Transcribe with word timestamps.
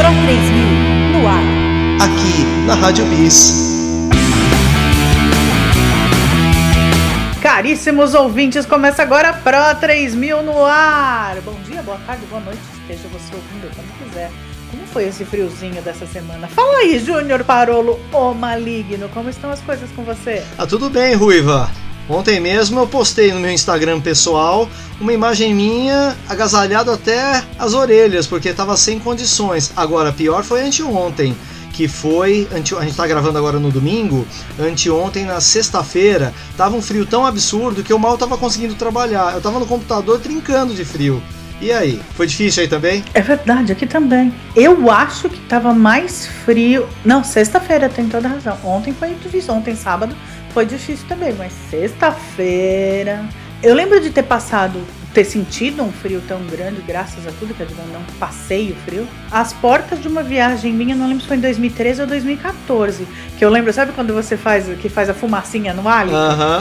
Pro 0.00 0.08
3000 0.08 1.12
no 1.12 1.28
ar. 1.28 1.42
Aqui 2.00 2.42
na 2.66 2.74
Rádio 2.74 3.04
Bis. 3.04 3.52
Caríssimos 7.42 8.14
ouvintes, 8.14 8.64
começa 8.64 9.02
agora 9.02 9.34
Pro 9.34 9.78
3000 9.78 10.42
no 10.42 10.64
ar. 10.64 11.38
Bom 11.42 11.54
dia, 11.68 11.82
boa 11.82 11.98
tarde, 12.06 12.24
boa 12.30 12.40
noite, 12.40 12.60
esteja 12.80 13.10
você 13.12 13.34
ouvindo 13.34 13.70
quando 13.74 14.08
quiser. 14.08 14.30
Como 14.70 14.86
foi 14.86 15.04
esse 15.04 15.22
friozinho 15.22 15.82
dessa 15.82 16.06
semana? 16.06 16.48
Fala 16.48 16.78
aí, 16.78 16.98
Júnior 16.98 17.44
Parolo, 17.44 18.00
o 18.10 18.32
maligno, 18.32 19.06
como 19.10 19.28
estão 19.28 19.50
as 19.50 19.60
coisas 19.60 19.90
com 19.90 20.02
você? 20.02 20.42
Ah, 20.56 20.66
tudo 20.66 20.88
bem, 20.88 21.14
Ruiva. 21.14 21.70
Ontem 22.10 22.40
mesmo 22.40 22.80
eu 22.80 22.88
postei 22.88 23.32
no 23.32 23.38
meu 23.38 23.52
Instagram 23.52 24.00
pessoal 24.00 24.68
uma 25.00 25.12
imagem 25.12 25.54
minha 25.54 26.16
agasalhado 26.28 26.90
até 26.90 27.40
as 27.56 27.72
orelhas, 27.72 28.26
porque 28.26 28.48
estava 28.48 28.76
sem 28.76 28.98
condições. 28.98 29.72
Agora, 29.76 30.12
pior 30.12 30.42
foi 30.42 30.60
anteontem, 30.66 31.36
que 31.72 31.86
foi. 31.86 32.48
Ante, 32.52 32.74
a 32.74 32.80
gente 32.80 32.90
está 32.90 33.06
gravando 33.06 33.38
agora 33.38 33.60
no 33.60 33.70
domingo, 33.70 34.26
anteontem, 34.58 35.24
na 35.24 35.40
sexta-feira, 35.40 36.34
tava 36.56 36.76
um 36.76 36.82
frio 36.82 37.06
tão 37.06 37.24
absurdo 37.24 37.84
que 37.84 37.92
eu 37.92 37.98
mal 37.98 38.14
estava 38.14 38.36
conseguindo 38.36 38.74
trabalhar. 38.74 39.30
Eu 39.30 39.38
estava 39.38 39.60
no 39.60 39.66
computador 39.66 40.18
trincando 40.18 40.74
de 40.74 40.84
frio. 40.84 41.22
E 41.60 41.70
aí, 41.70 42.00
foi 42.16 42.26
difícil 42.26 42.62
aí 42.62 42.68
também? 42.68 43.04
É 43.14 43.20
verdade, 43.20 43.70
aqui 43.70 43.86
também. 43.86 44.34
Eu 44.56 44.90
acho 44.90 45.28
que 45.28 45.38
tava 45.42 45.72
mais 45.72 46.26
frio. 46.26 46.88
Não, 47.04 47.22
sexta-feira 47.22 47.88
tem 47.88 48.08
toda 48.08 48.26
razão. 48.26 48.56
Ontem 48.64 48.92
foi 48.92 49.10
difícil, 49.10 49.54
ontem 49.54 49.76
sábado 49.76 50.16
foi 50.52 50.66
difícil 50.66 51.06
também, 51.08 51.32
mas 51.32 51.52
sexta-feira. 51.70 53.24
Eu 53.62 53.74
lembro 53.74 54.00
de 54.00 54.10
ter 54.10 54.22
passado, 54.22 54.80
ter 55.12 55.24
sentido 55.24 55.82
um 55.82 55.92
frio 55.92 56.22
tão 56.26 56.40
grande, 56.46 56.80
graças 56.80 57.26
a 57.26 57.32
tudo 57.32 57.52
que 57.52 57.60
eu 57.60 57.66
digo, 57.66 57.80
não 57.92 58.02
passei 58.18 58.70
o 58.70 58.76
frio. 58.86 59.06
As 59.30 59.52
portas 59.52 60.00
de 60.00 60.08
uma 60.08 60.22
viagem 60.22 60.72
minha, 60.72 60.96
não 60.96 61.06
lembro 61.06 61.22
se 61.22 61.28
foi 61.28 61.36
em 61.36 61.40
2013 61.40 62.00
ou 62.00 62.06
2014. 62.06 63.06
Que 63.38 63.44
eu 63.44 63.50
lembro, 63.50 63.72
sabe 63.72 63.92
quando 63.92 64.14
você 64.14 64.36
faz 64.36 64.66
que 64.80 64.88
faz 64.88 65.10
a 65.10 65.14
fumacinha 65.14 65.74
no 65.74 65.86
alho? 65.88 66.10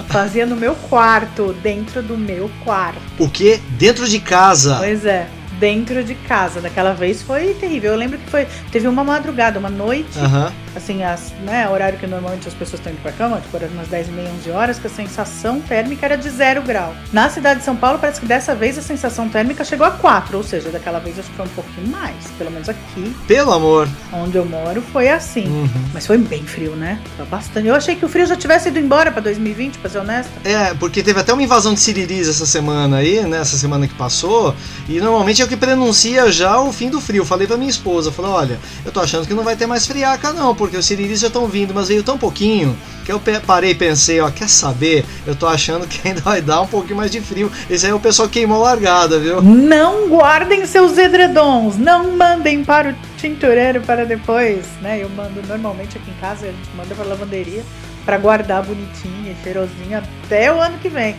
Fazia 0.10 0.46
no 0.46 0.56
meu 0.56 0.76
quarto, 0.76 1.54
dentro 1.64 2.02
do 2.02 2.18
meu 2.18 2.52
quarto. 2.66 3.00
O 3.18 3.30
quê? 3.30 3.60
Dentro 3.78 4.08
de 4.08 4.20
casa. 4.20 4.76
Pois 4.78 5.06
é, 5.06 5.28
dentro 5.60 6.04
de 6.04 6.16
casa. 6.16 6.62
Daquela 6.62 6.94
vez 6.94 7.22
foi 7.22 7.54
terrível. 7.54 7.92
Eu 7.92 7.98
lembro 7.98 8.18
que 8.18 8.30
foi. 8.30 8.48
Teve 8.72 8.88
uma 8.88 9.04
madrugada, 9.04 9.60
uma 9.60 9.70
noite, 9.70 10.18
Aham. 10.18 10.52
Assim, 10.80 11.04
as, 11.04 11.32
né, 11.44 11.70
horário 11.70 12.00
que 12.00 12.08
normalmente 12.08 12.48
as 12.48 12.54
pessoas 12.54 12.80
estão 12.80 12.92
indo 12.92 13.02
pra 13.02 13.12
cama, 13.12 13.40
tipo, 13.42 13.56
era 13.56 13.68
umas 13.68 13.88
10 13.88 14.08
e 14.08 14.12
meia, 14.12 14.30
11 14.40 14.52
horas, 14.52 14.80
que 14.80 14.88
a 14.88 14.90
sensação 14.90 15.60
térmica 15.62 16.06
era 16.06 16.18
de 16.18 16.30
zero 16.30 16.62
grau. 16.62 16.94
Na 17.14 17.30
cidade 17.30 17.60
de 17.60 17.66
São 17.66 17.76
Paulo, 17.76 18.00
parece 18.00 18.20
que 18.20 18.26
dessa 18.26 18.56
vez 18.56 18.78
a 18.78 18.82
sensação 18.82 19.30
térmica 19.30 19.64
chegou 19.64 19.86
a 19.86 19.92
4, 19.92 20.38
ou 20.38 20.44
seja, 20.44 20.70
daquela 20.70 21.00
vez 21.00 21.20
acho 21.20 21.30
que 21.30 21.36
foi 21.36 21.46
um 21.46 21.50
pouquinho 21.50 21.88
mais. 21.88 22.16
Pelo 22.38 22.52
menos 22.52 22.70
aqui, 22.70 23.16
Pelo 23.28 23.52
amor. 23.54 23.88
onde 24.14 24.38
eu 24.38 24.46
moro, 24.46 24.82
foi 24.82 25.10
assim. 25.10 25.48
Uhum. 25.48 25.70
Mas 25.94 26.08
foi 26.08 26.18
bem 26.18 26.44
frio, 26.44 26.76
né? 26.76 27.00
Foi 27.18 27.26
bastante. 27.26 27.68
Eu 27.68 27.76
achei 27.76 27.96
que 27.96 28.06
o 28.06 28.10
frio 28.10 28.26
já 28.26 28.36
tivesse 28.36 28.70
ido 28.70 28.80
embora 28.80 29.12
pra 29.12 29.22
2020, 29.22 29.78
pra 29.80 29.90
ser 29.90 30.00
honesta. 30.00 30.32
É, 30.44 30.74
porque 30.74 31.04
teve 31.04 31.20
até 31.20 31.34
uma 31.34 31.44
invasão 31.44 31.74
de 31.74 31.80
siriris 31.80 32.28
essa 32.28 32.46
semana 32.46 32.98
aí, 32.98 33.22
né? 33.26 33.40
Essa 33.40 33.58
semana 33.58 33.88
que 33.88 33.94
passou. 33.96 34.56
E 34.88 35.00
normalmente 35.00 35.42
é 35.42 35.46
o 35.46 35.48
que 35.48 35.58
prenuncia 35.58 36.32
já 36.32 36.60
o 36.60 36.72
fim 36.72 36.90
do 36.90 37.02
frio. 37.02 37.26
Falei 37.26 37.48
pra 37.48 37.58
minha 37.58 37.70
esposa, 37.70 38.12
falei, 38.12 38.32
olha, 38.32 38.60
eu 38.86 38.92
tô 38.92 39.00
achando 39.00 39.28
que 39.28 39.34
não 39.34 39.44
vai 39.44 39.56
ter 39.56 39.66
mais 39.66 39.86
friaca 39.86 40.32
não, 40.34 40.56
porque 40.56 40.69
os 40.78 40.86
siriris 40.86 41.20
já 41.20 41.28
estão 41.28 41.48
vindo, 41.48 41.74
mas 41.74 41.88
veio 41.88 42.04
tão 42.04 42.18
pouquinho 42.18 42.76
que 43.06 43.12
eu 43.12 43.22
parei 43.46 43.72
e 43.72 43.76
pensei, 43.76 44.20
ó, 44.20 44.30
quer 44.30 44.48
saber? 44.48 45.04
Eu 45.26 45.36
tô 45.36 45.48
achando 45.48 45.88
que 45.88 46.08
ainda 46.08 46.22
vai 46.22 46.42
dar 46.42 46.62
um 46.62 46.68
pouquinho 46.68 46.98
mais 46.98 47.10
de 47.10 47.20
frio. 47.20 47.52
Esse 47.70 47.86
aí 47.88 47.94
o 47.94 48.00
pessoal 48.00 48.30
queimou 48.30 48.64
a 48.64 48.70
largada, 48.70 49.20
viu? 49.20 49.42
Não 49.42 50.08
guardem 50.08 50.66
seus 50.66 50.98
edredons, 50.98 51.78
não 51.78 52.16
mandem 52.16 52.64
para 52.64 52.92
o 52.92 52.96
tintureiro 53.18 53.82
para 53.82 54.06
depois, 54.06 54.66
né? 54.82 55.02
Eu 55.02 55.10
mando 55.10 55.42
normalmente 55.48 55.98
aqui 55.98 56.12
em 56.12 56.22
casa, 56.22 56.46
a 56.46 56.52
gente 56.52 56.70
manda 56.76 56.94
para 56.94 57.06
lavanderia 57.06 57.64
para 58.06 58.18
guardar 58.18 58.64
bonitinho 58.64 59.32
e 59.32 59.44
cheirosinho 59.44 59.98
até 59.98 60.52
o 60.54 60.60
ano 60.60 60.78
que 60.80 60.90
vem. 60.90 61.16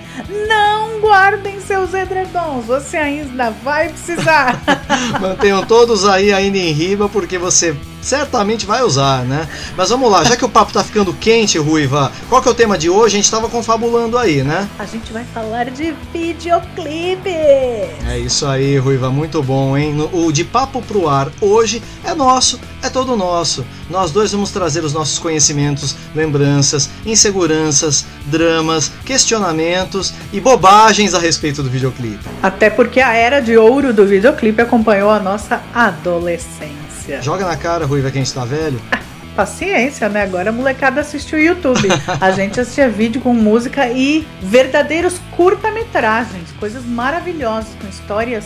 Não 0.48 1.00
guardem 1.00 1.60
seus 1.60 1.94
edredons, 1.94 2.64
você 2.66 2.96
ainda 2.96 3.50
vai 3.50 3.88
precisar. 3.88 4.60
Mantenham 5.20 5.64
todos 5.64 6.04
aí 6.04 6.32
ainda 6.32 6.58
em 6.58 6.72
riba, 6.72 7.08
porque 7.08 7.38
você 7.38 7.76
certamente 8.00 8.66
vai 8.66 8.82
usar, 8.82 9.24
né? 9.24 9.48
Mas 9.76 9.90
vamos 9.90 10.10
lá, 10.10 10.24
já 10.24 10.36
que 10.36 10.44
o 10.44 10.48
papo 10.48 10.72
tá 10.72 10.82
ficando 10.82 11.12
quente, 11.12 11.58
Ruiva, 11.58 12.10
qual 12.28 12.40
que 12.42 12.48
é 12.48 12.50
o 12.50 12.54
tema 12.54 12.78
de 12.78 12.88
hoje? 12.88 13.16
A 13.16 13.20
gente 13.20 13.30
tava 13.30 13.48
confabulando 13.48 14.16
aí, 14.16 14.42
né? 14.42 14.68
a 14.78 14.86
gente 14.86 15.12
vai 15.12 15.24
falar 15.34 15.70
de 15.70 15.94
videoclipe. 16.12 17.28
É 17.28 18.18
isso 18.18 18.46
aí, 18.46 18.78
Ruiva, 18.78 19.10
muito 19.10 19.42
bom, 19.42 19.76
hein? 19.76 19.94
O 20.12 20.32
de 20.32 20.44
papo 20.44 20.80
pro 20.82 21.08
ar 21.08 21.30
hoje 21.40 21.82
é 22.04 22.14
nosso, 22.14 22.58
é 22.82 22.88
todo 22.88 23.16
nosso. 23.16 23.64
Nós 23.88 24.10
dois 24.10 24.32
vamos 24.32 24.50
trazer 24.50 24.84
os 24.84 24.92
nossos 24.92 25.18
conhecimentos, 25.18 25.94
lembranças, 26.14 26.69
inseguranças, 27.04 28.04
dramas, 28.26 28.92
questionamentos 29.04 30.14
e 30.32 30.40
bobagens 30.40 31.14
a 31.14 31.18
respeito 31.18 31.62
do 31.62 31.70
videoclipe. 31.70 32.24
Até 32.42 32.70
porque 32.70 33.00
a 33.00 33.12
era 33.12 33.40
de 33.40 33.56
ouro 33.56 33.92
do 33.92 34.06
videoclipe 34.06 34.60
acompanhou 34.60 35.10
a 35.10 35.18
nossa 35.18 35.62
adolescência. 35.74 37.20
Joga 37.22 37.46
na 37.46 37.56
cara, 37.56 37.86
Ruiva, 37.86 38.10
que 38.10 38.18
a 38.18 38.22
gente 38.22 38.32
tá 38.32 38.44
velho. 38.44 38.80
Paciência, 39.34 40.08
né? 40.08 40.22
Agora 40.22 40.50
a 40.50 40.52
molecada 40.52 41.00
assiste 41.00 41.34
o 41.34 41.38
YouTube. 41.38 41.88
A 42.20 42.30
gente 42.30 42.60
assistia 42.60 42.88
vídeo 42.88 43.20
com 43.20 43.32
música 43.32 43.88
e 43.88 44.26
verdadeiros 44.42 45.20
curta-metragens, 45.36 46.52
coisas 46.58 46.84
maravilhosas, 46.84 47.70
com 47.80 47.88
histórias 47.88 48.44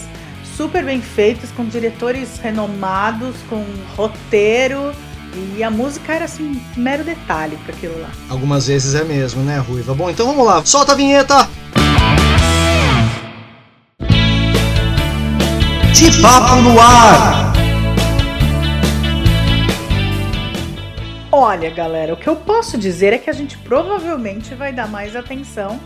super 0.56 0.84
bem 0.84 1.00
feitas, 1.00 1.50
com 1.50 1.64
diretores 1.64 2.38
renomados, 2.38 3.34
com 3.48 3.64
roteiro. 3.96 4.92
E 5.36 5.62
a 5.64 5.70
música 5.70 6.12
era 6.12 6.26
assim, 6.26 6.60
um 6.76 6.80
mero 6.80 7.02
detalhe 7.02 7.56
para 7.64 7.74
aquilo 7.74 8.00
lá. 8.00 8.10
Algumas 8.28 8.68
vezes 8.68 8.94
é 8.94 9.02
mesmo, 9.02 9.42
né, 9.42 9.58
Ruiva? 9.58 9.92
Bom, 9.92 10.08
então 10.08 10.26
vamos 10.26 10.46
lá, 10.46 10.64
solta 10.64 10.92
a 10.92 10.94
vinheta! 10.94 11.48
De 15.92 16.22
papo 16.22 16.56
no 16.62 16.80
ar! 16.80 17.52
Olha, 21.32 21.68
galera, 21.70 22.14
o 22.14 22.16
que 22.16 22.28
eu 22.28 22.36
posso 22.36 22.78
dizer 22.78 23.12
é 23.12 23.18
que 23.18 23.28
a 23.28 23.32
gente 23.32 23.58
provavelmente 23.58 24.54
vai 24.54 24.72
dar 24.72 24.86
mais 24.86 25.16
atenção 25.16 25.80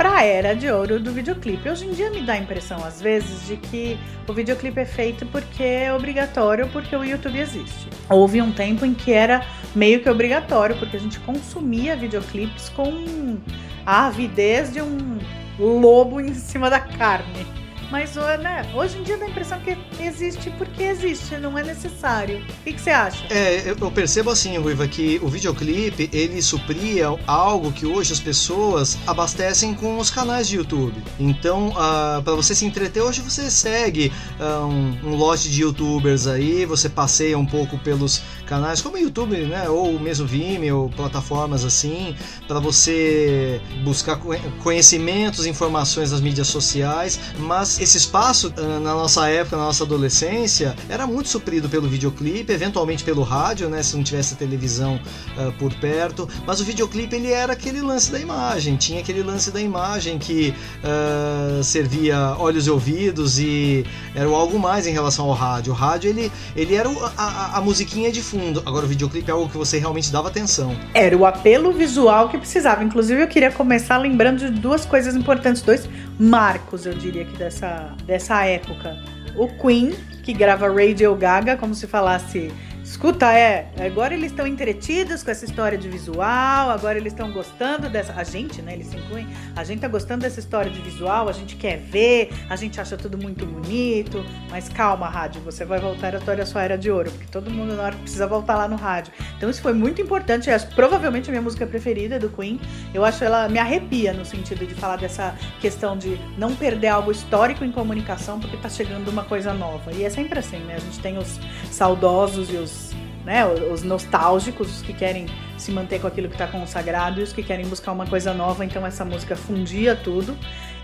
para 0.00 0.16
a 0.16 0.24
era 0.24 0.56
de 0.56 0.66
ouro 0.66 0.98
do 0.98 1.12
videoclipe. 1.12 1.68
Hoje 1.68 1.84
em 1.84 1.92
dia 1.92 2.08
me 2.08 2.22
dá 2.22 2.32
a 2.32 2.38
impressão, 2.38 2.82
às 2.82 3.02
vezes, 3.02 3.46
de 3.46 3.58
que 3.58 3.98
o 4.26 4.32
videoclipe 4.32 4.80
é 4.80 4.86
feito 4.86 5.26
porque 5.26 5.62
é 5.62 5.92
obrigatório, 5.92 6.66
porque 6.68 6.96
o 6.96 7.04
YouTube 7.04 7.38
existe. 7.38 7.86
Houve 8.08 8.40
um 8.40 8.50
tempo 8.50 8.86
em 8.86 8.94
que 8.94 9.12
era 9.12 9.44
meio 9.74 10.00
que 10.02 10.08
obrigatório, 10.08 10.74
porque 10.78 10.96
a 10.96 11.00
gente 11.00 11.20
consumia 11.20 11.94
videoclipes 11.96 12.70
com 12.70 13.36
a 13.84 14.06
avidez 14.06 14.72
de 14.72 14.80
um 14.80 15.18
lobo 15.58 16.18
em 16.18 16.32
cima 16.32 16.70
da 16.70 16.80
carne. 16.80 17.59
Mas 17.90 18.14
né, 18.14 18.70
hoje 18.74 18.98
em 18.98 19.02
dia 19.02 19.18
dá 19.18 19.24
a 19.24 19.28
impressão 19.28 19.58
que 19.60 19.76
existe 20.00 20.48
porque 20.50 20.82
existe, 20.84 21.36
não 21.36 21.58
é 21.58 21.62
necessário. 21.64 22.42
O 22.60 22.64
que 22.64 22.80
você 22.80 22.90
acha? 22.90 23.24
É, 23.30 23.74
eu 23.80 23.90
percebo 23.90 24.30
assim, 24.30 24.56
Ruiva, 24.58 24.86
que 24.86 25.18
o 25.22 25.28
videoclipe 25.28 26.08
ele 26.12 26.40
supria 26.40 27.08
algo 27.26 27.72
que 27.72 27.86
hoje 27.86 28.12
as 28.12 28.20
pessoas 28.20 28.96
abastecem 29.06 29.74
com 29.74 29.98
os 29.98 30.08
canais 30.10 30.48
de 30.48 30.56
YouTube. 30.56 31.02
Então, 31.18 31.72
ah, 31.76 32.20
para 32.24 32.34
você 32.34 32.54
se 32.54 32.64
entreter, 32.64 33.02
hoje 33.02 33.20
você 33.20 33.50
segue 33.50 34.12
ah, 34.38 34.64
um, 34.66 34.96
um 35.10 35.16
lote 35.16 35.50
de 35.50 35.62
YouTubers 35.62 36.26
aí, 36.26 36.64
você 36.64 36.88
passeia 36.88 37.36
um 37.36 37.46
pouco 37.46 37.76
pelos 37.78 38.22
canais 38.46 38.80
como 38.80 38.96
o 38.96 38.98
YouTube, 38.98 39.36
né, 39.36 39.68
ou 39.68 39.98
mesmo 39.98 40.26
Vimeo, 40.26 40.90
plataformas 40.96 41.64
assim, 41.64 42.14
para 42.46 42.58
você 42.60 43.60
buscar 43.84 44.16
conhe- 44.16 44.40
conhecimentos, 44.62 45.46
informações 45.46 46.12
nas 46.12 46.20
mídias 46.20 46.48
sociais. 46.48 47.18
Mas 47.38 47.79
esse 47.80 47.96
espaço 47.96 48.52
ah, 48.56 48.78
na 48.80 48.94
nossa 48.94 49.28
época, 49.28 49.56
na 49.56 49.64
nossa 49.64 49.84
adolescência, 49.84 50.74
era 50.88 51.06
muito 51.06 51.28
suprido 51.28 51.68
pelo 51.68 51.88
videoclipe, 51.88 52.52
eventualmente 52.52 53.02
pelo 53.02 53.22
rádio, 53.22 53.68
né, 53.68 53.82
se 53.82 53.96
não 53.96 54.02
tivesse 54.04 54.34
a 54.34 54.36
televisão 54.36 55.00
ah, 55.38 55.52
por 55.58 55.72
perto. 55.74 56.28
Mas 56.46 56.60
o 56.60 56.64
videoclipe 56.64 57.16
ele 57.16 57.30
era 57.32 57.52
aquele 57.52 57.80
lance 57.80 58.10
da 58.12 58.18
imagem, 58.18 58.76
tinha 58.76 59.00
aquele 59.00 59.22
lance 59.22 59.50
da 59.50 59.60
imagem 59.60 60.18
que 60.18 60.54
ah, 60.84 61.60
servia 61.62 62.34
olhos 62.38 62.66
e 62.66 62.70
ouvidos 62.70 63.38
e 63.38 63.84
era 64.14 64.28
algo 64.28 64.58
mais 64.58 64.86
em 64.86 64.92
relação 64.92 65.26
ao 65.26 65.32
rádio. 65.32 65.72
O 65.72 65.76
rádio 65.76 66.10
ele, 66.10 66.30
ele 66.56 66.74
era 66.74 66.88
o- 66.88 67.04
a- 67.16 67.52
a 67.54 67.60
musiquinha 67.60 68.10
de 68.12 68.22
fundo. 68.22 68.62
Agora 68.66 68.84
o 68.84 68.88
videoclipe 68.88 69.30
é 69.30 69.32
algo 69.32 69.48
que 69.48 69.56
você 69.56 69.78
realmente 69.78 70.10
dava 70.12 70.28
atenção. 70.28 70.76
Era 70.94 71.16
o 71.16 71.24
apelo 71.24 71.72
visual 71.72 72.28
que 72.28 72.36
precisava. 72.38 72.82
Inclusive, 72.84 73.22
eu 73.22 73.28
queria 73.28 73.50
começar 73.50 73.96
lembrando 73.98 74.38
de 74.38 74.50
duas 74.50 74.84
coisas 74.84 75.14
importantes, 75.16 75.62
dois 75.62 75.88
marcos, 76.20 76.84
eu 76.84 76.92
diria 76.92 77.24
que 77.24 77.36
dessa, 77.36 77.94
dessa 78.04 78.44
época. 78.44 78.96
O 79.34 79.48
Queen, 79.48 79.92
que 80.22 80.34
grava 80.34 80.68
Radio 80.68 81.14
Gaga, 81.14 81.56
como 81.56 81.74
se 81.74 81.86
falasse 81.86 82.52
Escuta, 82.90 83.32
é, 83.32 83.70
agora 83.78 84.14
eles 84.14 84.32
estão 84.32 84.44
entretidos 84.44 85.22
com 85.22 85.30
essa 85.30 85.44
história 85.44 85.78
de 85.78 85.88
visual, 85.88 86.70
agora 86.70 86.98
eles 86.98 87.12
estão 87.12 87.30
gostando 87.30 87.88
dessa. 87.88 88.12
A 88.14 88.24
gente, 88.24 88.60
né? 88.60 88.72
Eles 88.72 88.88
se 88.88 88.96
incluem. 88.96 89.28
A 89.54 89.62
gente 89.62 89.78
tá 89.78 89.86
gostando 89.86 90.22
dessa 90.22 90.40
história 90.40 90.68
de 90.68 90.80
visual, 90.82 91.28
a 91.28 91.32
gente 91.32 91.54
quer 91.54 91.78
ver, 91.78 92.32
a 92.50 92.56
gente 92.56 92.80
acha 92.80 92.96
tudo 92.96 93.16
muito 93.16 93.46
bonito. 93.46 94.24
Mas 94.50 94.68
calma, 94.68 95.08
rádio, 95.08 95.40
você 95.40 95.64
vai 95.64 95.78
voltar 95.78 96.16
a 96.16 96.44
sua 96.44 96.64
era 96.64 96.76
de 96.76 96.90
ouro, 96.90 97.12
porque 97.12 97.28
todo 97.30 97.48
mundo 97.48 97.76
na 97.76 97.84
hora 97.84 97.96
precisa 97.96 98.26
voltar 98.26 98.56
lá 98.56 98.66
no 98.66 98.74
rádio. 98.74 99.12
Então 99.36 99.48
isso 99.48 99.62
foi 99.62 99.72
muito 99.72 100.02
importante. 100.02 100.50
É 100.50 100.58
provavelmente 100.58 101.30
a 101.30 101.32
minha 101.32 101.42
música 101.42 101.64
preferida 101.68 102.18
do 102.18 102.28
Queen. 102.28 102.60
Eu 102.92 103.04
acho 103.04 103.22
ela 103.22 103.48
me 103.48 103.60
arrepia 103.60 104.12
no 104.12 104.24
sentido 104.24 104.66
de 104.66 104.74
falar 104.74 104.96
dessa 104.96 105.36
questão 105.60 105.96
de 105.96 106.18
não 106.36 106.56
perder 106.56 106.88
algo 106.88 107.12
histórico 107.12 107.64
em 107.64 107.70
comunicação, 107.70 108.40
porque 108.40 108.56
tá 108.56 108.68
chegando 108.68 109.08
uma 109.08 109.22
coisa 109.22 109.54
nova. 109.54 109.92
E 109.92 110.02
é 110.02 110.10
sempre 110.10 110.40
assim, 110.40 110.58
né? 110.58 110.74
A 110.74 110.80
gente 110.80 110.98
tem 110.98 111.16
os 111.16 111.38
saudosos 111.70 112.52
e 112.52 112.56
os 112.56 112.79
né, 113.24 113.46
os 113.46 113.82
nostálgicos, 113.82 114.76
os 114.76 114.82
que 114.82 114.92
querem 114.92 115.26
se 115.56 115.70
manter 115.70 116.00
com 116.00 116.06
aquilo 116.06 116.28
que 116.28 116.34
está 116.34 116.46
consagrado 116.46 117.20
e 117.20 117.22
os 117.22 117.32
que 117.32 117.42
querem 117.42 117.66
buscar 117.66 117.92
uma 117.92 118.06
coisa 118.06 118.32
nova. 118.32 118.64
Então 118.64 118.86
essa 118.86 119.04
música 119.04 119.36
fundia 119.36 119.94
tudo. 119.94 120.36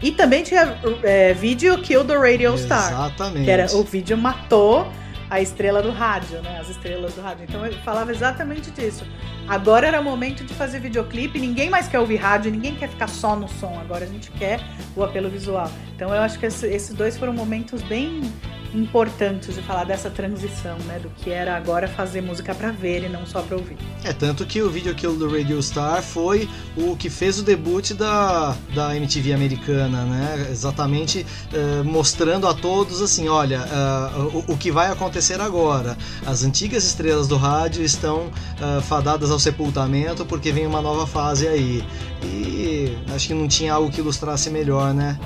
E 0.02 0.12
também 0.12 0.42
tinha 0.42 0.78
é, 1.02 1.32
vídeo 1.32 1.78
Kill 1.78 2.04
the 2.04 2.16
Radio 2.16 2.56
Star. 2.58 2.92
Exatamente. 2.92 3.44
Que 3.44 3.50
era, 3.50 3.74
o 3.74 3.82
vídeo 3.82 4.16
matou 4.16 4.86
a 5.28 5.40
estrela 5.40 5.82
do 5.82 5.90
rádio, 5.90 6.40
né? 6.42 6.58
As 6.60 6.68
estrelas 6.68 7.14
do 7.14 7.20
rádio. 7.20 7.44
Então 7.48 7.66
ele 7.66 7.76
falava 7.82 8.12
exatamente 8.12 8.70
disso. 8.70 9.04
Agora 9.48 9.86
era 9.86 10.00
o 10.00 10.04
momento 10.04 10.44
de 10.44 10.54
fazer 10.54 10.80
videoclipe, 10.80 11.38
ninguém 11.38 11.70
mais 11.70 11.88
quer 11.88 11.98
ouvir 11.98 12.16
rádio, 12.16 12.50
ninguém 12.50 12.74
quer 12.74 12.88
ficar 12.88 13.08
só 13.08 13.34
no 13.34 13.48
som. 13.48 13.78
Agora 13.80 14.04
a 14.04 14.08
gente 14.08 14.30
quer 14.32 14.60
o 14.94 15.02
apelo 15.02 15.28
visual. 15.28 15.70
Então 15.94 16.14
eu 16.14 16.20
acho 16.22 16.38
que 16.38 16.46
esses 16.46 16.92
dois 16.94 17.16
foram 17.16 17.32
momentos 17.32 17.82
bem 17.82 18.20
importantes 18.74 19.54
de 19.54 19.62
falar 19.62 19.84
dessa 19.84 20.10
transição, 20.10 20.76
né? 20.86 20.98
Do 20.98 21.08
que 21.10 21.30
era 21.30 21.56
agora 21.56 21.88
fazer 21.88 22.20
música 22.20 22.54
para 22.54 22.70
ver 22.70 23.04
e 23.04 23.08
não 23.08 23.26
só 23.26 23.42
para 23.42 23.56
ouvir. 23.56 23.76
É, 24.04 24.12
tanto 24.12 24.44
que 24.46 24.62
o 24.62 24.70
vídeo 24.70 24.94
Kill 24.94 25.16
do 25.16 25.30
Radio 25.30 25.62
Star 25.62 26.02
foi 26.02 26.48
o 26.76 26.96
que 26.96 27.08
fez 27.10 27.38
o 27.38 27.42
debut 27.42 27.92
da, 27.92 28.56
da 28.74 28.96
MTV 28.96 29.32
americana, 29.32 30.04
né? 30.04 30.48
Exatamente 30.50 31.26
uh, 31.52 31.84
mostrando 31.84 32.46
a 32.46 32.54
todos 32.54 33.00
assim, 33.00 33.28
olha, 33.28 33.60
uh, 33.60 34.42
o, 34.48 34.52
o, 34.52 34.56
que 34.56 34.70
vai 34.70 34.90
acontecer 34.90 35.40
agora. 35.40 35.96
As 36.24 36.42
antigas 36.42 36.84
estrelas 36.84 37.28
do 37.28 37.36
rádio 37.36 37.82
estão 37.82 38.26
uh, 38.26 38.80
fadadas 38.82 39.30
ao 39.30 39.38
sepultamento 39.38 40.24
porque 40.24 40.52
vem 40.52 40.66
uma 40.66 40.82
nova 40.82 41.06
fase 41.06 41.46
aí. 41.46 41.84
E 42.22 42.96
acho 43.14 43.28
que 43.28 43.34
não 43.34 43.48
tinha 43.48 43.72
algo 43.72 43.90
que 43.90 44.00
ilustrasse 44.00 44.50
melhor, 44.50 44.94
né? 44.94 45.18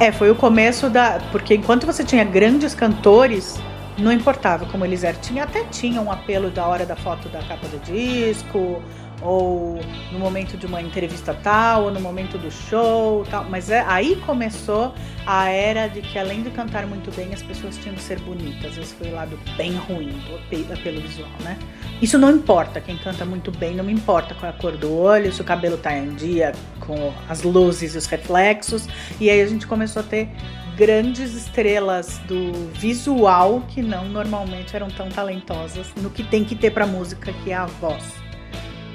É, 0.00 0.10
foi 0.10 0.30
o 0.30 0.34
começo 0.34 0.90
da. 0.90 1.20
Porque 1.30 1.54
enquanto 1.54 1.86
você 1.86 2.04
tinha 2.04 2.24
grandes 2.24 2.74
cantores, 2.74 3.58
não 3.98 4.12
importava 4.12 4.66
como 4.66 4.84
eles 4.84 5.04
eram. 5.04 5.20
Tinha, 5.20 5.44
até 5.44 5.64
tinha 5.64 6.00
um 6.00 6.10
apelo 6.10 6.50
da 6.50 6.66
hora 6.66 6.84
da 6.84 6.96
foto 6.96 7.28
da 7.28 7.40
capa 7.42 7.66
do 7.68 7.78
disco, 7.84 8.82
ou 9.22 9.80
no 10.10 10.18
momento 10.18 10.56
de 10.56 10.66
uma 10.66 10.82
entrevista 10.82 11.32
tal, 11.34 11.84
ou 11.84 11.90
no 11.90 12.00
momento 12.00 12.36
do 12.38 12.50
show 12.50 13.24
tal. 13.30 13.44
Mas 13.44 13.70
é, 13.70 13.84
aí 13.86 14.16
começou 14.26 14.94
a 15.26 15.48
era 15.48 15.86
de 15.86 16.02
que 16.02 16.18
além 16.18 16.42
de 16.42 16.50
cantar 16.50 16.86
muito 16.86 17.14
bem, 17.14 17.32
as 17.32 17.42
pessoas 17.42 17.76
tinham 17.76 17.94
que 17.94 18.02
ser 18.02 18.18
bonitas. 18.20 18.76
Esse 18.76 18.94
foi 18.94 19.08
o 19.08 19.14
lado 19.14 19.38
bem 19.56 19.74
ruim 19.76 20.08
do 20.08 20.72
apelo 20.72 21.00
visual, 21.00 21.30
né? 21.40 21.58
Isso 22.00 22.18
não 22.18 22.30
importa, 22.30 22.80
quem 22.80 22.98
canta 22.98 23.24
muito 23.24 23.50
bem, 23.50 23.74
não 23.74 23.84
me 23.84 23.92
importa 23.92 24.34
qual 24.34 24.50
é 24.50 24.54
a 24.54 24.58
cor 24.58 24.76
do 24.76 24.92
olho, 24.92 25.32
se 25.32 25.40
o 25.40 25.44
cabelo 25.44 25.76
tá 25.76 25.96
em 25.96 26.14
dia 26.14 26.52
com 26.80 27.12
as 27.28 27.42
luzes 27.42 27.94
e 27.94 27.98
os 27.98 28.06
reflexos. 28.06 28.88
E 29.20 29.30
aí 29.30 29.40
a 29.40 29.46
gente 29.46 29.66
começou 29.66 30.00
a 30.00 30.04
ter 30.04 30.28
grandes 30.76 31.34
estrelas 31.34 32.18
do 32.26 32.52
visual 32.72 33.62
que 33.68 33.82
não 33.82 34.06
normalmente 34.06 34.74
eram 34.74 34.88
tão 34.88 35.08
talentosas 35.08 35.92
no 35.96 36.10
que 36.10 36.22
tem 36.22 36.44
que 36.44 36.56
ter 36.56 36.70
para 36.70 36.86
música, 36.86 37.32
que 37.44 37.50
é 37.50 37.54
a 37.54 37.66
voz. 37.66 38.21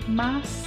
Mas 0.07 0.63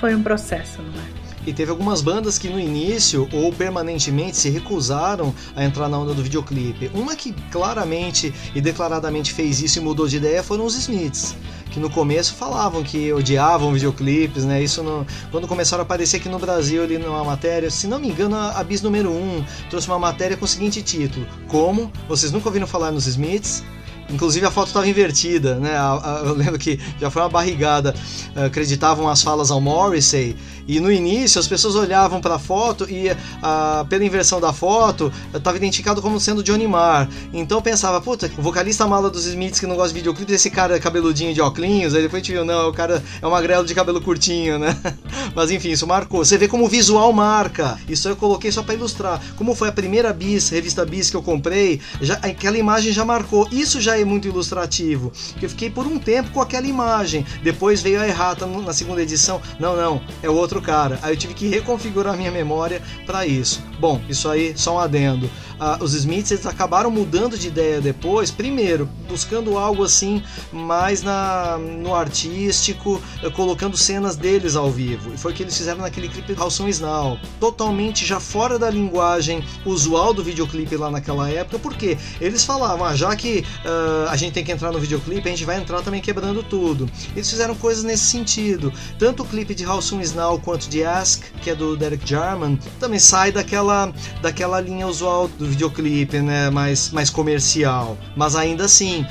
foi 0.00 0.14
um 0.14 0.22
processo, 0.22 0.80
não 0.82 1.00
é? 1.00 1.26
E 1.46 1.52
teve 1.52 1.70
algumas 1.70 2.02
bandas 2.02 2.38
que 2.38 2.48
no 2.48 2.58
início 2.58 3.28
ou 3.32 3.52
permanentemente 3.52 4.36
se 4.36 4.50
recusaram 4.50 5.32
a 5.54 5.64
entrar 5.64 5.88
na 5.88 5.96
onda 5.96 6.12
do 6.12 6.22
videoclipe. 6.22 6.90
Uma 6.92 7.14
que 7.14 7.32
claramente 7.52 8.34
e 8.52 8.60
declaradamente 8.60 9.32
fez 9.32 9.62
isso 9.62 9.78
e 9.78 9.82
mudou 9.82 10.08
de 10.08 10.16
ideia 10.16 10.42
foram 10.42 10.64
os 10.64 10.74
Smiths 10.74 11.36
que 11.76 11.80
no 11.80 11.90
começo 11.90 12.32
falavam 12.32 12.82
que 12.82 13.12
odiavam 13.12 13.70
videoclipes, 13.70 14.46
né? 14.46 14.62
Isso 14.62 14.82
no, 14.82 15.06
quando 15.30 15.46
começaram 15.46 15.82
a 15.82 15.84
aparecer 15.84 16.16
aqui 16.16 16.28
no 16.28 16.38
Brasil 16.38 16.82
ali 16.82 16.96
numa 16.96 17.22
matéria, 17.22 17.70
se 17.70 17.86
não 17.86 17.98
me 17.98 18.08
engano, 18.08 18.34
a 18.34 18.64
Bis 18.64 18.80
número 18.80 19.10
1 19.10 19.44
trouxe 19.68 19.86
uma 19.86 19.98
matéria 19.98 20.38
com 20.38 20.46
o 20.46 20.48
seguinte 20.48 20.80
título: 20.80 21.26
Como 21.48 21.92
vocês 22.08 22.32
nunca 22.32 22.48
ouviram 22.48 22.66
falar 22.66 22.90
nos 22.90 23.06
Smiths? 23.06 23.62
Inclusive 24.10 24.46
a 24.46 24.50
foto 24.50 24.68
estava 24.68 24.88
invertida, 24.88 25.56
né? 25.56 25.76
Eu 26.24 26.34
lembro 26.34 26.58
que 26.58 26.78
já 27.00 27.10
foi 27.10 27.22
uma 27.22 27.28
barrigada. 27.28 27.94
Acreditavam 28.34 29.08
as 29.08 29.22
falas 29.22 29.50
ao 29.50 29.60
Morrissey 29.60 30.36
e 30.68 30.80
no 30.80 30.90
início 30.90 31.38
as 31.38 31.46
pessoas 31.46 31.74
olhavam 31.74 32.20
para 32.20 32.34
a 32.34 32.38
foto 32.38 32.90
e 32.90 33.08
ah, 33.42 33.86
pela 33.88 34.04
inversão 34.04 34.40
da 34.40 34.52
foto 34.52 35.12
estava 35.32 35.56
identificado 35.56 36.02
como 36.02 36.18
sendo 36.18 36.42
Johnny 36.42 36.66
Marr. 36.66 37.08
Então 37.32 37.58
eu 37.58 37.62
pensava, 37.62 38.00
puta, 38.00 38.30
o 38.36 38.42
vocalista 38.42 38.86
mala 38.86 39.08
dos 39.08 39.26
Smiths 39.26 39.60
que 39.60 39.66
não 39.66 39.76
gosta 39.76 39.90
de 39.90 39.94
videoclipe, 39.94 40.32
esse 40.32 40.50
cara 40.50 40.78
cabeludinho 40.80 41.32
de 41.32 41.40
óculos. 41.40 41.56
Aí 41.94 42.02
depois 42.02 42.14
a 42.14 42.16
gente 42.18 42.32
viu, 42.32 42.44
não, 42.44 42.68
o 42.68 42.72
cara 42.72 43.02
é 43.22 43.26
um 43.26 43.30
magrelo 43.30 43.64
de 43.64 43.74
cabelo 43.74 44.00
curtinho, 44.00 44.58
né? 44.58 44.76
Mas 45.34 45.50
enfim, 45.50 45.70
isso 45.70 45.86
marcou. 45.86 46.24
Você 46.24 46.36
vê 46.36 46.48
como 46.48 46.64
o 46.64 46.68
visual 46.68 47.12
marca. 47.12 47.78
Isso 47.88 48.08
eu 48.08 48.16
coloquei 48.16 48.52
só 48.52 48.62
para 48.62 48.74
ilustrar. 48.74 49.20
Como 49.36 49.54
foi 49.54 49.68
a 49.68 49.72
primeira 49.72 50.12
bis, 50.12 50.50
revista 50.50 50.84
bis 50.84 51.10
que 51.10 51.16
eu 51.16 51.22
comprei, 51.22 51.80
já, 52.00 52.14
aquela 52.14 52.58
imagem 52.58 52.92
já 52.92 53.04
marcou. 53.04 53.48
Isso 53.50 53.80
já 53.80 53.95
é 54.00 54.04
muito 54.04 54.26
ilustrativo. 54.26 55.12
Eu 55.40 55.48
fiquei 55.48 55.70
por 55.70 55.86
um 55.86 55.98
tempo 55.98 56.30
com 56.30 56.40
aquela 56.40 56.66
imagem. 56.66 57.24
Depois 57.42 57.82
veio 57.82 58.00
a 58.00 58.08
errata 58.08 58.46
na 58.46 58.72
segunda 58.72 59.02
edição. 59.02 59.40
Não, 59.60 59.76
não, 59.76 60.00
é 60.22 60.28
outro 60.28 60.56
outro 60.56 60.62
cara. 60.62 60.98
Aí 61.02 61.12
eu 61.12 61.16
tive 61.16 61.34
que 61.34 61.48
reconfigurar 61.48 62.16
minha 62.16 62.30
memória 62.30 62.80
para 63.04 63.26
isso. 63.26 63.62
Bom, 63.78 64.00
isso 64.08 64.28
aí 64.28 64.56
só 64.56 64.76
um 64.76 64.78
adendo. 64.78 65.26
Uh, 65.56 65.82
os 65.82 65.94
Smiths 65.94 66.30
eles 66.30 66.46
acabaram 66.46 66.90
mudando 66.90 67.38
de 67.38 67.48
ideia 67.48 67.80
depois, 67.80 68.30
primeiro 68.30 68.86
buscando 69.08 69.56
algo 69.56 69.82
assim 69.82 70.22
mais 70.52 71.02
na, 71.02 71.56
no 71.58 71.94
artístico, 71.94 73.00
uh, 73.22 73.30
colocando 73.30 73.76
cenas 73.76 74.16
deles 74.16 74.54
ao 74.54 74.70
vivo. 74.70 75.14
E 75.14 75.16
foi 75.16 75.32
o 75.32 75.34
que 75.34 75.42
eles 75.42 75.56
fizeram 75.56 75.80
naquele 75.80 76.08
clipe 76.08 76.38
How 76.38 76.50
Soon 76.50 76.68
Is 76.68 76.80
Now, 76.80 77.18
totalmente 77.40 78.04
já 78.04 78.20
fora 78.20 78.58
da 78.58 78.68
linguagem 78.68 79.42
usual 79.64 80.12
do 80.12 80.22
videoclipe 80.22 80.76
lá 80.76 80.90
naquela 80.90 81.30
época, 81.30 81.58
porque 81.58 81.96
eles 82.20 82.44
falavam, 82.44 82.86
ah, 82.86 82.94
já 82.94 83.16
que 83.16 83.44
uh, 83.86 84.08
a 84.08 84.16
gente 84.16 84.32
tem 84.32 84.44
que 84.44 84.52
entrar 84.52 84.72
no 84.72 84.78
videoclipe, 84.78 85.28
a 85.28 85.30
gente 85.30 85.44
vai 85.44 85.58
entrar 85.58 85.82
também 85.82 86.00
quebrando 86.00 86.42
tudo. 86.42 86.88
Eles 87.14 87.28
fizeram 87.28 87.54
coisas 87.54 87.84
nesse 87.84 88.04
sentido. 88.04 88.72
Tanto 88.98 89.22
o 89.22 89.26
clipe 89.26 89.54
de 89.54 89.66
How 89.66 89.80
Soon 89.80 90.00
Is 90.00 90.14
Now 90.14 90.38
quanto 90.38 90.68
de 90.68 90.84
Ask, 90.84 91.24
que 91.42 91.50
é 91.50 91.54
do 91.54 91.76
Derek 91.76 92.08
Jarman, 92.08 92.58
também 92.80 92.98
sai 92.98 93.32
daquela, 93.32 93.92
daquela 94.20 94.60
linha 94.60 94.86
usual 94.86 95.28
do 95.28 95.46
videoclipe, 95.46 96.20
né, 96.20 96.50
mais, 96.50 96.90
mais 96.90 97.10
comercial. 97.10 97.96
Mas 98.16 98.34
ainda 98.34 98.64
assim, 98.64 99.06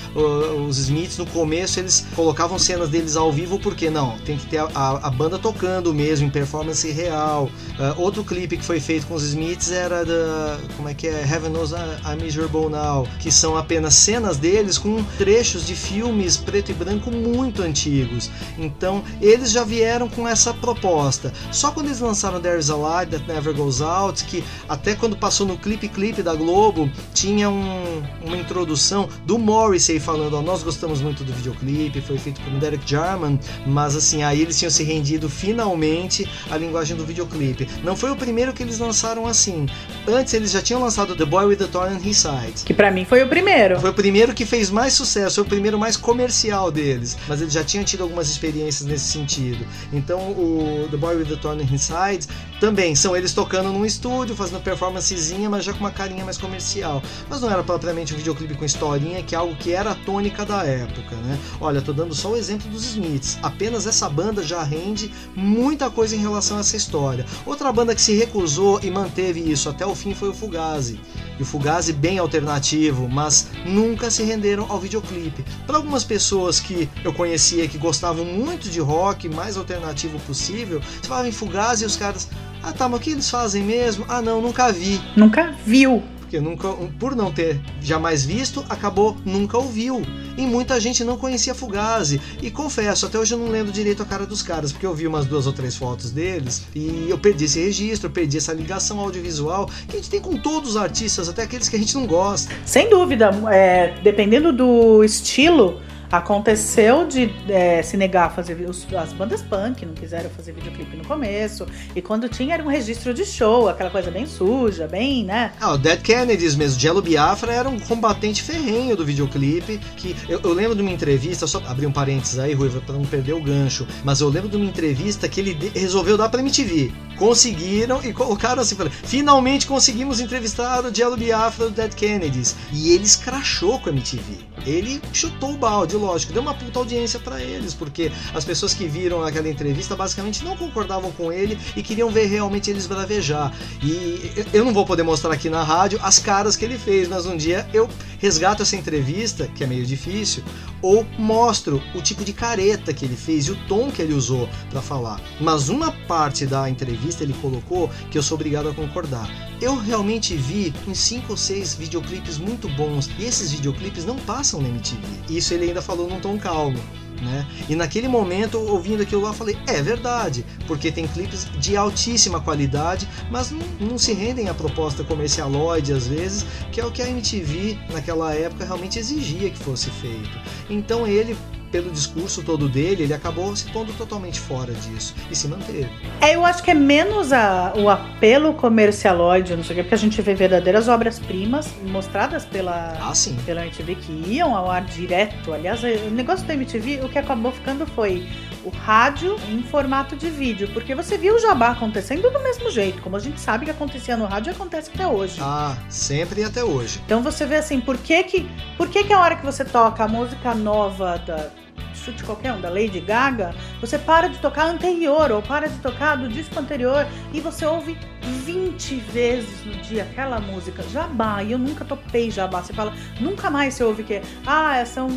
os 0.67 0.77
Smiths 0.77 1.17
no 1.17 1.25
começo 1.25 1.79
eles 1.79 2.05
colocavam 2.15 2.57
cenas 2.57 2.89
deles 2.89 3.15
ao 3.15 3.31
vivo 3.31 3.59
porque 3.59 3.89
não, 3.89 4.17
tem 4.19 4.37
que 4.37 4.45
ter 4.47 4.57
a, 4.57 4.69
a, 4.73 5.07
a 5.07 5.09
banda 5.09 5.37
tocando 5.37 5.93
mesmo 5.93 6.27
em 6.27 6.29
performance 6.29 6.89
real. 6.91 7.49
Uh, 7.77 8.01
outro 8.01 8.23
clipe 8.23 8.57
que 8.57 8.63
foi 8.63 8.79
feito 8.79 9.05
com 9.07 9.15
os 9.15 9.23
Smiths 9.23 9.71
era 9.71 10.05
da 10.05 10.57
como 10.75 10.89
é 10.89 10.93
que 10.93 11.07
é 11.07 11.21
Heaven 11.21 11.51
Knows 11.51 11.71
I'm 11.71 12.21
Miserable 12.21 12.69
Now, 12.69 13.07
que 13.19 13.31
são 13.31 13.57
apenas 13.57 13.93
cenas 13.95 14.37
deles 14.37 14.64
com 14.77 15.03
trechos 15.17 15.65
de 15.65 15.75
filmes 15.75 16.37
preto 16.37 16.71
e 16.71 16.73
branco 16.73 17.11
muito 17.11 17.61
antigos. 17.61 18.29
Então 18.57 19.03
eles 19.21 19.51
já 19.51 19.63
vieram 19.63 20.09
com 20.09 20.27
essa 20.27 20.53
proposta 20.53 21.33
só 21.51 21.71
quando 21.71 21.87
eles 21.87 21.99
lançaram 21.99 22.39
There's 22.39 22.69
a 22.69 22.75
Light 22.75 23.11
That 23.11 23.27
Never 23.27 23.53
Goes 23.53 23.81
Out, 23.81 24.23
que 24.25 24.43
até 24.67 24.95
quando 24.95 25.15
passou 25.15 25.45
no 25.45 25.57
clipe 25.57 25.87
clipe 25.87 26.21
da 26.21 26.33
Globo, 26.33 26.89
tinha 27.13 27.49
um, 27.49 28.03
uma 28.23 28.37
introdução 28.37 29.09
do 29.25 29.37
Morrissey 29.37 29.99
falando: 29.99 30.37
oh, 30.37 30.41
Nós 30.41 30.63
gostamos 30.63 31.01
muito 31.01 31.23
do 31.23 31.33
videoclipe, 31.33 32.01
foi 32.01 32.17
feito 32.17 32.41
por 32.41 32.51
Derek 32.59 32.89
Jarman, 32.89 33.39
mas 33.65 33.95
assim, 33.95 34.23
aí 34.23 34.41
eles 34.41 34.57
tinham 34.57 34.71
se 34.71 34.83
rendido 34.83 35.29
finalmente 35.29 36.27
à 36.49 36.57
linguagem 36.57 36.95
do 36.95 37.05
videoclipe. 37.05 37.67
Não 37.83 37.95
foi 37.95 38.11
o 38.11 38.15
primeiro 38.15 38.53
que 38.53 38.63
eles 38.63 38.79
lançaram 38.79 39.27
assim. 39.27 39.65
Antes 40.07 40.33
eles 40.33 40.51
já 40.51 40.61
tinham 40.61 40.81
lançado 40.81 41.15
The 41.15 41.25
Boy 41.25 41.45
with 41.45 41.57
the 41.57 41.67
Thorn 41.67 41.95
in 41.95 42.09
His 42.09 42.17
Side. 42.17 42.63
Que 42.65 42.73
para 42.73 42.91
mim 42.91 43.05
foi 43.05 43.23
o 43.23 43.27
primeiro. 43.27 43.79
Foi 43.79 43.89
o 43.89 43.93
primeiro 43.93 44.33
que 44.33 44.45
fez 44.45 44.54
mais 44.69 44.93
sucesso, 44.93 45.35
foi 45.35 45.43
o 45.43 45.47
primeiro 45.47 45.77
mais 45.77 45.97
comercial 45.97 46.71
deles. 46.71 47.17
Mas 47.27 47.41
eles 47.41 47.53
já 47.53 47.63
tinham 47.63 47.83
tido 47.83 48.03
algumas 48.03 48.29
experiências 48.29 48.87
nesse 48.87 49.05
sentido. 49.11 49.65
Então 49.91 50.19
o 50.31 50.87
The 50.89 50.97
Boy 50.97 51.17
with 51.17 51.25
the 51.25 51.35
Tony 51.35 51.63
Inside, 51.63 52.27
também 52.59 52.95
são 52.95 53.15
eles 53.15 53.33
tocando 53.33 53.71
num 53.71 53.85
estúdio, 53.85 54.35
fazendo 54.35 54.61
performancezinha, 54.61 55.49
mas 55.49 55.65
já 55.65 55.73
com 55.73 55.79
uma 55.79 55.91
carinha 55.91 56.23
mais 56.23 56.37
comercial. 56.37 57.01
Mas 57.29 57.41
não 57.41 57.49
era 57.51 57.63
propriamente 57.63 58.13
um 58.13 58.17
videoclipe 58.17 58.55
com 58.55 58.65
historinha, 58.65 59.21
que 59.23 59.35
é 59.35 59.37
algo 59.37 59.55
que 59.55 59.73
era 59.73 59.91
a 59.91 59.95
tônica 59.95 60.45
da 60.45 60.63
época, 60.63 61.15
né? 61.17 61.37
Olha, 61.59 61.81
tô 61.81 61.91
dando 61.91 62.15
só 62.15 62.31
o 62.31 62.37
exemplo 62.37 62.69
dos 62.69 62.85
Smiths. 62.85 63.37
Apenas 63.43 63.85
essa 63.85 64.09
banda 64.09 64.41
já 64.41 64.63
rende 64.63 65.11
muita 65.35 65.89
coisa 65.89 66.15
em 66.15 66.19
relação 66.19 66.57
a 66.57 66.61
essa 66.61 66.77
história. 66.77 67.25
Outra 67.45 67.71
banda 67.71 67.93
que 67.93 68.01
se 68.01 68.15
recusou 68.15 68.79
e 68.81 68.89
manteve 68.89 69.39
isso 69.39 69.69
até 69.69 69.85
o 69.85 69.93
fim 69.93 70.13
foi 70.13 70.29
o 70.29 70.33
Fugazi 70.33 70.99
e 71.39 71.43
o 71.43 71.45
Fugazi 71.45 71.91
bem 71.93 72.17
alternativo, 72.17 73.07
mas 73.09 73.47
nunca 73.65 74.09
se 74.09 74.23
ao 74.53 74.79
videoclipe. 74.79 75.43
Para 75.65 75.77
algumas 75.77 76.03
pessoas 76.03 76.59
que 76.59 76.89
eu 77.03 77.13
conhecia 77.13 77.67
que 77.67 77.77
gostavam 77.77 78.25
muito 78.25 78.69
de 78.69 78.79
rock, 78.79 79.27
mais 79.29 79.57
alternativo 79.57 80.19
possível, 80.19 80.79
você 80.79 81.07
falava 81.07 81.27
em 81.27 81.31
Fugazi 81.31 81.83
e 81.83 81.87
os 81.87 81.95
caras, 81.95 82.29
ah 82.63 82.71
tá, 82.71 82.87
mas 82.87 82.99
o 82.99 83.03
que 83.03 83.11
eles 83.11 83.29
fazem 83.29 83.63
mesmo? 83.63 84.05
Ah 84.07 84.21
não, 84.21 84.41
nunca 84.41 84.71
vi. 84.71 85.01
Nunca 85.15 85.53
viu 85.65 86.03
porque 86.35 86.39
nunca, 86.39 86.69
por 86.99 87.15
não 87.15 87.31
ter 87.31 87.59
jamais 87.81 88.25
visto, 88.25 88.65
acabou 88.67 89.15
nunca 89.23 89.57
ouviu. 89.57 90.01
E 90.37 90.45
muita 90.45 90.79
gente 90.79 91.03
não 91.03 91.17
conhecia 91.17 91.55
Fugazi. 91.55 92.19
E 92.41 92.51
confesso, 92.51 93.05
até 93.05 93.17
hoje 93.17 93.33
eu 93.33 93.37
não 93.37 93.47
lembro 93.47 93.71
direito 93.71 94.03
a 94.03 94.05
cara 94.05 94.25
dos 94.25 94.41
caras, 94.41 94.71
porque 94.71 94.85
eu 94.85 94.93
vi 94.93 95.07
umas 95.07 95.25
duas 95.25 95.47
ou 95.47 95.53
três 95.53 95.75
fotos 95.75 96.11
deles 96.11 96.63
e 96.75 97.07
eu 97.09 97.17
perdi 97.17 97.45
esse 97.45 97.59
registro, 97.59 98.09
perdi 98.09 98.37
essa 98.37 98.51
ligação 98.51 98.99
audiovisual 98.99 99.69
que 99.87 99.93
a 99.93 99.95
gente 99.95 100.09
tem 100.09 100.19
com 100.19 100.35
todos 100.35 100.71
os 100.71 100.77
artistas, 100.77 101.29
até 101.29 101.43
aqueles 101.43 101.69
que 101.69 101.75
a 101.75 101.79
gente 101.79 101.95
não 101.95 102.05
gosta. 102.05 102.53
Sem 102.65 102.89
dúvida, 102.89 103.29
é, 103.51 103.95
dependendo 104.03 104.51
do 104.51 105.03
estilo 105.03 105.79
Aconteceu 106.11 107.07
de 107.07 107.33
é, 107.49 107.81
se 107.81 107.97
negar 107.97 108.27
a 108.27 108.29
fazer 108.29 108.53
os, 108.69 108.85
as 108.93 109.13
bandas 109.13 109.41
punk, 109.41 109.85
não 109.85 109.93
quiseram 109.93 110.29
fazer 110.29 110.51
videoclipe 110.53 110.95
no 110.95 111.05
começo. 111.05 111.65
E 111.95 112.01
quando 112.01 112.29
tinha 112.29 112.53
era 112.53 112.63
um 112.63 112.67
registro 112.67 113.13
de 113.13 113.25
show, 113.25 113.67
aquela 113.67 113.89
coisa 113.89 114.11
bem 114.11 114.25
suja, 114.25 114.87
bem, 114.87 115.23
né? 115.23 115.51
Ah, 115.59 115.73
o 115.73 115.77
Dead 115.77 116.01
Kennedys 116.01 116.55
mesmo, 116.55 116.79
Jello 116.79 117.01
Biafra 117.01 117.53
era 117.53 117.69
um 117.69 117.79
combatente 117.79 118.41
ferrenho 118.41 118.95
do 118.95 119.05
videoclipe. 119.05 119.79
Que 119.97 120.15
eu, 120.29 120.39
eu 120.41 120.53
lembro 120.53 120.75
de 120.75 120.81
uma 120.81 120.91
entrevista, 120.91 121.47
só 121.47 121.61
abrir 121.65 121.85
um 121.85 121.91
parênteses 121.91 122.39
aí, 122.39 122.53
Ruiva, 122.53 122.81
pra 122.81 122.93
não 122.95 123.05
perder 123.05 123.33
o 123.33 123.41
gancho. 123.41 123.87
Mas 124.03 124.21
eu 124.21 124.29
lembro 124.29 124.49
de 124.49 124.55
uma 124.55 124.65
entrevista 124.65 125.27
que 125.27 125.39
ele 125.39 125.71
resolveu 125.73 126.17
dar 126.17 126.29
pra 126.29 126.39
MTV. 126.39 126.91
Conseguiram 127.17 128.01
e 128.03 128.13
colocaram 128.13 128.61
assim: 128.61 128.75
finalmente 129.03 129.67
conseguimos 129.67 130.19
entrevistar 130.19 130.85
o 130.85 130.93
Jello 130.93 131.17
Biafra 131.17 131.65
do 131.65 131.71
Dead 131.71 131.93
Kennedys. 131.93 132.55
E 132.71 132.91
ele 132.91 133.03
escrachou 133.03 133.79
com 133.79 133.89
a 133.89 133.91
MTV. 133.91 134.37
Ele 134.65 135.01
chutou 135.13 135.53
o 135.53 135.57
balde, 135.57 135.95
lógico, 135.95 136.33
deu 136.33 136.41
uma 136.41 136.53
puta 136.53 136.79
audiência 136.79 137.19
para 137.19 137.41
eles, 137.41 137.73
porque 137.73 138.11
as 138.33 138.43
pessoas 138.43 138.73
que 138.73 138.87
viram 138.87 139.23
aquela 139.23 139.47
entrevista 139.47 139.95
basicamente 139.95 140.43
não 140.43 140.57
concordavam 140.57 141.11
com 141.11 141.31
ele 141.31 141.57
e 141.75 141.83
queriam 141.83 142.09
ver 142.09 142.25
realmente 142.25 142.69
eles 142.69 142.87
bravejar. 142.87 143.53
E 143.83 144.31
eu 144.51 144.65
não 144.65 144.73
vou 144.73 144.85
poder 144.85 145.03
mostrar 145.03 145.33
aqui 145.33 145.49
na 145.49 145.63
rádio 145.63 145.99
as 146.01 146.17
caras 146.17 146.55
que 146.55 146.65
ele 146.65 146.77
fez, 146.77 147.07
mas 147.07 147.25
um 147.25 147.37
dia 147.37 147.67
eu 147.73 147.87
resgato 148.19 148.63
essa 148.63 148.75
entrevista, 148.75 149.47
que 149.47 149.63
é 149.63 149.67
meio 149.67 149.85
difícil, 149.85 150.43
ou 150.81 151.05
mostro 151.17 151.81
o 151.93 152.01
tipo 152.01 152.23
de 152.23 152.33
careta 152.33 152.93
que 152.93 153.05
ele 153.05 153.15
fez 153.15 153.45
e 153.45 153.51
o 153.51 153.55
tom 153.67 153.91
que 153.91 154.01
ele 154.01 154.13
usou 154.13 154.49
para 154.69 154.81
falar. 154.81 155.21
Mas 155.39 155.69
uma 155.69 155.91
parte 156.07 156.45
da 156.45 156.69
entrevista 156.69 157.04
ele 157.23 157.33
colocou 157.41 157.89
que 158.09 158.17
eu 158.17 158.23
sou 158.23 158.35
obrigado 158.35 158.69
a 158.69 158.73
concordar. 158.73 159.29
Eu 159.61 159.75
realmente 159.75 160.35
vi 160.35 160.73
uns 160.87 160.99
5 160.99 161.31
ou 161.31 161.37
6 161.37 161.75
videoclipes 161.75 162.37
muito 162.37 162.67
bons 162.69 163.09
e 163.17 163.25
esses 163.25 163.51
videoclipes 163.51 164.05
não 164.05 164.15
passam 164.17 164.61
na 164.61 164.69
MTV. 164.69 165.01
Isso 165.29 165.53
ele 165.53 165.65
ainda 165.65 165.81
falou 165.81 166.09
num 166.09 166.19
tom 166.19 166.37
calmo. 166.37 166.79
Né? 167.21 167.47
E 167.69 167.75
naquele 167.75 168.07
momento, 168.07 168.59
ouvindo 168.59 169.03
aquilo 169.03 169.21
lá, 169.21 169.33
falei: 169.33 169.57
é 169.67 169.81
verdade, 169.81 170.45
porque 170.67 170.91
tem 170.91 171.07
clipes 171.07 171.47
de 171.59 171.77
altíssima 171.77 172.41
qualidade, 172.41 173.07
mas 173.31 173.51
não, 173.51 173.65
não 173.79 173.97
se 173.97 174.13
rendem 174.13 174.49
à 174.49 174.53
proposta 174.53 175.03
comercialoide 175.03 175.93
às 175.93 176.07
vezes, 176.07 176.45
que 176.71 176.79
é 176.81 176.85
o 176.85 176.91
que 176.91 177.01
a 177.01 177.09
MTV 177.09 177.77
naquela 177.91 178.33
época 178.33 178.65
realmente 178.65 178.99
exigia 178.99 179.49
que 179.49 179.57
fosse 179.57 179.89
feito. 179.91 180.37
Então 180.69 181.07
ele 181.07 181.37
pelo 181.75 181.91
discurso 181.91 182.41
todo 182.41 182.69
dele, 182.69 183.03
ele 183.03 183.13
acabou 183.13 183.53
se 183.53 183.69
pondo 183.69 183.91
totalmente 183.97 184.39
fora 184.39 184.71
disso 184.71 185.13
e 185.29 185.35
se 185.35 185.45
manteve. 185.45 185.89
É, 186.21 186.33
eu 186.33 186.45
acho 186.45 186.63
que 186.63 186.71
é 186.71 186.73
menos 186.73 187.33
a, 187.33 187.73
o 187.75 187.89
apelo 187.89 188.53
comercialóide, 188.53 189.53
não 189.57 189.63
sei 189.63 189.73
o 189.73 189.75
que, 189.75 189.83
porque 189.83 189.95
a 189.95 189.97
gente 189.97 190.21
vê 190.21 190.33
verdadeiras 190.33 190.87
obras-primas 190.87 191.69
mostradas 191.85 192.45
pela, 192.45 192.97
ah, 193.01 193.13
sim. 193.13 193.35
pela 193.45 193.65
MTV 193.65 193.95
que 193.95 194.23
iam 194.25 194.55
ao 194.55 194.71
ar 194.71 194.85
direto. 194.85 195.51
Aliás, 195.51 195.83
o 195.83 196.09
negócio 196.11 196.47
da 196.47 196.53
MTV, 196.53 197.01
o 197.03 197.09
que 197.09 197.19
acabou 197.19 197.51
ficando 197.51 197.85
foi 197.87 198.25
o 198.63 198.69
rádio 198.69 199.35
em 199.49 199.61
formato 199.61 200.15
de 200.15 200.29
vídeo, 200.29 200.69
porque 200.73 200.95
você 200.95 201.17
viu 201.17 201.35
o 201.35 201.39
jabá 201.39 201.71
acontecendo 201.71 202.31
do 202.31 202.39
mesmo 202.39 202.71
jeito, 202.71 203.01
como 203.01 203.17
a 203.17 203.19
gente 203.19 203.37
sabe 203.37 203.65
que 203.65 203.71
acontecia 203.71 204.15
no 204.15 204.25
rádio 204.25 204.51
e 204.51 204.55
acontece 204.55 204.89
até 204.93 205.05
hoje. 205.05 205.39
Ah, 205.41 205.75
sempre 205.89 206.39
e 206.39 206.45
até 206.45 206.63
hoje. 206.63 207.01
Então 207.05 207.21
você 207.21 207.45
vê 207.45 207.57
assim, 207.57 207.81
por 207.81 207.97
que 207.97 208.23
que, 208.23 208.49
por 208.77 208.87
que 208.87 209.03
que 209.03 209.11
a 209.11 209.19
hora 209.19 209.35
que 209.35 209.45
você 209.45 209.65
toca 209.65 210.05
a 210.05 210.07
música 210.07 210.55
nova 210.55 211.17
da 211.17 211.64
chute 212.05 212.23
qualquer 212.23 212.53
um, 212.53 212.61
da 212.61 212.69
Lady 212.69 212.99
Gaga, 212.99 213.55
você 213.81 213.97
para 213.97 214.27
de 214.27 214.37
tocar 214.37 214.67
anterior 214.67 215.31
ou 215.31 215.41
para 215.41 215.67
de 215.67 215.77
tocar 215.79 216.15
do 216.15 216.29
disco 216.29 216.57
anterior 216.59 217.07
e 217.33 217.41
você 217.41 217.65
ouve 217.65 217.97
20 218.25 218.95
vezes 219.11 219.65
no 219.65 219.73
dia 219.81 220.03
aquela 220.03 220.39
música, 220.39 220.83
jabá, 220.91 221.43
e 221.43 221.51
eu 221.51 221.57
nunca 221.57 221.85
topei 221.85 222.29
jabá. 222.31 222.61
Você 222.61 222.73
fala, 222.73 222.93
nunca 223.19 223.49
mais 223.49 223.73
você 223.73 223.83
ouve 223.83 224.03
que, 224.03 224.21
ah, 224.45 224.83
são 224.85 225.09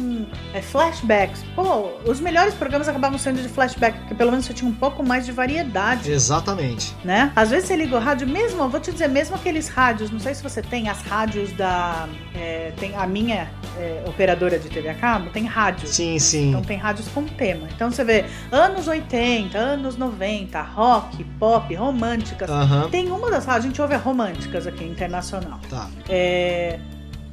é, 0.54 0.60
flashbacks. 0.60 1.44
Pô, 1.54 1.90
os 2.04 2.20
melhores 2.20 2.54
programas 2.54 2.88
acabavam 2.88 3.18
sendo 3.18 3.42
de 3.42 3.48
flashback, 3.48 3.98
porque 3.98 4.14
pelo 4.14 4.30
menos 4.30 4.46
você 4.46 4.54
tinha 4.54 4.70
um 4.70 4.74
pouco 4.74 5.02
mais 5.02 5.24
de 5.24 5.32
variedade. 5.32 6.10
Exatamente. 6.10 6.94
Né? 7.04 7.32
Às 7.34 7.50
vezes 7.50 7.68
você 7.68 7.76
liga 7.76 7.96
o 7.96 8.00
rádio, 8.00 8.26
mesmo, 8.26 8.68
vou 8.68 8.80
te 8.80 8.92
dizer, 8.92 9.08
mesmo 9.08 9.36
aqueles 9.36 9.68
rádios, 9.68 10.10
não 10.10 10.20
sei 10.20 10.34
se 10.34 10.42
você 10.42 10.62
tem 10.62 10.88
as 10.88 11.02
rádios 11.02 11.52
da. 11.52 12.08
É, 12.34 12.72
tem 12.78 12.94
a 12.94 13.06
minha 13.06 13.48
é, 13.76 14.04
operadora 14.06 14.58
de 14.58 14.68
TV 14.68 14.88
a 14.88 14.94
cabo, 14.94 15.30
tem 15.30 15.44
rádios. 15.44 15.90
Sim, 15.90 16.18
sim. 16.18 16.50
Então 16.50 16.62
tem 16.62 16.76
rádios 16.76 17.08
com 17.08 17.24
tema. 17.24 17.68
Então 17.74 17.90
você 17.90 18.04
vê 18.04 18.24
anos 18.50 18.88
80, 18.88 19.56
anos 19.56 19.96
90, 19.96 20.60
rock, 20.60 21.24
pop, 21.38 21.74
românticas. 21.74 22.48
Uhum. 22.48 22.88
Tem 22.90 22.97
uma 23.06 23.30
das 23.30 23.44
a 23.64 23.68
gente 23.68 23.80
ouve 23.80 23.94
românticas 23.96 24.66
aqui, 24.66 24.84
internacional. 24.84 25.60
Tá. 25.70 25.88
É, 26.08 26.78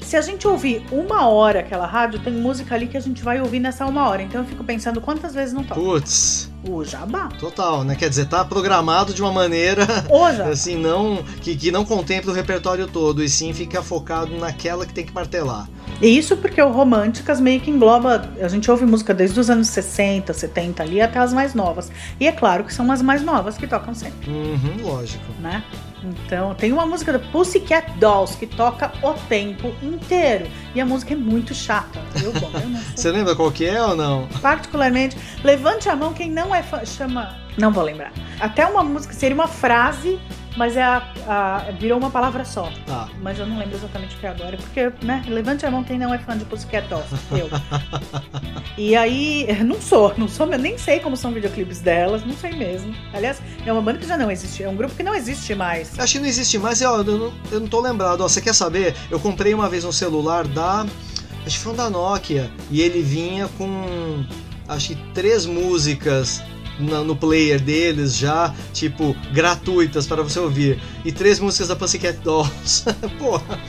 se 0.05 0.15
a 0.15 0.21
gente 0.21 0.47
ouvir 0.47 0.85
uma 0.91 1.27
hora 1.27 1.61
aquela 1.61 1.87
rádio, 1.87 2.19
tem 2.19 2.31
música 2.31 2.75
ali 2.75 2.87
que 2.87 2.95
a 2.95 2.99
gente 2.99 3.23
vai 3.23 3.41
ouvir 3.41 3.59
nessa 3.59 3.85
uma 3.87 4.07
hora. 4.07 4.21
Então 4.21 4.41
eu 4.41 4.47
fico 4.47 4.63
pensando 4.63 5.01
quantas 5.01 5.33
vezes 5.33 5.53
não 5.53 5.63
toca. 5.63 5.81
Putz. 5.81 6.51
O 6.67 6.83
jabá. 6.83 7.29
Total, 7.39 7.83
né? 7.83 7.95
Quer 7.95 8.09
dizer, 8.09 8.25
tá 8.25 8.43
programado 8.45 9.13
de 9.13 9.21
uma 9.21 9.31
maneira 9.31 9.85
assim, 10.51 10.75
não 10.75 11.23
que, 11.41 11.55
que 11.55 11.71
não 11.71 11.85
contempla 11.85 12.31
o 12.31 12.35
repertório 12.35 12.87
todo, 12.87 13.23
e 13.23 13.29
sim 13.29 13.53
fica 13.53 13.81
focado 13.83 14.35
naquela 14.37 14.85
que 14.85 14.93
tem 14.93 15.05
que 15.05 15.13
martelar. 15.13 15.67
E 16.01 16.07
isso 16.07 16.35
porque 16.37 16.61
o 16.61 16.71
Românticas 16.71 17.39
meio 17.39 17.59
que 17.61 17.71
engloba. 17.71 18.29
A 18.39 18.47
gente 18.47 18.69
ouve 18.69 18.85
música 18.85 19.13
desde 19.13 19.39
os 19.39 19.49
anos 19.49 19.67
60, 19.69 20.33
70 20.33 20.83
ali 20.83 21.01
até 21.01 21.19
as 21.19 21.33
mais 21.33 21.53
novas. 21.53 21.91
E 22.19 22.27
é 22.27 22.31
claro 22.31 22.63
que 22.63 22.73
são 22.73 22.91
as 22.91 23.01
mais 23.01 23.21
novas 23.21 23.57
que 23.57 23.67
tocam 23.67 23.93
sempre. 23.93 24.29
Uhum, 24.29 24.77
lógico. 24.83 25.25
Né? 25.39 25.63
Então, 26.05 26.53
tem 26.55 26.71
uma 26.71 26.85
música 26.85 27.13
da 27.13 27.19
Pussycat 27.19 27.91
Dolls 27.99 28.37
que 28.37 28.45
toca 28.45 28.91
o 29.01 29.13
tempo 29.27 29.73
inteiro. 29.81 30.47
E 30.73 30.81
a 30.81 30.85
música 30.85 31.13
é 31.13 31.17
muito 31.17 31.53
chata. 31.53 31.99
Eu, 32.23 32.31
bom, 32.33 32.49
eu 32.53 32.69
não 32.69 32.79
Você 32.95 33.11
lembra 33.11 33.35
qual 33.35 33.51
que 33.51 33.65
é 33.65 33.81
ou 33.81 33.95
não? 33.95 34.27
Particularmente, 34.41 35.17
levante 35.43 35.89
a 35.89 35.95
mão 35.95 36.13
quem 36.13 36.29
não 36.29 36.53
é 36.53 36.61
fã. 36.61 36.85
Chama. 36.85 37.37
Não 37.57 37.71
vou 37.71 37.83
lembrar. 37.83 38.11
Até 38.39 38.65
uma 38.65 38.83
música, 38.83 39.13
seria 39.13 39.35
uma 39.35 39.47
frase 39.47 40.19
mas 40.55 40.77
é 40.77 40.83
a, 40.83 41.03
a, 41.27 41.71
virou 41.71 41.97
uma 41.97 42.09
palavra 42.09 42.45
só. 42.45 42.71
Tá. 42.85 43.09
Mas 43.21 43.39
eu 43.39 43.45
não 43.45 43.57
lembro 43.57 43.75
exatamente 43.75 44.15
o 44.15 44.19
que 44.19 44.25
é 44.25 44.29
agora, 44.29 44.57
porque, 44.57 44.91
né, 45.03 45.23
levante 45.27 45.65
a 45.65 45.71
mão 45.71 45.83
quem 45.83 45.97
não 45.97 46.13
é 46.13 46.17
fã 46.17 46.37
de 46.37 46.45
Pussycat 46.45 46.87
Dolls, 46.87 47.07
eu. 47.31 47.49
e 48.77 48.95
aí, 48.95 49.47
não 49.63 49.81
sou, 49.81 50.13
não 50.17 50.27
sou, 50.27 50.51
eu 50.51 50.59
nem 50.59 50.77
sei 50.77 50.99
como 50.99 51.17
são 51.17 51.31
videoclipes 51.31 51.81
delas, 51.81 52.25
não 52.25 52.35
sei 52.35 52.53
mesmo. 52.53 52.93
Aliás, 53.13 53.41
é 53.65 53.71
uma 53.71 53.81
banda 53.81 53.99
que 53.99 54.07
já 54.07 54.17
não 54.17 54.31
existe, 54.31 54.63
é 54.63 54.69
um 54.69 54.75
grupo 54.75 54.95
que 54.95 55.03
não 55.03 55.13
existe 55.13 55.53
mais. 55.55 55.97
Acho 55.99 56.13
que 56.13 56.19
não 56.19 56.27
existe 56.27 56.57
mais, 56.57 56.81
eu, 56.81 56.91
eu, 56.91 57.03
não, 57.03 57.33
eu 57.51 57.59
não 57.59 57.67
tô 57.67 57.81
lembrado. 57.81 58.21
Ó, 58.21 58.27
você 58.27 58.41
quer 58.41 58.53
saber? 58.53 58.95
Eu 59.09 59.19
comprei 59.19 59.53
uma 59.53 59.69
vez 59.69 59.83
um 59.83 59.91
celular 59.91 60.47
da. 60.47 60.85
Acho 61.45 61.57
que 61.57 61.63
foi 61.63 61.73
um 61.73 61.75
da 61.75 61.89
Nokia, 61.89 62.51
e 62.71 62.81
ele 62.81 63.01
vinha 63.01 63.47
com. 63.57 64.25
Acho 64.67 64.89
que 64.89 64.95
três 65.13 65.45
músicas 65.45 66.41
no 66.79 67.15
player 67.15 67.59
deles 67.59 68.15
já, 68.15 68.53
tipo, 68.73 69.15
gratuitas 69.31 70.07
para 70.07 70.23
você 70.23 70.39
ouvir. 70.39 70.79
E 71.03 71.11
três 71.11 71.39
músicas 71.39 71.67
da 71.67 71.75
Pussycat 71.75 72.17
Dolls. 72.19 72.85
Porra. 73.17 73.59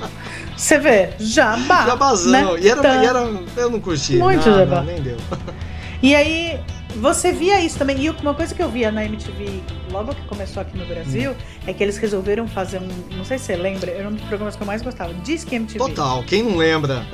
Você 0.56 0.78
vê, 0.78 1.10
jabá. 1.18 1.86
Jabazão. 1.86 2.54
Né? 2.54 2.60
E, 2.62 2.68
era, 2.68 2.82
tá. 2.82 3.02
e 3.02 3.06
era. 3.06 3.30
Eu 3.56 3.70
não 3.70 3.80
curti. 3.80 4.16
Muito 4.16 4.48
não, 4.48 4.58
jabá. 4.58 4.76
Não, 4.76 4.84
nem 4.84 5.02
deu. 5.02 5.16
E 6.02 6.14
aí, 6.14 6.60
você 6.96 7.32
via 7.32 7.60
isso 7.60 7.78
também. 7.78 7.98
E 8.00 8.10
uma 8.10 8.34
coisa 8.34 8.54
que 8.54 8.62
eu 8.62 8.68
via 8.68 8.92
na 8.92 9.04
MTV 9.04 9.62
logo 9.90 10.14
que 10.14 10.22
começou 10.26 10.60
aqui 10.60 10.76
no 10.76 10.84
Brasil 10.86 11.32
hum. 11.32 11.34
é 11.66 11.72
que 11.72 11.82
eles 11.82 11.96
resolveram 11.96 12.46
fazer 12.46 12.80
um. 12.80 13.16
Não 13.16 13.24
sei 13.24 13.38
se 13.38 13.46
você 13.46 13.56
lembra, 13.56 13.90
era 13.90 14.08
um 14.08 14.12
dos 14.12 14.24
programas 14.24 14.56
que 14.56 14.62
eu 14.62 14.66
mais 14.66 14.82
gostava. 14.82 15.12
Disque 15.14 15.54
MTV. 15.54 15.78
Total, 15.78 16.22
quem 16.24 16.42
não 16.42 16.56
lembra? 16.56 17.06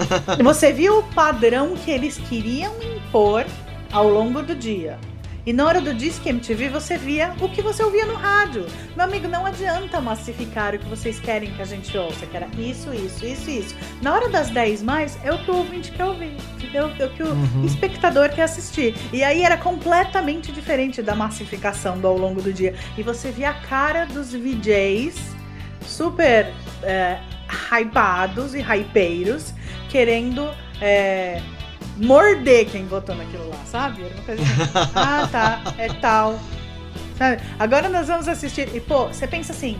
você 0.42 0.72
viu 0.72 0.98
o 0.98 1.02
padrão 1.02 1.74
que 1.76 1.90
eles 1.90 2.18
queriam 2.28 2.72
impor 2.82 3.46
ao 3.92 4.08
longo 4.08 4.42
do 4.42 4.54
dia. 4.54 4.98
E 5.44 5.52
na 5.52 5.66
hora 5.66 5.80
do 5.80 5.92
Disque 5.92 6.28
MTV 6.28 6.68
você 6.68 6.96
via 6.96 7.34
o 7.40 7.48
que 7.48 7.60
você 7.60 7.82
ouvia 7.82 8.06
no 8.06 8.14
rádio. 8.14 8.64
Meu 8.94 9.04
amigo, 9.04 9.26
não 9.26 9.44
adianta 9.44 10.00
massificar 10.00 10.74
o 10.74 10.78
que 10.78 10.88
vocês 10.88 11.18
querem 11.18 11.52
que 11.52 11.60
a 11.60 11.64
gente 11.64 11.96
ouça, 11.98 12.26
que 12.26 12.36
era 12.36 12.46
isso, 12.56 12.94
isso, 12.94 13.26
isso, 13.26 13.50
isso. 13.50 13.74
Na 14.00 14.14
hora 14.14 14.28
das 14.28 14.50
10 14.50 14.82
mais, 14.82 15.18
é 15.24 15.32
o 15.32 15.38
que 15.44 15.50
o 15.50 15.56
ouvinte 15.56 15.90
quer 15.90 16.04
ouvir. 16.04 16.36
É 16.72 16.82
o, 16.82 16.88
é 16.88 17.04
o 17.04 17.10
que 17.10 17.22
o 17.22 17.28
uhum. 17.28 17.64
espectador 17.64 18.30
quer 18.30 18.44
assistir. 18.44 18.94
E 19.12 19.22
aí 19.24 19.42
era 19.42 19.56
completamente 19.56 20.52
diferente 20.52 21.02
da 21.02 21.14
massificação 21.14 21.98
do 21.98 22.06
ao 22.06 22.16
longo 22.16 22.40
do 22.40 22.52
dia. 22.52 22.74
E 22.96 23.02
você 23.02 23.30
via 23.30 23.50
a 23.50 23.54
cara 23.54 24.04
dos 24.04 24.32
VJs 24.32 25.16
super. 25.82 26.52
É, 26.82 27.18
hypados 27.70 28.54
e 28.54 28.60
hypeiros 28.60 29.52
querendo 29.88 30.50
é, 30.80 31.40
morder 31.96 32.66
quem 32.70 32.86
votou 32.86 33.14
naquilo 33.14 33.48
lá, 33.48 33.58
sabe? 33.66 34.02
Era 34.04 34.14
uma 34.14 34.24
coisa 34.24 34.42
assim, 34.42 34.90
ah, 34.94 35.28
tá, 35.30 35.74
é 35.78 35.88
tal. 35.94 36.38
Sabe? 37.16 37.42
Agora 37.58 37.88
nós 37.88 38.08
vamos 38.08 38.28
assistir. 38.28 38.74
E, 38.74 38.80
pô, 38.80 39.06
você 39.08 39.26
pensa 39.26 39.52
assim, 39.52 39.78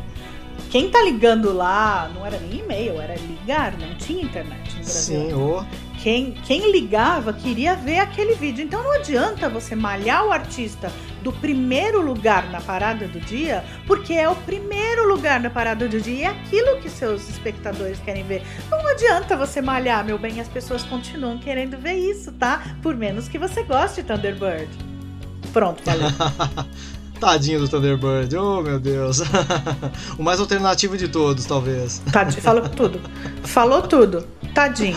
quem 0.71 0.91
tá 0.91 1.03
ligando 1.03 1.53
lá 1.53 2.11
não 2.15 2.25
era 2.25 2.39
nem 2.39 2.61
e-mail, 2.61 3.01
era 3.01 3.15
ligar, 3.15 3.77
não 3.79 3.95
tinha 3.97 4.23
internet 4.23 4.71
no 4.71 4.85
Brasil. 4.85 5.61
Sim. 5.61 5.67
Quem, 6.03 6.33
quem 6.33 6.73
ligava 6.73 7.33
queria 7.33 7.77
ver 7.77 8.01
aquele 8.01 8.35
vídeo. 8.35 8.65
Então 8.65 8.83
não 8.83 8.93
adianta 8.93 9.49
você 9.49 9.77
malhar 9.77 10.27
o 10.27 10.33
artista 10.33 10.91
do 11.23 11.33
primeiro 11.33 12.03
lugar 12.03 12.51
na 12.51 12.61
parada 12.61 13.07
do 13.07 13.21
dia, 13.21 13.65
porque 13.87 14.13
é 14.13 14.29
o 14.29 14.35
primeiro 14.35 15.07
lugar 15.07 15.39
na 15.39 15.49
parada 15.49 15.87
do 15.87 16.01
dia 16.01 16.13
e 16.13 16.23
é 16.23 16.27
aquilo 16.27 16.81
que 16.81 16.91
seus 16.91 17.29
espectadores 17.29 18.01
querem 18.01 18.25
ver. 18.25 18.43
Não 18.69 18.85
adianta 18.89 19.37
você 19.37 19.63
malhar, 19.63 20.05
meu 20.05 20.19
bem, 20.19 20.41
as 20.41 20.49
pessoas 20.49 20.83
continuam 20.83 21.39
querendo 21.39 21.79
ver 21.79 21.95
isso, 21.95 22.33
tá? 22.33 22.77
Por 22.83 22.97
menos 22.97 23.29
que 23.29 23.39
você 23.39 23.63
goste 23.63 24.03
de 24.03 24.09
Thunderbird. 24.09 24.69
Pronto, 25.53 25.85
valeu. 25.85 26.09
Tadinho 27.23 27.61
do 27.61 27.69
Thunderbird, 27.69 28.37
oh 28.37 28.61
meu 28.63 28.81
Deus. 28.81 29.21
o 30.19 30.25
mais 30.25 30.41
alternativo 30.41 30.97
de 30.97 31.07
todos, 31.07 31.45
talvez. 31.45 32.03
Tadinho, 32.11 32.43
falou 32.43 32.69
tudo. 32.69 33.01
Falou 33.45 33.83
tudo. 33.83 34.27
Tadinho. 34.53 34.97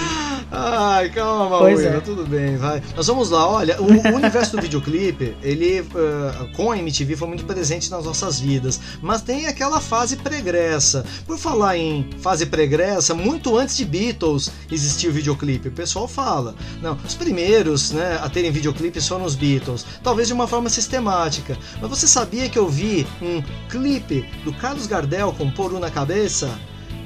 Ai, 0.51 1.09
calma, 1.09 1.57
Pois 1.57 1.79
Will, 1.79 1.89
é. 1.89 1.99
tudo 1.99 2.25
bem, 2.25 2.55
vai. 2.55 2.81
Nós 2.95 3.07
vamos 3.07 3.29
lá, 3.29 3.47
olha, 3.47 3.81
o, 3.81 3.85
o 3.85 4.15
universo 4.15 4.55
do 4.55 4.61
videoclipe, 4.61 5.35
ele 5.41 5.81
uh, 5.81 6.55
com 6.55 6.71
a 6.71 6.77
MTV 6.77 7.15
foi 7.15 7.27
muito 7.27 7.45
presente 7.45 7.89
nas 7.89 8.05
nossas 8.05 8.39
vidas, 8.39 8.79
mas 9.01 9.21
tem 9.21 9.47
aquela 9.47 9.81
fase 9.81 10.15
pregressa. 10.15 11.05
Por 11.25 11.37
falar 11.37 11.77
em 11.77 12.07
fase 12.21 12.45
pregressa, 12.45 13.13
muito 13.13 13.57
antes 13.57 13.75
de 13.75 13.83
Beatles 13.85 14.51
existia 14.71 15.09
o 15.09 15.13
videoclipe, 15.13 15.67
o 15.67 15.71
pessoal 15.71 16.07
fala. 16.07 16.55
Não, 16.81 16.97
os 17.05 17.15
primeiros, 17.15 17.91
né, 17.91 18.19
a 18.21 18.29
terem 18.29 18.51
videoclipes 18.51 19.07
foram 19.07 19.25
os 19.25 19.35
Beatles, 19.35 19.85
talvez 20.03 20.27
de 20.27 20.33
uma 20.33 20.47
forma 20.47 20.69
sistemática. 20.69 21.57
Mas 21.81 21.89
você 21.89 22.07
sabia 22.15 22.47
que 22.47 22.57
eu 22.57 22.69
vi 22.69 23.05
um 23.21 23.43
clipe 23.69 24.25
do 24.45 24.53
Carlos 24.53 24.87
Gardel 24.87 25.35
com 25.37 25.51
Poru 25.51 25.79
na 25.79 25.91
cabeça? 25.91 26.49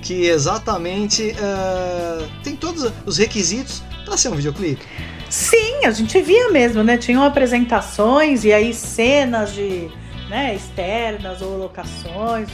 que 0.01 0.28
exatamente 0.28 1.32
eh, 1.32 2.25
tem 2.42 2.56
todos 2.56 2.89
os 3.06 3.18
requisitos 3.18 3.84
para 4.06 4.16
ser 4.16 4.30
um 4.30 4.36
videoclipe. 4.36 4.82
Sim, 5.30 5.84
a 5.84 5.92
gente 5.92 6.22
via 6.22 6.50
mesmo, 6.51 6.86
né? 6.86 6.98
Tinham 6.98 7.22
apresentações 7.22 8.46
e 8.46 8.54
aí 8.54 8.74
cenas 8.74 9.54
de 9.54 9.89
né, 10.30 10.56
externas 10.56 11.42
ou 11.42 11.58
locações. 11.58 12.50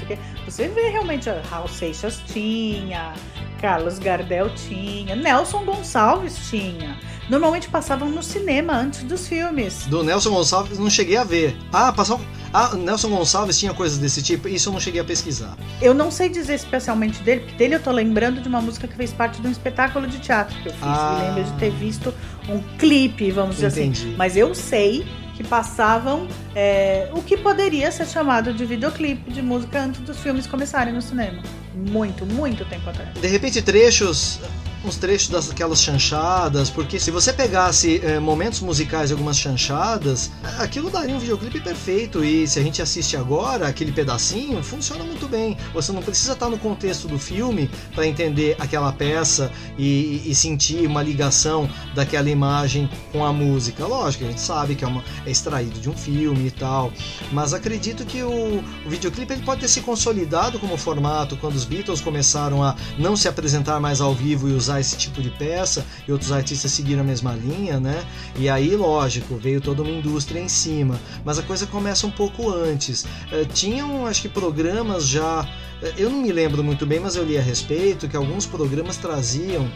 Você 0.46 0.68
vê 0.70 0.90
realmente, 0.90 1.30
Raul 1.50 1.68
Seixas 1.68 2.22
tinha, 2.26 3.14
Carlos 3.60 4.00
Gardel 4.00 4.50
tinha, 4.56 5.16
Nelson 5.16 5.64
Gonçalves 5.66 6.50
tinha. 6.50 6.98
Normalmente 7.30 7.68
passavam 7.70 8.10
no 8.10 8.22
cinema 8.22 8.74
antes 8.74 9.04
dos 9.04 9.28
filmes. 9.28 9.88
Do 9.88 10.04
Nelson 10.04 10.30
Gonçalves 10.30 10.78
não 10.78 10.90
cheguei 10.90 11.18
a 11.18 11.24
ver. 11.24 11.58
Ah, 11.74 11.92
passou. 11.92 12.22
Ah, 12.54 12.76
Nelson 12.76 13.10
Gonçalves 13.10 13.58
tinha 13.58 13.74
coisas 13.74 13.98
desse 13.98 14.22
tipo? 14.22 14.48
Isso 14.48 14.70
eu 14.70 14.74
não 14.74 14.80
cheguei 14.80 15.02
a 15.02 15.04
pesquisar. 15.04 15.58
Eu 15.82 15.94
não 15.94 16.12
sei 16.12 16.30
dizer 16.30 16.54
especialmente 16.54 17.22
dele, 17.24 17.42
porque 17.42 17.56
dele 17.56 17.76
eu 17.76 17.82
tô 17.82 17.92
lembrando 17.92 18.42
de 18.42 18.48
uma 18.48 18.62
música 18.62 18.88
que 18.88 18.96
fez 18.96 19.12
parte 19.12 19.42
de 19.42 19.48
um 19.48 19.52
espetáculo 19.52 20.08
de 20.08 20.20
teatro 20.20 20.56
que 20.62 20.68
eu 20.70 20.74
fiz. 20.74 20.84
Ah. 20.84 21.18
E 21.20 21.26
lembro 21.26 21.52
de 21.52 21.60
ter 21.60 21.72
visto 21.72 22.14
um 22.48 22.62
clipe, 22.78 23.32
vamos 23.32 23.56
dizer 23.56 23.68
assim. 23.68 23.86
Entendi. 23.86 24.14
Mas 24.16 24.38
eu 24.38 24.54
sei 24.54 25.06
que 25.36 25.44
passavam 25.44 26.28
é, 26.56 27.10
o 27.14 27.22
que 27.22 27.38
poderia 27.38 27.92
ser 27.92 28.08
chamado 28.08 28.54
de 28.54 28.66
videoclipe 28.66 29.32
de 29.32 29.42
música 29.42 29.82
antes 29.82 30.02
dos 30.02 30.20
filmes 30.20 30.48
começarem 30.48 30.94
no 30.94 31.02
cinema. 31.02 31.42
Muito, 31.74 32.26
muito 32.26 32.64
tempo 32.66 32.90
atrás. 32.90 33.14
De 33.14 33.28
repente, 33.28 33.62
trechos. 33.62 34.40
Uns 34.86 34.98
trechos 34.98 35.48
daquelas 35.48 35.82
chanchadas, 35.82 36.70
porque 36.70 37.00
se 37.00 37.10
você 37.10 37.34
pegasse 37.34 38.00
eh, 38.04 38.20
momentos 38.20 38.60
musicais 38.60 39.08
de 39.08 39.14
algumas 39.14 39.36
chanchadas, 39.36 40.30
aquilo 40.60 40.92
daria 40.92 41.16
um 41.16 41.18
videoclipe 41.18 41.60
perfeito. 41.60 42.24
E 42.24 42.48
se 42.48 42.60
a 42.60 42.62
gente 42.62 42.84
assiste 42.84 43.18
agora, 43.18 43.68
aquele 43.68 43.92
pedacinho, 43.92 44.62
funciona 44.62 45.04
muito 45.04 45.28
bem. 45.28 45.58
Você 45.74 45.92
não 45.92 46.04
precisa 46.04 46.34
estar 46.34 46.50
no 46.50 46.60
contexto 46.60 47.08
do 47.08 47.18
filme 47.18 47.68
para 47.96 48.06
entender 48.06 48.56
aquela 48.60 48.94
peça 48.94 49.52
e, 49.76 50.22
e 50.24 50.36
sentir 50.36 50.86
uma 50.86 51.02
ligação 51.02 51.68
daquela 51.96 52.30
imagem 52.30 52.88
com 53.12 53.26
a 53.26 53.34
música. 53.34 53.88
Lógico, 53.88 54.26
a 54.26 54.28
gente 54.28 54.42
sabe 54.42 54.76
que 54.76 54.86
é, 54.86 54.88
uma, 54.88 55.04
é 55.26 55.32
extraído 55.32 55.80
de 55.80 55.90
um 55.90 55.98
filme 55.98 56.46
e 56.46 56.52
tal, 56.52 56.94
mas 57.32 57.56
acredito 57.56 58.06
que 58.06 58.22
o, 58.22 58.64
o 58.86 58.90
videoclipe 58.90 59.34
ele 59.34 59.42
pode 59.42 59.62
ter 59.62 59.68
se 59.68 59.82
consolidado 59.82 60.60
como 60.60 60.78
formato 60.78 61.36
quando 61.38 61.56
os 61.56 61.66
Beatles 61.66 62.02
começaram 62.02 62.62
a 62.62 62.76
não 63.00 63.16
se 63.16 63.28
apresentar 63.28 63.80
mais 63.80 64.00
ao 64.00 64.14
vivo 64.14 64.48
e 64.48 64.52
usar 64.52 64.75
esse 64.80 64.98
tipo 64.98 65.22
de 65.22 65.30
peça 65.30 65.86
e 66.08 66.12
outros 66.12 66.32
artistas 66.32 66.72
seguiram 66.72 67.02
a 67.02 67.04
mesma 67.04 67.34
linha, 67.34 67.80
né? 67.80 68.06
E 68.38 68.50
aí, 68.50 68.76
lógico, 68.76 69.36
veio 69.38 69.62
toda 69.62 69.82
uma 69.82 69.92
indústria 69.92 70.40
em 70.40 70.50
cima, 70.50 71.00
mas 71.24 71.38
a 71.40 71.44
coisa 71.44 71.66
começa 71.68 72.06
um 72.08 72.12
pouco 72.12 72.50
antes. 72.50 73.06
Eh, 73.32 73.46
tinham, 73.54 74.06
acho 74.06 74.22
que, 74.24 74.30
programas 74.30 75.08
já. 75.08 75.48
eh, 75.82 75.94
Eu 75.98 76.10
não 76.10 76.22
me 76.22 76.32
lembro 76.32 76.64
muito 76.64 76.86
bem, 76.86 77.00
mas 77.00 77.16
eu 77.16 77.24
li 77.24 77.38
a 77.38 77.42
respeito 77.42 78.08
que 78.08 78.16
alguns 78.18 78.46
programas 78.46 78.98
traziam 78.98 79.70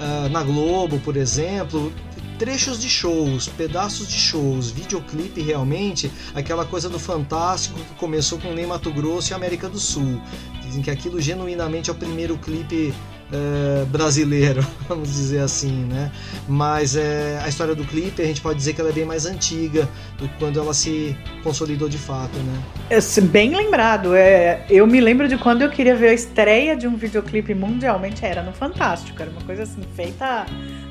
ah, 0.00 0.28
na 0.30 0.42
Globo, 0.42 0.98
por 1.00 1.16
exemplo, 1.16 1.92
trechos 2.38 2.80
de 2.80 2.88
shows, 2.88 3.48
pedaços 3.48 4.08
de 4.08 4.18
shows, 4.18 4.70
videoclipe 4.70 5.40
realmente, 5.40 6.10
aquela 6.34 6.64
coisa 6.64 6.88
do 6.88 6.98
fantástico 6.98 7.78
que 7.78 7.94
começou 7.94 8.38
com 8.38 8.52
Ney 8.52 8.66
Mato 8.66 8.90
Grosso 8.92 9.32
e 9.32 9.34
América 9.34 9.68
do 9.68 9.78
Sul. 9.78 10.20
Dizem 10.62 10.82
que 10.82 10.90
aquilo 10.90 11.20
genuinamente 11.20 11.90
é 11.90 11.92
o 11.92 11.96
primeiro 11.96 12.36
clipe 12.36 12.92
eh, 13.32 13.84
brasileiro, 13.86 14.64
vamos 14.88 15.08
dizer 15.12 15.40
assim, 15.40 15.84
né? 15.86 16.10
Mas 16.48 16.94
eh, 16.96 17.40
a 17.44 17.48
história 17.48 17.74
do 17.74 17.84
clipe 17.84 18.20
a 18.22 18.24
gente 18.24 18.40
pode 18.40 18.58
dizer 18.58 18.74
que 18.74 18.80
ela 18.80 18.90
é 18.90 18.92
bem 18.92 19.04
mais 19.04 19.26
antiga 19.26 19.88
do 20.18 20.28
que 20.28 20.38
quando 20.38 20.58
ela 20.60 20.72
se 20.74 21.16
consolidou 21.42 21.88
de 21.88 21.98
fato, 21.98 22.36
né? 22.38 22.62
É, 22.90 22.98
Bem 23.22 23.56
lembrado, 23.56 24.14
é, 24.14 24.64
eu 24.68 24.86
me 24.86 25.00
lembro 25.00 25.26
de 25.28 25.36
quando 25.38 25.62
eu 25.62 25.70
queria 25.70 25.96
ver 25.96 26.08
a 26.08 26.12
estreia 26.12 26.76
de 26.76 26.86
um 26.86 26.96
videoclipe 26.96 27.54
mundialmente, 27.54 28.24
era 28.24 28.42
no 28.42 28.52
Fantástico, 28.52 29.20
era 29.20 29.30
uma 29.30 29.40
coisa 29.42 29.62
assim, 29.64 29.82
feita, 29.96 30.46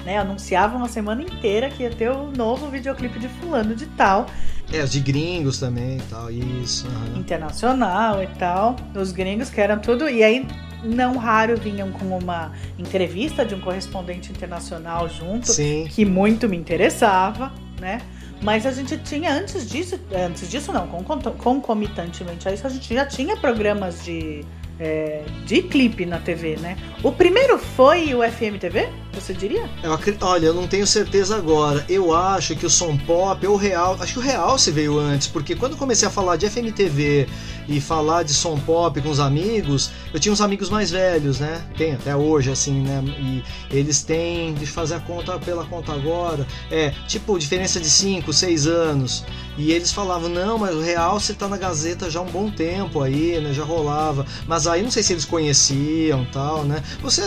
né, 0.05 0.17
anunciavam 0.17 0.83
a 0.83 0.87
semana 0.89 1.21
inteira 1.21 1.69
que 1.69 1.83
ia 1.83 1.89
ter 1.91 2.09
o 2.09 2.31
novo 2.35 2.67
videoclipe 2.69 3.19
de 3.19 3.27
fulano 3.29 3.75
de 3.75 3.85
tal, 3.87 4.25
É, 4.71 4.81
os 4.83 4.91
de 4.91 4.99
gringos 4.99 5.59
também 5.59 5.97
e 5.97 6.01
tal, 6.09 6.29
isso. 6.31 6.87
aham. 6.87 7.19
internacional 7.19 8.21
e 8.23 8.27
tal, 8.27 8.75
os 8.95 9.11
gringos 9.11 9.49
que 9.49 9.61
eram 9.61 9.79
tudo, 9.79 10.09
e 10.09 10.23
aí 10.23 10.45
não 10.83 11.17
raro 11.17 11.57
vinham 11.57 11.91
com 11.91 12.17
uma 12.17 12.51
entrevista 12.77 13.45
de 13.45 13.55
um 13.55 13.59
correspondente 13.59 14.31
internacional 14.31 15.07
junto, 15.09 15.51
Sim. 15.51 15.87
que 15.89 16.05
muito 16.05 16.47
me 16.47 16.57
interessava, 16.57 17.51
né? 17.79 18.01
Mas 18.41 18.65
a 18.65 18.71
gente 18.71 18.97
tinha 18.97 19.33
antes 19.33 19.69
disso, 19.69 19.97
antes 20.13 20.49
disso 20.49 20.73
não, 20.73 20.85
concomitantemente 20.87 22.47
a 22.47 22.51
isso, 22.51 22.67
a 22.67 22.69
gente 22.69 22.93
já 22.93 23.05
tinha 23.05 23.37
programas 23.37 24.03
de, 24.03 24.43
é, 24.77 25.23
de 25.45 25.61
clipe 25.61 26.05
na 26.05 26.19
TV, 26.19 26.57
né? 26.57 26.77
O 27.01 27.11
primeiro 27.11 27.57
foi 27.57 28.13
o 28.13 28.21
FMTV, 28.21 28.89
você 29.13 29.33
diria? 29.33 29.69
Eu 29.81 29.97
olha, 30.21 30.47
eu 30.47 30.53
não 30.53 30.67
tenho 30.67 30.85
certeza 30.85 31.37
agora. 31.37 31.85
Eu 31.87 32.13
acho 32.13 32.53
que 32.55 32.65
o 32.65 32.69
som 32.69 32.97
pop 32.97 33.47
o 33.47 33.55
real. 33.55 33.95
Acho 33.99 34.13
que 34.13 34.19
o 34.19 34.21
real 34.21 34.57
se 34.57 34.71
veio 34.71 34.99
antes, 34.99 35.27
porque 35.27 35.55
quando 35.55 35.73
eu 35.73 35.77
comecei 35.77 36.07
a 36.07 36.11
falar 36.11 36.35
de 36.35 36.49
FMTV 36.49 37.27
e 37.67 37.79
falar 37.79 38.23
de 38.23 38.33
som 38.33 38.57
pop 38.59 38.99
com 39.01 39.09
os 39.09 39.19
amigos, 39.19 39.91
eu 40.13 40.19
tinha 40.19 40.31
uns 40.31 40.41
amigos 40.41 40.69
mais 40.69 40.91
velhos, 40.91 41.39
né? 41.39 41.63
Tem 41.77 41.93
até 41.93 42.15
hoje, 42.15 42.51
assim, 42.51 42.81
né? 42.81 43.03
E 43.19 43.43
eles 43.71 44.03
têm, 44.03 44.55
eu 44.59 44.67
fazer 44.67 44.95
a 44.95 44.99
conta 44.99 45.37
pela 45.39 45.65
conta 45.65 45.93
agora, 45.93 46.45
é 46.71 46.93
tipo 47.07 47.37
diferença 47.37 47.79
de 47.79 47.89
5, 47.89 48.31
6 48.31 48.67
anos. 48.67 49.25
E 49.57 49.71
eles 49.71 49.91
falavam, 49.91 50.29
não, 50.29 50.57
mas 50.57 50.75
o 50.75 50.81
real 50.81 51.19
você 51.19 51.33
tá 51.33 51.47
na 51.47 51.57
Gazeta 51.57 52.09
já 52.09 52.19
há 52.19 52.23
um 52.23 52.31
bom 52.31 52.49
tempo 52.49 53.01
aí, 53.01 53.39
né? 53.39 53.53
Já 53.53 53.63
rolava. 53.63 54.25
Mas 54.47 54.65
aí 54.65 54.81
não 54.81 54.89
sei 54.89 55.03
se 55.03 55.13
eles 55.13 55.25
conheciam 55.25 56.25
tal, 56.31 56.63
né? 56.63 56.81
Você, 57.01 57.21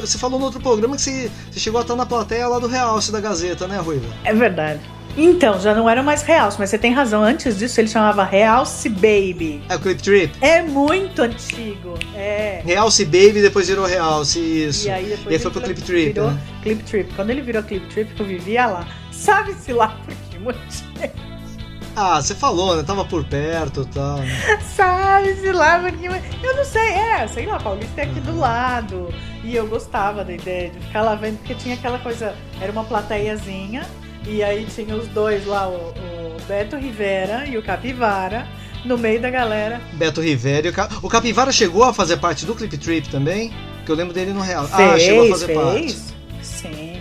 você 0.00 0.18
falou 0.18 0.38
no 0.38 0.44
outro 0.44 0.60
programa 0.60 0.96
que 0.96 1.02
você, 1.02 1.30
você 1.50 1.60
chegou 1.60 1.78
a 1.78 1.82
estar 1.82 1.96
na 1.96 2.04
plateia 2.04 2.46
lá 2.48 2.58
do 2.58 2.66
Realce 2.66 3.10
da 3.10 3.20
Gazeta, 3.20 3.66
né, 3.66 3.78
Ruiva? 3.78 4.06
É 4.24 4.34
verdade. 4.34 4.80
Então, 5.16 5.60
já 5.60 5.74
não 5.74 5.88
era 5.88 6.02
mais 6.02 6.22
Realce, 6.22 6.56
mas 6.58 6.70
você 6.70 6.78
tem 6.78 6.92
razão. 6.92 7.22
Antes 7.22 7.58
disso, 7.58 7.80
ele 7.80 7.88
chamava 7.88 8.24
Realce 8.24 8.88
Baby. 8.88 9.62
É 9.68 9.76
o 9.76 9.80
Clip 9.80 10.02
Trip. 10.02 10.32
É 10.40 10.62
muito 10.62 11.22
antigo. 11.22 11.94
É. 12.16 12.62
Realce 12.64 13.04
Baby 13.04 13.40
depois 13.42 13.68
virou 13.68 13.86
Realce, 13.86 14.38
isso. 14.40 14.88
E 14.88 14.90
aí 14.90 15.04
depois 15.04 15.26
E 15.26 15.34
aí 15.34 15.38
foi 15.38 15.50
pro 15.50 15.60
Clip 15.60 15.82
Trip, 15.82 16.12
virou 16.12 16.30
né? 16.30 16.38
Clip 16.62 16.82
Trip. 16.82 17.14
Quando 17.14 17.30
ele 17.30 17.42
virou 17.42 17.62
Clip 17.62 17.86
Trip, 17.88 18.18
eu 18.18 18.26
vivia 18.26 18.66
lá. 18.66 18.86
Sabe-se 19.12 19.72
lá 19.72 19.88
por 20.04 20.14
que 20.30 20.38
motivo? 20.38 21.24
Ah, 21.96 22.20
você 22.20 22.34
falou, 22.34 22.76
né? 22.76 22.82
Tava 22.82 23.04
por 23.04 23.24
perto 23.24 23.82
e 23.82 23.94
tal. 23.94 24.16
né? 24.18 24.26
Sabe-se 24.74 25.52
lá 25.52 25.78
por 25.78 25.92
que? 25.92 26.06
Eu 26.06 26.56
não 26.56 26.64
sei, 26.64 26.90
é, 26.92 27.28
sei 27.28 27.46
lá, 27.46 27.56
Paulista 27.60 28.00
é 28.00 28.04
aqui 28.04 28.18
do 28.18 28.36
lado. 28.36 29.14
E 29.44 29.54
eu 29.54 29.68
gostava 29.68 30.24
da 30.24 30.32
ideia 30.32 30.70
de 30.70 30.80
ficar 30.80 31.02
lá 31.02 31.14
vendo, 31.14 31.38
porque 31.38 31.54
tinha 31.54 31.76
aquela 31.76 31.98
coisa, 32.00 32.34
era 32.60 32.72
uma 32.72 32.82
plateiazinha, 32.82 33.86
e 34.26 34.42
aí 34.42 34.66
tinha 34.74 34.94
os 34.96 35.06
dois 35.08 35.46
lá, 35.46 35.68
o, 35.68 35.90
o 35.90 36.36
Beto 36.46 36.76
Rivera 36.76 37.46
e 37.46 37.56
o 37.58 37.62
Capivara, 37.62 38.46
no 38.84 38.98
meio 38.98 39.20
da 39.20 39.30
galera. 39.30 39.80
Beto 39.94 40.20
Rivera 40.20 40.66
e 40.66 40.70
o, 40.70 40.72
Ca... 40.72 40.88
o 41.02 41.08
Capivara 41.08 41.52
chegou 41.52 41.84
a 41.84 41.92
fazer 41.92 42.16
parte 42.18 42.44
do 42.44 42.54
Clip 42.54 42.76
Trip 42.76 43.08
também? 43.08 43.52
Que 43.84 43.90
eu 43.92 43.96
lembro 43.96 44.14
dele 44.14 44.32
no 44.32 44.40
real. 44.40 44.66
Fez, 44.66 44.90
ah, 44.90 44.98
chegou 44.98 45.24
a 45.24 45.28
fazer 45.28 45.46
fez. 45.46 45.58
parte. 45.58 45.96
Sim. 46.42 46.94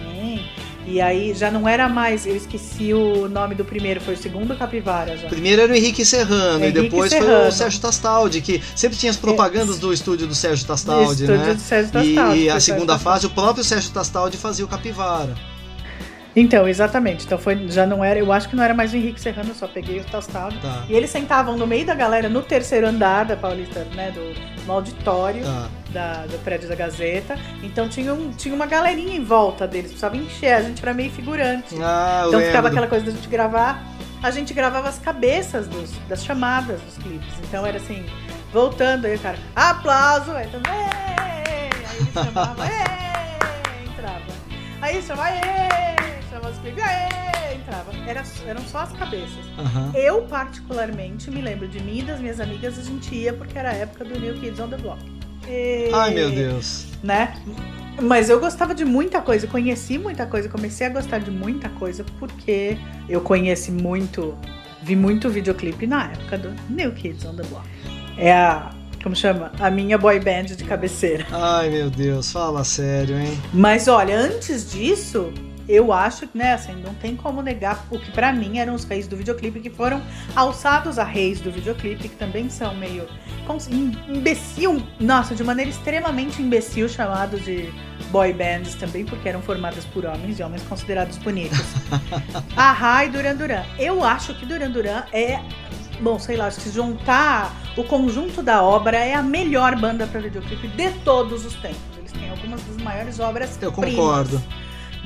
E 0.86 1.00
aí 1.00 1.34
já 1.34 1.50
não 1.50 1.68
era 1.68 1.88
mais, 1.88 2.26
eu 2.28 2.36
esqueci 2.36 2.94
o 2.94 3.30
nome 3.30 3.56
do 3.56 3.64
primeiro, 3.64 4.02
foi 4.02 4.16
o 4.16 4.18
segundo 4.18 4.54
Capivara 4.56 5.16
já. 5.16 5.30
Primeiro 5.30 5.62
era 5.62 5.72
o 5.72 5.76
Henrique 5.76 6.06
Serrano 6.06 6.66
Henrique 6.66 6.78
e 6.78 6.82
depois 6.84 7.12
foi 7.12 7.22
Serrano. 7.22 7.48
o 7.48 7.52
Sérgio 7.52 7.80
Tastaldi, 7.80 8.42
que 8.42 8.62
sempre 8.76 8.98
tinha 8.98 9.10
as 9.10 9.18
propagandas 9.18 9.80
do 9.80 9.94
estúdio 9.94 10.28
do 10.28 10.36
Sérgio 10.36 10.68
Tastaldi, 10.68 11.24
Estúdio 11.24 11.38
né? 11.38 11.54
do 11.54 11.60
Sérgio 11.60 11.90
E- 11.90 11.92
Tastaldi, 11.92 12.40
e, 12.40 12.46
foi 12.46 12.50
a 12.50 12.60
segunda 12.60 13.00
fase, 13.00 13.26
o 13.26 13.30
próprio 13.30 13.64
Sérgio 13.64 13.92
Tastaldi 13.92 14.38
fazia 14.38 14.66
o 14.66 14.68
Capivara. 14.68 15.34
Então, 16.36 16.68
exatamente. 16.68 17.26
Então 17.26 17.38
foi, 17.38 17.68
já 17.70 17.86
não 17.86 18.04
era, 18.04 18.18
eu 18.20 18.32
acho 18.32 18.50
que 18.50 18.56
não 18.56 18.64
era 18.64 18.74
mais 18.74 18.92
o 18.92 18.98
Henrique 18.98 19.22
Serrano, 19.22 19.50
eu 19.50 19.56
só 19.56 19.68
peguei 19.68 20.00
o 20.00 20.04
Tastaldi. 20.04 20.58
Tá. 20.60 20.84
E 20.90 20.94
eles 20.94 21.10
sentavam 21.12 21.56
no 21.56 21.68
meio 21.68 21.86
da 21.86 21.94
galera, 21.94 22.28
no 22.28 22.42
terceiro 22.42 22.88
andar 22.88 23.26
da 23.26 23.36
Paulista, 23.38 23.86
né, 23.96 24.10
do, 24.12 24.34
no 24.66 24.74
auditório 24.74 25.44
Tá. 25.44 25.68
da- 25.92 26.26
do 26.26 26.38
prédio 26.44 26.68
da 26.68 26.74
Gazeta. 26.76 27.38
Então 27.62 27.88
tinha, 27.88 28.14
um, 28.14 28.32
tinha 28.32 28.54
uma 28.56 28.66
galerinha 28.66 29.16
em 29.16 29.24
volta 29.24 29.68
deles, 29.68 29.92
precisava 29.92 30.18
encher, 30.18 30.54
a 30.54 30.62
gente 30.64 30.82
era 30.82 30.94
meio 30.94 31.12
figurante. 31.12 31.76
Ah, 31.80 32.24
Então 32.28 32.42
ficava 32.42 32.68
aquela 32.70 32.88
coisa 32.88 33.06
da 33.06 33.12
gente 33.12 33.28
gravar, 33.28 33.84
a 34.24 34.32
gente 34.32 34.54
gravava 34.56 34.90
as 34.90 34.98
cabeças 34.98 35.68
dos- 35.68 35.92
das 36.10 36.24
chamadas 36.26 36.82
dos 36.82 36.98
clipes. 36.98 37.34
Então 37.44 37.64
era 37.66 37.78
assim, 37.78 38.04
voltando, 38.52 39.06
aí 39.06 39.16
o 39.16 39.20
cara, 39.20 39.38
aplauso, 39.56 40.32
aí 40.32 40.48
mundo, 40.48 40.68
"Ê!" 40.68 41.86
aí 41.90 41.98
ele 42.00 42.12
chamava, 42.12 42.66
entrava. 43.86 44.22
Aí 44.82 45.02
chamava, 45.04 45.30
"Ê!" 45.30 46.03
Chamava 46.34 46.50
os 46.52 46.60
clipes, 46.60 46.84
"Ê!" 46.84 47.56
entrava. 47.56 47.92
Era, 48.08 48.24
eram 48.48 48.62
só 48.64 48.80
as 48.80 48.92
cabeças. 48.94 49.46
Aham. 49.58 49.92
Eu, 49.96 50.22
particularmente, 50.24 51.30
me 51.30 51.42
lembro 51.42 51.68
de 51.68 51.80
mim 51.82 52.00
e 52.00 52.02
das 52.04 52.20
minhas 52.20 52.40
amigas, 52.40 52.78
a 52.80 52.82
gente 52.82 53.14
ia 53.16 53.34
porque 53.34 53.58
era 53.58 53.70
a 53.70 53.74
época 53.74 54.04
do 54.04 54.20
New 54.20 54.34
Kids 54.40 54.60
on 54.60 54.68
the 54.70 54.78
Block. 54.78 55.00
E- 55.48 55.90
Ai, 55.94 56.14
meu 56.14 56.32
Deus. 56.32 56.88
Né? 57.04 57.36
Mas 58.02 58.30
eu 58.30 58.40
gostava 58.40 58.74
de 58.74 58.84
muita 58.84 59.22
coisa, 59.22 59.46
conheci 59.46 59.98
muita 60.00 60.26
coisa, 60.26 60.50
comecei 60.50 60.88
a 60.88 60.90
gostar 60.90 61.20
de 61.20 61.30
muita 61.30 61.70
coisa 61.70 62.04
porque 62.18 62.76
eu 63.08 63.22
conheci 63.22 63.72
muito, 63.72 64.36
vi 64.82 64.96
muito 64.96 65.30
videoclipe 65.30 65.86
na 65.86 66.06
época 66.12 66.38
do 66.40 66.54
New 66.70 66.92
Kids 66.94 67.24
on 67.26 67.36
the 67.36 67.44
Block. 67.44 67.68
É 68.18 68.34
a, 68.34 68.72
como 69.04 69.16
chama? 69.16 69.52
A 69.60 69.70
minha 69.70 69.98
boy 69.98 70.20
band 70.20 70.46
de 70.46 70.64
cabeceira. 70.64 71.26
Ai, 71.32 71.70
meu 71.70 71.90
Deus. 71.92 72.32
Fala 72.32 72.64
sério, 72.64 73.16
hein? 73.18 73.38
Mas 73.54 73.88
olha, 73.88 74.18
antes 74.18 74.72
disso, 74.72 75.32
eu 75.68 75.94
acho 75.94 76.28
que, 76.28 76.38
né, 76.38 76.54
assim, 76.54 76.74
não 76.76 76.94
tem 76.96 77.16
como 77.16 77.42
negar 77.42 77.86
o 77.90 78.00
que 78.00 78.12
pra 78.12 78.32
mim 78.34 78.58
eram 78.60 78.74
os 78.74 78.84
reis 78.84 79.08
do 79.08 79.16
videoclipe 79.16 79.60
que 79.60 79.70
foram 79.70 80.02
alçados 80.36 81.00
a 81.00 81.04
reis 81.04 81.40
do 81.40 81.52
videoclipe, 81.52 82.10
que 82.10 82.16
também 82.16 82.50
são 82.50 82.76
meio 82.76 83.08
imbecil, 84.10 84.82
nossa, 85.00 85.36
de 85.36 85.44
maneira 85.44 85.70
extremamente 85.70 86.42
imbecil, 86.42 86.88
chamados 86.88 87.44
de 87.44 87.74
boy 88.12 88.34
bands 88.34 88.76
também, 88.76 89.06
porque 89.06 89.28
eram 89.28 89.42
formadas 89.42 89.86
por 89.86 90.06
homens 90.06 90.40
e 90.40 90.44
homens 90.44 90.64
considerados 90.64 91.18
bonitos. 91.18 91.60
Ahá 92.56 93.06
e 93.06 93.10
Duran 93.10 93.36
Duran. 93.36 93.64
Eu 93.78 94.04
acho 94.04 94.34
que 94.36 94.46
Duran 94.46 94.72
Duran 94.72 95.04
é 95.12 95.40
Bom, 96.02 96.20
sei 96.20 96.36
lá, 96.36 96.50
se 96.52 96.70
juntar 96.70 97.56
o 97.78 97.84
conjunto 97.84 98.42
da 98.42 98.62
obra 98.62 98.98
é 98.98 99.14
a 99.14 99.22
melhor 99.22 99.76
banda 99.80 100.06
para 100.06 100.20
videoclipe 100.20 100.68
de 100.68 100.92
todos 101.06 101.46
os 101.46 101.54
tempos. 101.56 101.80
Eles 101.98 102.12
têm 102.12 102.30
algumas 102.30 102.62
das 102.64 102.78
maiores 102.78 103.20
obras 103.20 103.58
Eu 103.62 103.72
primas. 103.72 103.96
concordo. 103.96 104.44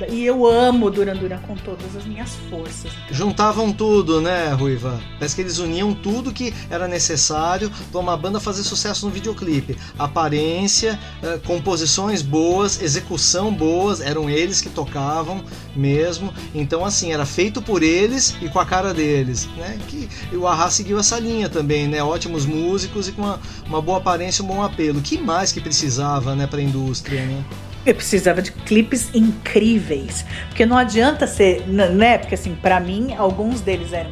E 0.09 0.23
eu 0.25 0.45
amo 0.45 0.91
Duran 0.91 1.15
Duran 1.15 1.39
com 1.39 1.55
todas 1.55 1.95
as 1.95 2.05
minhas 2.05 2.35
forças. 2.49 2.91
Juntavam 3.11 3.73
tudo, 3.73 4.21
né, 4.21 4.51
Ruiva? 4.53 5.01
Parece 5.17 5.35
que 5.35 5.41
eles 5.41 5.57
uniam 5.57 5.93
tudo 5.93 6.31
que 6.31 6.53
era 6.69 6.87
necessário 6.87 7.71
para 7.91 7.99
uma 7.99 8.15
banda 8.15 8.39
fazer 8.39 8.63
sucesso 8.63 9.07
no 9.07 9.11
videoclipe. 9.11 9.75
Aparência, 9.97 10.99
eh, 11.23 11.39
composições 11.45 12.21
boas, 12.21 12.81
execução 12.81 13.51
boas, 13.51 13.99
eram 13.99 14.29
eles 14.29 14.61
que 14.61 14.69
tocavam 14.69 15.43
mesmo. 15.75 16.31
Então, 16.53 16.85
assim, 16.85 17.11
era 17.11 17.25
feito 17.25 17.61
por 17.61 17.81
eles 17.81 18.35
e 18.41 18.49
com 18.49 18.59
a 18.59 18.65
cara 18.65 18.93
deles, 18.93 19.47
né? 19.57 19.79
Que 19.87 20.07
o 20.35 20.45
Arra 20.45 20.69
seguiu 20.69 20.99
essa 20.99 21.17
linha 21.19 21.49
também, 21.49 21.87
né? 21.87 22.03
Ótimos 22.03 22.45
músicos 22.45 23.07
e 23.07 23.11
com 23.11 23.23
uma, 23.23 23.39
uma 23.65 23.81
boa 23.81 23.97
aparência 23.97 24.43
um 24.43 24.47
bom 24.47 24.63
apelo. 24.63 25.01
que 25.01 25.17
mais 25.17 25.51
que 25.51 25.59
precisava, 25.59 26.35
né, 26.35 26.45
para 26.45 26.59
a 26.59 26.63
indústria, 26.63 27.25
né? 27.25 27.43
Eu 27.87 27.95
precisava 27.95 28.41
de 28.41 28.51
clipes 28.51 29.09
incríveis. 29.15 30.25
Porque 30.49 30.65
não 30.65 30.77
adianta 30.77 31.25
ser, 31.25 31.65
né? 31.67 32.17
Porque 32.17 32.35
assim, 32.35 32.53
pra 32.53 32.81
mim, 32.81 33.15
alguns 33.15 33.61
deles 33.61 33.93
eram. 33.93 34.11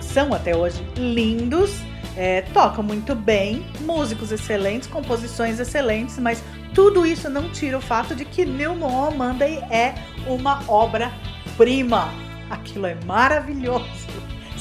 São 0.00 0.32
até 0.32 0.56
hoje 0.56 0.82
lindos, 0.96 1.72
é, 2.16 2.40
tocam 2.40 2.82
muito 2.82 3.14
bem, 3.14 3.66
músicos 3.80 4.32
excelentes, 4.32 4.88
composições 4.88 5.60
excelentes, 5.60 6.18
mas 6.18 6.42
tudo 6.72 7.04
isso 7.04 7.28
não 7.28 7.50
tira 7.50 7.76
o 7.76 7.82
fato 7.82 8.14
de 8.14 8.24
que 8.24 8.46
New 8.46 8.74
Moon 8.74 9.10
Monday 9.10 9.58
é 9.70 9.94
uma 10.26 10.62
obra-prima. 10.66 12.08
Aquilo 12.48 12.86
é 12.86 12.96
maravilhoso. 13.04 13.84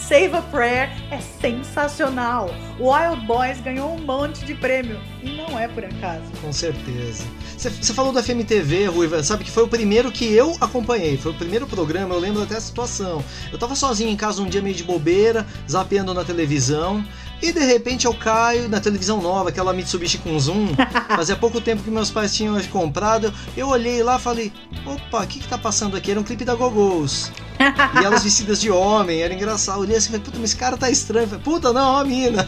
Save 0.07 0.35
a 0.35 0.41
Prayer 0.43 0.91
é 1.09 1.19
sensacional. 1.19 2.51
Wild 2.79 3.25
Boys 3.25 3.59
ganhou 3.59 3.95
um 3.95 3.97
monte 3.97 4.45
de 4.45 4.53
prêmio. 4.53 4.99
E 5.23 5.35
não 5.35 5.57
é 5.59 5.67
por 5.67 5.83
acaso. 5.83 6.21
Com 6.39 6.53
certeza. 6.53 7.23
Você 7.57 7.91
falou 7.91 8.13
do 8.13 8.21
FMTV, 8.21 8.85
Ruiva, 8.85 9.23
sabe 9.23 9.43
que 9.43 9.49
foi 9.49 9.63
o 9.63 9.67
primeiro 9.67 10.11
que 10.11 10.31
eu 10.31 10.55
acompanhei, 10.61 11.17
foi 11.17 11.31
o 11.31 11.35
primeiro 11.35 11.65
programa, 11.65 12.13
eu 12.13 12.19
lembro 12.19 12.43
até 12.43 12.55
a 12.55 12.61
situação. 12.61 13.23
Eu 13.51 13.57
tava 13.57 13.75
sozinho 13.75 14.11
em 14.11 14.15
casa 14.15 14.43
um 14.43 14.45
dia 14.45 14.61
meio 14.61 14.75
de 14.75 14.83
bobeira, 14.83 15.43
zapeando 15.67 16.13
na 16.13 16.23
televisão, 16.23 17.03
e 17.41 17.51
de 17.51 17.59
repente 17.59 18.05
eu 18.05 18.13
caio 18.13 18.69
na 18.69 18.79
televisão 18.79 19.21
nova, 19.21 19.49
aquela 19.49 19.73
Mitsubishi 19.73 20.17
com 20.17 20.39
zoom. 20.39 20.67
Fazia 21.15 21.35
pouco 21.35 21.61
tempo 21.61 21.83
que 21.83 21.91
meus 21.91 22.11
pais 22.11 22.33
tinham 22.35 22.61
comprado, 22.65 23.33
eu 23.55 23.67
olhei 23.67 24.01
lá 24.03 24.17
e 24.17 24.21
falei: 24.21 24.53
opa, 24.85 25.23
o 25.23 25.27
que 25.27 25.39
que 25.39 25.47
tá 25.47 25.57
passando 25.57 25.95
aqui? 25.95 26.11
Era 26.11 26.19
um 26.19 26.23
clipe 26.23 26.45
da 26.45 26.55
Gogos. 26.55 27.31
e 28.01 28.03
elas 28.03 28.23
vestidas 28.23 28.59
de 28.59 28.69
homem, 28.69 29.21
era 29.21 29.33
engraçado. 29.33 29.77
Eu 29.77 29.81
olhei 29.81 29.97
assim 29.97 30.07
e 30.07 30.11
falei: 30.11 30.25
puta, 30.25 30.37
mas 30.39 30.49
esse 30.51 30.59
cara 30.59 30.77
tá 30.77 30.89
estranho. 30.89 31.25
Eu 31.25 31.29
falei, 31.29 31.43
puta, 31.43 31.73
não, 31.73 31.97
a 31.97 32.03
mina. 32.03 32.47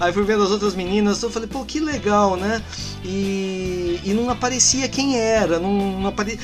Aí 0.00 0.12
fui 0.12 0.24
vendo 0.24 0.42
as 0.42 0.50
outras 0.50 0.74
meninas, 0.74 1.22
eu 1.22 1.30
falei, 1.30 1.48
pô, 1.48 1.64
que 1.64 1.80
legal, 1.80 2.36
né? 2.36 2.62
E, 3.04 4.00
e 4.02 4.14
não 4.14 4.30
aparecia 4.30 4.88
quem 4.88 5.18
era, 5.18 5.58
não, 5.58 6.00
não 6.00 6.08
apare... 6.08 6.38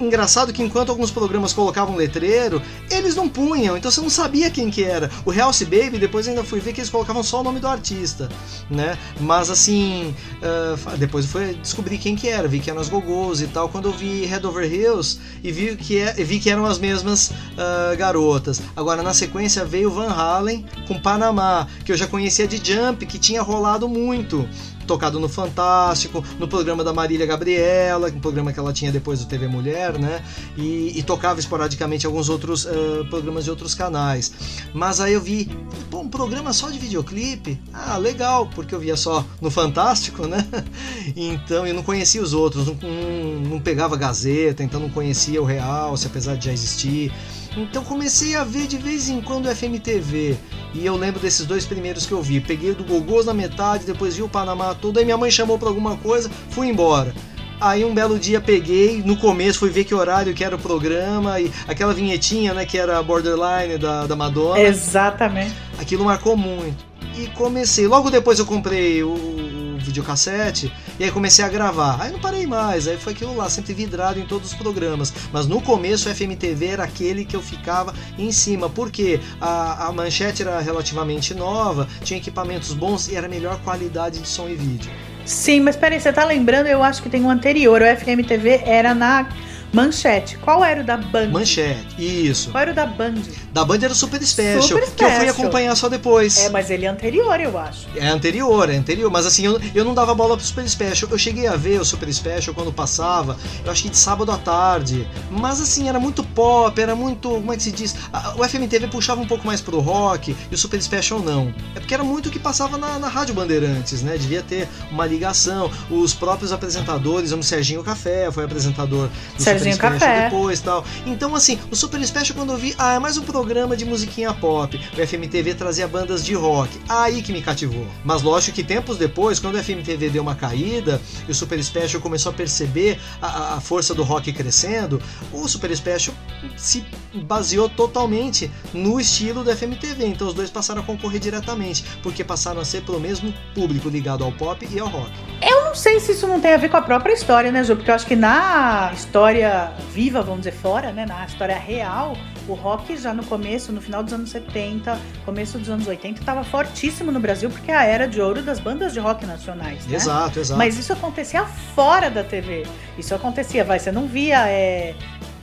Engraçado 0.00 0.52
que 0.52 0.62
enquanto 0.62 0.90
alguns 0.90 1.10
programas 1.10 1.52
colocavam 1.52 1.96
letreiro, 1.96 2.62
eles 2.90 3.16
não 3.16 3.28
punham, 3.28 3.76
então 3.76 3.90
você 3.90 4.00
não 4.00 4.10
sabia 4.10 4.50
quem 4.50 4.70
que 4.70 4.84
era. 4.84 5.10
O 5.24 5.30
Realce 5.30 5.64
Baby, 5.64 5.98
depois 5.98 6.28
ainda 6.28 6.44
fui 6.44 6.60
ver 6.60 6.72
que 6.72 6.80
eles 6.80 6.90
colocavam 6.90 7.22
só 7.22 7.40
o 7.40 7.42
nome 7.42 7.58
do 7.58 7.66
artista, 7.66 8.28
né? 8.70 8.96
Mas 9.20 9.50
assim, 9.50 10.14
uh, 10.42 10.96
depois 10.96 11.26
fui 11.26 11.54
descobrir 11.54 11.98
quem 11.98 12.14
que 12.14 12.28
era, 12.28 12.46
vi 12.46 12.60
que 12.60 12.70
eram 12.70 12.80
as 12.80 12.88
Gogos 12.88 13.40
e 13.40 13.46
tal, 13.46 13.68
quando 13.68 13.88
eu 13.88 13.92
vi 13.92 14.24
Head 14.26 14.46
Over 14.46 14.70
Hills 14.70 15.18
e 15.42 15.50
vi 15.50 15.74
que, 15.76 15.98
é, 15.98 16.12
vi 16.12 16.38
que 16.38 16.50
eram 16.50 16.66
as 16.66 16.78
mesmas 16.78 17.30
uh, 17.30 17.96
garotas. 17.96 18.62
Agora, 18.76 19.02
na 19.02 19.14
sequência, 19.14 19.64
veio 19.64 19.90
Van 19.90 20.10
Halen 20.10 20.66
com 20.86 21.00
Panamá, 21.00 21.66
que 21.84 21.90
eu 21.90 21.96
já 21.96 22.06
conhecia 22.06 22.46
de 22.46 22.58
Jump, 22.72 23.04
que 23.04 23.18
tinha 23.18 23.42
rolado 23.42 23.86
muito 23.88 24.48
tocado 24.86 25.20
no 25.20 25.28
Fantástico, 25.28 26.24
no 26.38 26.48
programa 26.48 26.82
da 26.82 26.92
Marília 26.92 27.26
Gabriela, 27.26 28.08
um 28.08 28.20
programa 28.20 28.52
que 28.52 28.58
ela 28.58 28.72
tinha 28.72 28.90
depois 28.90 29.20
do 29.20 29.26
TV 29.26 29.46
Mulher, 29.46 29.98
né? 29.98 30.22
E, 30.56 30.98
e 30.98 31.02
tocava 31.02 31.38
esporadicamente 31.38 32.06
alguns 32.06 32.28
outros 32.28 32.64
uh, 32.64 33.06
programas 33.08 33.44
de 33.44 33.50
outros 33.50 33.74
canais. 33.74 34.32
Mas 34.72 35.00
aí 35.00 35.12
eu 35.12 35.20
vi, 35.20 35.50
pô, 35.90 36.00
um 36.00 36.08
programa 36.08 36.52
só 36.52 36.70
de 36.70 36.78
videoclipe? 36.78 37.60
Ah, 37.72 37.96
legal, 37.96 38.48
porque 38.54 38.74
eu 38.74 38.80
via 38.80 38.96
só 38.96 39.24
no 39.40 39.50
Fantástico, 39.50 40.26
né? 40.26 40.46
Então 41.16 41.66
eu 41.66 41.74
não 41.74 41.82
conhecia 41.82 42.22
os 42.22 42.32
outros, 42.32 42.66
não, 42.66 42.74
não, 42.74 43.50
não 43.50 43.60
pegava 43.60 43.96
Gazeta, 43.96 44.62
então 44.62 44.80
não 44.80 44.88
conhecia 44.88 45.40
o 45.42 45.44
Real, 45.44 45.96
se 45.96 46.06
apesar 46.06 46.36
de 46.36 46.46
já 46.46 46.52
existir. 46.52 47.12
Então 47.56 47.84
comecei 47.84 48.34
a 48.34 48.44
ver 48.44 48.66
de 48.66 48.78
vez 48.78 49.08
em 49.08 49.20
quando 49.20 49.46
o 49.46 49.54
FMTV. 49.54 50.36
E 50.74 50.86
eu 50.86 50.96
lembro 50.96 51.20
desses 51.20 51.44
dois 51.44 51.66
primeiros 51.66 52.06
que 52.06 52.12
eu 52.12 52.22
vi. 52.22 52.40
Peguei 52.40 52.70
o 52.70 52.74
do 52.74 52.84
Gogos 52.84 53.26
na 53.26 53.34
metade, 53.34 53.84
depois 53.84 54.16
vi 54.16 54.22
o 54.22 54.28
Panamá 54.28 54.74
todo. 54.74 54.98
Aí 54.98 55.04
minha 55.04 55.18
mãe 55.18 55.30
chamou 55.30 55.58
pra 55.58 55.68
alguma 55.68 55.96
coisa, 55.96 56.30
fui 56.48 56.68
embora. 56.68 57.14
Aí 57.60 57.84
um 57.84 57.94
belo 57.94 58.18
dia 58.18 58.40
peguei, 58.40 59.00
no 59.04 59.16
começo 59.16 59.60
fui 59.60 59.70
ver 59.70 59.84
que 59.84 59.94
horário 59.94 60.34
que 60.34 60.42
era 60.42 60.56
o 60.56 60.58
programa 60.58 61.38
e 61.38 61.52
aquela 61.68 61.94
vinhetinha, 61.94 62.52
né, 62.52 62.66
que 62.66 62.76
era 62.76 62.98
a 62.98 63.02
Borderline 63.02 63.78
da, 63.78 64.04
da 64.04 64.16
Madonna. 64.16 64.58
Exatamente. 64.58 65.54
Aquilo 65.78 66.04
marcou 66.04 66.36
muito. 66.36 66.84
E 67.16 67.28
comecei. 67.28 67.86
Logo 67.86 68.10
depois 68.10 68.38
eu 68.38 68.46
comprei 68.46 69.04
o 69.04 69.76
videocassete 69.78 70.72
e 70.98 71.04
aí 71.04 71.10
comecei 71.10 71.44
a 71.44 71.48
gravar. 71.48 71.98
Aí 72.00 72.12
não 72.12 72.18
parei 72.18 72.46
mais, 72.46 72.86
aí 72.86 72.96
foi 72.96 73.12
aquilo 73.12 73.36
lá, 73.36 73.48
sempre 73.48 73.72
vidrado 73.74 74.18
em 74.18 74.26
todos 74.26 74.52
os 74.52 74.54
programas. 74.56 75.12
Mas 75.32 75.46
no 75.46 75.60
começo 75.60 76.08
o 76.08 76.14
FMTV 76.14 76.66
era 76.66 76.84
aquele 76.84 77.24
que 77.24 77.36
eu 77.36 77.42
ficava 77.42 77.94
em 78.18 78.30
cima, 78.32 78.68
porque 78.68 79.20
a, 79.40 79.86
a 79.86 79.92
manchete 79.92 80.42
era 80.42 80.60
relativamente 80.60 81.34
nova, 81.34 81.88
tinha 82.02 82.18
equipamentos 82.18 82.72
bons 82.72 83.08
e 83.08 83.16
era 83.16 83.28
melhor 83.28 83.58
qualidade 83.60 84.18
de 84.18 84.28
som 84.28 84.48
e 84.48 84.54
vídeo. 84.54 84.90
Sim, 85.24 85.60
mas 85.60 85.76
peraí, 85.76 86.00
você 86.00 86.12
tá 86.12 86.24
lembrando? 86.24 86.66
Eu 86.66 86.82
acho 86.82 87.02
que 87.02 87.08
tem 87.08 87.22
um 87.22 87.30
anterior. 87.30 87.80
O 87.80 87.84
FMTV 87.84 88.62
era 88.64 88.94
na 88.94 89.28
Manchete. 89.72 90.36
Qual 90.38 90.62
era 90.62 90.82
o 90.82 90.84
da 90.84 90.96
Band? 90.96 91.28
Manchete, 91.28 91.96
isso. 91.98 92.50
Qual 92.50 92.60
era 92.60 92.72
o 92.72 92.74
da 92.74 92.86
Band? 92.86 93.22
Da 93.52 93.66
Band 93.66 93.80
era 93.82 93.92
o 93.92 93.94
Super 93.94 94.22
Special, 94.24 94.62
Super 94.62 94.90
que 94.90 95.04
eu 95.04 95.08
fui 95.08 95.16
Special. 95.16 95.34
acompanhar 95.34 95.76
só 95.76 95.88
depois. 95.88 96.38
É, 96.38 96.48
mas 96.48 96.70
ele 96.70 96.86
é 96.86 96.88
anterior, 96.88 97.38
eu 97.38 97.58
acho. 97.58 97.86
É 97.94 98.08
anterior, 98.08 98.70
é 98.70 98.76
anterior, 98.76 99.10
mas 99.10 99.26
assim, 99.26 99.44
eu, 99.44 99.60
eu 99.74 99.84
não 99.84 99.92
dava 99.92 100.14
bola 100.14 100.38
pro 100.38 100.46
Super 100.46 100.66
Special. 100.66 101.10
Eu 101.10 101.18
cheguei 101.18 101.46
a 101.46 101.54
ver 101.54 101.78
o 101.78 101.84
Super 101.84 102.10
Special 102.10 102.54
quando 102.54 102.72
passava, 102.72 103.36
eu 103.62 103.70
acho 103.70 103.82
que 103.82 103.90
de 103.90 103.96
sábado 103.98 104.32
à 104.32 104.38
tarde. 104.38 105.06
Mas 105.30 105.60
assim, 105.60 105.86
era 105.86 106.00
muito 106.00 106.24
pop, 106.24 106.80
era 106.80 106.96
muito. 106.96 107.28
Como 107.28 107.52
é 107.52 107.56
que 107.56 107.62
se 107.62 107.72
diz? 107.72 107.94
O 108.38 108.48
FMTV 108.48 108.88
puxava 108.88 109.20
um 109.20 109.26
pouco 109.26 109.46
mais 109.46 109.60
pro 109.60 109.80
rock 109.80 110.34
e 110.50 110.54
o 110.54 110.56
Super 110.56 110.80
Special 110.80 111.20
não. 111.20 111.54
É 111.74 111.80
porque 111.80 111.92
era 111.92 112.02
muito 112.02 112.30
o 112.30 112.32
que 112.32 112.38
passava 112.38 112.78
na, 112.78 112.98
na 112.98 113.08
Rádio 113.08 113.34
Bandeirantes, 113.34 114.00
né? 114.02 114.16
Devia 114.16 114.42
ter 114.42 114.66
uma 114.90 115.04
ligação. 115.04 115.70
Os 115.90 116.14
próprios 116.14 116.52
apresentadores, 116.52 117.32
o 117.32 117.42
Serginho 117.42 117.84
Café 117.84 118.30
foi 118.32 118.44
apresentador 118.44 119.10
do 119.36 119.42
Serginho 119.42 119.74
Super 119.74 119.88
Special 119.88 120.10
Café. 120.10 120.30
depois 120.30 120.58
e 120.58 120.62
tal. 120.62 120.84
Então, 121.04 121.34
assim, 121.34 121.58
o 121.70 121.76
Super 121.76 122.02
Special, 122.06 122.34
quando 122.34 122.52
eu 122.52 122.56
vi, 122.56 122.74
ah, 122.78 122.94
é 122.94 122.98
mais 122.98 123.18
um 123.18 123.22
programa 123.22 123.41
de 123.76 123.84
musiquinha 123.84 124.32
pop. 124.32 124.76
O 124.76 125.06
FMTV 125.06 125.54
trazia 125.54 125.86
bandas 125.88 126.24
de 126.24 126.34
rock. 126.34 126.70
Aí 126.88 127.22
que 127.22 127.32
me 127.32 127.42
cativou. 127.42 127.86
Mas 128.04 128.22
lógico 128.22 128.54
que 128.54 128.64
tempos 128.64 128.96
depois, 128.96 129.38
quando 129.38 129.56
o 129.56 129.62
FMTV 129.62 130.10
deu 130.10 130.22
uma 130.22 130.34
caída 130.34 131.00
e 131.26 131.30
o 131.30 131.34
Super 131.34 131.62
Special 131.62 132.00
começou 132.00 132.30
a 132.30 132.34
perceber 132.34 132.98
a, 133.20 133.54
a 133.54 133.60
força 133.60 133.94
do 133.94 134.02
rock 134.02 134.32
crescendo, 134.32 135.00
o 135.32 135.46
Super 135.48 135.74
Special 135.76 136.14
se 136.56 136.84
baseou 137.14 137.68
totalmente 137.68 138.50
no 138.72 139.00
estilo 139.00 139.44
do 139.44 139.54
FMTV. 139.54 140.06
Então 140.06 140.28
os 140.28 140.34
dois 140.34 140.50
passaram 140.50 140.82
a 140.82 140.84
concorrer 140.84 141.20
diretamente, 141.20 141.84
porque 142.02 142.24
passaram 142.24 142.60
a 142.60 142.64
ser 142.64 142.82
pelo 142.82 143.00
mesmo 143.00 143.32
público 143.54 143.88
ligado 143.88 144.24
ao 144.24 144.32
pop 144.32 144.66
e 144.70 144.78
ao 144.78 144.88
rock. 144.88 145.10
Eu 145.42 145.64
não 145.64 145.74
sei 145.74 146.00
se 146.00 146.12
isso 146.12 146.26
não 146.26 146.40
tem 146.40 146.54
a 146.54 146.56
ver 146.56 146.68
com 146.68 146.76
a 146.76 146.82
própria 146.82 147.12
história, 147.12 147.50
né, 147.50 147.64
Ju? 147.64 147.76
Porque 147.76 147.90
eu 147.90 147.94
acho 147.94 148.06
que 148.06 148.16
na 148.16 148.90
história 148.94 149.72
viva, 149.92 150.22
vamos 150.22 150.40
dizer, 150.40 150.52
fora, 150.52 150.92
né? 150.92 151.06
Na 151.06 151.24
história 151.24 151.56
real, 151.56 152.16
o 152.52 152.54
rock 152.54 152.96
já 152.96 153.14
no 153.14 153.24
começo, 153.24 153.72
no 153.72 153.80
final 153.80 154.02
dos 154.02 154.12
anos 154.12 154.30
70, 154.30 154.98
começo 155.24 155.58
dos 155.58 155.70
anos 155.70 155.86
80, 155.86 156.20
estava 156.20 156.44
fortíssimo 156.44 157.10
no 157.10 157.18
Brasil, 157.18 157.48
porque 157.50 157.70
é 157.70 157.76
a 157.76 157.84
era 157.84 158.06
de 158.06 158.20
ouro 158.20 158.42
das 158.42 158.60
bandas 158.60 158.92
de 158.92 159.00
rock 159.00 159.24
nacionais, 159.24 159.86
né? 159.86 159.96
Exato, 159.96 160.38
exato. 160.38 160.58
Mas 160.58 160.78
isso 160.78 160.92
acontecia 160.92 161.44
fora 161.44 162.10
da 162.10 162.22
TV. 162.22 162.64
Isso 162.98 163.14
acontecia, 163.14 163.64
vai, 163.64 163.78
você 163.78 163.90
não 163.90 164.06
via, 164.06 164.46
é, 164.48 164.94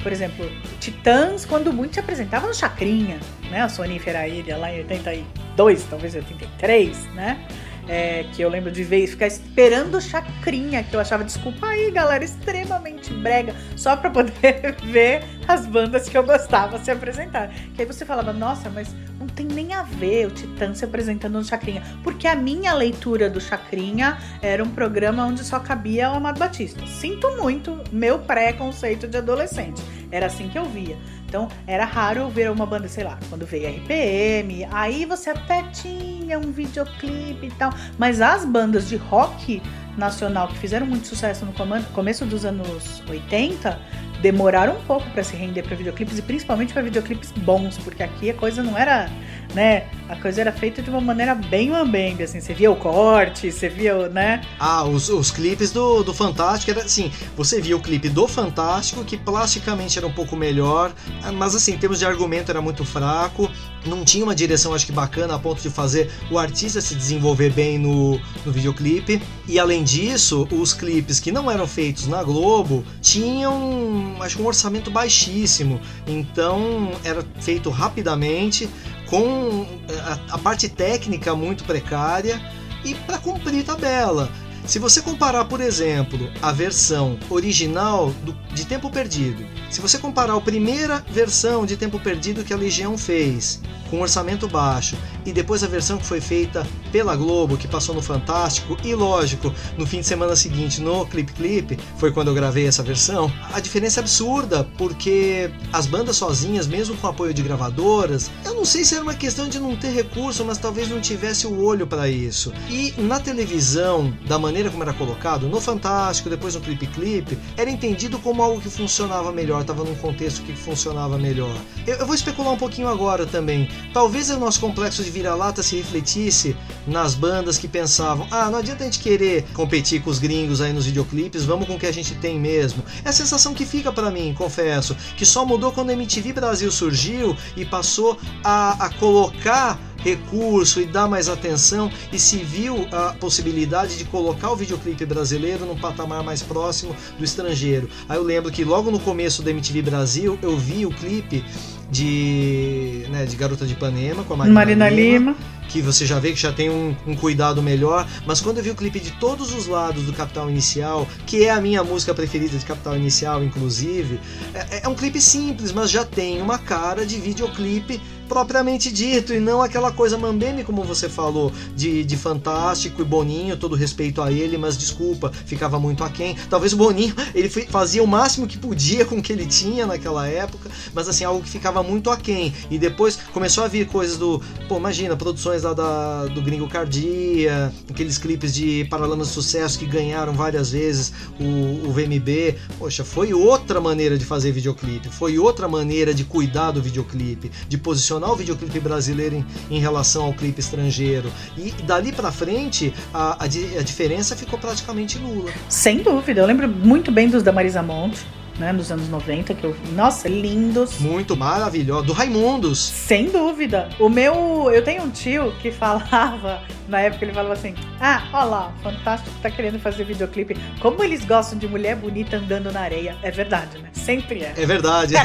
por 0.04 0.12
exemplo, 0.12 0.50
Titãs, 0.80 1.46
quando 1.46 1.74
muito 1.74 1.96
se 1.96 2.00
apresentava 2.00 2.48
no 2.48 2.54
Chacrinha, 2.54 3.20
né? 3.50 3.62
A 3.62 3.70
Sonífera 3.70 4.28
Ilha, 4.28 4.58
lá 4.58 4.72
em 4.72 4.80
82, 4.80 5.84
talvez 5.90 6.14
83, 6.14 7.06
né? 7.16 7.44
É, 7.92 8.24
que 8.34 8.42
eu 8.44 8.50
lembro 8.50 8.72
de 8.72 8.84
ver 8.84 9.08
ficar 9.08 9.26
esperando 9.26 9.96
o 9.96 10.02
Chacrinha, 10.02 10.84
que 10.84 10.96
eu 10.96 11.00
achava, 11.00 11.24
desculpa 11.24 11.66
aí, 11.66 11.90
galera, 11.90 12.24
extremamente 12.24 13.12
brega, 13.12 13.56
só 13.76 13.98
pra 13.98 14.12
poder 14.12 14.76
ver 14.86 15.24
as 15.48 15.66
bandas 15.66 16.08
que 16.08 16.16
eu 16.16 16.24
gostava 16.24 16.78
se 16.78 16.92
apresentar. 16.92 17.50
Que 17.74 17.82
aí 17.82 17.88
você 17.88 18.06
falava, 18.06 18.32
nossa, 18.32 18.70
mas 18.70 18.96
não 19.20 19.26
tem 19.26 19.48
nem 19.48 19.74
a 19.74 19.82
ver 19.82 20.28
o 20.28 20.32
Titã 20.32 20.72
se 20.76 20.86
apresentando 20.86 21.34
no 21.34 21.44
Chacrinha. 21.44 21.82
Porque 22.04 22.28
a 22.28 22.36
minha 22.36 22.76
leitura 22.76 23.28
do 23.28 23.42
Chacrinha 23.42 24.20
era 24.40 24.64
um 24.64 24.70
programa 24.70 25.26
onde 25.26 25.44
só 25.44 25.60
cabia 25.60 26.12
o 26.12 26.14
Amado 26.14 26.38
Batista. 26.38 26.86
Sinto 26.86 27.36
muito 27.38 27.84
meu 27.92 28.20
pré-conceito 28.20 29.08
de 29.08 29.18
adolescente. 29.18 29.82
Era 30.12 30.26
assim 30.26 30.50
que 30.50 30.58
eu 30.58 30.66
via. 30.66 30.98
Então, 31.28 31.48
era 31.68 31.86
raro 31.86 32.22
eu 32.22 32.30
ver 32.30 32.50
uma 32.50 32.66
banda, 32.66 32.88
sei 32.88 33.04
lá, 33.04 33.20
quando 33.30 33.46
veio 33.46 33.70
RPM, 33.70 34.68
aí 34.72 35.06
você 35.06 35.30
até 35.30 35.64
tinha 35.72 36.40
um 36.40 36.52
videoclipe 36.52 37.48
e 37.48 37.52
tal. 37.52 37.72
Mas 37.98 38.20
as 38.20 38.46
bandas 38.46 38.90
de 38.90 38.96
rock 38.96 39.62
nacional 39.98 40.48
que 40.48 40.58
fizeram 40.58 40.88
muito 40.88 41.08
sucesso 41.08 41.46
no 41.46 41.54
começo 41.94 42.26
dos 42.26 42.46
anos 42.46 43.04
80 43.08 43.80
demoraram 44.22 44.76
um 44.76 44.82
pouco 44.82 45.10
para 45.12 45.24
se 45.24 45.36
render 45.36 45.64
para 45.64 45.76
videoclipes 45.76 46.18
e 46.18 46.22
principalmente 46.22 46.74
para 46.74 46.82
videoclipes 46.82 47.32
bons, 47.32 47.78
porque 47.78 48.04
aqui 48.04 48.30
a 48.30 48.34
coisa 48.34 48.62
não 48.62 48.78
era, 48.78 49.10
né? 49.54 49.88
A 50.10 50.16
coisa 50.16 50.42
era 50.42 50.52
feita 50.52 50.82
de 50.82 50.90
uma 50.90 51.00
maneira 51.00 51.34
bem 51.36 51.70
mambembe, 51.70 52.24
assim, 52.24 52.42
você 52.42 52.54
via 52.54 52.70
o 52.70 52.76
corte, 52.76 53.52
você 53.52 53.70
via, 53.70 53.96
o, 53.96 54.10
né? 54.10 54.42
Ah, 54.60 54.84
os, 54.84 55.10
os 55.10 55.32
clipes 55.32 55.72
do, 55.72 56.04
do 56.04 56.14
Fantástico 56.14 56.72
era 56.72 56.82
assim, 56.82 57.12
você 57.36 57.62
via 57.62 57.78
o 57.78 57.80
clipe 57.80 58.10
do 58.10 58.28
Fantástico, 58.28 59.04
que 59.04 59.18
plasticamente 59.18 59.98
era 60.00 60.08
um 60.08 60.12
pouco 60.12 60.36
melhor, 60.36 60.92
ah, 61.24 61.32
mas 61.32 61.56
assim, 61.56 61.74
em 61.74 61.78
termos 61.78 62.00
de 62.00 62.06
argumento 62.06 62.50
era 62.50 62.62
muito 62.62 62.84
fraco, 62.84 63.50
não 63.86 64.04
tinha 64.04 64.24
uma 64.24 64.36
direção 64.36 64.74
acho 64.74 64.86
que 64.86 64.92
bacana 64.92 65.36
a 65.36 65.40
ponto 65.40 65.62
de 65.62 65.70
fazer 65.70 66.12
o 66.30 66.38
artista 66.38 66.82
se 66.82 66.96
desenvolver 66.96 67.52
bem 67.52 67.78
no, 67.78 68.20
no 68.46 68.52
videoclipe. 68.52 69.22
E 69.48 69.58
além 69.58 69.84
disso, 69.84 70.48
os 70.52 70.74
clipes 70.74 71.20
que 71.20 71.32
não 71.32 71.50
eram 71.50 71.68
feitos 71.68 72.08
na 72.08 72.22
Globo 72.24 72.84
tinham 73.02 74.18
acho 74.20 74.42
um 74.42 74.46
orçamento 74.46 74.92
baixíssimo. 74.92 75.80
Então 76.08 76.92
era 77.04 77.26
feito 77.40 77.70
rapidamente, 77.70 78.70
com 79.10 79.66
a, 80.04 80.36
a 80.36 80.38
parte 80.38 80.70
técnica 80.70 81.36
muito 81.36 81.64
precária 81.64 82.40
e 82.84 82.94
para 82.96 83.18
cumprir 83.18 83.64
tabela. 83.64 84.30
Se 84.70 84.78
você 84.78 85.02
comparar, 85.02 85.46
por 85.46 85.62
exemplo, 85.62 86.30
a 86.44 86.52
versão 86.52 87.18
original 87.28 88.14
do- 88.24 88.38
de 88.54 88.66
Tempo 88.66 88.92
Perdido, 88.92 89.44
se 89.72 89.82
você 89.82 89.98
comparar 89.98 90.36
a 90.36 90.42
primeira 90.42 91.04
versão 91.12 91.66
de 91.66 91.76
Tempo 91.76 92.00
Perdido 92.00 92.44
que 92.44 92.54
a 92.54 92.58
Legião 92.58 92.96
fez, 92.96 93.60
com 93.90 94.00
orçamento 94.02 94.48
baixo, 94.48 94.96
e 95.26 95.32
depois 95.34 95.64
a 95.64 95.68
versão 95.68 95.98
que 95.98 96.06
foi 96.06 96.22
feita 96.22 96.68
pela 96.92 97.16
Globo, 97.16 97.58
que 97.58 97.68
passou 97.68 97.96
no 97.96 98.02
Fantástico, 98.04 98.78
e 98.84 98.94
lógico, 98.94 99.52
no 99.76 99.88
fim 99.88 100.02
de 100.02 100.06
semana 100.06 100.36
seguinte 100.36 100.80
no 100.82 101.04
Clip 101.08 101.34
Clip, 101.34 101.80
foi 101.98 102.12
quando 102.12 102.28
eu 102.28 102.36
gravei 102.36 102.68
essa 102.68 102.84
versão, 102.84 103.32
a 103.52 103.60
diferença 103.60 104.00
é 104.00 104.02
absurda, 104.02 104.68
porque 104.78 105.50
as 105.74 105.88
bandas 105.88 106.18
sozinhas, 106.18 106.68
mesmo 106.68 106.96
com 106.98 107.08
apoio 107.08 107.34
de 107.34 107.42
gravadoras, 107.42 108.30
eu 108.46 108.54
não 108.54 108.66
sei 108.66 108.84
se 108.86 108.94
era 108.94 109.04
uma 109.04 109.16
questão 109.16 109.50
de 109.50 109.60
não 109.60 109.76
ter 109.76 109.90
recurso, 109.90 110.46
mas 110.46 110.60
talvez 110.60 110.88
não 110.90 111.02
tivesse 111.02 111.48
o 111.48 111.60
olho 111.64 111.88
para 111.88 112.08
isso. 112.08 112.54
E 112.70 112.94
na 113.00 113.20
televisão, 113.20 114.14
da 114.28 114.38
maneira 114.38 114.59
como 114.68 114.84
era 114.84 114.94
colocado, 114.94 115.48
no 115.48 115.62
Fantástico, 115.62 116.30
depois 116.30 116.56
no 116.56 116.62
Clip 116.62 116.86
Clip, 116.88 117.38
era 117.56 117.70
entendido 117.70 118.20
como 118.20 118.42
algo 118.42 118.60
que 118.60 118.70
funcionava 118.70 119.32
melhor, 119.32 119.62
estava 119.62 119.84
num 119.84 119.96
contexto 119.96 120.42
que 120.42 120.54
funcionava 120.54 121.18
melhor. 121.18 121.56
Eu, 121.88 121.98
eu 121.98 122.06
vou 122.06 122.16
especular 122.16 122.52
um 122.52 122.58
pouquinho 122.58 122.88
agora 122.88 123.26
também. 123.26 123.70
Talvez 123.94 124.30
o 124.30 124.40
nosso 124.40 124.60
complexo 124.60 125.04
de 125.04 125.10
vira-lata 125.10 125.64
se 125.64 125.78
refletisse 125.78 126.58
nas 126.88 127.14
bandas 127.14 127.58
que 127.58 127.68
pensavam: 127.68 128.28
ah, 128.32 128.50
não 128.50 128.60
adianta 128.60 128.84
a 128.84 128.86
gente 128.86 129.00
querer 129.00 129.46
competir 129.54 130.02
com 130.02 130.10
os 130.10 130.20
gringos 130.20 130.60
aí 130.60 130.74
nos 130.74 130.86
videoclipes, 130.86 131.46
vamos 131.46 131.68
com 131.68 131.76
o 131.76 131.80
que 131.80 131.86
a 131.86 131.94
gente 131.94 132.16
tem 132.16 132.40
mesmo. 132.40 132.84
É 133.06 133.10
a 133.10 133.14
sensação 133.14 133.54
que 133.54 133.66
fica 133.66 133.92
para 133.92 134.10
mim, 134.12 134.34
confesso, 134.36 134.96
que 135.16 135.26
só 135.26 135.46
mudou 135.46 135.72
quando 135.72 135.92
a 135.92 135.94
MTV 135.94 136.34
Brasil 136.34 136.72
surgiu 136.72 137.38
e 137.56 137.66
passou 137.66 138.18
a, 138.44 138.86
a 138.86 138.90
colocar 138.94 139.80
recurso 140.04 140.82
e 140.82 140.86
dar 140.86 141.08
mais 141.08 141.30
atenção 141.30 141.92
e 142.12 142.20
se 142.20 142.38
viu 142.38 142.88
a 142.92 143.14
possibilidade 143.14 143.98
de 143.98 144.06
colocar 144.06 144.52
o 144.52 144.56
videoclipe 144.56 145.06
brasileiro 145.06 145.66
num 145.66 145.78
patamar 145.78 146.24
mais 146.24 146.42
próximo 146.42 146.96
do 147.18 147.24
estrangeiro. 147.24 147.90
Aí 148.08 148.18
eu 148.18 148.24
lembro 148.24 148.52
que 148.52 148.64
logo 148.64 148.92
no 148.92 149.00
começo 149.00 149.42
da 149.42 149.52
MTV 149.52 149.82
Brasil 149.82 150.40
eu 150.42 150.58
vi 150.58 150.86
o 150.86 150.90
clipe 150.90 151.44
de, 151.90 153.06
né, 153.10 153.26
de 153.26 153.36
Garota 153.36 153.66
de 153.66 153.74
Ipanema 153.74 154.24
com 154.24 154.34
a 154.34 154.38
Marina, 154.38 154.54
Marina 154.54 154.90
Lima. 154.90 155.36
que 155.68 155.82
você 155.82 156.06
já 156.06 156.20
vê 156.20 156.32
que 156.32 156.40
já 156.40 156.52
tem 156.52 156.70
um, 156.70 156.96
um 157.06 157.16
cuidado 157.16 157.62
melhor, 157.62 158.08
mas 158.26 158.42
quando 158.42 158.58
eu 158.58 158.64
vi 158.64 158.70
o 158.70 158.76
clipe 158.76 159.00
de 159.00 159.12
todos 159.14 159.54
os 159.54 159.68
lados 159.68 160.04
do 160.04 160.14
Capital 160.14 160.50
Inicial, 160.50 161.08
que 161.26 161.46
é 161.46 161.50
a 161.50 161.60
minha 161.60 161.84
música 161.84 162.14
preferida 162.14 162.58
de 162.58 162.66
Capital 162.66 162.96
Inicial, 162.96 163.44
inclusive, 163.44 164.20
é, 164.54 164.82
é 164.84 164.88
um 164.88 164.96
clipe 164.96 165.20
simples, 165.20 165.72
mas 165.72 165.90
já 165.90 166.06
tem 166.06 166.42
uma 166.42 166.58
cara 166.58 167.06
de 167.06 167.18
videoclipe 167.18 168.00
propriamente 168.30 168.92
dito, 168.92 169.34
e 169.34 169.40
não 169.40 169.62
aquela 169.62 169.92
coisa 169.92 170.18
mambeme, 170.18 170.64
como 170.64 170.84
você 170.84 171.10
falou, 171.10 171.52
de, 171.76 172.04
de 172.04 172.16
fantástico 172.16 173.02
e 173.02 173.06
Boninho, 173.06 173.58
todo 173.58 173.76
respeito 173.76 174.22
a 174.22 174.32
ele, 174.32 174.58
mas 174.58 174.78
desculpa, 174.78 175.32
ficava 175.46 175.80
muito 175.80 176.04
aquém. 176.04 176.38
Talvez 176.50 176.72
o 176.72 176.78
Boninho, 176.78 177.16
ele 177.34 177.50
fazia 177.50 178.04
o 178.04 178.08
máximo 178.08 178.48
que 178.48 178.58
podia 178.58 179.04
com 179.04 179.18
o 179.18 179.22
que 179.22 179.34
ele 179.34 179.48
tinha 179.48 179.86
naquela 179.86 180.28
época, 180.28 180.70
mas 180.94 181.10
assim, 181.10 181.24
algo 181.26 181.42
que 181.42 181.50
ficava 181.50 181.82
muito 181.82 182.12
aquém. 182.12 182.54
E 182.70 182.78
depois 182.78 183.18
começou 183.34 183.64
a 183.64 183.68
vir 183.68 183.88
coisas 183.88 184.18
do, 184.18 184.42
pô, 184.68 184.78
imagina, 184.78 185.18
produções 185.18 185.64
lá 185.64 185.74
da, 185.74 186.28
do 186.28 186.42
Gringo 186.42 186.70
Cardia, 186.70 187.74
aqueles 187.90 188.20
clipes 188.20 188.54
de 188.54 188.86
Paralamas 188.90 189.30
de 189.30 189.34
Sucesso 189.34 189.80
que 189.80 189.86
ganharam 189.86 190.34
várias 190.34 190.72
vezes 190.72 191.12
o, 191.40 191.88
o 191.88 191.92
VMB. 191.92 192.56
Poxa, 192.78 193.04
foi 193.04 193.34
outra 193.34 193.82
maneira 193.82 194.18
de 194.18 194.24
fazer 194.24 194.52
videoclipe, 194.52 195.10
foi 195.10 195.40
outra 195.40 195.68
maneira 195.68 196.14
de 196.14 196.24
cuidar 196.24 196.72
do 196.72 196.82
videoclipe, 196.82 197.52
de 197.68 197.78
posicionar 197.78 198.19
o 198.28 198.36
videoclipe 198.36 198.80
brasileiro 198.80 199.36
em, 199.36 199.46
em 199.78 199.80
relação 199.80 200.26
ao 200.26 200.34
clipe 200.34 200.60
estrangeiro. 200.60 201.32
E 201.58 201.72
dali 201.84 202.12
pra 202.12 202.32
frente, 202.32 202.94
a, 203.14 203.44
a, 203.44 203.46
a 203.46 203.48
diferença 203.84 204.36
ficou 204.36 204.60
praticamente 204.60 205.18
nula. 205.18 205.52
Sem 205.68 206.04
dúvida, 206.04 206.42
eu 206.42 206.46
lembro 206.46 206.68
muito 206.68 207.12
bem 207.12 207.30
dos 207.30 207.44
da 207.44 207.52
Marisa 207.52 207.82
Monte. 207.82 208.26
Né, 208.60 208.74
nos 208.74 208.92
anos 208.92 209.10
90, 209.10 209.54
que 209.54 209.64
eu. 209.64 209.76
Nossa, 209.94 210.28
lindos. 210.28 211.00
Muito 211.00 211.36
maravilhoso. 211.36 212.06
Do 212.06 212.14
Raimundos. 212.14 212.80
Sem 212.80 213.30
dúvida. 213.30 213.90
O 214.00 214.10
meu. 214.10 214.70
Eu 214.72 214.84
tenho 214.84 215.04
um 215.04 215.10
tio 215.10 215.54
que 215.62 215.72
falava, 215.80 216.62
na 216.88 217.00
época 217.00 217.26
ele 217.26 217.34
falava 217.34 217.54
assim: 217.54 217.74
Ah, 218.00 218.24
olha 218.34 218.44
lá, 218.44 218.74
Fantástico 218.84 219.36
tá 219.42 219.50
querendo 219.50 219.80
fazer 219.80 220.04
videoclipe. 220.04 220.58
Como 220.82 221.02
eles 221.04 221.24
gostam 221.24 221.58
de 221.58 221.68
mulher 221.68 221.96
bonita 221.96 222.38
andando 222.38 222.72
na 222.72 222.82
areia. 222.82 223.16
É 223.24 223.32
verdade, 223.32 223.78
né? 223.80 223.90
Sempre 223.94 224.44
é. 224.44 224.54
É 224.58 224.66
verdade. 224.66 225.14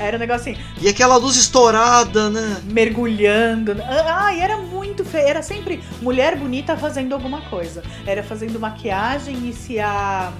Era 0.00 0.16
um 0.16 0.20
negócio 0.20 0.52
assim. 0.52 0.60
E 0.80 0.88
aquela 0.88 1.16
luz 1.16 1.36
estourada, 1.36 2.30
né? 2.30 2.60
Mergulhando. 2.64 3.76
Ah, 3.84 4.34
e 4.34 4.40
era 4.40 4.56
muito 4.56 5.04
feio. 5.04 5.28
Era 5.28 5.42
sempre 5.42 5.80
mulher 6.00 6.36
bonita 6.36 6.76
fazendo 6.76 7.12
alguma 7.12 7.42
coisa. 7.42 7.82
Era 8.04 8.22
fazendo 8.22 8.58
maquiagem 8.58 9.48
e 9.48 9.52
se 9.52 9.78
a 9.78 10.32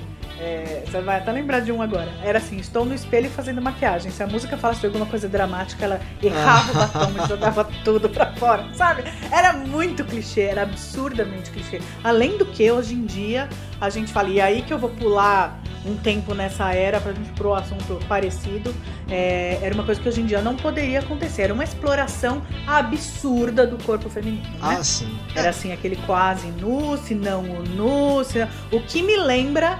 é, 0.42 0.82
você 0.84 1.00
vai 1.00 1.18
até 1.18 1.30
lembrar 1.30 1.60
de 1.60 1.70
um 1.70 1.80
agora. 1.80 2.08
Era 2.20 2.38
assim: 2.38 2.56
estou 2.56 2.84
no 2.84 2.92
espelho 2.92 3.30
fazendo 3.30 3.62
maquiagem. 3.62 4.10
Se 4.10 4.24
a 4.24 4.26
música 4.26 4.56
falasse 4.56 4.80
de 4.80 4.86
alguma 4.86 5.06
coisa 5.06 5.28
dramática, 5.28 5.84
ela 5.84 6.00
errava 6.20 6.72
o 6.72 6.74
batom 6.74 7.24
e 7.24 7.28
jogava 7.28 7.64
tudo 7.84 8.08
pra 8.10 8.32
fora, 8.32 8.66
sabe? 8.74 9.04
Era 9.30 9.52
muito 9.52 10.04
clichê, 10.04 10.42
era 10.42 10.62
absurdamente 10.62 11.52
clichê. 11.52 11.80
Além 12.02 12.36
do 12.36 12.44
que, 12.44 12.68
hoje 12.72 12.92
em 12.94 13.06
dia, 13.06 13.48
a 13.80 13.88
gente 13.88 14.12
fala, 14.12 14.30
e 14.30 14.40
aí 14.40 14.62
que 14.62 14.72
eu 14.72 14.78
vou 14.78 14.90
pular 14.90 15.60
um 15.86 15.96
tempo 15.96 16.34
nessa 16.34 16.72
era 16.72 17.00
pra 17.00 17.12
gente 17.12 17.30
pro 17.30 17.54
assunto 17.54 18.00
parecido. 18.08 18.74
É, 19.08 19.60
era 19.62 19.74
uma 19.74 19.84
coisa 19.84 20.00
que 20.00 20.08
hoje 20.08 20.22
em 20.22 20.26
dia 20.26 20.40
não 20.40 20.56
poderia 20.56 20.98
acontecer. 20.98 21.42
Era 21.42 21.54
uma 21.54 21.64
exploração 21.64 22.42
absurda 22.66 23.64
do 23.64 23.78
corpo 23.84 24.10
feminino. 24.10 24.42
Né? 24.42 24.58
Ah, 24.60 24.82
sim. 24.82 25.18
Era 25.36 25.50
assim, 25.50 25.72
aquele 25.72 25.96
quase 26.04 26.48
nu, 26.48 26.96
se 26.98 27.14
não 27.14 27.42
o 27.42 27.62
nu. 27.62 28.24
Se. 28.24 28.42
O 28.72 28.80
que 28.80 29.02
me 29.02 29.16
lembra 29.16 29.78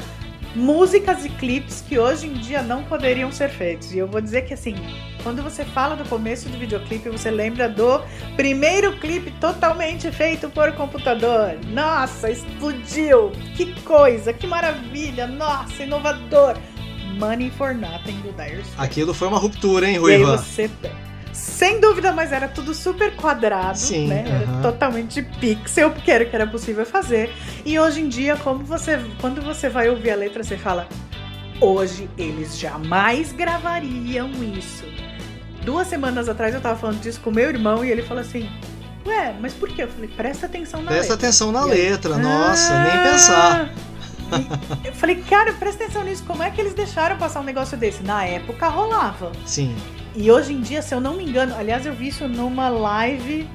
músicas 0.54 1.24
e 1.24 1.28
clipes 1.28 1.82
que 1.86 1.98
hoje 1.98 2.26
em 2.26 2.34
dia 2.34 2.62
não 2.62 2.82
poderiam 2.84 3.30
ser 3.32 3.48
feitos. 3.50 3.92
E 3.92 3.98
eu 3.98 4.06
vou 4.06 4.20
dizer 4.20 4.42
que 4.42 4.54
assim, 4.54 4.74
quando 5.22 5.42
você 5.42 5.64
fala 5.64 5.96
do 5.96 6.08
começo 6.08 6.48
do 6.48 6.58
videoclipe, 6.58 7.08
você 7.08 7.30
lembra 7.30 7.68
do 7.68 8.00
primeiro 8.36 8.96
clipe 8.98 9.30
totalmente 9.40 10.10
feito 10.10 10.48
por 10.50 10.72
computador. 10.72 11.56
Nossa, 11.72 12.30
explodiu! 12.30 13.30
Que 13.54 13.80
coisa, 13.82 14.32
que 14.32 14.46
maravilha! 14.46 15.26
Nossa, 15.26 15.82
inovador! 15.82 16.56
Money 17.18 17.50
for 17.50 17.74
Nothing 17.74 18.20
do 18.20 18.32
Dire 18.32 18.62
Straits. 18.62 18.78
Aquilo 18.78 19.14
foi 19.14 19.28
uma 19.28 19.38
ruptura, 19.38 19.88
hein, 19.88 19.98
Ruiva? 19.98 20.30
E 20.30 20.32
aí 20.32 20.38
você 20.38 20.70
sem 21.32 21.80
dúvida, 21.80 22.12
mas 22.12 22.30
era 22.32 22.46
tudo 22.48 22.74
super 22.74 23.14
quadrado, 23.16 23.78
Sim, 23.78 24.06
né? 24.08 24.24
Era 24.26 24.60
totalmente 24.62 25.22
pixel, 25.22 25.90
porque 25.90 26.10
era 26.10 26.24
o 26.24 26.28
que 26.28 26.36
era 26.36 26.46
possível 26.46 26.84
fazer. 26.84 27.32
E 27.64 27.78
hoje 27.78 28.00
em 28.02 28.08
dia, 28.08 28.36
como 28.36 28.64
você, 28.64 29.00
quando 29.20 29.40
você 29.42 29.68
vai 29.68 29.88
ouvir 29.88 30.10
a 30.10 30.16
letra, 30.16 30.44
você 30.44 30.56
fala: 30.56 30.86
hoje 31.60 32.08
eles 32.18 32.58
jamais 32.58 33.32
gravariam 33.32 34.30
isso. 34.56 34.84
Duas 35.64 35.86
semanas 35.86 36.28
atrás 36.28 36.54
eu 36.54 36.60
tava 36.60 36.78
falando 36.78 37.00
disso 37.00 37.20
com 37.20 37.30
meu 37.30 37.48
irmão 37.48 37.84
e 37.84 37.90
ele 37.90 38.02
falou 38.02 38.20
assim: 38.22 38.50
Ué, 39.06 39.34
mas 39.40 39.52
por 39.54 39.68
quê? 39.70 39.84
Eu 39.84 39.88
falei: 39.88 40.08
presta 40.08 40.46
atenção 40.46 40.82
na 40.82 40.90
Presta 40.90 41.12
letra. 41.12 41.28
atenção 41.28 41.52
na 41.52 41.66
E 41.68 41.72
aí, 41.72 41.90
letra, 41.90 42.18
nossa, 42.18 42.82
nem 42.84 42.92
"Ah!" 42.92 43.10
pensar. 43.12 43.70
E 44.84 44.88
Eu 44.88 44.92
falei, 44.94 45.16
cara, 45.28 45.52
presta 45.52 45.84
atenção 45.84 46.04
nisso. 46.04 46.24
Como 46.26 46.42
é 46.42 46.50
que 46.50 46.58
eles 46.60 46.72
deixaram 46.72 47.16
passar 47.18 47.40
um 47.40 47.44
negócio 47.44 47.76
desse? 47.76 48.02
Na 48.02 48.24
época 48.24 48.66
rolava. 48.68 49.30
Sim. 49.44 49.76
E 50.14 50.30
hoje 50.30 50.52
em 50.52 50.60
dia, 50.60 50.82
se 50.82 50.94
eu 50.94 51.00
não 51.00 51.14
me 51.14 51.24
engano, 51.24 51.54
aliás, 51.56 51.86
eu 51.86 51.94
vi 51.94 52.08
isso 52.08 52.28
numa 52.28 52.68
live. 52.68 53.48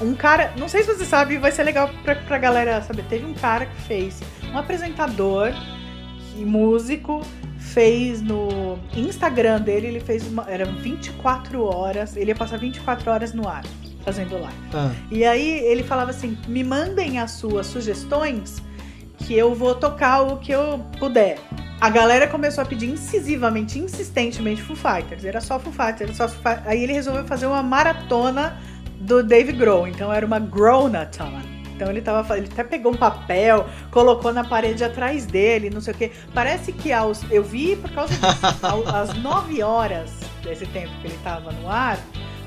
Um 0.00 0.14
cara, 0.14 0.52
não 0.56 0.68
sei 0.68 0.82
se 0.82 0.94
você 0.94 1.04
sabe, 1.04 1.36
vai 1.36 1.52
ser 1.52 1.62
legal 1.64 1.90
pra, 2.02 2.14
pra 2.14 2.38
galera 2.38 2.80
saber. 2.82 3.04
Teve 3.04 3.26
um 3.26 3.34
cara 3.34 3.66
que 3.66 3.82
fez, 3.82 4.20
um 4.50 4.56
apresentador 4.56 5.52
e 6.38 6.44
músico, 6.44 7.20
fez 7.58 8.22
no 8.22 8.78
Instagram 8.96 9.60
dele, 9.60 9.88
ele 9.88 10.00
fez 10.00 10.26
uma. 10.26 10.44
Eram 10.48 10.72
24 10.76 11.62
horas, 11.62 12.16
ele 12.16 12.30
ia 12.30 12.34
passar 12.34 12.56
24 12.58 13.10
horas 13.10 13.34
no 13.34 13.46
ar, 13.46 13.62
fazendo 14.02 14.40
live. 14.40 14.58
Ah, 14.72 14.90
E 15.10 15.22
aí 15.24 15.58
ele 15.66 15.82
falava 15.82 16.10
assim: 16.12 16.38
me 16.48 16.64
mandem 16.64 17.18
as 17.18 17.32
suas 17.32 17.66
sugestões 17.66 18.62
que 19.18 19.34
eu 19.36 19.54
vou 19.54 19.74
tocar 19.74 20.22
o 20.22 20.38
que 20.38 20.50
eu 20.52 20.78
puder. 20.98 21.38
A 21.80 21.88
galera 21.88 22.28
começou 22.28 22.60
a 22.60 22.66
pedir 22.66 22.90
incisivamente, 22.90 23.78
insistentemente 23.78 24.60
Foo 24.60 24.76
Fighters. 24.76 25.24
Era 25.24 25.40
só 25.40 25.58
Foo 25.58 25.72
Fighters, 25.72 26.02
era 26.02 26.12
só 26.12 26.28
Foo 26.28 26.42
Fighters. 26.42 26.66
Aí 26.66 26.82
ele 26.82 26.92
resolveu 26.92 27.24
fazer 27.24 27.46
uma 27.46 27.62
maratona 27.62 28.58
do 29.00 29.22
Dave 29.22 29.52
Grohl. 29.52 29.88
Então 29.88 30.12
era 30.12 30.26
uma 30.26 30.38
Gronathon. 30.38 31.40
Então 31.74 31.88
ele 31.88 32.02
tava 32.02 32.36
ele 32.36 32.48
até 32.52 32.62
pegou 32.62 32.92
um 32.92 32.96
papel, 32.96 33.66
colocou 33.90 34.30
na 34.30 34.44
parede 34.44 34.84
atrás 34.84 35.24
dele, 35.24 35.70
não 35.70 35.80
sei 35.80 35.94
o 35.94 35.96
quê. 35.96 36.12
Parece 36.34 36.70
que 36.70 36.92
aos 36.92 37.22
eu 37.30 37.42
vi 37.42 37.74
por 37.76 37.90
causa 37.92 38.12
disso, 38.12 38.56
às 38.94 39.14
9 39.14 39.62
horas 39.62 40.10
desse 40.42 40.66
tempo 40.66 40.90
que 41.00 41.06
ele 41.06 41.18
tava 41.24 41.50
no 41.50 41.66
ar, 41.66 41.98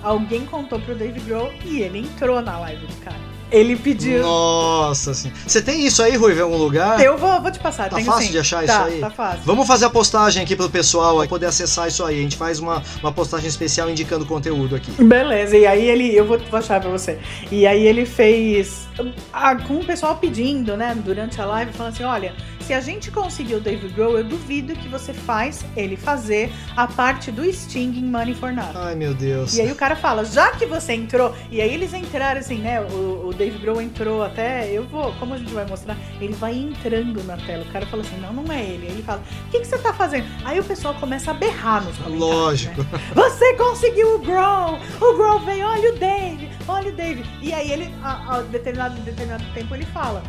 alguém 0.04 0.46
contou 0.46 0.80
pro 0.80 0.94
Dave 0.94 1.20
Grohl 1.22 1.52
e 1.66 1.82
ele 1.82 1.98
entrou 1.98 2.40
na 2.40 2.60
live 2.60 2.86
do 2.86 2.96
cara. 3.04 3.33
Ele 3.54 3.76
pediu. 3.76 4.22
nossa, 4.22 5.12
assim. 5.12 5.32
Você 5.46 5.62
tem 5.62 5.86
isso 5.86 6.02
aí, 6.02 6.16
Ruiva, 6.16 6.42
em 6.42 6.44
algum 6.44 6.58
lugar? 6.58 7.00
Eu 7.04 7.18
vou, 7.18 7.42
vou 7.42 7.52
te 7.52 7.60
passar. 7.60 7.90
Tá 7.90 8.00
fácil 8.00 8.26
sim. 8.26 8.32
de 8.32 8.40
achar 8.40 8.66
tá, 8.66 8.74
isso 8.74 8.96
aí? 8.96 9.00
Tá 9.00 9.10
fácil. 9.10 9.42
Vamos 9.46 9.68
fazer 9.68 9.86
a 9.86 9.90
postagem 9.90 10.44
aqui 10.44 10.56
pro 10.56 10.70
pessoal 10.70 11.22
aí 11.22 11.28
poder 11.28 11.46
acessar 11.46 11.88
isso 11.88 12.04
aí. 12.04 12.20
A 12.20 12.22
gente 12.22 12.38
faz 12.38 12.60
uma, 12.60 12.82
uma 13.02 13.12
postagem 13.12 13.48
especial 13.48 13.90
indicando 13.90 14.26
o 14.26 14.28
conteúdo 14.28 14.76
aqui. 14.76 14.92
Beleza, 15.04 15.58
e 15.58 15.66
aí 15.66 15.86
ele, 15.86 16.16
eu 16.16 16.26
vou 16.26 16.40
vou 16.50 16.60
achar 16.60 16.80
pra 16.80 16.90
você. 16.90 17.18
E 17.52 17.66
aí 17.66 17.86
ele 17.86 18.06
fez 18.06 18.88
ah, 19.32 19.56
com 19.56 19.76
o 19.76 19.86
pessoal 19.86 20.16
pedindo, 20.18 20.78
né, 20.78 20.96
durante 21.04 21.40
a 21.42 21.46
live, 21.46 21.72
falando 21.74 21.94
assim: 21.94 22.04
olha, 22.04 22.34
se 22.64 22.74
a 22.74 22.80
gente 22.80 23.12
conseguir 23.12 23.56
o 23.56 23.60
Dave 23.60 23.88
Grohl, 23.90 24.18
eu 24.18 24.24
duvido 24.24 24.74
que 24.74 24.88
você 24.88 25.14
faz 25.14 25.66
ele 25.76 25.98
fazer 25.98 26.52
a 26.76 26.88
parte 26.88 27.32
do 27.32 27.44
Sting 27.52 27.92
em 27.98 28.04
Money 28.04 28.34
for 28.34 28.54
Nothing. 28.54 28.78
Ai, 28.78 28.96
meu 28.96 29.14
Deus. 29.14 29.56
E 29.56 29.62
aí 29.62 29.72
o 29.72 29.76
cara 29.76 29.96
fala, 29.96 30.24
já 30.24 30.52
que 30.52 30.66
você 30.66 30.94
entrou, 30.94 31.36
e 31.52 31.62
aí 31.62 31.74
eles 31.74 31.94
entraram 31.94 32.40
assim, 32.40 32.58
né? 32.60 32.82
O, 32.82 33.28
o 33.28 33.34
Dave 33.34 33.58
Grohl 33.60 33.82
entrou 33.82 34.24
até, 34.24 34.70
eu 34.72 34.86
vou, 34.86 35.12
como 35.14 35.34
a 35.34 35.38
gente 35.38 35.54
vai 35.54 35.66
mostrar, 35.66 35.98
ele 36.22 36.34
vai 36.34 36.56
entrando 36.56 37.24
na 37.24 37.38
tela. 37.38 37.64
O 37.64 37.72
cara 37.72 37.86
fala 37.86 38.02
assim, 38.02 38.18
não, 38.18 38.32
não 38.34 38.52
é 38.54 38.64
ele. 38.64 38.88
Aí 38.88 38.94
ele 38.94 39.04
fala, 39.04 39.22
o 39.48 39.50
que, 39.52 39.60
que 39.60 39.68
você 39.68 39.78
tá 39.78 39.94
fazendo? 39.94 40.26
Aí 40.46 40.60
o 40.60 40.64
pessoal 40.64 40.94
começa 40.96 41.32
a 41.32 41.34
berrar 41.34 41.84
nos 41.84 41.98
comentários. 41.98 42.20
Lógico. 42.20 42.82
né? 42.82 42.88
Você 43.14 43.54
conseguiu 43.56 44.16
o 44.16 44.20
Grohl! 44.20 44.80
O 45.02 45.18
Grohl 45.18 45.40
veio, 45.40 45.66
olha 45.68 45.94
o 45.94 45.98
Dave, 45.98 46.50
olha 46.68 46.90
o 46.92 46.96
Dave. 46.96 47.24
E 47.42 47.54
aí 47.54 47.72
ele, 47.72 47.94
a, 48.02 48.38
a 48.38 48.42
determinado, 48.42 48.96
determinado 49.02 49.44
tempo, 49.54 49.74
ele 49.76 49.86
fala, 49.86 50.24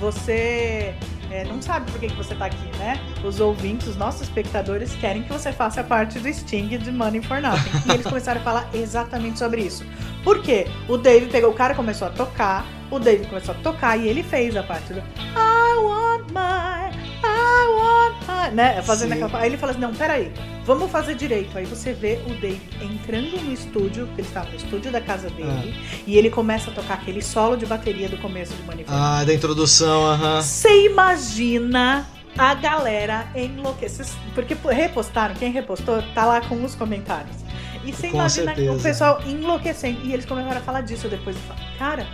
você 0.00 0.94
é, 1.30 1.44
não 1.44 1.62
sabe 1.62 1.90
por 1.90 2.00
que, 2.00 2.08
que 2.08 2.16
você 2.16 2.34
tá 2.34 2.46
aqui, 2.46 2.76
né? 2.78 3.00
Os 3.24 3.40
ouvintes, 3.40 3.86
os 3.88 3.96
nossos 3.96 4.22
espectadores 4.22 4.94
querem 4.96 5.22
que 5.22 5.32
você 5.32 5.52
faça 5.52 5.82
parte 5.82 6.18
do 6.18 6.32
Sting 6.32 6.76
de 6.76 6.90
Money 6.90 7.22
for 7.22 7.40
Nothing. 7.40 7.88
E 7.88 7.92
eles 7.92 8.06
começaram 8.06 8.40
a 8.40 8.44
falar 8.44 8.68
exatamente 8.74 9.38
sobre 9.38 9.62
isso. 9.62 9.84
Por 10.24 10.42
quê? 10.42 10.66
O 10.88 10.96
Dave 10.96 11.26
pegou, 11.26 11.50
o 11.50 11.54
cara 11.54 11.74
começou 11.74 12.08
a 12.08 12.10
tocar, 12.10 12.66
o 12.90 12.98
Dave 12.98 13.26
começou 13.26 13.54
a 13.54 13.58
tocar 13.58 13.96
e 13.96 14.08
ele 14.08 14.22
fez 14.22 14.56
a 14.56 14.62
parte 14.62 14.92
do 14.92 14.98
I 15.00 15.76
want 15.78 16.30
my, 16.30 16.96
I 17.24 17.68
want 17.68 18.16
my, 18.26 18.54
né? 18.54 18.82
Fazendo 18.82 19.14
Sim. 19.14 19.22
aquela 19.22 19.40
Aí 19.40 19.48
ele 19.48 19.56
fala 19.56 19.72
assim, 19.72 19.80
não, 19.80 19.94
peraí, 19.94 20.32
vamos 20.64 20.90
fazer 20.90 21.14
direito. 21.14 21.56
Aí 21.56 21.64
você 21.64 21.92
vê 21.92 22.20
o 22.26 22.34
Dave 22.40 22.60
entrando 22.82 23.40
no 23.42 23.52
estúdio, 23.52 24.06
que 24.08 24.20
ele 24.20 24.28
estava 24.28 24.50
no 24.50 24.56
estúdio 24.56 24.90
da 24.90 25.00
casa 25.00 25.30
dele, 25.30 25.74
e 26.06 26.16
ele 26.16 26.30
começa 26.30 26.70
a 26.70 26.74
tocar 26.74 26.94
aquele 26.94 27.22
solo 27.22 27.56
de 27.56 27.66
bateria 27.66 28.08
do 28.08 28.18
começo 28.18 28.52
for 28.54 28.74
Nothing. 28.74 28.84
Ah, 28.88 29.24
da 29.24 29.34
introdução, 29.34 30.06
aham. 30.06 30.42
Você 30.42 30.86
imagina 30.86 32.06
a 32.36 32.54
galera 32.54 33.28
enlouquecer. 33.34 34.06
Porque 34.34 34.56
repostaram, 34.70 35.34
quem 35.34 35.50
repostou 35.50 36.02
tá 36.14 36.24
lá 36.24 36.40
com 36.40 36.62
os 36.64 36.74
comentários. 36.74 37.36
E 37.84 37.92
você 37.92 38.08
Com 38.08 38.18
imagina 38.18 38.54
certeza. 38.54 38.72
o 38.72 38.80
pessoal 38.80 39.22
enlouquecendo. 39.26 40.00
E 40.04 40.12
eles 40.12 40.26
começaram 40.26 40.58
a 40.58 40.60
falar 40.60 40.82
disso 40.82 41.08
depois. 41.08 41.36
E 41.36 41.78
cara, 41.78 42.06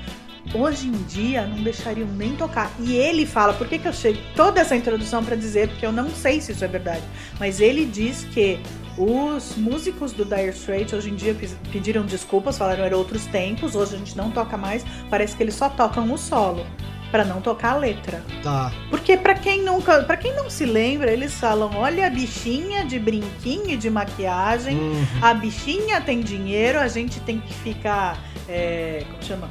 hoje 0.54 0.86
em 0.88 0.92
dia 1.04 1.46
não 1.46 1.62
deixariam 1.62 2.08
nem 2.08 2.34
tocar. 2.36 2.70
E 2.80 2.94
ele 2.94 3.26
fala, 3.26 3.52
por 3.52 3.66
que, 3.68 3.78
que 3.78 3.88
eu 3.88 3.92
chego 3.92 4.18
toda 4.34 4.60
essa 4.60 4.74
introdução 4.76 5.24
pra 5.24 5.36
dizer, 5.36 5.68
porque 5.68 5.84
eu 5.86 5.92
não 5.92 6.10
sei 6.10 6.40
se 6.40 6.52
isso 6.52 6.64
é 6.64 6.68
verdade. 6.68 7.02
Mas 7.38 7.60
ele 7.60 7.84
diz 7.84 8.24
que 8.24 8.60
os 8.98 9.56
músicos 9.56 10.12
do 10.12 10.24
Dire 10.24 10.48
Straits 10.50 10.92
hoje 10.94 11.10
em 11.10 11.14
dia 11.14 11.36
pediram 11.70 12.04
desculpas, 12.06 12.56
falaram 12.56 12.84
eram 12.84 12.98
outros 12.98 13.26
tempos, 13.26 13.74
hoje 13.74 13.94
a 13.94 13.98
gente 13.98 14.16
não 14.16 14.30
toca 14.30 14.56
mais, 14.56 14.84
parece 15.10 15.36
que 15.36 15.42
eles 15.42 15.54
só 15.54 15.68
tocam 15.68 16.10
o 16.12 16.16
solo. 16.18 16.66
Pra 17.10 17.24
não 17.24 17.40
tocar 17.40 17.74
a 17.74 17.76
letra. 17.76 18.20
Tá. 18.42 18.72
Porque 18.90 19.16
pra 19.16 19.32
quem 19.34 19.62
nunca, 19.62 20.02
para 20.02 20.16
quem 20.16 20.34
não 20.34 20.50
se 20.50 20.66
lembra, 20.66 21.12
eles 21.12 21.32
falam: 21.34 21.70
"Olha 21.76 22.08
a 22.08 22.10
bichinha 22.10 22.84
de 22.84 22.98
brinquinho 22.98 23.70
e 23.70 23.76
de 23.76 23.88
maquiagem. 23.88 24.76
Hum, 24.76 25.06
A 25.22 25.32
bichinha 25.32 26.00
tem 26.00 26.20
dinheiro, 26.20 26.80
a 26.80 26.88
gente 26.88 27.20
tem 27.20 27.38
que 27.38 27.54
ficar, 27.54 28.18
é, 28.48 29.04
como 29.08 29.22
chama? 29.22 29.48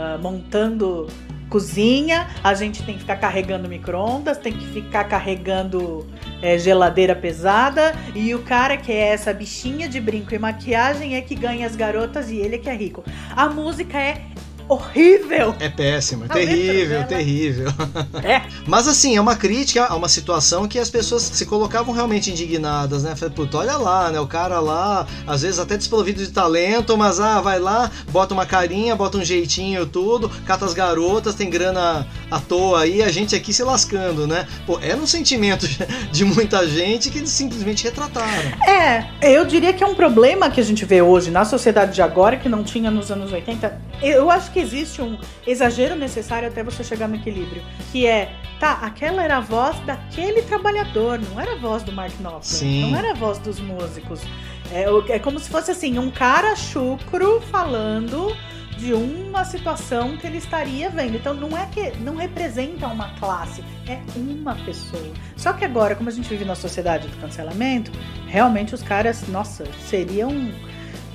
Ah, 0.00 0.16
montando 0.16 1.08
cozinha, 1.48 2.28
a 2.44 2.54
gente 2.54 2.84
tem 2.84 2.94
que 2.94 3.00
ficar 3.00 3.16
carregando 3.16 3.68
micro-ondas, 3.68 4.38
tem 4.38 4.52
que 4.52 4.64
ficar 4.66 5.04
carregando 5.04 6.06
é, 6.40 6.56
geladeira 6.56 7.16
pesada, 7.16 7.92
e 8.14 8.32
o 8.32 8.38
cara 8.44 8.76
que 8.76 8.92
é 8.92 9.08
essa 9.08 9.32
bichinha 9.34 9.88
de 9.88 10.00
brinco 10.00 10.32
e 10.32 10.38
maquiagem 10.38 11.16
é 11.16 11.20
que 11.20 11.34
ganha 11.34 11.66
as 11.66 11.74
garotas 11.74 12.30
e 12.30 12.36
ele 12.36 12.54
é 12.54 12.58
que 12.58 12.70
é 12.70 12.74
rico. 12.76 13.02
A 13.34 13.48
música 13.48 13.98
é 13.98 14.22
horrível. 14.68 15.54
É 15.58 15.68
péssimo, 15.68 16.24
é 16.24 16.28
terrível, 16.28 17.04
terrível. 17.06 17.68
É. 18.22 18.42
Mas 18.66 18.86
assim, 18.86 19.16
é 19.16 19.20
uma 19.20 19.36
crítica 19.36 19.86
a 19.86 19.96
uma 19.96 20.08
situação 20.08 20.68
que 20.68 20.78
as 20.78 20.90
pessoas 20.90 21.22
se 21.22 21.46
colocavam 21.46 21.94
realmente 21.94 22.30
indignadas, 22.30 23.02
né? 23.02 23.16
Falei, 23.16 23.34
puta, 23.34 23.58
olha 23.58 23.76
lá, 23.76 24.10
né? 24.10 24.20
O 24.20 24.26
cara 24.26 24.60
lá, 24.60 25.06
às 25.26 25.42
vezes 25.42 25.58
até 25.58 25.76
desprovido 25.76 26.24
de 26.24 26.30
talento, 26.30 26.96
mas 26.96 27.18
ah, 27.20 27.40
vai 27.40 27.58
lá, 27.58 27.90
bota 28.10 28.34
uma 28.34 28.46
carinha, 28.46 28.94
bota 28.94 29.18
um 29.18 29.24
jeitinho, 29.24 29.86
tudo, 29.86 30.28
cata 30.46 30.64
as 30.64 30.74
garotas, 30.74 31.34
tem 31.34 31.48
grana 31.48 32.06
à 32.30 32.38
toa 32.38 32.82
aí, 32.82 33.02
a 33.02 33.10
gente 33.10 33.34
aqui 33.34 33.52
se 33.52 33.62
lascando, 33.62 34.26
né? 34.26 34.46
Pô, 34.66 34.78
era 34.80 34.96
um 34.96 35.06
sentimento 35.06 35.66
de 36.12 36.24
muita 36.24 36.66
gente 36.66 37.10
que 37.10 37.18
eles 37.18 37.30
simplesmente 37.30 37.84
retrataram. 37.84 38.50
É, 38.66 39.08
eu 39.22 39.44
diria 39.44 39.72
que 39.72 39.82
é 39.82 39.86
um 39.86 39.94
problema 39.94 40.50
que 40.50 40.60
a 40.60 40.64
gente 40.64 40.84
vê 40.84 41.00
hoje 41.00 41.30
na 41.30 41.44
sociedade 41.44 41.94
de 41.94 42.02
agora 42.02 42.36
que 42.36 42.48
não 42.48 42.62
tinha 42.62 42.90
nos 42.90 43.10
anos 43.10 43.32
80. 43.32 43.80
Eu 44.02 44.30
acho 44.30 44.50
que 44.52 44.60
existe 44.60 45.00
um 45.00 45.18
exagero 45.46 45.94
necessário 45.96 46.48
até 46.48 46.62
você 46.62 46.84
chegar 46.84 47.08
no 47.08 47.16
equilíbrio, 47.16 47.62
que 47.90 48.06
é, 48.06 48.32
tá, 48.60 48.72
aquela 48.82 49.22
era 49.22 49.38
a 49.38 49.40
voz 49.40 49.76
daquele 49.80 50.42
trabalhador, 50.42 51.18
não 51.18 51.40
era 51.40 51.52
a 51.52 51.56
voz 51.56 51.82
do 51.82 51.92
Mark 51.92 52.12
Knopfler, 52.20 52.90
não 52.90 52.98
era 52.98 53.12
a 53.12 53.14
voz 53.14 53.38
dos 53.38 53.58
músicos. 53.60 54.20
É, 54.70 55.14
é 55.14 55.18
como 55.18 55.38
se 55.38 55.48
fosse 55.48 55.70
assim, 55.70 55.98
um 55.98 56.10
cara 56.10 56.54
chucro 56.54 57.40
falando 57.50 58.36
de 58.78 58.94
uma 58.94 59.44
situação 59.44 60.16
que 60.16 60.26
ele 60.26 60.38
estaria 60.38 60.88
vendo. 60.88 61.16
Então 61.16 61.34
não 61.34 61.58
é 61.58 61.66
que 61.66 61.90
não 61.98 62.14
representa 62.14 62.86
uma 62.86 63.12
classe, 63.18 63.62
é 63.88 63.98
uma 64.16 64.54
pessoa. 64.54 65.12
Só 65.36 65.52
que 65.52 65.64
agora, 65.64 65.96
como 65.96 66.08
a 66.08 66.12
gente 66.12 66.28
vive 66.28 66.44
na 66.44 66.54
sociedade 66.54 67.08
do 67.08 67.16
cancelamento, 67.16 67.90
realmente 68.26 68.74
os 68.74 68.82
caras, 68.82 69.26
nossa, 69.28 69.66
seriam 69.88 70.30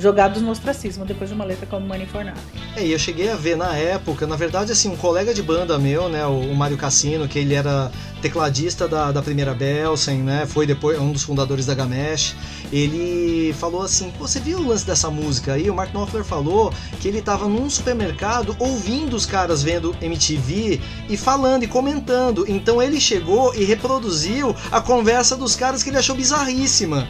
jogados 0.04 0.42
no 0.42 0.52
ostracismo 0.52 1.06
depois 1.06 1.30
de 1.30 1.36
uma 1.36 1.46
letra 1.46 1.66
como 1.66 1.88
Money 1.88 2.06
for 2.06 2.26
Nothing. 2.26 2.60
É, 2.76 2.86
e 2.86 2.92
eu 2.92 3.00
cheguei 3.00 3.30
a 3.30 3.36
ver 3.36 3.56
na 3.56 3.76
época, 3.76 4.28
na 4.28 4.36
verdade, 4.36 4.72
assim, 4.74 4.90
um 4.90 4.98
colega 4.98 5.34
de 5.34 5.42
banda 5.42 5.80
meu, 5.80 6.10
né, 6.10 6.26
o 6.26 6.54
Mário 6.54 6.78
Cassino, 6.78 7.28
que 7.28 7.40
ele 7.40 7.54
era 7.56 7.90
tecladista 8.22 8.88
da, 8.88 9.12
da 9.12 9.22
primeira 9.22 9.54
Belsen, 9.54 10.20
né, 10.20 10.46
foi 10.46 10.68
depois 10.68 11.00
um 11.00 11.12
dos 11.12 11.24
fundadores 11.24 11.66
da 11.66 11.74
Gamesh, 11.74 12.36
ele 12.72 13.54
falou 13.54 13.82
assim, 13.82 14.12
você 14.20 14.40
viu 14.40 14.60
o 14.60 14.68
lance 14.68 14.86
dessa 14.86 15.10
música 15.10 15.54
aí? 15.54 15.70
O 15.70 15.76
Mark 15.76 15.92
Knopfler 15.92 16.24
falou 16.24 16.74
que 17.00 17.08
ele 17.08 17.20
estava 17.20 17.48
num 17.48 17.70
supermercado 17.70 18.56
ouvindo 18.60 19.16
os 19.16 19.26
caras 19.26 19.64
vendo 19.64 19.96
MTV 20.02 20.82
e 21.10 21.16
falando 21.16 21.64
e 21.64 21.68
comentando, 21.68 22.46
então 22.48 22.82
ele 22.82 23.00
chegou 23.00 23.54
e 23.56 23.64
reproduziu 23.64 24.56
a 24.72 24.82
conversa 24.82 25.38
dos 25.38 25.56
caras 25.56 25.82
que 25.82 25.90
ele 25.90 25.98
achou 25.98 26.16
bizarríssima 26.16 27.08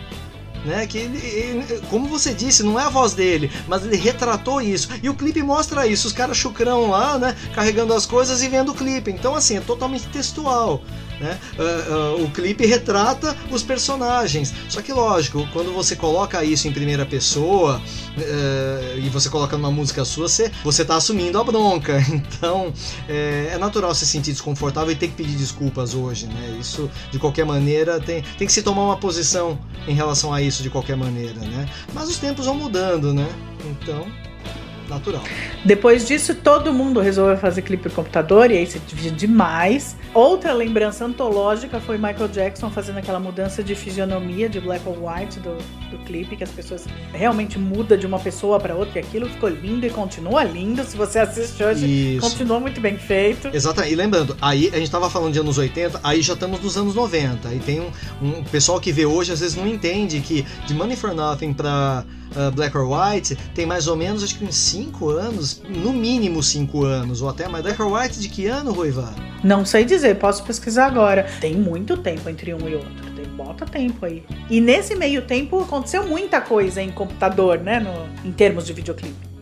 né? 0.65 0.85
Que 0.87 0.97
ele, 0.97 1.17
ele, 1.17 1.81
como 1.89 2.07
você 2.07 2.33
disse, 2.33 2.63
não 2.63 2.79
é 2.79 2.83
a 2.83 2.89
voz 2.89 3.13
dele, 3.13 3.51
mas 3.67 3.85
ele 3.85 3.95
retratou 3.95 4.61
isso. 4.61 4.89
E 5.01 5.09
o 5.09 5.13
clipe 5.13 5.41
mostra 5.41 5.87
isso, 5.87 6.07
os 6.07 6.13
caras 6.13 6.37
chucrão 6.37 6.89
lá, 6.89 7.17
né? 7.17 7.35
Carregando 7.53 7.93
as 7.93 8.05
coisas 8.05 8.41
e 8.41 8.47
vendo 8.47 8.71
o 8.71 8.75
clipe. 8.75 9.11
Então, 9.11 9.35
assim, 9.35 9.57
é 9.57 9.61
totalmente 9.61 10.07
textual. 10.07 10.81
Né? 11.23 11.39
Uh, 11.57 12.19
uh, 12.19 12.25
o 12.25 12.29
clipe 12.31 12.65
retrata 12.65 13.33
os 13.49 13.63
personagens. 13.63 14.53
Só 14.67 14.81
que, 14.81 14.91
lógico, 14.91 15.47
quando 15.53 15.71
você 15.71 15.95
coloca 15.95 16.43
isso 16.43 16.67
em 16.67 16.73
primeira 16.73 17.05
pessoa 17.05 17.81
uh, 18.17 18.99
e 18.99 19.07
você 19.07 19.29
coloca 19.29 19.55
numa 19.55 19.71
música 19.71 20.03
sua, 20.03 20.27
você, 20.27 20.51
você 20.65 20.83
tá 20.83 20.97
assumindo 20.97 21.39
a 21.39 21.43
bronca. 21.43 22.03
Então, 22.43 22.73
é, 23.07 23.51
é, 23.53 23.57
natural 23.57 23.93
se 23.95 24.05
sentir 24.05 24.31
desconfortável 24.31 24.91
e 24.91 24.95
ter 24.95 25.07
que 25.07 25.13
pedir 25.13 25.35
desculpas 25.35 25.93
hoje. 25.93 26.25
Né? 26.27 26.57
Isso, 26.59 26.89
de 27.09 27.17
qualquer 27.17 27.45
maneira, 27.45 27.99
tem, 27.99 28.21
tem 28.37 28.45
que 28.45 28.51
se 28.51 28.61
tomar 28.61 28.83
uma 28.83 28.97
posição 28.97 29.57
em 29.87 29.93
relação 29.93 30.33
a 30.33 30.41
isso 30.41 30.61
de 30.61 30.69
qualquer 30.69 30.97
maneira. 30.97 31.39
Né? 31.39 31.69
Mas 31.93 32.09
os 32.09 32.17
tempos 32.17 32.45
vão 32.45 32.55
mudando, 32.55 33.13
né? 33.13 33.27
Então 33.65 34.05
natural. 34.89 35.23
Depois 35.63 36.07
disso, 36.07 36.35
todo 36.35 36.73
mundo 36.73 36.99
resolveu 36.99 37.37
fazer 37.37 37.61
clipe 37.61 37.83
por 37.83 37.91
computador 37.91 38.51
e 38.51 38.57
aí 38.57 38.65
se 38.65 38.79
divide 38.79 39.11
demais. 39.11 39.95
Outra 40.13 40.53
lembrança 40.53 41.05
antológica 41.05 41.79
foi 41.79 41.97
Michael 41.97 42.27
Jackson 42.27 42.69
fazendo 42.69 42.99
aquela 42.99 43.19
mudança 43.19 43.63
de 43.63 43.75
fisionomia 43.75 44.47
de 44.47 44.59
black 44.59 44.87
or 44.87 44.97
white 44.97 45.39
do, 45.39 45.57
do 45.89 45.97
clipe, 46.05 46.35
que 46.35 46.43
as 46.43 46.51
pessoas 46.51 46.85
realmente 47.11 47.57
muda 47.57 47.97
de 47.97 48.05
uma 48.05 48.19
pessoa 48.19 48.59
para 48.59 48.75
outra, 48.75 48.99
e 48.99 49.03
aquilo 49.03 49.27
ficou 49.27 49.49
lindo 49.49 49.85
e 49.85 49.89
continua 49.89 50.43
lindo. 50.43 50.83
Se 50.83 50.95
você 50.95 51.19
assiste 51.19 51.63
hoje, 51.63 52.15
Isso. 52.15 52.29
continua 52.29 52.59
muito 52.59 52.79
bem 52.79 52.97
feito. 52.97 53.49
Exatamente. 53.53 53.93
E 53.93 53.95
lembrando, 53.95 54.37
aí 54.41 54.69
a 54.73 54.77
gente 54.77 54.91
tava 54.91 55.09
falando 55.09 55.33
de 55.33 55.39
anos 55.39 55.57
80, 55.57 55.99
aí 56.03 56.21
já 56.21 56.33
estamos 56.33 56.61
nos 56.61 56.77
anos 56.77 56.95
90. 56.95 57.47
Aí 57.47 57.59
tem 57.59 57.81
um, 57.81 57.91
um 58.21 58.43
pessoal 58.43 58.79
que 58.79 58.91
vê 58.91 59.05
hoje, 59.05 59.31
às 59.31 59.39
vezes 59.39 59.55
não 59.55 59.67
entende 59.67 60.19
que 60.19 60.45
de 60.65 60.73
Money 60.73 60.95
for 60.95 61.13
Nothing 61.13 61.53
pra 61.53 62.03
uh, 62.35 62.51
Black 62.51 62.75
or 62.77 62.87
White 62.89 63.35
tem 63.53 63.65
mais 63.65 63.87
ou 63.87 63.95
menos, 63.95 64.23
acho 64.23 64.37
que 64.37 64.45
uns 64.45 64.55
5 64.55 65.09
anos, 65.09 65.61
no 65.67 65.93
mínimo 65.93 66.41
5 66.41 66.83
anos, 66.83 67.21
ou 67.21 67.29
até 67.29 67.47
mais. 67.47 67.63
Black 67.63 67.81
or 67.81 67.91
White 67.91 68.19
de 68.19 68.29
que 68.29 68.47
ano, 68.47 68.71
Ruiva? 68.71 69.13
Não 69.43 69.65
sei 69.65 69.83
dizer, 69.83 70.15
posso 70.15 70.43
pesquisar 70.43 70.85
agora. 70.85 71.27
Tem 71.41 71.55
muito 71.55 71.97
tempo 71.97 72.29
entre 72.29 72.53
um 72.53 72.67
e 72.67 72.75
outro. 72.75 73.11
Tem, 73.15 73.25
bota 73.25 73.65
tempo 73.65 74.05
aí. 74.05 74.23
E 74.49 74.61
nesse 74.61 74.95
meio 74.95 75.21
tempo 75.23 75.61
aconteceu 75.61 76.07
muita 76.07 76.39
coisa 76.39 76.81
em 76.81 76.91
computador, 76.91 77.59
né? 77.59 77.79
No, 77.79 78.27
em 78.27 78.31
termos 78.31 78.65
de 78.65 78.73
videoclipe. 78.73 79.32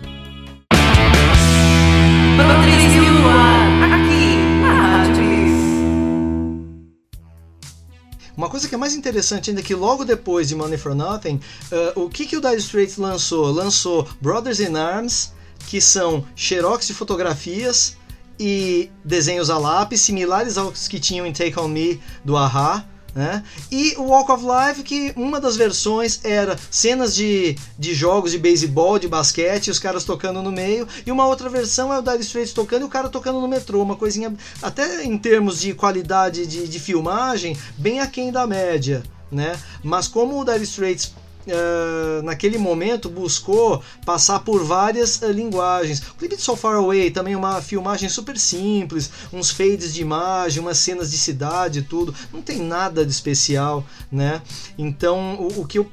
Uma 8.41 8.49
coisa 8.49 8.67
que 8.67 8.73
é 8.73 8.77
mais 8.77 8.95
interessante 8.95 9.51
ainda 9.51 9.61
é 9.61 9.63
que 9.63 9.75
logo 9.75 10.03
depois 10.03 10.47
de 10.47 10.55
Money 10.55 10.75
for 10.75 10.95
Nothing, 10.95 11.39
uh, 11.71 12.01
o 12.01 12.09
que, 12.09 12.25
que 12.25 12.35
o 12.35 12.41
Dire 12.41 12.57
Straits 12.57 12.97
lançou? 12.97 13.51
Lançou 13.51 14.09
Brothers 14.19 14.59
in 14.59 14.75
Arms, 14.75 15.31
que 15.67 15.79
são 15.79 16.25
xerox 16.35 16.87
de 16.87 16.95
fotografias 16.95 17.95
e 18.39 18.89
desenhos 19.05 19.51
a 19.51 19.59
lápis, 19.59 20.01
similares 20.01 20.57
aos 20.57 20.87
que 20.87 20.99
tinham 20.99 21.23
em 21.23 21.31
Take 21.31 21.59
On 21.59 21.67
Me 21.67 22.01
do 22.25 22.35
Aha. 22.35 22.83
Né? 23.13 23.43
E 23.69 23.95
o 23.97 24.03
Walk 24.03 24.31
of 24.31 24.43
Life, 24.43 24.83
que 24.83 25.11
uma 25.17 25.39
das 25.39 25.57
versões 25.57 26.21
era 26.23 26.57
cenas 26.69 27.13
de, 27.13 27.57
de 27.77 27.93
jogos 27.93 28.31
de 28.31 28.37
beisebol, 28.37 28.97
de 28.97 29.07
basquete, 29.07 29.69
os 29.69 29.79
caras 29.79 30.05
tocando 30.05 30.41
no 30.41 30.51
meio, 30.51 30.87
e 31.05 31.11
uma 31.11 31.27
outra 31.27 31.49
versão 31.49 31.93
é 31.93 31.99
o 31.99 32.01
Dire 32.01 32.21
Straits 32.21 32.53
tocando 32.53 32.83
e 32.83 32.85
o 32.85 32.89
cara 32.89 33.09
tocando 33.09 33.41
no 33.41 33.47
metrô, 33.47 33.81
uma 33.81 33.97
coisinha, 33.97 34.33
até 34.61 35.03
em 35.03 35.17
termos 35.17 35.59
de 35.59 35.73
qualidade 35.73 36.47
de, 36.47 36.67
de 36.67 36.79
filmagem, 36.79 37.57
bem 37.77 37.99
aquém 37.99 38.31
da 38.31 38.47
média. 38.47 39.03
Né? 39.29 39.57
Mas 39.83 40.07
como 40.07 40.39
o 40.39 40.45
Dire 40.45 40.63
Straits 40.63 41.13
Uh, 41.47 42.21
naquele 42.21 42.57
momento 42.59 43.09
buscou 43.09 43.83
passar 44.05 44.41
por 44.41 44.63
várias 44.63 45.21
uh, 45.21 45.31
linguagens. 45.31 45.99
O 46.11 46.15
clipe 46.15 46.35
de 46.35 46.41
So 46.41 46.55
Far 46.55 46.75
Away 46.75 47.09
também 47.09 47.33
é 47.33 47.37
uma 47.37 47.61
filmagem 47.61 48.09
super 48.09 48.37
simples, 48.37 49.09
uns 49.33 49.49
fades 49.49 49.93
de 49.93 50.01
imagem, 50.01 50.61
umas 50.61 50.77
cenas 50.77 51.09
de 51.09 51.17
cidade, 51.17 51.81
tudo. 51.81 52.13
Não 52.31 52.41
tem 52.41 52.59
nada 52.59 53.03
de 53.03 53.11
especial, 53.11 53.83
né? 54.11 54.41
Então 54.77 55.35
o, 55.35 55.61
o 55.61 55.67
que 55.67 55.79
eu 55.79 55.89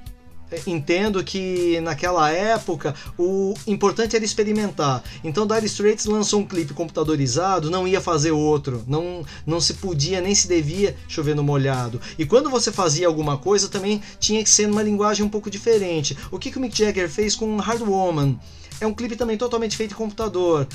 entendo 0.67 1.23
que 1.23 1.81
naquela 1.81 2.31
época 2.31 2.95
o 3.19 3.55
importante 3.67 4.17
era 4.17 4.25
experimentar. 4.25 5.03
Então 5.23 5.47
Dire 5.47 5.67
Straits 5.67 6.07
lançou 6.07 6.41
um 6.41 6.47
clipe 6.47 6.75
computadorizado, 6.75 7.71
não 7.71 7.87
ia 7.87 8.01
fazer 8.01 8.31
outro, 8.31 8.83
não, 8.87 9.25
não 9.47 9.61
se 9.61 9.75
podia 9.75 10.21
nem 10.21 10.35
se 10.35 10.49
devia 10.49 10.97
chover 11.07 11.35
no 11.35 11.43
molhado. 11.43 12.01
E 12.19 12.25
quando 12.25 12.51
você 12.51 12.73
fazia 12.73 13.07
alguma 13.07 13.37
coisa 13.37 13.69
também 13.69 14.03
tinha 14.19 14.43
que 14.43 14.51
ser 14.51 14.67
numa 14.67 14.83
linguagem 14.83 15.25
um 15.25 15.29
pouco 15.29 15.51
diferente. 15.51 16.17
O 16.31 16.39
que, 16.39 16.51
que 16.51 16.59
o 16.59 16.61
Mick 16.61 16.77
Jagger 16.77 17.09
fez 17.09 17.35
com 17.35 17.57
Hard 17.57 17.83
Woman? 17.83 18.39
É 18.81 18.87
um 18.87 18.95
clipe 18.95 19.17
também 19.17 19.37
totalmente 19.37 19.77
feito 19.77 19.93
em 19.93 19.97
computador. 19.97 20.67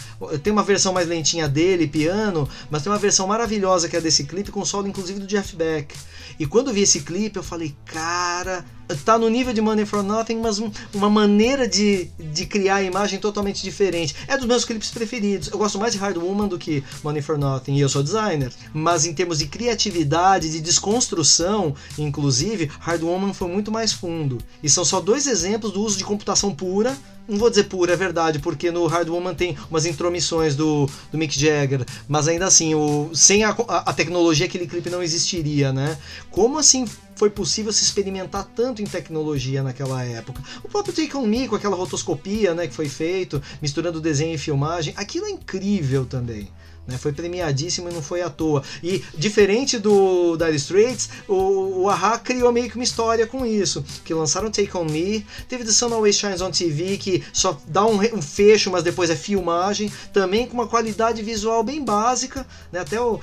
Tem 0.42 0.52
uma 0.52 0.64
versão 0.64 0.92
mais 0.92 1.08
lentinha 1.08 1.48
dele, 1.48 1.88
piano, 1.88 2.48
mas 2.70 2.84
tem 2.84 2.92
uma 2.92 3.00
versão 3.00 3.26
maravilhosa 3.28 3.88
que 3.88 3.96
é 3.96 4.02
desse 4.02 4.26
clipe, 4.26 4.52
com 4.52 4.66
solo 4.66 4.88
inclusive 4.88 5.20
do 5.20 5.28
Jeff 5.28 5.56
Beck. 5.56 5.96
E 6.38 6.46
quando 6.46 6.74
vi 6.74 6.82
esse 6.82 7.02
clipe, 7.02 7.38
eu 7.38 7.44
falei, 7.44 7.74
cara, 7.86 8.66
tá 9.06 9.18
no 9.18 9.30
nível 9.30 9.54
de 9.54 9.62
Money 9.62 9.86
for 9.86 10.04
Nothing, 10.04 10.38
mas 10.38 10.60
um, 10.60 10.72
uma 10.94 11.10
maneira 11.10 11.68
de, 11.68 12.10
de 12.20 12.46
criar 12.46 12.76
a 12.76 12.84
imagem 12.84 13.20
totalmente 13.20 13.64
diferente. 13.64 14.16
É 14.28 14.38
dos 14.38 14.46
meus 14.46 14.66
clipes 14.66 14.92
preferidos. 14.92 15.50
Eu 15.50 15.58
gosto 15.58 15.80
mais 15.80 15.94
de 15.94 16.00
Hard 16.00 16.18
Woman 16.18 16.48
do 16.48 16.58
que 16.58 16.84
Money 17.04 17.22
for 17.22 17.38
Nothing, 17.38 17.76
e 17.76 17.82
eu 17.82 17.90
sou 17.90 18.04
designer. 18.04 18.52
Mas 18.74 19.06
em 19.06 19.14
termos 19.14 19.40
de 19.40 19.48
criatividade, 19.48 20.52
de 20.52 20.60
desconstrução, 20.60 21.76
inclusive, 21.98 22.70
Hard 22.80 23.02
Woman 23.04 23.34
foi 23.34 23.48
muito 23.48 23.72
mais 23.72 23.94
fundo. 23.94 24.38
E 24.62 24.70
são 24.70 24.84
só 24.84 25.00
dois 25.00 25.28
exemplos 25.28 25.72
do 25.72 25.82
uso 25.82 25.98
de 25.98 26.04
computação 26.04 26.54
pura 26.54 26.96
não 27.28 27.38
vou 27.38 27.50
dizer 27.50 27.66
pura, 27.66 27.94
é 27.94 27.96
verdade, 27.96 28.40
porque 28.40 28.70
no 28.70 28.86
Hard 28.86 29.08
Woman 29.08 29.34
tem 29.34 29.58
umas 29.70 29.86
intromissões 29.86 30.56
do, 30.56 30.90
do 31.12 31.18
Mick 31.18 31.40
Jagger, 31.40 31.86
mas 32.08 32.28
ainda 32.28 32.46
assim, 32.46 32.76
o, 32.76 33.12
sem 33.14 33.44
a, 33.44 33.52
a, 33.52 33.94
tecnologia 33.94 34.46
aquele 34.46 34.68
clipe 34.68 34.90
não 34.90 35.02
existiria, 35.02 35.72
né? 35.72 35.98
Como 36.30 36.58
assim 36.58 36.86
foi 37.16 37.30
possível 37.30 37.72
se 37.72 37.84
experimentar 37.84 38.46
tanto 38.56 38.82
em 38.82 38.86
tecnologia 38.86 39.64
naquela 39.64 40.04
época? 40.04 40.42
O 40.64 40.68
próprio 40.68 40.94
Take 40.94 41.16
On 41.16 41.26
Me, 41.26 41.48
com 41.48 41.56
aquela 41.56 41.76
rotoscopia 41.76 42.54
né, 42.54 42.68
que 42.68 42.74
foi 42.74 42.90
feito, 42.90 43.42
misturando 43.62 44.02
desenho 44.02 44.36
e 44.36 44.38
filmagem, 44.38 44.94
aquilo 44.98 45.26
é 45.26 45.30
incrível 45.30 46.06
também. 46.06 46.50
Né? 46.88 46.98
Foi 46.98 47.14
premiadíssimo 47.14 47.90
e 47.90 47.94
não 47.94 48.02
foi 48.02 48.22
à 48.22 48.30
toa. 48.30 48.64
E 48.84 49.04
diferente 49.18 49.80
do 49.80 50.36
Dire 50.38 50.56
Straits, 50.56 51.10
o, 51.28 51.84
o 51.84 51.90
Aha 51.90 52.18
criou 52.20 52.52
meio 52.52 52.70
que 52.70 52.76
uma 52.76 52.84
história 52.84 53.26
com 53.26 53.46
isso. 53.46 53.84
Que 54.04 54.14
lançaram 54.14 54.52
Take 54.52 54.76
On 54.76 54.86
Me, 54.86 55.26
teve 55.48 55.64
The 55.64 55.72
Sun 55.72 55.94
Always 55.94 56.18
Shines 56.18 56.42
On 56.42 56.52
TV, 56.52 56.98
que 56.98 57.24
só 57.32 57.58
dá 57.68 57.86
um, 57.86 58.00
um 58.16 58.22
fecho, 58.22 58.70
mas 58.70 58.84
depois 58.84 59.10
é 59.10 59.16
filmagem, 59.16 59.92
também 60.12 60.48
com 60.48 60.56
uma 60.56 60.68
qualidade 60.68 61.22
visual 61.22 61.64
bem 61.64 61.84
básica, 61.84 62.46
né? 62.72 62.80
até 62.80 63.00
o, 63.00 63.16
uh, 63.16 63.20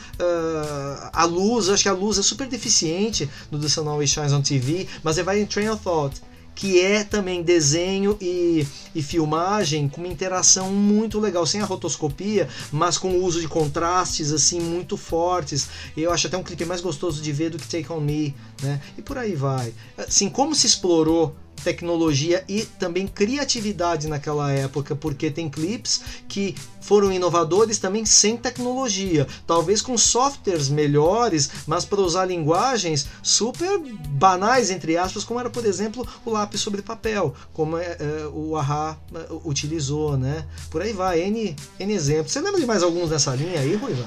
a 1.12 1.24
luz, 1.24 1.68
acho 1.68 1.82
que 1.82 1.88
a 1.88 1.92
luz 1.92 2.18
é 2.18 2.22
super 2.22 2.46
deficiente 2.46 3.28
no 3.50 3.58
The 3.58 3.68
Sun 3.68 3.88
Always 3.88 4.10
Shines 4.10 4.32
On 4.32 4.42
TV, 4.42 4.86
mas 5.02 5.18
ele 5.18 5.24
vai 5.24 5.40
em 5.40 5.46
Train 5.46 5.68
of 5.68 5.82
Thought 5.82 6.29
que 6.54 6.80
é 6.80 7.04
também 7.04 7.42
desenho 7.42 8.16
e, 8.20 8.66
e 8.94 9.02
filmagem 9.02 9.88
com 9.88 10.00
uma 10.00 10.08
interação 10.08 10.70
muito 10.70 11.18
legal, 11.18 11.46
sem 11.46 11.60
a 11.60 11.64
rotoscopia, 11.64 12.48
mas 12.70 12.98
com 12.98 13.12
o 13.12 13.24
uso 13.24 13.40
de 13.40 13.48
contrastes 13.48 14.32
assim 14.32 14.60
muito 14.60 14.96
fortes. 14.96 15.68
Eu 15.96 16.12
acho 16.12 16.26
até 16.26 16.36
um 16.36 16.42
clipe 16.42 16.64
mais 16.64 16.80
gostoso 16.80 17.22
de 17.22 17.32
ver 17.32 17.50
do 17.50 17.58
que 17.58 17.66
Take 17.66 17.92
On 17.92 18.00
Me, 18.00 18.34
né? 18.62 18.80
E 18.98 19.02
por 19.02 19.16
aí 19.16 19.34
vai. 19.34 19.72
Assim, 19.96 20.28
como 20.28 20.54
se 20.54 20.66
explorou 20.66 21.34
tecnologia 21.60 22.44
e 22.48 22.62
também 22.62 23.06
criatividade 23.06 24.08
naquela 24.08 24.50
época, 24.50 24.96
porque 24.96 25.30
tem 25.30 25.48
clipes 25.48 26.00
que 26.28 26.54
foram 26.80 27.12
inovadores 27.12 27.78
também 27.78 28.04
sem 28.04 28.36
tecnologia, 28.36 29.26
talvez 29.46 29.82
com 29.82 29.96
softwares 29.96 30.68
melhores, 30.68 31.50
mas 31.66 31.84
para 31.84 32.00
usar 32.00 32.24
linguagens 32.24 33.06
super 33.22 33.78
banais, 34.08 34.70
entre 34.70 34.96
aspas, 34.96 35.24
como 35.24 35.40
era, 35.40 35.50
por 35.50 35.64
exemplo, 35.64 36.06
o 36.24 36.30
lápis 36.30 36.60
sobre 36.60 36.82
papel, 36.82 37.34
como 37.52 37.76
é, 37.76 37.96
é, 37.98 38.26
o 38.32 38.56
Aha 38.56 38.96
é, 39.14 39.26
utilizou, 39.44 40.16
né? 40.16 40.44
Por 40.70 40.82
aí 40.82 40.92
vai, 40.92 41.20
N, 41.20 41.54
N 41.78 41.92
exemplos. 41.92 42.32
Você 42.32 42.40
lembra 42.40 42.60
de 42.60 42.66
mais 42.66 42.82
alguns 42.82 43.10
nessa 43.10 43.34
linha 43.34 43.60
aí, 43.60 43.74
Ruiva? 43.74 44.04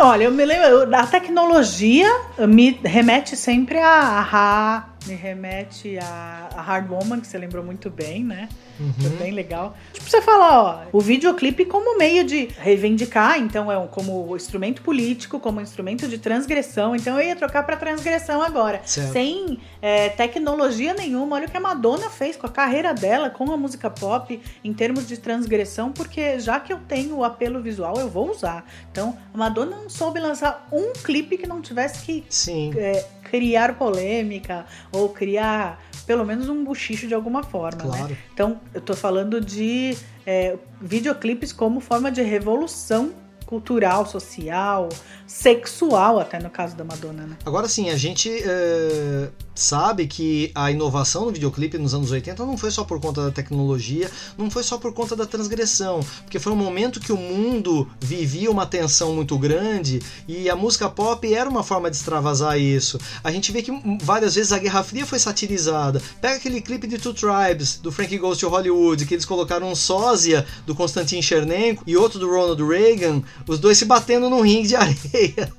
Olha, 0.00 0.24
eu 0.24 0.32
me 0.32 0.44
lembro, 0.44 0.94
a 0.94 1.06
tecnologia 1.06 2.08
me 2.48 2.78
remete 2.82 3.36
sempre 3.36 3.78
a 3.78 4.16
Aha, 4.18 4.96
me 5.06 5.14
remete 5.14 5.98
a, 5.98 6.48
a 6.56 6.60
Hard 6.62 6.90
Woman, 6.90 7.20
que 7.20 7.26
você 7.26 7.38
lembrou 7.38 7.64
muito 7.64 7.88
bem, 7.90 8.24
né? 8.24 8.48
Uhum. 8.78 8.92
Foi 8.92 9.10
bem 9.10 9.32
legal. 9.32 9.76
Tipo, 9.92 10.08
você 10.08 10.20
falar, 10.20 10.58
ó, 10.60 10.82
o 10.92 11.00
videoclipe 11.00 11.64
como 11.64 11.96
meio 11.96 12.15
de 12.24 12.48
reivindicar, 12.58 13.38
então 13.38 13.70
é 13.70 13.78
um, 13.78 13.86
como 13.86 14.36
instrumento 14.36 14.82
político, 14.82 15.38
como 15.38 15.60
instrumento 15.60 16.08
de 16.08 16.18
transgressão. 16.18 16.94
Então 16.94 17.18
eu 17.18 17.28
ia 17.28 17.36
trocar 17.36 17.64
para 17.64 17.76
transgressão 17.76 18.42
agora. 18.42 18.80
Certo. 18.84 19.12
Sem 19.12 19.58
é, 19.80 20.08
tecnologia 20.08 20.94
nenhuma. 20.94 21.36
Olha 21.36 21.46
o 21.46 21.50
que 21.50 21.56
a 21.56 21.60
Madonna 21.60 22.10
fez 22.10 22.36
com 22.36 22.46
a 22.46 22.50
carreira 22.50 22.92
dela, 22.94 23.30
com 23.30 23.50
a 23.52 23.56
música 23.56 23.90
pop, 23.90 24.40
em 24.64 24.72
termos 24.72 25.06
de 25.06 25.16
transgressão, 25.16 25.92
porque 25.92 26.38
já 26.38 26.60
que 26.60 26.72
eu 26.72 26.78
tenho 26.88 27.16
o 27.16 27.24
apelo 27.24 27.60
visual, 27.60 27.98
eu 27.98 28.08
vou 28.08 28.30
usar. 28.30 28.64
Então, 28.90 29.16
a 29.32 29.38
Madonna 29.38 29.76
não 29.76 29.90
soube 29.90 30.20
lançar 30.20 30.66
um 30.72 30.92
clipe 30.92 31.36
que 31.36 31.46
não 31.46 31.60
tivesse 31.60 32.04
que 32.04 32.24
é, 32.76 33.04
criar 33.30 33.74
polêmica 33.74 34.64
ou 34.92 35.08
criar 35.08 35.80
pelo 36.06 36.24
menos 36.24 36.48
um 36.48 36.64
buchicho 36.64 37.06
de 37.06 37.14
alguma 37.14 37.42
forma, 37.42 37.84
né? 37.84 37.90
claro. 37.90 38.08
né? 38.12 38.18
Então, 38.32 38.60
eu 38.72 38.80
tô 38.80 38.94
falando 38.94 39.40
de 39.40 39.96
é, 40.24 40.56
videoclipes 40.80 41.52
como 41.52 41.80
forma 41.80 42.10
de 42.10 42.22
revolução 42.22 43.12
cultural, 43.46 44.04
social, 44.06 44.88
sexual, 45.26 46.18
até 46.18 46.38
no 46.38 46.50
caso 46.50 46.76
da 46.76 46.84
Madonna, 46.84 47.26
né? 47.26 47.36
Agora 47.44 47.68
sim, 47.68 47.90
a 47.90 47.96
gente 47.96 48.30
é, 48.30 49.28
sabe 49.60 50.06
que 50.06 50.50
a 50.54 50.70
inovação 50.70 51.26
no 51.26 51.32
videoclipe 51.32 51.78
nos 51.78 51.94
anos 51.94 52.10
80 52.10 52.44
não 52.44 52.56
foi 52.56 52.70
só 52.70 52.84
por 52.84 53.00
conta 53.00 53.24
da 53.24 53.30
tecnologia, 53.30 54.10
não 54.36 54.50
foi 54.50 54.62
só 54.62 54.78
por 54.78 54.92
conta 54.92 55.16
da 55.16 55.26
transgressão, 55.26 56.00
porque 56.22 56.38
foi 56.38 56.52
um 56.52 56.56
momento 56.56 57.00
que 57.00 57.12
o 57.12 57.16
mundo 57.16 57.88
vivia 58.00 58.50
uma 58.50 58.66
tensão 58.66 59.14
muito 59.14 59.38
grande 59.38 60.00
e 60.28 60.48
a 60.48 60.56
música 60.56 60.88
pop 60.88 61.32
era 61.32 61.48
uma 61.48 61.62
forma 61.62 61.90
de 61.90 61.96
extravasar 61.96 62.58
isso. 62.58 62.98
A 63.22 63.30
gente 63.30 63.52
vê 63.52 63.62
que 63.62 63.72
várias 64.02 64.34
vezes 64.34 64.52
a 64.52 64.58
Guerra 64.58 64.82
Fria 64.82 65.06
foi 65.06 65.18
satirizada. 65.18 66.02
Pega 66.20 66.36
aquele 66.36 66.60
clipe 66.60 66.86
de 66.86 66.98
Two 66.98 67.14
Tribes, 67.14 67.78
do 67.78 67.90
Frank 67.90 68.16
Goes 68.18 68.38
to 68.38 68.48
Hollywood, 68.48 69.06
que 69.06 69.14
eles 69.14 69.24
colocaram 69.24 69.70
um 69.70 69.74
sósia 69.74 70.46
do 70.66 70.74
Konstantin 70.74 71.22
Chernenko 71.22 71.82
e 71.86 71.96
outro 71.96 72.18
do 72.18 72.28
Ronald 72.28 72.62
Reagan, 72.62 73.22
os 73.46 73.58
dois 73.58 73.78
se 73.78 73.84
batendo 73.84 74.28
num 74.28 74.42
ringue 74.42 74.68
de 74.68 74.76
areia. 74.76 75.52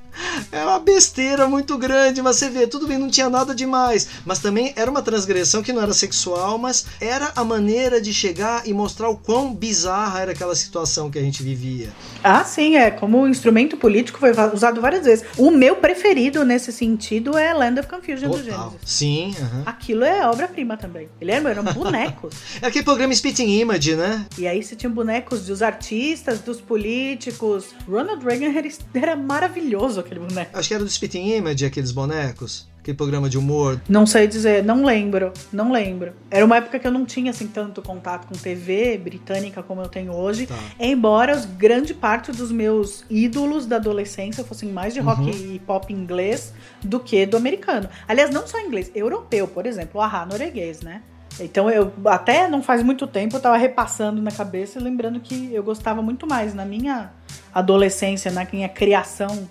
É 0.51 0.63
uma 0.63 0.79
besteira 0.79 1.47
muito 1.47 1.77
grande, 1.77 2.21
mas 2.21 2.37
você 2.37 2.49
vê, 2.49 2.67
tudo 2.67 2.87
bem, 2.87 2.97
não 2.97 3.09
tinha 3.09 3.29
nada 3.29 3.53
demais. 3.53 4.07
Mas 4.25 4.39
também 4.39 4.73
era 4.75 4.89
uma 4.89 5.01
transgressão 5.01 5.61
que 5.61 5.73
não 5.73 5.81
era 5.81 5.93
sexual, 5.93 6.57
mas 6.57 6.85
era 6.99 7.31
a 7.35 7.43
maneira 7.43 8.01
de 8.01 8.13
chegar 8.13 8.67
e 8.67 8.73
mostrar 8.73 9.09
o 9.09 9.17
quão 9.17 9.53
bizarra 9.53 10.21
era 10.21 10.31
aquela 10.31 10.55
situação 10.55 11.09
que 11.09 11.19
a 11.19 11.21
gente 11.21 11.43
vivia. 11.43 11.89
Ah, 12.23 12.43
sim, 12.43 12.77
é. 12.77 12.91
Como 12.91 13.27
instrumento 13.27 13.77
político 13.77 14.19
foi 14.19 14.31
usado 14.53 14.81
várias 14.81 15.05
vezes. 15.05 15.25
O 15.37 15.51
meu 15.51 15.75
preferido 15.75 16.43
nesse 16.43 16.71
sentido 16.71 17.37
é 17.37 17.53
Land 17.53 17.79
of 17.79 17.89
Confusion 17.89 18.29
Total. 18.29 18.37
do 18.37 18.43
Genesis. 18.43 18.79
Sim. 18.85 19.35
Uh 19.39 19.43
-huh. 19.43 19.63
Aquilo 19.65 20.03
é 20.03 20.27
obra-prima 20.27 20.77
também. 20.77 21.09
Ele 21.19 21.31
era, 21.31 21.49
eram 21.49 21.63
bonecos. 21.63 22.33
é 22.61 22.67
aquele 22.67 22.83
programa 22.85 23.13
Spitting 23.13 23.59
Image, 23.59 23.95
né? 23.95 24.25
E 24.37 24.47
aí 24.47 24.61
você 24.61 24.75
tinha 24.75 24.89
bonecos 24.89 25.45
dos 25.45 25.61
artistas, 25.61 26.39
dos 26.39 26.59
políticos. 26.59 27.67
Ronald 27.87 28.23
Reagan 28.23 28.57
era, 28.57 28.67
era 28.93 29.15
maravilhoso 29.15 29.99
aquele 30.07 30.21
boneco. 30.21 30.57
Acho 30.57 30.67
que 30.67 30.73
era 30.73 30.83
do 30.83 30.89
Spitting 30.89 31.35
Image, 31.35 31.65
aqueles 31.65 31.91
bonecos 31.91 32.67
aquele 32.87 32.97
programa 32.97 33.29
de 33.29 33.37
humor? 33.37 33.81
Não 33.89 34.05
sei 34.05 34.27
dizer, 34.27 34.63
não 34.63 34.85
lembro, 34.85 35.33
não 35.51 35.71
lembro. 35.71 36.13
Era 36.31 36.45
uma 36.45 36.55
época 36.57 36.79
que 36.79 36.87
eu 36.87 36.91
não 36.91 37.05
tinha 37.05 37.31
assim 37.31 37.47
tanto 37.47 37.81
contato 37.81 38.27
com 38.27 38.33
TV 38.33 38.97
britânica 38.97 39.61
como 39.61 39.81
eu 39.81 39.89
tenho 39.89 40.13
hoje, 40.13 40.47
tá. 40.47 40.55
embora 40.79 41.35
grande 41.57 41.93
parte 41.93 42.31
dos 42.31 42.51
meus 42.51 43.03
ídolos 43.09 43.65
da 43.65 43.75
adolescência 43.75 44.43
fossem 44.43 44.71
mais 44.71 44.93
de 44.93 45.01
rock 45.01 45.21
uhum. 45.21 45.29
e 45.29 45.59
pop 45.59 45.91
inglês 45.91 46.53
do 46.81 46.99
que 46.99 47.25
do 47.25 47.35
americano. 47.35 47.89
Aliás, 48.07 48.31
não 48.31 48.47
só 48.47 48.59
inglês, 48.59 48.89
europeu, 48.95 49.47
por 49.47 49.65
exemplo, 49.65 49.99
o 49.99 50.01
Ahá 50.01 50.25
norueguês, 50.25 50.81
né? 50.81 51.01
Então 51.39 51.69
eu 51.69 51.91
até 52.05 52.47
não 52.47 52.63
faz 52.63 52.81
muito 52.81 53.05
tempo 53.05 53.35
eu 53.35 53.39
tava 53.39 53.57
repassando 53.57 54.21
na 54.21 54.31
cabeça 54.31 54.79
e 54.79 54.81
lembrando 54.81 55.19
que 55.19 55.53
eu 55.53 55.61
gostava 55.61 56.01
muito 56.01 56.25
mais 56.25 56.55
na 56.55 56.65
minha 56.65 57.11
adolescência, 57.53 58.31
na 58.31 58.47
minha 58.51 58.67
criação 58.67 59.47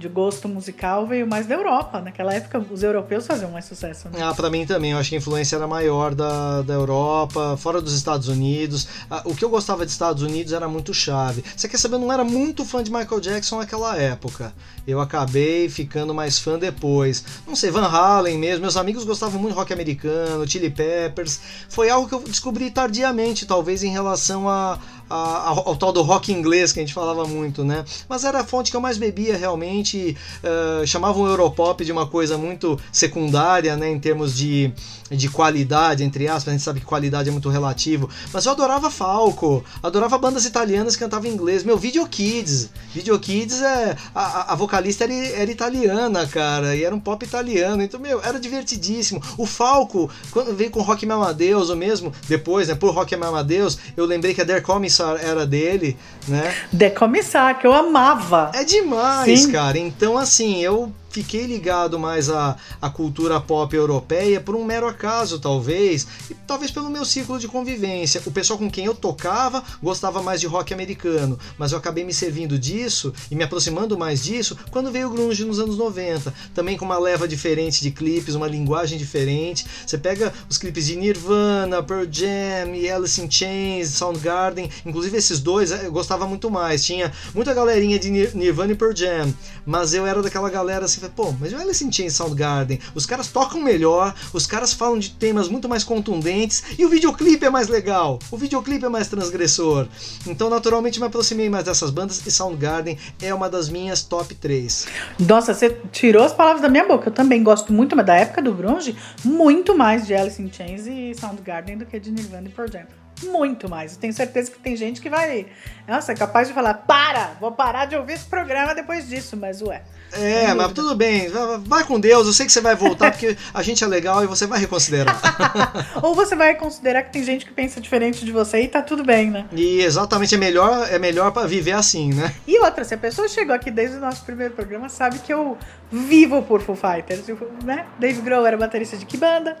de 0.00 0.08
gosto 0.08 0.48
musical 0.48 1.06
veio 1.06 1.26
mais 1.26 1.46
da 1.46 1.54
Europa. 1.54 2.00
Naquela 2.00 2.32
época, 2.34 2.64
os 2.70 2.82
europeus 2.82 3.26
faziam 3.26 3.50
mais 3.50 3.66
sucesso. 3.66 4.08
Né? 4.08 4.18
Ah, 4.22 4.34
pra 4.34 4.48
mim 4.48 4.64
também. 4.64 4.92
Eu 4.92 4.98
acho 4.98 5.10
que 5.10 5.14
a 5.14 5.18
influência 5.18 5.56
era 5.56 5.68
maior 5.68 6.14
da, 6.14 6.62
da 6.62 6.72
Europa, 6.72 7.56
fora 7.58 7.80
dos 7.80 7.94
Estados 7.94 8.26
Unidos. 8.26 8.88
Ah, 9.10 9.22
o 9.26 9.34
que 9.34 9.44
eu 9.44 9.50
gostava 9.50 9.84
de 9.84 9.92
Estados 9.92 10.22
Unidos 10.22 10.52
era 10.52 10.66
muito 10.66 10.94
chave. 10.94 11.44
Você 11.54 11.68
quer 11.68 11.76
saber, 11.76 11.96
eu 11.96 12.00
não 12.00 12.12
era 12.12 12.24
muito 12.24 12.64
fã 12.64 12.82
de 12.82 12.90
Michael 12.90 13.20
Jackson 13.20 13.58
naquela 13.58 13.96
época. 13.96 14.52
Eu 14.86 15.00
acabei 15.00 15.68
ficando 15.68 16.14
mais 16.14 16.38
fã 16.38 16.58
depois. 16.58 17.22
Não 17.46 17.54
sei, 17.54 17.70
Van 17.70 17.86
Halen 17.86 18.38
mesmo. 18.38 18.62
Meus 18.62 18.76
amigos 18.76 19.04
gostavam 19.04 19.38
muito 19.38 19.52
de 19.52 19.58
rock 19.58 19.72
americano, 19.72 20.48
Chili 20.48 20.70
Peppers. 20.70 21.38
Foi 21.68 21.90
algo 21.90 22.08
que 22.08 22.14
eu 22.14 22.20
descobri 22.20 22.70
tardiamente, 22.70 23.44
talvez 23.46 23.84
em 23.84 23.90
relação 23.90 24.48
a, 24.48 24.78
ao, 25.10 25.76
tal 25.76 25.92
do 25.92 26.02
rock 26.02 26.32
inglês 26.32 26.72
que 26.72 26.78
a 26.78 26.82
gente 26.82 26.94
falava 26.94 27.26
muito, 27.26 27.64
né? 27.64 27.84
Mas 28.08 28.24
era 28.24 28.40
a 28.40 28.44
fonte 28.44 28.70
que 28.70 28.76
eu 28.76 28.80
mais 28.80 28.96
bebia 28.96 29.36
realmente. 29.36 30.16
Uh, 30.42 30.86
chamavam 30.86 31.22
o 31.22 31.26
Europop 31.26 31.84
de 31.84 31.90
uma 31.90 32.06
coisa 32.06 32.38
muito 32.38 32.78
secundária, 32.92 33.76
né? 33.76 33.90
Em 33.90 33.98
termos 33.98 34.36
de, 34.36 34.72
de 35.10 35.28
qualidade, 35.28 36.04
entre 36.04 36.28
aspas. 36.28 36.48
A 36.48 36.52
gente 36.52 36.62
sabe 36.62 36.80
que 36.80 36.86
qualidade 36.86 37.28
é 37.28 37.32
muito 37.32 37.48
relativo. 37.48 38.08
Mas 38.32 38.44
eu 38.44 38.52
adorava 38.52 38.90
Falco, 38.90 39.64
adorava 39.82 40.18
bandas 40.18 40.44
italianas 40.44 40.96
que 40.96 41.04
cantavam 41.04 41.30
inglês. 41.30 41.64
Meu, 41.64 41.76
Video 41.76 42.06
Kids. 42.06 42.70
Video 42.94 43.18
Kids 43.18 43.62
é. 43.62 43.96
A, 44.14 44.52
a 44.52 44.54
vocalista 44.54 45.04
era, 45.04 45.12
era 45.12 45.50
italiana, 45.50 46.26
cara, 46.26 46.74
e 46.76 46.84
era 46.84 46.94
um 46.94 47.00
pop 47.00 47.24
italiano. 47.24 47.82
Então, 47.82 48.00
meu, 48.00 48.22
era 48.22 48.38
divertidíssimo. 48.38 49.22
O 49.36 49.46
Falco, 49.46 50.10
quando 50.30 50.54
veio 50.54 50.70
com 50.70 50.82
Rock 50.82 51.06
Me 51.06 51.12
Amadeus, 51.12 51.70
ou 51.70 51.76
mesmo 51.76 52.12
depois, 52.28 52.68
né? 52.68 52.74
Por 52.74 52.94
Rock 52.94 53.16
Me 53.16 53.26
Amadeus, 53.26 53.78
eu 53.96 54.04
lembrei 54.04 54.34
que 54.34 54.40
a 54.40 54.44
Der 54.44 54.62
Commissar 54.62 55.18
era 55.22 55.46
dele, 55.46 55.96
né? 56.28 56.54
Decomissar, 56.72 57.58
que 57.58 57.66
eu 57.66 57.72
amava. 57.72 58.50
É 58.54 58.64
demais, 58.64 59.42
Sim. 59.42 59.52
cara. 59.52 59.78
Então, 59.78 60.16
assim, 60.16 60.60
eu 60.60 60.92
fiquei 61.10 61.44
ligado 61.44 61.98
mais 61.98 62.30
à, 62.30 62.56
à 62.80 62.88
cultura 62.88 63.40
pop 63.40 63.74
europeia 63.74 64.40
por 64.40 64.54
um 64.54 64.64
mero 64.64 64.86
acaso, 64.86 65.38
talvez, 65.38 66.06
e 66.30 66.34
talvez 66.46 66.70
pelo 66.70 66.88
meu 66.88 67.04
ciclo 67.04 67.38
de 67.38 67.48
convivência. 67.48 68.22
O 68.24 68.30
pessoal 68.30 68.58
com 68.58 68.70
quem 68.70 68.86
eu 68.86 68.94
tocava 68.94 69.62
gostava 69.82 70.22
mais 70.22 70.40
de 70.40 70.46
rock 70.46 70.72
americano, 70.72 71.38
mas 71.58 71.72
eu 71.72 71.78
acabei 71.78 72.04
me 72.04 72.14
servindo 72.14 72.58
disso 72.58 73.12
e 73.30 73.34
me 73.34 73.42
aproximando 73.42 73.98
mais 73.98 74.22
disso 74.22 74.56
quando 74.70 74.92
veio 74.92 75.08
o 75.08 75.10
grunge 75.10 75.44
nos 75.44 75.58
anos 75.58 75.76
90, 75.76 76.32
também 76.54 76.76
com 76.76 76.84
uma 76.84 76.98
leva 76.98 77.26
diferente 77.26 77.82
de 77.82 77.90
clipes, 77.90 78.34
uma 78.34 78.46
linguagem 78.46 78.96
diferente. 78.96 79.66
Você 79.84 79.98
pega 79.98 80.32
os 80.48 80.56
clipes 80.56 80.86
de 80.86 80.96
Nirvana, 80.96 81.82
Pearl 81.82 82.06
Jam, 82.10 82.70
Alice 82.94 83.20
in 83.20 83.30
Chains, 83.30 83.88
Soundgarden, 83.88 84.70
inclusive 84.86 85.16
esses 85.16 85.40
dois 85.40 85.72
eu 85.72 85.90
gostava 85.90 86.26
muito 86.26 86.50
mais. 86.50 86.84
Tinha 86.84 87.12
muita 87.34 87.52
galerinha 87.52 87.98
de 87.98 88.10
Nirvana 88.10 88.72
e 88.72 88.76
Pearl 88.76 88.94
Jam, 88.94 89.34
mas 89.66 89.92
eu 89.92 90.06
era 90.06 90.22
daquela 90.22 90.48
galera 90.48 90.84
assim 90.84 90.99
fala, 91.00 91.12
pô, 91.14 91.34
mas 91.38 91.52
o 91.52 91.56
Alice 91.56 91.84
in 91.84 91.90
Chains 91.90 92.14
Soundgarden, 92.14 92.78
os 92.94 93.06
caras 93.06 93.28
tocam 93.28 93.60
melhor, 93.60 94.14
os 94.32 94.46
caras 94.46 94.72
falam 94.72 94.98
de 94.98 95.10
temas 95.10 95.48
muito 95.48 95.68
mais 95.68 95.84
contundentes 95.84 96.62
e 96.78 96.84
o 96.84 96.88
videoclipe 96.88 97.44
é 97.44 97.50
mais 97.50 97.68
legal, 97.68 98.18
o 98.30 98.36
videoclipe 98.36 98.84
é 98.84 98.88
mais 98.88 99.08
transgressor. 99.08 99.88
Então, 100.26 100.50
naturalmente, 100.50 101.00
me 101.00 101.06
aproximei 101.06 101.48
mais 101.48 101.64
dessas 101.64 101.90
bandas 101.90 102.24
e 102.26 102.30
Soundgarden 102.30 102.98
é 103.20 103.32
uma 103.34 103.48
das 103.48 103.68
minhas 103.68 104.02
top 104.02 104.34
3. 104.34 104.86
Nossa, 105.18 105.54
você 105.54 105.76
tirou 105.92 106.24
as 106.24 106.32
palavras 106.32 106.62
da 106.62 106.68
minha 106.68 106.86
boca. 106.86 107.08
Eu 107.08 107.12
também 107.12 107.42
gosto 107.42 107.72
muito, 107.72 107.96
mas 107.96 108.06
da 108.06 108.14
época 108.14 108.42
do 108.42 108.54
grunge, 108.54 108.96
muito 109.24 109.76
mais 109.76 110.06
de 110.06 110.14
Alice 110.14 110.40
in 110.40 110.52
Chains 110.52 110.86
e 110.86 111.14
Soundgarden 111.14 111.78
do 111.78 111.86
que 111.86 111.98
de 111.98 112.10
Nirvana 112.10 112.48
e 112.48 112.50
Pearl 112.50 112.70
Jam 112.70 112.86
muito 113.26 113.68
mais. 113.68 113.94
Eu 113.94 114.00
tenho 114.00 114.12
certeza 114.12 114.50
que 114.50 114.58
tem 114.58 114.76
gente 114.76 115.00
que 115.00 115.10
vai, 115.10 115.46
nossa, 115.86 116.12
é 116.12 116.14
capaz 116.14 116.48
de 116.48 116.54
falar: 116.54 116.74
para, 116.74 117.36
vou 117.40 117.52
parar 117.52 117.86
de 117.86 117.96
ouvir 117.96 118.14
esse 118.14 118.26
programa 118.26 118.74
depois 118.74 119.08
disso, 119.08 119.36
mas 119.36 119.60
ué. 119.62 119.82
É, 120.12 120.52
mas 120.54 120.72
tudo 120.72 120.94
bem, 120.94 121.30
vai 121.60 121.84
com 121.84 121.98
Deus, 122.00 122.26
eu 122.26 122.32
sei 122.32 122.46
que 122.46 122.52
você 122.52 122.60
vai 122.60 122.74
voltar 122.74 123.10
porque 123.12 123.36
a 123.52 123.62
gente 123.62 123.82
é 123.82 123.86
legal 123.86 124.22
e 124.24 124.26
você 124.26 124.46
vai 124.46 124.58
reconsiderar. 124.58 125.20
Ou 126.02 126.14
você 126.14 126.34
vai 126.34 126.54
considerar 126.54 127.02
que 127.02 127.12
tem 127.12 127.22
gente 127.22 127.46
que 127.46 127.52
pensa 127.52 127.80
diferente 127.80 128.24
de 128.24 128.32
você 128.32 128.62
e 128.62 128.68
tá 128.68 128.82
tudo 128.82 129.04
bem, 129.04 129.30
né? 129.30 129.46
E 129.52 129.80
exatamente, 129.80 130.34
é 130.34 130.38
melhor, 130.38 130.88
é 130.90 130.98
melhor 130.98 131.32
para 131.32 131.46
viver 131.46 131.72
assim, 131.72 132.12
né? 132.12 132.34
E 132.46 132.58
outra, 132.60 132.84
se 132.84 132.94
a 132.94 132.98
pessoa 132.98 133.28
chegou 133.28 133.54
aqui 133.54 133.70
desde 133.70 133.96
o 133.96 134.00
nosso 134.00 134.24
primeiro 134.24 134.54
programa, 134.54 134.88
sabe 134.88 135.18
que 135.18 135.32
eu 135.32 135.56
vivo 135.90 136.42
por 136.42 136.60
Foo 136.60 136.76
Fighters, 136.76 137.24
né? 137.64 137.86
Dave 137.98 138.20
Grohl 138.20 138.46
era 138.46 138.56
baterista 138.56 138.96
de 138.96 139.04
que 139.04 139.16
banda? 139.16 139.56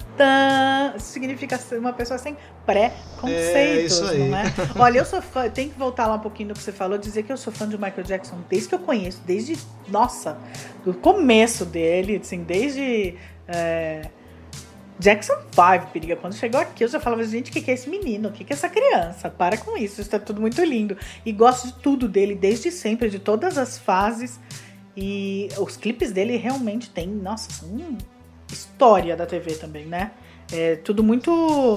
Isso 0.96 1.08
significa 1.08 1.58
uma 1.72 1.92
pessoa 1.92 2.18
sem 2.18 2.36
pré-conceitos, 2.64 4.00
é, 4.10 4.18
não 4.18 4.36
é? 4.36 4.54
Olha, 4.78 4.98
eu 4.98 5.04
sou 5.04 5.20
fã, 5.20 5.48
tem 5.48 5.68
que 5.68 5.78
voltar 5.78 6.06
lá 6.06 6.14
um 6.14 6.20
pouquinho 6.20 6.50
do 6.50 6.54
que 6.54 6.62
você 6.62 6.72
falou, 6.72 6.96
dizer 6.98 7.24
que 7.24 7.32
eu 7.32 7.36
sou 7.36 7.52
fã 7.52 7.68
de 7.68 7.76
Michael 7.76 8.04
Jackson 8.04 8.38
desde 8.48 8.68
que 8.68 8.74
eu 8.74 8.78
conheço, 8.78 9.20
desde, 9.26 9.58
nossa, 9.88 10.38
do 10.84 10.94
começo 10.94 11.64
dele, 11.64 12.20
assim, 12.22 12.42
desde 12.42 13.14
é, 13.46 14.08
Jackson 14.98 15.34
5, 15.50 15.92
periga. 15.92 16.16
Quando 16.16 16.34
chegou 16.34 16.60
aqui, 16.60 16.84
eu 16.84 16.88
já 16.88 17.00
falava, 17.00 17.24
gente, 17.24 17.50
o 17.50 17.52
que, 17.52 17.62
que 17.62 17.70
é 17.70 17.74
esse 17.74 17.88
menino? 17.88 18.28
O 18.28 18.32
que, 18.32 18.44
que 18.44 18.52
é 18.52 18.56
essa 18.56 18.68
criança? 18.68 19.30
Para 19.30 19.56
com 19.56 19.76
isso, 19.76 20.00
isso 20.00 20.10
tá 20.10 20.18
tudo 20.18 20.40
muito 20.40 20.62
lindo. 20.62 20.96
E 21.24 21.32
gosto 21.32 21.68
de 21.68 21.74
tudo 21.74 22.08
dele, 22.08 22.34
desde 22.34 22.70
sempre, 22.70 23.08
de 23.08 23.18
todas 23.18 23.56
as 23.56 23.78
fases. 23.78 24.38
E 24.96 25.48
os 25.58 25.76
clipes 25.76 26.12
dele 26.12 26.36
realmente 26.36 26.90
tem, 26.90 27.06
nossa, 27.06 27.50
são 27.50 27.96
história 28.52 29.16
da 29.16 29.24
TV 29.24 29.54
também, 29.54 29.86
né? 29.86 30.10
É 30.52 30.76
tudo 30.76 31.02
muito. 31.02 31.30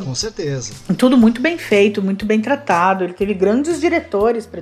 Com 0.04 0.16
certeza. 0.16 0.74
Tudo 0.98 1.18
muito 1.18 1.42
bem 1.42 1.58
feito, 1.58 2.02
muito 2.02 2.26
bem 2.26 2.42
tratado. 2.42 3.04
Ele 3.04 3.14
teve 3.14 3.34
grandes 3.34 3.80
diretores 3.80 4.46
para 4.46 4.62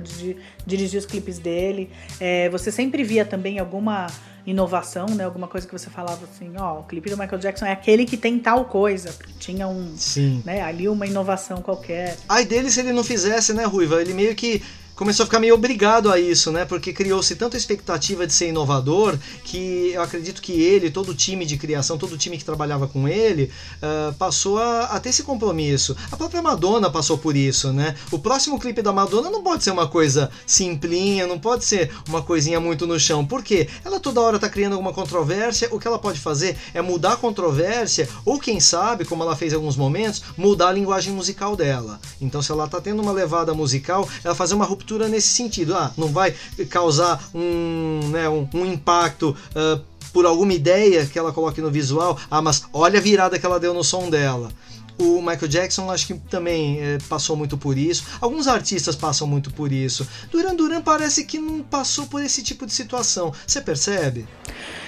dirigir 0.66 0.98
os 0.98 1.06
clipes 1.06 1.38
dele. 1.38 1.90
É, 2.20 2.48
você 2.50 2.70
sempre 2.70 3.02
via 3.02 3.24
também 3.24 3.58
alguma 3.58 4.06
inovação, 4.46 5.06
né? 5.06 5.24
Alguma 5.24 5.48
coisa 5.48 5.66
que 5.66 5.72
você 5.72 5.88
falava 5.88 6.24
assim, 6.24 6.52
ó, 6.58 6.80
o 6.80 6.82
clipe 6.84 7.08
do 7.08 7.16
Michael 7.16 7.38
Jackson 7.38 7.66
é 7.66 7.72
aquele 7.72 8.04
que 8.04 8.16
tem 8.16 8.38
tal 8.38 8.64
coisa, 8.64 9.14
tinha 9.38 9.68
um, 9.68 9.94
Sim. 9.96 10.42
né, 10.44 10.62
ali 10.62 10.88
uma 10.88 11.06
inovação 11.06 11.62
qualquer. 11.62 12.16
Ai 12.28 12.44
dele 12.44 12.70
se 12.70 12.80
ele 12.80 12.92
não 12.92 13.04
fizesse, 13.04 13.52
né, 13.54 13.64
Ruiva? 13.64 14.00
Ele 14.00 14.12
meio 14.12 14.34
que 14.34 14.62
começou 15.02 15.24
a 15.24 15.26
ficar 15.26 15.40
meio 15.40 15.54
obrigado 15.54 16.12
a 16.12 16.20
isso, 16.20 16.52
né? 16.52 16.64
Porque 16.64 16.92
criou-se 16.92 17.34
tanta 17.34 17.56
expectativa 17.56 18.24
de 18.24 18.32
ser 18.32 18.50
inovador 18.50 19.18
que 19.42 19.90
eu 19.92 20.00
acredito 20.00 20.40
que 20.40 20.52
ele, 20.52 20.92
todo 20.92 21.08
o 21.08 21.14
time 21.14 21.44
de 21.44 21.56
criação, 21.56 21.98
todo 21.98 22.12
o 22.12 22.16
time 22.16 22.38
que 22.38 22.44
trabalhava 22.44 22.86
com 22.86 23.08
ele, 23.08 23.50
uh, 23.82 24.14
passou 24.14 24.58
a, 24.58 24.84
a, 24.84 25.00
ter 25.00 25.08
esse 25.08 25.24
compromisso. 25.24 25.96
A 26.12 26.16
própria 26.16 26.40
Madonna 26.40 26.88
passou 26.88 27.18
por 27.18 27.36
isso, 27.36 27.72
né? 27.72 27.96
O 28.12 28.18
próximo 28.20 28.60
clipe 28.60 28.80
da 28.80 28.92
Madonna 28.92 29.28
não 29.28 29.42
pode 29.42 29.64
ser 29.64 29.72
uma 29.72 29.88
coisa 29.88 30.30
simplinha, 30.46 31.26
não 31.26 31.36
pode 31.36 31.64
ser 31.64 31.90
uma 32.08 32.22
coisinha 32.22 32.60
muito 32.60 32.86
no 32.86 32.96
chão. 32.96 33.26
Por 33.26 33.42
quê? 33.42 33.68
Ela 33.84 33.98
toda 33.98 34.20
hora 34.20 34.38
tá 34.38 34.48
criando 34.48 34.74
alguma 34.74 34.92
controvérsia, 34.92 35.66
o 35.72 35.80
que 35.80 35.88
ela 35.88 35.98
pode 35.98 36.20
fazer 36.20 36.56
é 36.72 36.80
mudar 36.80 37.14
a 37.14 37.16
controvérsia, 37.16 38.08
ou 38.24 38.38
quem 38.38 38.60
sabe, 38.60 39.04
como 39.04 39.24
ela 39.24 39.34
fez 39.34 39.52
em 39.52 39.56
alguns 39.56 39.76
momentos, 39.76 40.22
mudar 40.36 40.68
a 40.68 40.72
linguagem 40.72 41.12
musical 41.12 41.56
dela. 41.56 42.00
Então, 42.20 42.40
se 42.40 42.52
ela 42.52 42.68
tá 42.68 42.80
tendo 42.80 43.02
uma 43.02 43.10
levada 43.10 43.52
musical, 43.52 44.08
ela 44.22 44.36
fazer 44.36 44.54
uma 44.54 44.64
ruptura 44.64 44.91
ruptura 44.92 45.08
nesse 45.08 45.28
sentido. 45.28 45.74
Ah, 45.74 45.92
não 45.96 46.08
vai 46.08 46.34
causar 46.68 47.22
um, 47.34 48.00
né, 48.10 48.28
um, 48.28 48.48
um 48.54 48.66
impacto. 48.66 49.36
Uh, 49.54 49.92
por 50.12 50.26
alguma 50.26 50.52
ideia 50.52 51.06
que 51.06 51.18
ela 51.18 51.32
coloque 51.32 51.62
no 51.62 51.70
visual, 51.70 52.18
ah, 52.30 52.42
mas 52.42 52.66
olha 52.70 52.98
a 52.98 53.02
virada 53.02 53.38
que 53.38 53.46
ela 53.46 53.58
deu 53.58 53.72
no 53.72 53.82
som 53.82 54.10
dela. 54.10 54.52
O 54.98 55.22
Michael 55.22 55.48
Jackson 55.48 55.90
acho 55.90 56.06
que 56.06 56.14
também 56.28 56.78
é, 56.82 56.98
passou 57.08 57.34
muito 57.34 57.56
por 57.56 57.78
isso. 57.78 58.04
Alguns 58.20 58.46
artistas 58.46 58.94
passam 58.94 59.26
muito 59.26 59.50
por 59.50 59.72
isso. 59.72 60.06
Duran 60.30 60.54
Duran 60.54 60.82
parece 60.82 61.24
que 61.24 61.38
não 61.38 61.62
passou 61.62 62.06
por 62.06 62.22
esse 62.22 62.42
tipo 62.42 62.66
de 62.66 62.74
situação. 62.74 63.32
Você 63.46 63.62
percebe? 63.62 64.26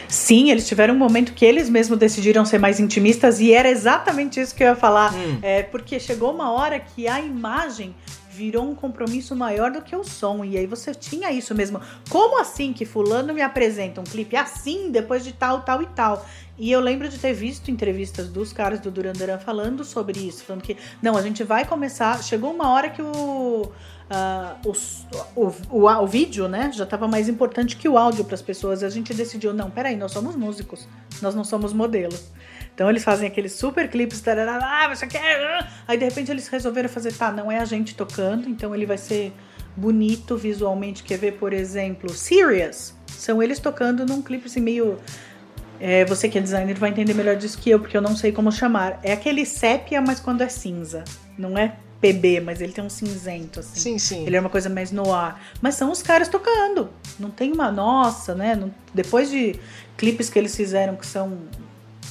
Sim, 0.06 0.50
eles 0.50 0.68
tiveram 0.68 0.92
um 0.92 0.98
momento 0.98 1.32
que 1.32 1.42
eles 1.42 1.70
mesmos 1.70 1.98
decidiram 1.98 2.44
ser 2.44 2.58
mais 2.58 2.78
intimistas 2.78 3.40
e 3.40 3.50
era 3.50 3.70
exatamente 3.70 4.38
isso 4.38 4.54
que 4.54 4.62
eu 4.62 4.68
ia 4.68 4.76
falar. 4.76 5.14
Hum. 5.14 5.38
É, 5.40 5.62
porque 5.62 5.98
chegou 5.98 6.34
uma 6.34 6.52
hora 6.52 6.78
que 6.78 7.08
a 7.08 7.18
imagem 7.18 7.94
virou 8.34 8.68
um 8.68 8.74
compromisso 8.74 9.36
maior 9.36 9.70
do 9.70 9.80
que 9.80 9.94
o 9.94 10.02
som. 10.02 10.44
E 10.44 10.58
aí 10.58 10.66
você 10.66 10.92
tinha 10.92 11.30
isso 11.30 11.54
mesmo. 11.54 11.80
Como 12.10 12.40
assim 12.40 12.72
que 12.72 12.84
fulano 12.84 13.32
me 13.32 13.40
apresenta 13.40 14.00
um 14.00 14.04
clipe 14.04 14.36
assim, 14.36 14.90
depois 14.90 15.22
de 15.22 15.32
tal, 15.32 15.62
tal 15.62 15.80
e 15.80 15.86
tal? 15.86 16.26
E 16.58 16.70
eu 16.70 16.80
lembro 16.80 17.08
de 17.08 17.18
ter 17.18 17.32
visto 17.32 17.70
entrevistas 17.70 18.28
dos 18.28 18.52
caras 18.52 18.80
do 18.80 18.90
Duran 18.90 19.12
Duran 19.12 19.38
falando 19.38 19.84
sobre 19.84 20.20
isso, 20.20 20.44
falando 20.44 20.62
que 20.62 20.76
não, 21.00 21.16
a 21.16 21.22
gente 21.22 21.44
vai 21.44 21.64
começar. 21.64 22.22
Chegou 22.22 22.52
uma 22.52 22.70
hora 22.70 22.90
que 22.90 23.02
o 23.02 23.70
Uh, 24.04 24.70
o, 25.34 25.46
o, 25.70 25.86
o, 25.88 26.06
vídeo, 26.06 26.46
né, 26.46 26.70
já 26.74 26.84
estava 26.84 27.08
mais 27.08 27.26
importante 27.26 27.74
que 27.74 27.88
o 27.88 27.96
áudio 27.96 28.22
para 28.22 28.34
as 28.34 28.42
pessoas. 28.42 28.82
A 28.82 28.90
gente 28.90 29.14
decidiu, 29.14 29.54
não, 29.54 29.70
peraí, 29.70 29.96
nós 29.96 30.12
somos 30.12 30.36
músicos, 30.36 30.86
nós 31.22 31.34
não 31.34 31.42
somos 31.42 31.72
modelos. 31.72 32.30
Então 32.74 32.90
eles 32.90 33.04
fazem 33.04 33.28
aqueles 33.28 33.52
super 33.52 33.88
clipes, 33.88 34.20
tarará, 34.20 34.88
você 34.88 35.06
quer. 35.06 35.68
Aí 35.86 35.96
de 35.96 36.04
repente 36.04 36.30
eles 36.30 36.48
resolveram 36.48 36.88
fazer, 36.88 37.12
tá, 37.12 37.30
não 37.30 37.50
é 37.50 37.58
a 37.58 37.64
gente 37.64 37.94
tocando, 37.94 38.48
então 38.48 38.74
ele 38.74 38.84
vai 38.84 38.98
ser 38.98 39.32
bonito 39.76 40.36
visualmente. 40.36 41.02
Quer 41.02 41.18
ver, 41.18 41.32
por 41.34 41.52
exemplo, 41.52 42.10
Serious? 42.10 42.94
São 43.06 43.42
eles 43.42 43.58
tocando 43.58 44.04
num 44.04 44.20
clipe 44.20 44.46
assim 44.46 44.60
meio. 44.60 44.98
É, 45.80 46.04
você 46.04 46.28
que 46.28 46.38
é 46.38 46.40
designer 46.40 46.76
vai 46.76 46.90
entender 46.90 47.14
melhor 47.14 47.36
disso 47.36 47.58
que 47.58 47.70
eu, 47.70 47.78
porque 47.80 47.96
eu 47.96 48.02
não 48.02 48.16
sei 48.16 48.32
como 48.32 48.50
chamar. 48.50 48.98
É 49.02 49.12
aquele 49.12 49.46
sépia, 49.46 50.00
mas 50.00 50.18
quando 50.18 50.42
é 50.42 50.48
cinza. 50.48 51.04
Não 51.38 51.56
é 51.56 51.76
PB, 52.00 52.40
mas 52.40 52.60
ele 52.60 52.72
tem 52.72 52.84
um 52.84 52.90
cinzento, 52.90 53.60
assim. 53.60 53.80
Sim, 53.80 53.98
sim. 53.98 54.26
Ele 54.26 54.36
é 54.36 54.40
uma 54.40 54.50
coisa 54.50 54.68
mais 54.68 54.92
no 54.92 55.12
ar. 55.12 55.40
Mas 55.62 55.74
são 55.74 55.90
os 55.90 56.02
caras 56.02 56.28
tocando. 56.28 56.90
Não 57.18 57.30
tem 57.30 57.52
uma 57.52 57.72
nossa, 57.72 58.34
né? 58.34 58.54
Não, 58.54 58.72
depois 58.92 59.30
de 59.30 59.58
clipes 59.96 60.28
que 60.28 60.38
eles 60.38 60.54
fizeram 60.54 60.96
que 60.96 61.06
são 61.06 61.38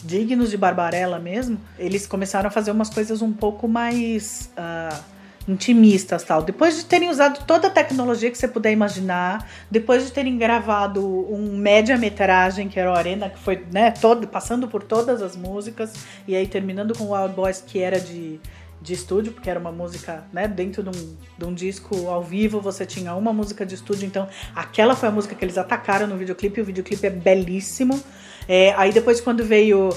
dignos 0.04 0.50
de 0.50 0.58
Barbarella 0.58 1.20
mesmo, 1.20 1.60
eles 1.78 2.06
começaram 2.06 2.48
a 2.48 2.52
fazer 2.52 2.72
umas 2.72 2.90
coisas 2.90 3.22
um 3.22 3.32
pouco 3.32 3.68
mais 3.68 4.52
uh, 4.58 5.04
intimistas 5.48 6.24
tal. 6.24 6.42
Depois 6.42 6.76
de 6.76 6.86
terem 6.86 7.10
usado 7.10 7.46
toda 7.46 7.68
a 7.68 7.72
tecnologia 7.72 8.30
que 8.30 8.38
você 8.38 8.48
puder 8.48 8.72
imaginar, 8.72 9.48
depois 9.70 10.06
de 10.06 10.12
terem 10.12 10.38
gravado 10.38 11.06
um 11.32 11.58
média-metragem 11.58 12.70
que 12.70 12.80
era 12.80 12.92
o 12.92 12.96
Arena, 12.96 13.30
que 13.30 13.40
foi 13.40 13.66
né, 13.72 13.92
todo, 13.92 14.28
passando 14.28 14.68
por 14.68 14.84
todas 14.84 15.22
as 15.22 15.36
músicas, 15.36 15.94
e 16.28 16.36
aí 16.36 16.48
terminando 16.48 16.98
com 16.98 17.14
Wild 17.14 17.34
Boys, 17.34 17.64
que 17.66 17.80
era 17.80 18.00
de 18.00 18.40
de 18.84 18.94
estúdio, 18.94 19.32
porque 19.32 19.50
era 19.50 19.58
uma 19.58 19.72
música, 19.72 20.26
né, 20.34 20.46
dentro 20.46 20.84
de 20.84 20.90
um, 20.90 21.16
de 21.38 21.46
um 21.46 21.54
disco 21.54 22.10
ao 22.10 22.22
vivo, 22.22 22.60
você 22.60 22.86
tinha 22.86 23.16
uma 23.16 23.32
música 23.32 23.66
de 23.66 23.76
estúdio, 23.76 24.06
então 24.06 24.28
aquela 24.54 24.94
foi 24.94 25.08
a 25.08 25.12
música 25.12 25.34
que 25.34 25.46
eles 25.46 25.58
atacaram 25.58 26.06
no 26.06 26.18
videoclipe, 26.18 26.60
o 26.60 26.66
videoclipe 26.66 27.08
é 27.08 27.10
belíssimo. 27.10 28.04
É, 28.48 28.74
aí 28.74 28.92
depois 28.92 29.22
quando 29.22 29.44
veio 29.44 29.90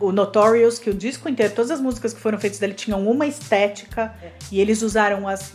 o 0.00 0.10
Notorious, 0.10 0.78
que 0.78 0.90
o 0.90 0.94
disco 0.94 1.28
inteiro, 1.28 1.54
todas 1.54 1.70
as 1.70 1.80
músicas 1.80 2.12
que 2.12 2.20
foram 2.20 2.38
feitas 2.38 2.58
dele 2.58 2.74
tinham 2.74 3.06
uma 3.08 3.26
estética, 3.26 4.14
e 4.50 4.60
eles 4.60 4.82
usaram 4.82 5.28
as 5.28 5.52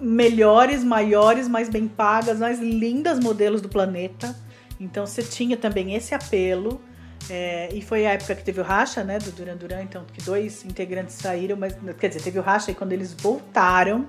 melhores, 0.00 0.84
maiores, 0.84 1.48
mais 1.48 1.68
bem 1.68 1.86
pagas, 1.88 2.38
mais 2.38 2.58
lindas 2.60 3.18
modelos 3.18 3.60
do 3.60 3.68
planeta. 3.68 4.36
Então 4.78 5.06
você 5.06 5.22
tinha 5.22 5.56
também 5.56 5.94
esse 5.94 6.14
apelo. 6.14 6.80
É, 7.28 7.70
e 7.72 7.82
foi 7.82 8.06
a 8.06 8.12
época 8.12 8.36
que 8.36 8.44
teve 8.44 8.60
o 8.60 8.62
racha, 8.62 9.02
né, 9.02 9.18
do 9.18 9.32
Duran 9.32 9.56
Duran, 9.56 9.82
então 9.82 10.04
que 10.12 10.22
dois 10.22 10.64
integrantes 10.64 11.16
saíram, 11.16 11.56
mas 11.56 11.74
quer 11.98 12.08
dizer, 12.08 12.22
teve 12.22 12.38
o 12.38 12.42
racha 12.42 12.70
e 12.70 12.74
quando 12.74 12.92
eles 12.92 13.12
voltaram 13.14 14.06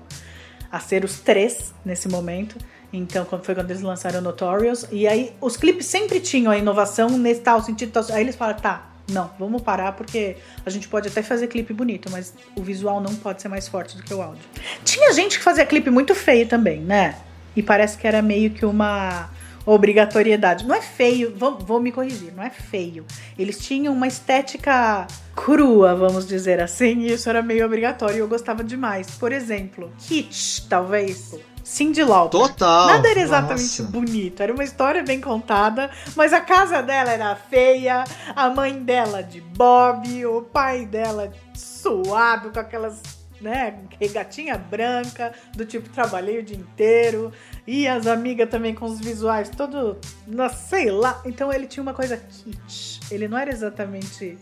a 0.70 0.78
ser 0.78 1.04
os 1.04 1.18
três 1.18 1.74
nesse 1.84 2.08
momento, 2.08 2.56
então 2.92 3.26
foi 3.42 3.54
quando 3.54 3.70
eles 3.70 3.82
lançaram 3.82 4.20
Notorious, 4.20 4.86
e 4.90 5.06
aí 5.06 5.32
os 5.40 5.56
clipes 5.56 5.86
sempre 5.86 6.20
tinham 6.20 6.50
a 6.50 6.56
inovação 6.56 7.10
nesse 7.10 7.40
tal 7.40 7.62
sentido, 7.62 7.92
tal, 7.92 8.04
aí 8.10 8.22
eles 8.22 8.36
falaram, 8.36 8.58
tá, 8.60 8.90
não, 9.10 9.30
vamos 9.38 9.62
parar 9.62 9.92
porque 9.92 10.36
a 10.64 10.70
gente 10.70 10.86
pode 10.88 11.08
até 11.08 11.22
fazer 11.22 11.46
clipe 11.46 11.72
bonito, 11.72 12.10
mas 12.10 12.34
o 12.54 12.62
visual 12.62 13.00
não 13.00 13.14
pode 13.14 13.40
ser 13.40 13.48
mais 13.48 13.66
forte 13.66 13.96
do 13.96 14.02
que 14.02 14.12
o 14.12 14.20
áudio. 14.20 14.42
Tinha 14.84 15.12
gente 15.12 15.38
que 15.38 15.44
fazia 15.44 15.64
clipe 15.64 15.90
muito 15.90 16.14
feio 16.14 16.46
também, 16.46 16.80
né? 16.80 17.18
E 17.56 17.62
parece 17.62 17.96
que 17.96 18.06
era 18.06 18.20
meio 18.20 18.50
que 18.50 18.66
uma 18.66 19.30
obrigatoriedade. 19.64 20.66
Não 20.66 20.74
é 20.74 20.80
feio, 20.80 21.34
vou, 21.36 21.58
vou 21.58 21.80
me 21.80 21.92
corrigir, 21.92 22.32
não 22.34 22.42
é 22.42 22.50
feio. 22.50 23.04
Eles 23.38 23.58
tinham 23.58 23.92
uma 23.92 24.06
estética 24.06 25.06
crua, 25.34 25.94
vamos 25.94 26.26
dizer 26.26 26.60
assim, 26.60 27.00
e 27.00 27.12
isso 27.12 27.28
era 27.28 27.42
meio 27.42 27.64
obrigatório 27.64 28.16
e 28.16 28.18
eu 28.20 28.28
gostava 28.28 28.64
demais. 28.64 29.10
Por 29.12 29.32
exemplo, 29.32 29.92
Kitsch, 29.98 30.66
talvez. 30.68 31.34
Cindy 31.68 32.02
Lauper. 32.02 32.40
Total. 32.40 32.86
Nada 32.86 33.10
era 33.10 33.20
exatamente 33.20 33.82
Nossa. 33.82 33.92
bonito, 33.92 34.42
era 34.42 34.54
uma 34.54 34.64
história 34.64 35.02
bem 35.02 35.20
contada, 35.20 35.90
mas 36.16 36.32
a 36.32 36.40
casa 36.40 36.82
dela 36.82 37.12
era 37.12 37.36
feia, 37.36 38.04
a 38.34 38.48
mãe 38.48 38.82
dela 38.82 39.22
de 39.22 39.42
Bob, 39.42 40.24
o 40.24 40.40
pai 40.40 40.86
dela 40.86 41.30
suado 41.54 42.50
com 42.50 42.58
aquelas, 42.58 43.02
né, 43.38 43.74
regatinha 44.00 44.56
branca, 44.56 45.34
do 45.54 45.66
tipo 45.66 45.90
trabalhei 45.90 46.38
o 46.38 46.42
dia 46.42 46.56
inteiro, 46.56 47.30
e 47.66 47.86
as 47.86 48.06
amigas 48.06 48.48
também 48.48 48.74
com 48.74 48.86
os 48.86 48.98
visuais 48.98 49.50
todo, 49.50 49.98
não 50.26 50.48
sei 50.48 50.90
lá. 50.90 51.20
Então 51.26 51.52
ele 51.52 51.66
tinha 51.66 51.82
uma 51.82 51.92
coisa 51.92 52.16
kitsch. 52.16 52.98
Ele 53.10 53.28
não 53.28 53.36
era 53.36 53.50
exatamente 53.50 54.38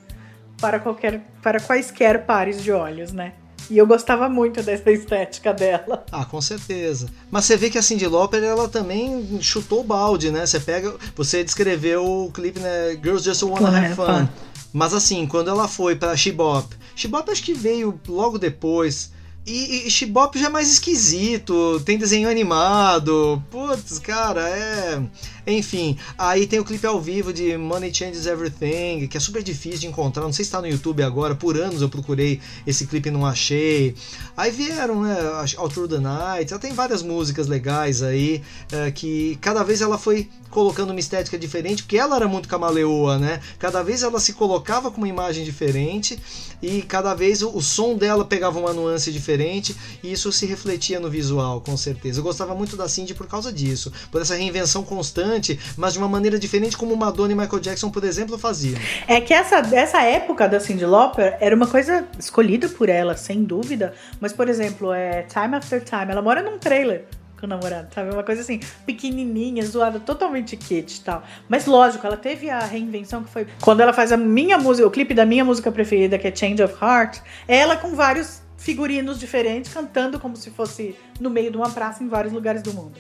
para 0.60 0.78
qualquer 0.78 1.20
para 1.42 1.58
quaisquer 1.58 2.24
pares 2.24 2.62
de 2.62 2.70
olhos, 2.70 3.12
né? 3.12 3.32
E 3.68 3.78
eu 3.78 3.86
gostava 3.86 4.28
muito 4.28 4.62
dessa 4.62 4.90
estética 4.90 5.52
dela. 5.52 6.04
Ah, 6.12 6.24
com 6.24 6.40
certeza. 6.40 7.08
Mas 7.30 7.44
você 7.44 7.56
vê 7.56 7.68
que 7.68 7.78
a 7.78 7.82
Cyndi 7.82 8.06
Lauper, 8.06 8.42
ela 8.42 8.68
também 8.68 9.38
chutou 9.40 9.80
o 9.80 9.84
balde, 9.84 10.30
né? 10.30 10.46
Você 10.46 10.60
pega, 10.60 10.94
você 11.14 11.42
descreveu 11.42 12.04
o 12.04 12.30
clipe, 12.30 12.60
né? 12.60 12.92
Girls 13.02 13.24
Just 13.24 13.42
Wanna 13.42 13.76
Have 13.76 13.94
Fun. 13.94 14.04
Fun. 14.04 14.28
Mas 14.72 14.94
assim, 14.94 15.26
quando 15.26 15.48
ela 15.48 15.66
foi 15.66 15.96
pra 15.96 16.16
Shibop, 16.16 16.68
Shibop 16.94 17.30
acho 17.30 17.42
que 17.42 17.54
veio 17.54 17.98
logo 18.06 18.38
depois. 18.38 19.10
E, 19.46 19.86
e 19.86 19.90
Shibop 19.90 20.36
já 20.38 20.46
é 20.46 20.50
mais 20.50 20.70
esquisito, 20.70 21.80
tem 21.84 21.96
desenho 21.96 22.28
animado. 22.28 23.42
Putz, 23.50 23.98
cara, 24.00 24.48
é. 24.48 25.00
Enfim, 25.46 25.96
aí 26.18 26.46
tem 26.46 26.58
o 26.58 26.64
clipe 26.64 26.86
ao 26.86 27.00
vivo 27.00 27.32
de 27.32 27.56
Money 27.56 27.94
Changes 27.94 28.26
Everything, 28.26 29.06
que 29.06 29.16
é 29.16 29.20
super 29.20 29.42
difícil 29.42 29.80
de 29.80 29.86
encontrar. 29.86 30.24
Não 30.24 30.32
sei 30.32 30.44
se 30.44 30.50
tá 30.50 30.60
no 30.60 30.66
YouTube 30.66 31.02
agora, 31.02 31.34
por 31.36 31.56
anos 31.56 31.82
eu 31.82 31.88
procurei 31.88 32.40
esse 32.66 32.86
clipe 32.86 33.08
e 33.08 33.12
não 33.12 33.24
achei. 33.24 33.94
Aí 34.36 34.50
vieram, 34.50 35.02
né? 35.02 35.16
All 35.56 35.68
Through 35.68 35.88
the 35.88 35.98
Night, 35.98 36.50
já 36.50 36.58
tem 36.58 36.72
várias 36.72 37.02
músicas 37.02 37.46
legais 37.46 38.02
aí, 38.02 38.42
é, 38.72 38.90
que 38.90 39.38
cada 39.40 39.62
vez 39.62 39.80
ela 39.80 39.96
foi 39.96 40.28
colocando 40.56 40.90
uma 40.90 41.00
estética 41.00 41.38
diferente, 41.38 41.82
porque 41.82 41.98
ela 41.98 42.16
era 42.16 42.26
muito 42.26 42.48
camaleoa, 42.48 43.18
né? 43.18 43.40
Cada 43.58 43.82
vez 43.82 44.02
ela 44.02 44.18
se 44.18 44.32
colocava 44.32 44.90
com 44.90 44.98
uma 44.98 45.08
imagem 45.08 45.44
diferente 45.44 46.18
e 46.62 46.80
cada 46.80 47.14
vez 47.14 47.42
o, 47.42 47.50
o 47.54 47.60
som 47.60 47.94
dela 47.94 48.24
pegava 48.24 48.58
uma 48.58 48.72
nuance 48.72 49.12
diferente 49.12 49.76
e 50.02 50.12
isso 50.12 50.32
se 50.32 50.46
refletia 50.46 50.98
no 50.98 51.10
visual, 51.10 51.60
com 51.60 51.76
certeza. 51.76 52.20
Eu 52.20 52.24
gostava 52.24 52.54
muito 52.54 52.74
da 52.74 52.88
Cindy 52.88 53.12
por 53.12 53.26
causa 53.26 53.52
disso, 53.52 53.92
por 54.10 54.22
essa 54.22 54.34
reinvenção 54.34 54.82
constante, 54.82 55.35
mas 55.76 55.92
de 55.92 55.98
uma 55.98 56.08
maneira 56.08 56.38
diferente 56.38 56.76
como 56.76 56.96
Madonna 56.96 57.32
e 57.32 57.34
Michael 57.34 57.60
Jackson, 57.60 57.90
por 57.90 58.04
exemplo, 58.04 58.38
faziam. 58.38 58.78
É 59.06 59.20
que 59.20 59.34
essa, 59.34 59.56
essa 59.74 60.02
época 60.02 60.48
da 60.48 60.60
Cyndi 60.60 60.84
Lauper 60.84 61.36
era 61.40 61.54
uma 61.54 61.66
coisa 61.66 62.06
escolhida 62.18 62.68
por 62.68 62.88
ela, 62.88 63.16
sem 63.16 63.44
dúvida. 63.44 63.94
Mas, 64.20 64.32
por 64.32 64.48
exemplo, 64.48 64.92
é 64.92 65.22
Time 65.22 65.56
After 65.56 65.82
Time. 65.82 66.10
Ela 66.10 66.22
mora 66.22 66.42
num 66.42 66.58
trailer 66.58 67.04
com 67.38 67.46
o 67.46 67.48
namorado, 67.48 67.88
sabe? 67.94 68.10
Uma 68.12 68.22
coisa 68.22 68.40
assim, 68.40 68.60
pequenininha, 68.84 69.64
zoada, 69.64 70.00
totalmente 70.00 70.56
kit 70.56 70.96
e 70.96 71.00
tal. 71.00 71.22
Mas 71.48 71.66
lógico, 71.66 72.06
ela 72.06 72.16
teve 72.16 72.48
a 72.50 72.60
reinvenção 72.60 73.22
que 73.22 73.30
foi 73.30 73.46
quando 73.60 73.80
ela 73.80 73.92
faz 73.92 74.12
a 74.12 74.16
minha 74.16 74.58
música, 74.58 74.86
o 74.86 74.90
clipe 74.90 75.14
da 75.14 75.26
minha 75.26 75.44
música 75.44 75.70
preferida, 75.70 76.18
que 76.18 76.26
é 76.26 76.34
Change 76.34 76.62
of 76.62 76.74
Heart, 76.82 77.18
ela 77.46 77.76
com 77.76 77.94
vários 77.94 78.42
figurinos 78.56 79.20
diferentes, 79.20 79.72
cantando 79.72 80.18
como 80.18 80.36
se 80.36 80.50
fosse 80.50 80.96
no 81.20 81.30
meio 81.30 81.50
de 81.50 81.56
uma 81.56 81.70
praça 81.70 82.02
em 82.02 82.08
vários 82.08 82.32
lugares 82.32 82.62
do 82.62 82.72
mundo. 82.72 82.98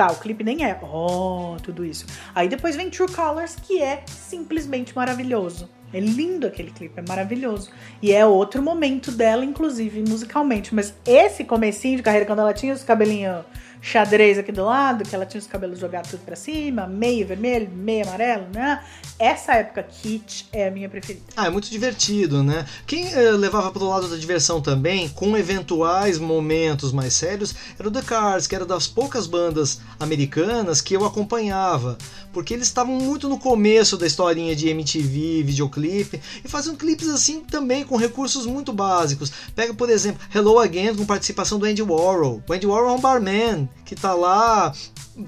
Tá, 0.00 0.10
o 0.10 0.16
clipe 0.16 0.42
nem 0.42 0.64
é, 0.64 0.80
oh, 0.82 1.58
tudo 1.62 1.84
isso. 1.84 2.06
Aí 2.34 2.48
depois 2.48 2.74
vem 2.74 2.88
True 2.88 3.12
Colors, 3.12 3.54
que 3.54 3.82
é 3.82 4.02
simplesmente 4.06 4.96
maravilhoso. 4.96 5.68
É 5.92 6.00
lindo 6.00 6.46
aquele 6.46 6.70
clipe, 6.70 6.98
é 6.98 7.04
maravilhoso. 7.06 7.70
E 8.00 8.10
é 8.10 8.24
outro 8.24 8.62
momento 8.62 9.12
dela, 9.12 9.44
inclusive, 9.44 10.02
musicalmente. 10.08 10.74
Mas 10.74 10.94
esse 11.04 11.44
comecinho 11.44 11.98
de 11.98 12.02
carreira, 12.02 12.24
quando 12.24 12.38
ela 12.38 12.54
tinha 12.54 12.72
os 12.72 12.82
cabelinhos 12.82 13.44
xadrez 13.80 14.38
aqui 14.38 14.52
do 14.52 14.64
lado, 14.64 15.04
que 15.04 15.14
ela 15.14 15.24
tinha 15.24 15.40
os 15.40 15.46
cabelos 15.46 15.78
jogados 15.78 16.10
tudo 16.10 16.20
pra 16.24 16.36
cima, 16.36 16.86
meio 16.86 17.26
vermelho, 17.26 17.70
meio 17.70 18.06
amarelo, 18.06 18.46
né? 18.52 18.84
Essa 19.18 19.54
época 19.54 19.82
Kit 19.82 20.48
é 20.52 20.68
a 20.68 20.70
minha 20.70 20.88
preferida. 20.88 21.24
Ah, 21.36 21.46
é 21.46 21.50
muito 21.50 21.70
divertido, 21.70 22.42
né? 22.42 22.66
Quem 22.86 23.12
eh, 23.12 23.32
levava 23.32 23.70
pro 23.70 23.88
lado 23.88 24.08
da 24.08 24.16
diversão 24.16 24.60
também, 24.60 25.08
com 25.08 25.36
eventuais 25.36 26.18
momentos 26.18 26.92
mais 26.92 27.14
sérios, 27.14 27.54
era 27.78 27.88
o 27.88 27.90
The 27.90 28.02
Cars, 28.02 28.46
que 28.46 28.54
era 28.54 28.66
das 28.66 28.86
poucas 28.86 29.26
bandas 29.26 29.80
americanas 29.98 30.80
que 30.80 30.94
eu 30.94 31.04
acompanhava, 31.04 31.96
porque 32.32 32.54
eles 32.54 32.66
estavam 32.66 32.94
muito 32.94 33.28
no 33.28 33.38
começo 33.38 33.96
da 33.96 34.06
historinha 34.06 34.54
de 34.54 34.68
MTV, 34.68 35.42
videoclipe, 35.42 36.20
e 36.44 36.48
faziam 36.48 36.76
clipes 36.76 37.08
assim 37.08 37.40
também 37.40 37.84
com 37.84 37.96
recursos 37.96 38.46
muito 38.46 38.72
básicos. 38.72 39.32
Pega, 39.54 39.72
por 39.72 39.88
exemplo, 39.88 40.20
Hello 40.34 40.58
Again 40.58 40.94
com 40.94 41.06
participação 41.06 41.58
do 41.58 41.66
Andy 41.66 41.82
Warhol. 41.82 42.42
O 42.48 42.52
Andy 42.52 42.66
Warhol 42.66 42.90
é 42.90 42.92
um 42.92 43.00
barman 43.00 43.69
que 43.84 43.94
tá 43.94 44.14
lá, 44.14 44.72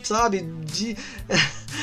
sabe, 0.03 0.43
de 0.65 0.97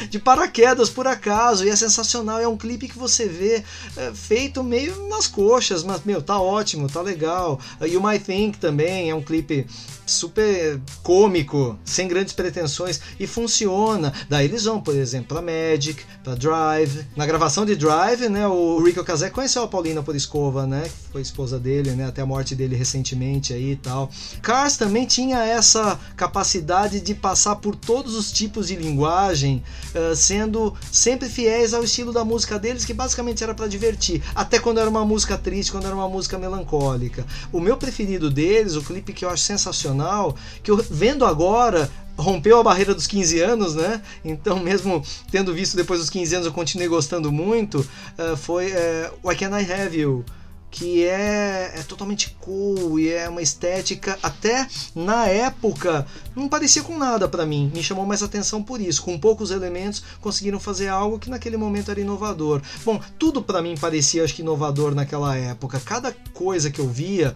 de 0.10 0.20
paraquedas 0.20 0.90
por 0.90 1.08
acaso 1.08 1.66
e 1.66 1.70
é 1.70 1.76
sensacional. 1.76 2.40
É 2.40 2.48
um 2.48 2.58
clipe 2.58 2.88
que 2.88 2.98
você 2.98 3.28
vê 3.28 3.64
é, 3.98 4.12
feito 4.14 4.64
meio 4.64 5.08
nas 5.08 5.28
coxas, 5.28 5.84
mas 5.84 6.04
meu, 6.04 6.22
tá 6.22 6.40
ótimo, 6.40 6.88
tá 6.88 7.02
legal. 7.02 7.60
E 7.82 7.96
o 7.98 8.06
My 8.06 8.20
Think 8.20 8.58
também 8.58 9.10
é 9.10 9.16
um 9.16 9.22
clipe 9.22 9.66
super 10.10 10.82
cômico, 11.04 11.78
sem 11.86 12.08
grandes 12.08 12.34
pretensões 12.34 13.00
e 13.20 13.28
funciona. 13.28 14.12
Daí 14.28 14.46
eles 14.46 14.64
vão, 14.64 14.82
por 14.82 14.96
exemplo, 14.96 15.28
pra 15.28 15.42
Magic, 15.42 16.04
pra 16.24 16.36
Drive. 16.36 17.06
Na 17.16 17.26
gravação 17.26 17.66
de 17.66 17.76
Drive, 17.76 18.28
né, 18.28 18.48
o 18.48 18.82
Rico 18.84 19.04
Kazé 19.04 19.30
conheceu 19.30 19.64
a 19.64 19.68
Paulina 19.68 20.02
Poriscova, 20.02 20.66
né, 20.66 20.84
que 20.84 21.12
foi 21.12 21.22
esposa 21.22 21.60
dele, 21.60 21.92
né, 21.92 22.08
até 22.08 22.22
a 22.22 22.26
morte 22.26 22.56
dele 22.56 22.76
recentemente 22.76 23.54
aí 23.54 23.74
e 23.74 23.76
tal. 23.76 24.10
Cars 24.42 24.78
também 24.78 25.06
tinha 25.06 25.44
essa 25.44 26.00
capacidade 26.16 27.00
de 27.00 27.14
passar 27.14 27.58
por 27.58 27.76
todos 27.76 28.16
os 28.16 28.32
tipos 28.32 28.68
de 28.68 28.76
linguagem, 28.76 29.64
uh, 29.96 30.16
sendo 30.16 30.74
sempre 30.92 31.30
fiéis 31.30 31.74
ao 31.74 31.84
estilo 31.84 32.12
da 32.12 32.26
música 32.26 32.58
deles, 32.60 32.86
que 32.86 32.94
basicamente 32.94 33.44
era 33.44 33.54
para 33.54 33.68
divertir, 33.68 34.24
até 34.36 34.60
quando 34.60 34.80
era 34.80 34.90
uma 34.90 35.06
música 35.06 35.38
triste, 35.38 35.72
quando 35.72 35.86
era 35.86 35.96
uma 35.96 36.10
música 36.10 36.38
melancólica. 36.38 37.26
O 37.52 37.60
meu 37.60 37.78
preferido 37.78 38.30
deles, 38.30 38.76
o 38.76 38.82
clipe 38.82 39.14
que 39.14 39.26
eu 39.26 39.30
acho 39.30 39.44
sensacional, 39.44 40.36
que 40.64 40.72
eu 40.72 40.78
vendo 40.78 41.26
agora 41.26 41.90
rompeu 42.18 42.60
a 42.60 42.64
barreira 42.64 42.94
dos 42.94 43.08
15 43.08 43.40
anos, 43.40 43.76
né? 43.76 44.02
Então, 44.24 44.60
mesmo 44.64 45.04
tendo 45.32 45.54
visto 45.54 45.76
depois 45.76 46.00
dos 46.00 46.10
15 46.10 46.36
anos, 46.36 46.48
eu 46.48 46.54
continuei 46.54 46.88
gostando 46.88 47.32
muito. 47.32 47.80
Uh, 47.80 48.36
foi 48.36 48.72
uh, 48.72 49.12
Why 49.24 49.36
Can 49.36 49.58
I 49.58 49.72
Have 49.72 49.98
You? 49.98 50.26
Que 50.72 51.06
é, 51.06 51.74
é, 51.76 51.84
totalmente 51.84 52.36
cool 52.40 53.00
e 53.00 53.10
é 53.10 53.28
uma 53.28 53.42
estética 53.42 54.18
até 54.22 54.68
na 54.96 55.28
época 55.28 56.06
não 56.36 56.48
parecia 56.48 56.84
com 56.84 56.98
nada 56.98 57.28
para 57.28 57.46
mim. 57.46 57.72
Me 57.74 57.84
chamou 57.84 58.06
mais 58.06 58.22
atenção 58.24 58.62
por 58.64 58.80
isso. 58.80 59.02
Com 59.02 59.20
poucos 59.20 59.52
elementos 59.52 60.04
conseguiram 60.22 60.60
fazer 60.60 60.88
algo 60.88 61.20
que 61.20 61.30
naquele 61.30 61.58
momento 61.58 61.92
era 61.92 62.00
inovador. 62.00 62.62
Bom 62.86 63.00
tudo 63.18 63.42
para 63.42 63.62
mim 63.62 63.76
parecia 63.80 64.24
acho 64.24 64.36
que 64.36 64.42
inovador 64.42 64.94
naquela 64.94 65.36
época. 65.36 65.80
Cada 65.84 66.12
coisa 66.34 66.70
que 66.70 66.80
eu 66.80 66.88
via 66.88 67.36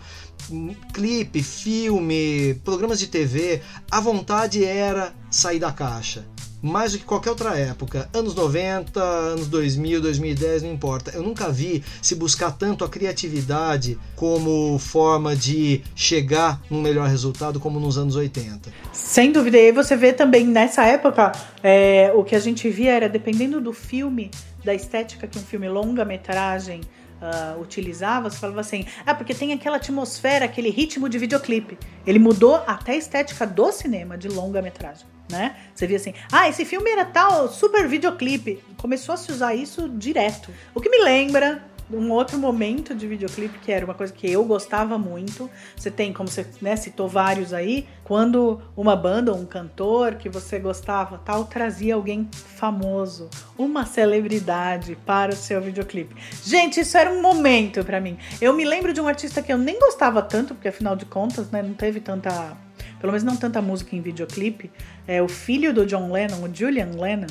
clipe 0.93 1.41
filme 1.41 2.55
programas 2.63 2.99
de 2.99 3.07
TV 3.07 3.61
a 3.89 3.99
vontade 3.99 4.63
era 4.63 5.13
sair 5.29 5.59
da 5.59 5.71
caixa 5.71 6.25
mais 6.63 6.93
do 6.93 6.99
que 6.99 7.03
qualquer 7.03 7.31
outra 7.31 7.57
época. 7.59 8.07
Anos 8.13 8.33
90, 8.33 8.99
anos 9.01 9.47
2000, 9.47 10.01
2010, 10.01 10.63
não 10.63 10.71
importa. 10.71 11.11
Eu 11.13 11.21
nunca 11.21 11.49
vi 11.49 11.83
se 12.01 12.15
buscar 12.15 12.51
tanto 12.51 12.85
a 12.85 12.89
criatividade 12.89 13.99
como 14.15 14.79
forma 14.79 15.35
de 15.35 15.83
chegar 15.93 16.61
num 16.69 16.81
melhor 16.81 17.09
resultado 17.09 17.59
como 17.59 17.81
nos 17.81 17.97
anos 17.97 18.15
80. 18.15 18.71
Sem 18.93 19.33
dúvida. 19.33 19.57
E 19.57 19.65
aí 19.65 19.71
você 19.73 19.97
vê 19.97 20.13
também 20.13 20.47
nessa 20.47 20.85
época, 20.85 21.33
é, 21.61 22.13
o 22.15 22.23
que 22.23 22.35
a 22.35 22.39
gente 22.39 22.69
via 22.69 22.93
era, 22.93 23.09
dependendo 23.09 23.59
do 23.59 23.73
filme, 23.73 24.31
da 24.63 24.73
estética 24.73 25.27
que 25.27 25.37
um 25.37 25.43
filme 25.43 25.67
longa-metragem 25.67 26.79
Uh, 27.23 27.61
utilizava, 27.61 28.29
você 28.29 28.37
falava 28.37 28.59
assim, 28.59 28.85
ah, 29.05 29.15
porque 29.15 29.33
tem 29.33 29.53
aquela 29.53 29.77
atmosfera, 29.77 30.43
aquele 30.43 30.69
ritmo 30.69 31.07
de 31.07 31.17
videoclipe. 31.17 31.77
Ele 32.05 32.19
mudou 32.19 32.55
até 32.67 32.91
a 32.91 32.95
estética 32.97 33.47
do 33.47 33.71
cinema, 33.71 34.17
de 34.17 34.27
longa-metragem, 34.27 35.05
né? 35.31 35.55
Você 35.73 35.87
via 35.87 35.95
assim, 35.95 36.13
ah, 36.29 36.49
esse 36.49 36.65
filme 36.65 36.89
era 36.89 37.05
tal, 37.05 37.47
super 37.47 37.87
videoclipe. 37.87 38.61
Começou 38.75 39.13
a 39.13 39.17
se 39.17 39.31
usar 39.31 39.55
isso 39.55 39.87
direto. 39.87 40.51
O 40.75 40.81
que 40.81 40.89
me 40.89 41.01
lembra 41.01 41.63
um 41.91 42.11
outro 42.11 42.37
momento 42.37 42.95
de 42.95 43.07
videoclipe 43.07 43.59
que 43.59 43.71
era 43.71 43.85
uma 43.85 43.93
coisa 43.93 44.13
que 44.13 44.29
eu 44.29 44.43
gostava 44.43 44.97
muito. 44.97 45.49
Você 45.75 45.91
tem, 45.91 46.13
como 46.13 46.29
você 46.29 46.45
né, 46.61 46.75
citou 46.75 47.07
vários 47.07 47.53
aí, 47.53 47.87
quando 48.03 48.61
uma 48.75 48.95
banda 48.95 49.31
ou 49.31 49.39
um 49.39 49.45
cantor 49.45 50.15
que 50.15 50.29
você 50.29 50.59
gostava 50.59 51.17
tal 51.17 51.45
trazia 51.45 51.95
alguém 51.95 52.27
famoso, 52.33 53.29
uma 53.57 53.85
celebridade 53.85 54.97
para 55.05 55.33
o 55.33 55.35
seu 55.35 55.61
videoclipe. 55.61 56.15
Gente, 56.43 56.79
isso 56.79 56.97
era 56.97 57.11
um 57.11 57.21
momento 57.21 57.83
para 57.83 57.99
mim. 57.99 58.17
Eu 58.41 58.53
me 58.53 58.65
lembro 58.65 58.93
de 58.93 59.01
um 59.01 59.07
artista 59.07 59.41
que 59.41 59.51
eu 59.51 59.57
nem 59.57 59.79
gostava 59.79 60.21
tanto, 60.21 60.53
porque 60.53 60.67
afinal 60.67 60.95
de 60.95 61.05
contas, 61.05 61.49
né, 61.51 61.61
não 61.61 61.73
teve 61.73 61.99
tanta, 61.99 62.57
pelo 62.99 63.11
menos 63.11 63.23
não 63.23 63.35
tanta 63.35 63.61
música 63.61 63.95
em 63.95 64.01
videoclipe. 64.01 64.71
É 65.07 65.21
o 65.21 65.27
filho 65.27 65.73
do 65.73 65.85
John 65.85 66.11
Lennon, 66.11 66.43
o 66.43 66.53
Julian 66.53 66.91
Lennon. 66.97 67.27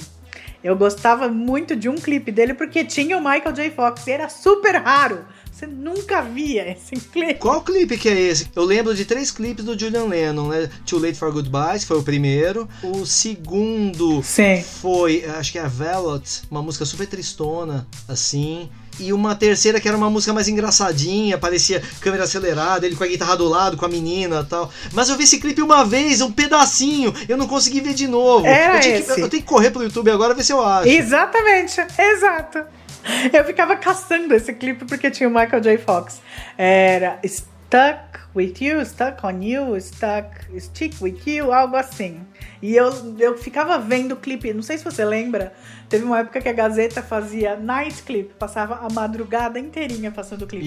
Eu 0.62 0.76
gostava 0.76 1.28
muito 1.28 1.74
de 1.74 1.88
um 1.88 1.96
clipe 1.96 2.30
dele 2.30 2.54
porque 2.54 2.84
tinha 2.84 3.18
o 3.18 3.20
Michael 3.20 3.52
J. 3.52 3.70
Fox 3.70 4.06
e 4.06 4.12
era 4.12 4.28
super 4.28 4.76
raro 4.76 5.24
Você 5.50 5.66
nunca 5.66 6.22
via 6.22 6.70
esse 6.70 6.94
clipe. 7.10 7.34
Qual 7.34 7.62
clipe 7.62 7.98
que 7.98 8.08
é 8.08 8.18
esse? 8.20 8.48
Eu 8.54 8.64
lembro 8.64 8.94
de 8.94 9.04
três 9.04 9.30
clipes 9.30 9.64
do 9.64 9.78
Julian 9.78 10.04
Lennon, 10.04 10.48
né? 10.48 10.70
Too 10.86 11.00
Late 11.00 11.18
for 11.18 11.32
Goodbye, 11.32 11.80
que 11.80 11.86
foi 11.86 11.98
o 11.98 12.02
primeiro. 12.02 12.68
O 12.82 13.04
segundo 13.04 14.22
Sim. 14.22 14.62
foi, 14.62 15.24
acho 15.24 15.52
que 15.52 15.58
é 15.58 15.62
a 15.62 15.68
Velvet, 15.68 16.42
uma 16.50 16.62
música 16.62 16.84
super 16.84 17.06
tristona, 17.06 17.86
assim. 18.08 18.68
E 18.98 19.12
uma 19.12 19.34
terceira 19.34 19.80
que 19.80 19.88
era 19.88 19.96
uma 19.96 20.10
música 20.10 20.32
mais 20.32 20.48
engraçadinha, 20.48 21.38
parecia 21.38 21.82
câmera 22.00 22.24
acelerada, 22.24 22.86
ele 22.86 22.94
com 22.94 23.04
a 23.04 23.06
guitarra 23.06 23.36
do 23.36 23.48
lado, 23.48 23.76
com 23.76 23.84
a 23.84 23.88
menina 23.88 24.40
e 24.40 24.48
tal. 24.48 24.70
Mas 24.92 25.08
eu 25.08 25.16
vi 25.16 25.24
esse 25.24 25.38
clipe 25.38 25.62
uma 25.62 25.84
vez, 25.84 26.20
um 26.20 26.30
pedacinho, 26.30 27.12
eu 27.28 27.36
não 27.36 27.46
consegui 27.46 27.80
ver 27.80 27.94
de 27.94 28.06
novo. 28.06 28.46
Era 28.46 28.74
eu, 28.86 28.96
esse. 28.96 29.14
que, 29.14 29.20
eu 29.20 29.28
tenho 29.28 29.42
que 29.42 29.48
correr 29.48 29.70
pro 29.70 29.82
YouTube 29.82 30.10
agora 30.10 30.34
ver 30.34 30.44
se 30.44 30.52
eu 30.52 30.64
acho. 30.64 30.88
Exatamente, 30.88 31.80
exato. 31.98 32.64
Eu 33.32 33.44
ficava 33.44 33.76
caçando 33.76 34.32
esse 34.34 34.52
clipe 34.52 34.84
porque 34.84 35.10
tinha 35.10 35.28
o 35.28 35.32
Michael 35.32 35.60
J. 35.60 35.78
Fox. 35.78 36.20
Era 36.56 37.18
Stuck 37.72 38.20
with 38.36 38.60
You, 38.60 38.84
Stuck 38.84 39.24
on 39.24 39.42
You, 39.42 39.80
Stuck, 39.80 40.28
Stick 40.60 40.94
with 41.00 41.22
You, 41.24 41.54
algo 41.54 41.74
assim. 41.74 42.20
E 42.60 42.76
eu, 42.76 42.92
eu 43.18 43.38
ficava 43.38 43.78
vendo 43.78 44.12
o 44.12 44.16
clipe, 44.16 44.52
não 44.52 44.60
sei 44.60 44.76
se 44.76 44.84
você 44.84 45.02
lembra, 45.06 45.54
teve 45.88 46.04
uma 46.04 46.18
época 46.18 46.42
que 46.42 46.50
a 46.50 46.52
Gazeta 46.52 47.02
fazia 47.02 47.56
night 47.56 48.02
clip, 48.02 48.34
passava 48.34 48.74
a 48.86 48.92
madrugada 48.92 49.58
inteirinha 49.58 50.10
passando 50.10 50.42
o 50.42 50.46
clipe. 50.46 50.66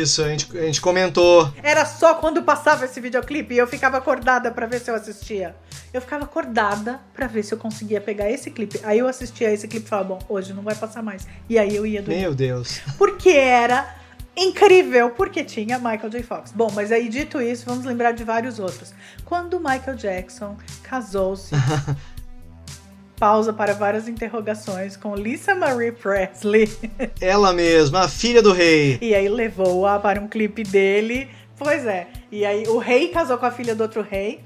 Isso, 0.00 0.22
a 0.22 0.30
gente, 0.30 0.56
a 0.56 0.62
gente 0.62 0.80
comentou. 0.80 1.52
Era 1.62 1.84
só 1.84 2.14
quando 2.14 2.42
passava 2.42 2.86
esse 2.86 3.02
videoclipe 3.02 3.54
e 3.54 3.58
eu 3.58 3.66
ficava 3.66 3.98
acordada 3.98 4.50
pra 4.50 4.64
ver 4.64 4.80
se 4.80 4.90
eu 4.90 4.94
assistia. 4.94 5.54
Eu 5.92 6.00
ficava 6.00 6.24
acordada 6.24 7.00
pra 7.12 7.26
ver 7.26 7.42
se 7.42 7.52
eu 7.52 7.58
conseguia 7.58 8.00
pegar 8.00 8.30
esse 8.30 8.50
clipe. 8.50 8.80
Aí 8.82 8.98
eu 8.98 9.06
assistia 9.06 9.52
esse 9.52 9.68
clipe 9.68 9.84
e 9.84 9.88
falava, 9.90 10.14
bom, 10.14 10.18
hoje 10.26 10.54
não 10.54 10.62
vai 10.62 10.74
passar 10.74 11.02
mais. 11.02 11.28
E 11.50 11.58
aí 11.58 11.76
eu 11.76 11.84
ia 11.84 12.00
dormir. 12.00 12.22
Meu 12.22 12.34
Deus. 12.34 12.80
Porque 12.96 13.28
era 13.28 14.05
incrível, 14.36 15.10
porque 15.10 15.42
tinha 15.42 15.78
Michael 15.78 16.10
J. 16.10 16.22
Fox. 16.22 16.52
Bom, 16.52 16.70
mas 16.74 16.92
aí 16.92 17.08
dito 17.08 17.40
isso, 17.40 17.64
vamos 17.66 17.84
lembrar 17.84 18.12
de 18.12 18.22
vários 18.22 18.58
outros. 18.58 18.94
Quando 19.24 19.58
Michael 19.58 19.96
Jackson 19.96 20.56
casou-se, 20.82 21.54
pausa 23.18 23.52
para 23.52 23.72
várias 23.72 24.08
interrogações 24.08 24.96
com 24.96 25.14
Lisa 25.14 25.54
Marie 25.54 25.92
Presley. 25.92 26.70
Ela 27.20 27.52
mesma, 27.52 28.00
a 28.02 28.08
filha 28.08 28.42
do 28.42 28.52
rei. 28.52 28.98
E 29.00 29.14
aí 29.14 29.28
levou-a 29.28 29.98
para 29.98 30.20
um 30.20 30.28
clipe 30.28 30.62
dele. 30.62 31.28
Pois 31.58 31.86
é. 31.86 32.06
E 32.30 32.44
aí 32.44 32.64
o 32.68 32.78
rei 32.78 33.08
casou 33.08 33.38
com 33.38 33.46
a 33.46 33.50
filha 33.50 33.74
do 33.74 33.82
outro 33.82 34.02
rei. 34.02 34.44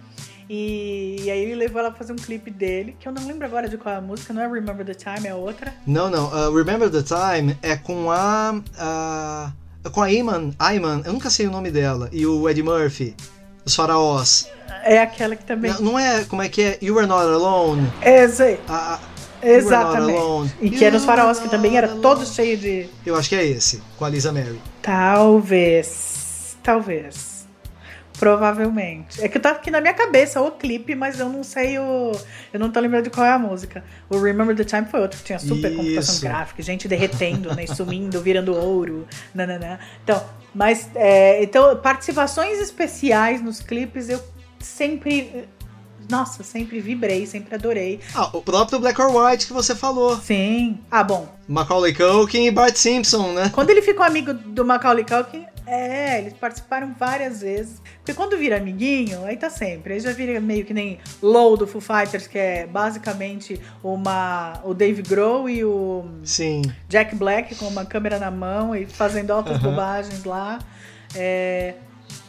E, 0.49 1.17
e 1.23 1.31
aí 1.31 1.43
ele 1.43 1.55
levou 1.55 1.79
ela 1.79 1.91
pra 1.91 1.99
fazer 1.99 2.13
um 2.13 2.17
clipe 2.17 2.51
dele, 2.51 2.97
que 2.99 3.07
eu 3.07 3.13
não 3.13 3.25
lembro 3.25 3.47
agora 3.47 3.69
de 3.69 3.79
qual 3.79 3.95
é 3.95 3.99
a 3.99 4.01
música, 4.01 4.33
não 4.35 4.43
é 4.43 4.49
Remember 4.49 4.85
the 4.85 4.95
Time, 4.95 5.29
é 5.29 5.33
outra. 5.33 5.73
Não, 5.87 6.11
não. 6.11 6.27
uh, 6.27 6.53
Remember 6.53 6.91
the 6.91 7.03
Time 7.03 7.57
é 7.63 7.77
com 7.77 8.11
a. 8.11 8.61
a 8.77 9.53
com 9.93 10.03
a 10.03 10.07
Ayman, 10.07 10.53
Ayman, 10.59 11.03
eu 11.05 11.13
nunca 11.13 11.31
sei 11.31 11.47
o 11.47 11.51
nome 11.51 11.71
dela, 11.71 12.09
e 12.13 12.27
o 12.27 12.49
Eddie 12.49 12.63
Murphy, 12.63 13.15
os 13.65 13.75
faraós. 13.75 14.49
É 14.85 14.99
aquela 14.99 15.37
que 15.37 15.45
também. 15.45 15.71
Não, 15.73 15.81
não 15.81 15.99
é, 15.99 16.25
como 16.25 16.43
é 16.43 16.49
que 16.49 16.63
é? 16.63 16.79
You 16.83 16.99
Are 16.99 17.07
Not 17.07 17.23
Alone. 17.25 17.91
É, 18.01 18.27
sei. 18.29 18.59
A- 18.69 18.99
Exatamente. 19.43 20.19
Alone. 20.19 20.53
E 20.61 20.71
que 20.71 20.85
era 20.85 20.95
os 20.97 21.05
faraós, 21.05 21.39
que 21.39 21.49
também 21.49 21.77
era 21.77 21.89
Not 21.89 22.01
todo 22.03 22.19
Alone. 22.21 22.35
cheio 22.35 22.57
de. 22.59 22.89
Eu 23.07 23.17
acho 23.17 23.29
que 23.29 23.35
é 23.37 23.45
esse, 23.47 23.83
com 23.99 24.05
a 24.05 24.09
Lisa 24.11 24.33
Mary. 24.33 24.61
Talvez. 24.83 26.57
Talvez. 26.63 27.30
Provavelmente. 28.19 29.23
É 29.23 29.29
que 29.29 29.39
tá 29.39 29.51
aqui 29.51 29.71
na 29.71 29.81
minha 29.81 29.95
cabeça 29.95 30.41
o 30.41 30.51
clipe, 30.51 30.95
mas 30.95 31.19
eu 31.19 31.29
não 31.29 31.43
sei 31.43 31.79
o. 31.79 32.13
Eu 32.53 32.61
não 32.61 32.71
tô 32.71 32.79
lembrando 32.81 33.05
de 33.05 33.11
qual 33.11 33.27
é 33.27 33.33
a 33.33 33.39
música. 33.39 33.83
O 34.09 34.19
Remember 34.19 34.55
the 34.55 34.65
Time 34.65 34.87
foi 34.87 35.01
outro 35.01 35.19
que 35.19 35.25
tinha 35.25 35.39
super 35.39 35.75
computação 35.75 36.15
Isso. 36.15 36.23
gráfica, 36.23 36.63
gente 36.63 36.87
derretendo, 36.87 37.55
né? 37.55 37.67
Sumindo, 37.67 38.21
virando 38.21 38.55
ouro. 38.55 39.07
Nananã. 39.35 39.79
Então, 40.05 40.23
mas. 40.55 40.91
é, 40.95 41.43
então, 41.43 41.77
participações 41.77 42.59
especiais 42.59 43.43
nos 43.43 43.61
clipes 43.61 44.09
eu 44.09 44.23
sempre. 44.59 45.49
Nossa, 46.11 46.43
sempre 46.43 46.81
vibrei, 46.81 47.25
sempre 47.25 47.55
adorei. 47.55 48.01
Ah, 48.15 48.29
o 48.37 48.43
próprio 48.43 48.81
Black 48.81 49.01
or 49.01 49.15
White 49.15 49.47
que 49.47 49.53
você 49.53 49.77
falou. 49.77 50.17
Sim. 50.19 50.81
Ah, 50.91 51.05
bom. 51.05 51.29
Macaulay 51.47 51.95
Culkin 51.95 52.47
e 52.47 52.51
Bart 52.51 52.75
Simpson, 52.75 53.33
né? 53.33 53.49
Quando 53.55 53.71
ele 53.71 53.81
ficou 53.81 54.05
amigo 54.05 54.35
do 54.35 54.65
Macaulay 54.65 55.05
Culkin, 55.05 55.47
é, 55.71 56.19
eles 56.19 56.33
participaram 56.33 56.95
várias 56.99 57.41
vezes. 57.43 57.81
Porque 57.99 58.13
quando 58.15 58.37
vira 58.37 58.57
amiguinho, 58.57 59.25
aí 59.25 59.37
tá 59.37 59.49
sempre. 59.49 59.95
Aí 59.95 60.01
já 60.01 60.13
vira 60.13 60.41
meio 60.41 60.65
que 60.65 60.75
nem 60.75 60.99
Low 61.23 61.57
do 61.57 61.67
Foo 61.67 61.81
Fighters, 61.81 62.27
que 62.27 62.39
é 62.39 62.67
basicamente 62.67 63.61
uma, 63.83 64.61
o 64.65 64.75
Dave 64.75 65.03
Grohl 65.03 65.49
e 65.49 65.65
o 65.65 66.05
Sim. 66.25 66.63
Jack 66.89 67.15
Black 67.15 67.55
com 67.55 67.67
uma 67.69 67.85
câmera 67.85 68.19
na 68.19 68.31
mão 68.31 68.75
e 68.75 68.85
fazendo 68.87 69.31
altas 69.31 69.57
Aham. 69.57 69.71
bobagens 69.71 70.25
lá. 70.25 70.59
É, 71.15 71.75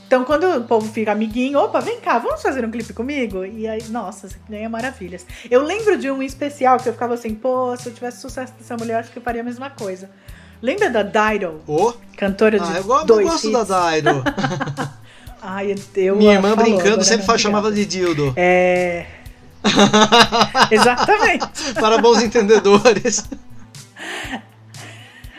Então, 0.07 0.25
quando 0.25 0.43
o 0.57 0.63
povo 0.65 0.91
fica 0.91 1.13
amiguinho, 1.13 1.57
opa, 1.57 1.79
vem 1.79 2.01
cá, 2.01 2.19
vamos 2.19 2.41
fazer 2.41 2.65
um 2.65 2.69
clipe 2.69 2.91
comigo? 2.91 3.45
E 3.45 3.65
aí, 3.65 3.81
nossa, 3.89 4.27
ganha 4.49 4.67
maravilhas. 4.69 5.25
Eu 5.49 5.63
lembro 5.63 5.97
de 5.97 6.11
um 6.11 6.21
especial 6.21 6.77
que 6.77 6.89
eu 6.89 6.93
ficava 6.93 7.13
assim, 7.13 7.33
pô, 7.33 7.75
se 7.77 7.87
eu 7.87 7.93
tivesse 7.93 8.19
sucesso 8.19 8.51
dessa 8.57 8.75
mulher, 8.75 8.95
acho 8.99 9.09
que 9.11 9.17
eu 9.19 9.23
faria 9.23 9.39
a 9.39 9.43
mesma 9.45 9.69
coisa. 9.69 10.09
Lembra 10.61 10.89
da 10.89 11.03
Dido, 11.03 11.61
Ô, 11.67 11.93
cantora 12.15 12.59
de 12.59 12.65
ah, 12.65 12.77
eu, 12.77 12.89
eu 12.99 13.05
dois 13.05 13.27
gosto 13.27 13.49
hits? 13.49 13.67
da 13.67 13.91
Dido. 13.91 14.23
Ai, 15.41 15.75
eu 15.95 16.15
Minha 16.15 16.33
irmã 16.33 16.49
falou, 16.49 16.63
brincando 16.65 16.87
agora 16.89 17.03
sempre 17.03 17.17
não 17.21 17.25
fa- 17.25 17.33
me 17.33 17.39
chamava 17.39 17.71
de 17.71 17.83
dildo. 17.85 18.31
É, 18.37 19.07
exatamente. 20.69 21.47
Para 21.79 21.97
bons 21.97 22.21
entendedores. 22.21 23.27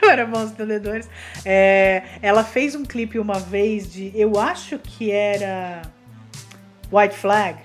Para 0.01 0.27
bons 0.27 0.51
entendedores. 0.51 1.09
É, 1.45 2.03
ela 2.20 2.43
fez 2.43 2.75
um 2.75 2.85
clipe 2.85 3.18
uma 3.20 3.39
vez 3.39 3.93
de. 3.93 4.11
Eu 4.14 4.39
acho 4.41 4.77
que 4.79 5.12
era. 5.12 5.83
White 6.91 7.14
Flag. 7.16 7.59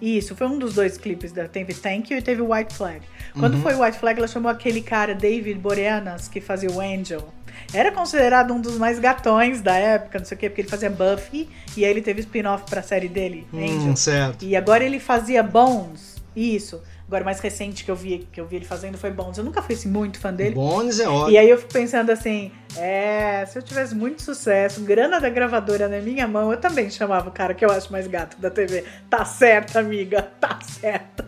Isso, 0.00 0.36
foi 0.36 0.46
um 0.46 0.58
dos 0.58 0.74
dois 0.74 0.96
clipes 0.98 1.32
da 1.32 1.48
Teve 1.48 1.72
Thank 1.74 2.12
You 2.12 2.18
e 2.18 2.22
teve 2.22 2.42
White 2.42 2.74
Flag. 2.74 3.00
Quando 3.38 3.54
Uhum. 3.54 3.62
foi 3.62 3.74
White 3.74 3.98
Flag, 3.98 4.18
ela 4.18 4.28
chamou 4.28 4.50
aquele 4.50 4.80
cara, 4.82 5.14
David 5.14 5.58
Boreanaz, 5.58 6.28
que 6.28 6.40
fazia 6.40 6.70
o 6.70 6.80
Angel. 6.80 7.28
Era 7.72 7.92
considerado 7.92 8.52
um 8.52 8.60
dos 8.60 8.76
mais 8.78 8.98
gatões 8.98 9.60
da 9.60 9.74
época, 9.76 10.18
não 10.18 10.24
sei 10.26 10.36
o 10.36 10.38
quê, 10.38 10.48
porque 10.48 10.62
ele 10.62 10.68
fazia 10.68 10.90
Buffy 10.90 11.48
e 11.76 11.84
aí 11.84 11.90
ele 11.90 12.00
teve 12.02 12.20
spin-off 12.20 12.64
pra 12.68 12.82
série 12.82 13.08
dele, 13.08 13.46
Angel. 13.54 13.92
Hum, 13.92 13.96
certo. 13.96 14.44
E 14.44 14.56
agora 14.56 14.82
ele 14.84 14.98
fazia 14.98 15.42
Bones. 15.42 16.16
Isso. 16.34 16.80
Agora, 17.06 17.22
o 17.22 17.26
mais 17.26 17.40
recente 17.40 17.84
que 17.84 17.90
eu 17.90 17.96
vi, 17.96 18.28
que 18.32 18.40
eu 18.40 18.46
vi 18.46 18.54
ele 18.56 18.64
fazendo 18.64 18.96
foi 18.96 19.10
Bones. 19.10 19.36
Eu 19.36 19.42
nunca 19.44 19.60
fui 19.60 19.74
assim, 19.74 19.88
muito 19.88 20.18
fã 20.20 20.32
dele. 20.32 20.54
Bones 20.54 21.00
é 21.00 21.04
E 21.04 21.06
ótimo. 21.08 21.38
aí 21.38 21.50
eu 21.50 21.58
fico 21.58 21.72
pensando 21.72 22.10
assim, 22.10 22.52
é, 22.76 23.44
se 23.46 23.58
eu 23.58 23.62
tivesse 23.62 23.94
muito 23.96 24.22
sucesso, 24.22 24.80
grana 24.82 25.20
da 25.20 25.28
gravadora 25.28 25.88
na 25.88 25.98
minha 25.98 26.26
mão, 26.28 26.52
eu 26.52 26.58
também 26.58 26.88
chamava 26.88 27.28
o 27.28 27.32
cara 27.32 27.52
que 27.52 27.64
eu 27.64 27.70
acho 27.70 27.90
mais 27.90 28.06
gato 28.06 28.40
da 28.40 28.48
TV. 28.48 28.84
Tá 29.10 29.24
certo, 29.24 29.76
amiga, 29.76 30.22
tá 30.40 30.58
certo. 30.62 31.24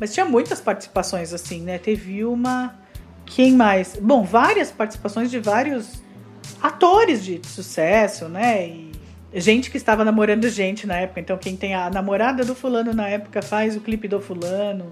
Mas 0.00 0.14
tinha 0.14 0.24
muitas 0.24 0.60
participações 0.60 1.32
assim, 1.32 1.62
né? 1.62 1.78
Teve 1.78 2.24
uma. 2.24 2.74
Quem 3.26 3.52
mais? 3.52 3.96
Bom, 4.00 4.24
várias 4.24 4.70
participações 4.70 5.30
de 5.30 5.38
vários 5.38 6.02
atores 6.62 7.24
de 7.24 7.40
sucesso, 7.46 8.28
né? 8.28 8.66
E 8.66 8.92
gente 9.34 9.70
que 9.70 9.76
estava 9.76 10.04
namorando 10.04 10.48
gente 10.48 10.86
na 10.86 10.96
época. 10.96 11.20
Então, 11.20 11.36
quem 11.36 11.56
tem 11.56 11.74
a 11.74 11.90
namorada 11.90 12.44
do 12.44 12.54
fulano 12.54 12.94
na 12.94 13.08
época 13.08 13.42
faz 13.42 13.76
o 13.76 13.80
clipe 13.80 14.08
do 14.08 14.20
fulano. 14.20 14.88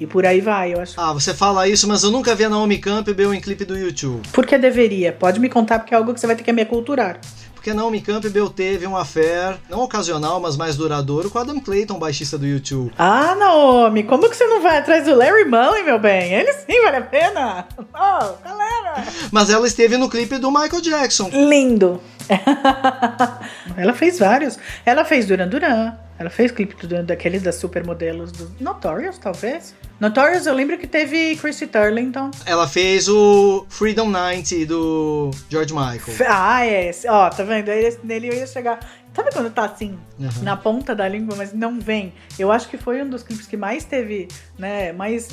E, 0.00 0.06
por 0.06 0.26
aí 0.26 0.40
vai, 0.40 0.74
eu 0.74 0.80
acho. 0.80 1.00
Ah, 1.00 1.12
você 1.12 1.32
fala 1.32 1.68
isso, 1.68 1.86
mas 1.86 2.02
eu 2.02 2.10
nunca 2.10 2.34
vi 2.34 2.44
a 2.44 2.48
Naomi 2.48 2.78
Campbell 2.78 3.32
em 3.32 3.40
clipe 3.40 3.64
do 3.64 3.76
YouTube. 3.78 4.26
Por 4.32 4.46
que 4.46 4.58
deveria? 4.58 5.12
Pode 5.12 5.38
me 5.38 5.48
contar, 5.48 5.78
porque 5.78 5.94
é 5.94 5.96
algo 5.96 6.12
que 6.12 6.18
você 6.18 6.26
vai 6.26 6.34
ter 6.34 6.42
que 6.42 6.52
me 6.52 6.62
aculturar. 6.62 7.20
Porque 7.62 7.72
Naomi 7.72 8.00
Campbell 8.00 8.50
teve 8.50 8.88
um 8.88 8.96
affair, 8.96 9.56
não 9.70 9.82
ocasional, 9.82 10.40
mas 10.40 10.56
mais 10.56 10.76
duradouro, 10.76 11.30
com 11.30 11.38
Adam 11.38 11.60
Clayton, 11.60 11.96
baixista 11.96 12.36
do 12.36 12.44
YouTube. 12.44 12.92
Ah, 12.98 13.36
Naomi, 13.36 14.02
como 14.02 14.28
que 14.28 14.36
você 14.36 14.44
não 14.48 14.60
vai 14.60 14.78
atrás 14.78 15.04
do 15.04 15.14
Larry 15.14 15.44
Mullen, 15.44 15.84
meu 15.84 15.96
bem? 15.96 16.34
Ele 16.34 16.52
sim 16.54 16.82
vale 16.82 16.96
a 16.96 17.02
pena. 17.02 17.68
Oh, 17.94 18.34
galera. 18.44 19.04
Mas 19.30 19.48
ela 19.48 19.66
esteve 19.66 19.96
no 19.96 20.08
clipe 20.08 20.38
do 20.38 20.50
Michael 20.50 20.80
Jackson. 20.80 21.28
Lindo. 21.32 22.00
ela 23.76 23.92
fez 23.94 24.18
vários. 24.18 24.58
Ela 24.84 25.04
fez 25.04 25.26
Duran 25.26 25.48
Duran. 25.48 25.94
Ela 26.18 26.30
fez 26.30 26.52
clipe 26.52 26.86
do- 26.86 27.02
daqueles 27.02 27.42
das 27.42 27.56
supermodelos 27.56 28.30
do 28.30 28.54
Notorious, 28.60 29.18
talvez. 29.18 29.74
Notorious, 29.98 30.46
eu 30.46 30.54
lembro 30.54 30.78
que 30.78 30.86
teve 30.86 31.34
Chrissy 31.36 31.66
Turlington. 31.66 32.30
Ela 32.46 32.68
fez 32.68 33.08
o 33.08 33.66
Freedom 33.68 34.08
90 34.08 34.66
do 34.66 35.30
George 35.48 35.72
Michael. 35.74 36.16
Ah, 36.28 36.64
é 36.64 36.88
esse. 36.90 37.08
Ó, 37.08 37.28
tá 37.28 37.42
vendo? 37.42 37.68
Nele 38.04 38.28
eu 38.28 38.34
ia 38.34 38.46
chegar. 38.46 38.78
Sabe 39.14 39.30
quando 39.32 39.50
tá 39.50 39.64
assim, 39.66 39.98
Uhum. 40.18 40.30
na 40.42 40.56
ponta 40.56 40.94
da 40.94 41.06
língua, 41.08 41.34
mas 41.36 41.52
não 41.52 41.78
vem? 41.80 42.14
Eu 42.38 42.50
acho 42.52 42.68
que 42.68 42.78
foi 42.78 43.02
um 43.02 43.10
dos 43.10 43.22
clipes 43.22 43.46
que 43.46 43.56
mais 43.58 43.84
teve, 43.84 44.26
né, 44.58 44.90
mais 44.92 45.28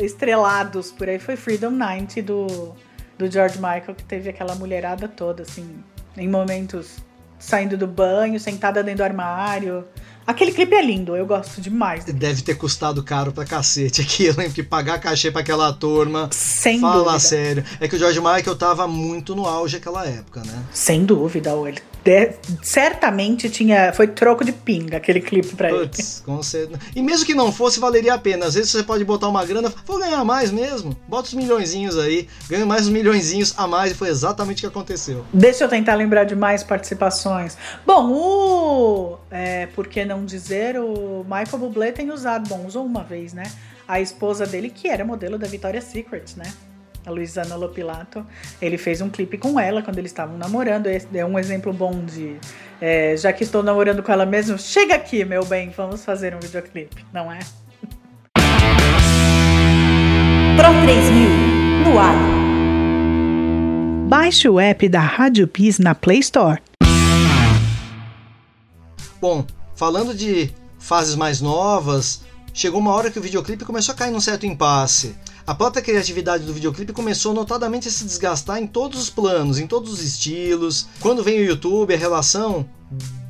estrelados 0.00 0.90
por 0.92 1.08
aí. 1.08 1.18
Foi 1.18 1.34
Freedom 1.36 1.70
90 1.70 2.20
do, 2.22 2.74
do 3.16 3.30
George 3.30 3.56
Michael, 3.56 3.94
que 3.96 4.04
teve 4.04 4.28
aquela 4.28 4.54
mulherada 4.54 5.08
toda, 5.08 5.44
assim, 5.44 5.82
em 6.16 6.28
momentos 6.28 6.96
saindo 7.38 7.76
do 7.76 7.86
banho, 7.86 8.38
sentada 8.38 8.82
dentro 8.82 8.98
do 8.98 9.04
armário. 9.04 9.84
Aquele 10.24 10.52
clipe 10.52 10.72
é 10.74 10.82
lindo, 10.82 11.16
eu 11.16 11.26
gosto 11.26 11.60
demais. 11.60 12.04
Deve 12.04 12.42
ter 12.42 12.54
custado 12.54 13.02
caro 13.02 13.32
pra 13.32 13.44
cacete 13.44 14.00
aquilo, 14.00 14.40
hein? 14.40 14.48
Porque 14.48 14.62
pagar 14.62 15.00
cachê 15.00 15.32
pra 15.32 15.40
aquela 15.40 15.72
turma. 15.72 16.28
Sem 16.30 16.80
fala 16.80 16.98
dúvida. 16.98 17.18
sério. 17.18 17.64
É 17.80 17.88
que 17.88 17.96
o 17.96 17.98
George 17.98 18.20
Michael 18.20 18.56
tava 18.56 18.86
muito 18.86 19.34
no 19.34 19.46
auge 19.46 19.78
naquela 19.78 20.06
época, 20.06 20.42
né? 20.46 20.62
Sem 20.72 21.04
dúvida, 21.04 21.50
ele 21.66 21.80
de- 22.04 22.32
certamente 22.62 23.48
tinha. 23.50 23.92
Foi 23.92 24.06
troco 24.06 24.44
de 24.44 24.52
pinga 24.52 24.96
aquele 24.96 25.20
clipe 25.20 25.54
pra 25.54 25.70
ele. 25.70 25.78
Putz, 25.88 26.22
com 26.24 26.42
certeza. 26.42 26.80
E 26.94 27.02
mesmo 27.02 27.24
que 27.26 27.34
não 27.34 27.52
fosse, 27.52 27.78
valeria 27.80 28.14
a 28.14 28.18
pena. 28.18 28.46
Às 28.46 28.54
vezes 28.54 28.70
você 28.70 28.82
pode 28.82 29.04
botar 29.04 29.28
uma 29.28 29.44
grana, 29.44 29.72
vou 29.86 29.98
ganhar 29.98 30.24
mais 30.24 30.50
mesmo. 30.50 30.96
Bota 31.08 31.28
os 31.28 31.34
milhõezinhos 31.34 31.98
aí, 31.98 32.28
ganha 32.48 32.66
mais 32.66 32.82
uns 32.82 32.92
milhõezinhos 32.92 33.54
a 33.56 33.66
mais, 33.66 33.92
e 33.92 33.94
foi 33.94 34.08
exatamente 34.08 34.58
o 34.58 34.60
que 34.62 34.66
aconteceu. 34.66 35.24
Deixa 35.32 35.64
eu 35.64 35.68
tentar 35.68 35.94
lembrar 35.94 36.24
de 36.24 36.34
mais 36.34 36.62
participações. 36.62 37.56
Bom, 37.86 38.10
o. 38.12 39.18
É, 39.30 39.66
por 39.66 39.86
que 39.86 40.04
não 40.04 40.24
dizer, 40.24 40.78
o 40.78 41.24
Michael 41.24 41.58
Bublé 41.58 41.92
tem 41.92 42.10
usado, 42.10 42.48
bom, 42.48 42.64
usou 42.66 42.84
uma 42.84 43.02
vez, 43.02 43.32
né? 43.32 43.44
A 43.86 44.00
esposa 44.00 44.46
dele, 44.46 44.70
que 44.70 44.88
era 44.88 45.04
modelo 45.04 45.38
da 45.38 45.46
Victoria's 45.46 45.84
Secret, 45.84 46.24
né? 46.36 46.52
A 47.06 47.10
Luisana 47.10 47.56
Lopilato. 47.56 48.24
Ele 48.60 48.78
fez 48.78 49.00
um 49.00 49.08
clipe 49.08 49.38
com 49.38 49.58
ela 49.58 49.82
quando 49.82 49.98
eles 49.98 50.10
estavam 50.10 50.36
namorando. 50.36 50.86
Esse 50.86 51.06
é 51.14 51.24
um 51.24 51.38
exemplo 51.38 51.72
bom 51.72 52.04
de. 52.04 52.36
é, 52.80 53.16
já 53.16 53.32
que 53.32 53.44
estou 53.44 53.62
namorando 53.62 54.02
com 54.02 54.12
ela 54.12 54.26
mesmo, 54.26 54.58
chega 54.58 54.94
aqui, 54.94 55.24
meu 55.24 55.44
bem, 55.44 55.70
vamos 55.70 56.04
fazer 56.04 56.34
um 56.34 56.40
videoclipe, 56.40 57.04
não 57.12 57.30
é? 57.30 57.38
Pro 60.56 60.68
3000 60.82 61.28
no 61.84 61.98
ar. 61.98 62.14
Baixe 64.08 64.48
o 64.48 64.60
app 64.60 64.88
da 64.88 65.00
Rádio 65.00 65.48
Pis 65.48 65.78
na 65.78 65.94
Play 65.94 66.18
Store. 66.18 66.60
Bom, 69.20 69.46
falando 69.74 70.14
de 70.14 70.50
fases 70.78 71.14
mais 71.14 71.40
novas, 71.40 72.22
chegou 72.52 72.80
uma 72.80 72.92
hora 72.92 73.10
que 73.10 73.18
o 73.18 73.22
videoclipe 73.22 73.64
começou 73.64 73.94
a 73.94 73.96
cair 73.96 74.10
num 74.10 74.20
certo 74.20 74.44
impasse. 74.44 75.16
A 75.44 75.54
própria 75.54 75.82
criatividade 75.82 76.44
do 76.44 76.54
videoclipe 76.54 76.92
começou 76.92 77.34
notadamente 77.34 77.88
a 77.88 77.90
se 77.90 78.04
desgastar 78.04 78.58
em 78.62 78.66
todos 78.66 79.00
os 79.00 79.10
planos, 79.10 79.58
em 79.58 79.66
todos 79.66 79.92
os 79.92 80.00
estilos. 80.00 80.86
Quando 81.00 81.22
vem 81.24 81.40
o 81.40 81.44
YouTube, 81.44 81.92
a 81.92 81.98
relação 81.98 82.68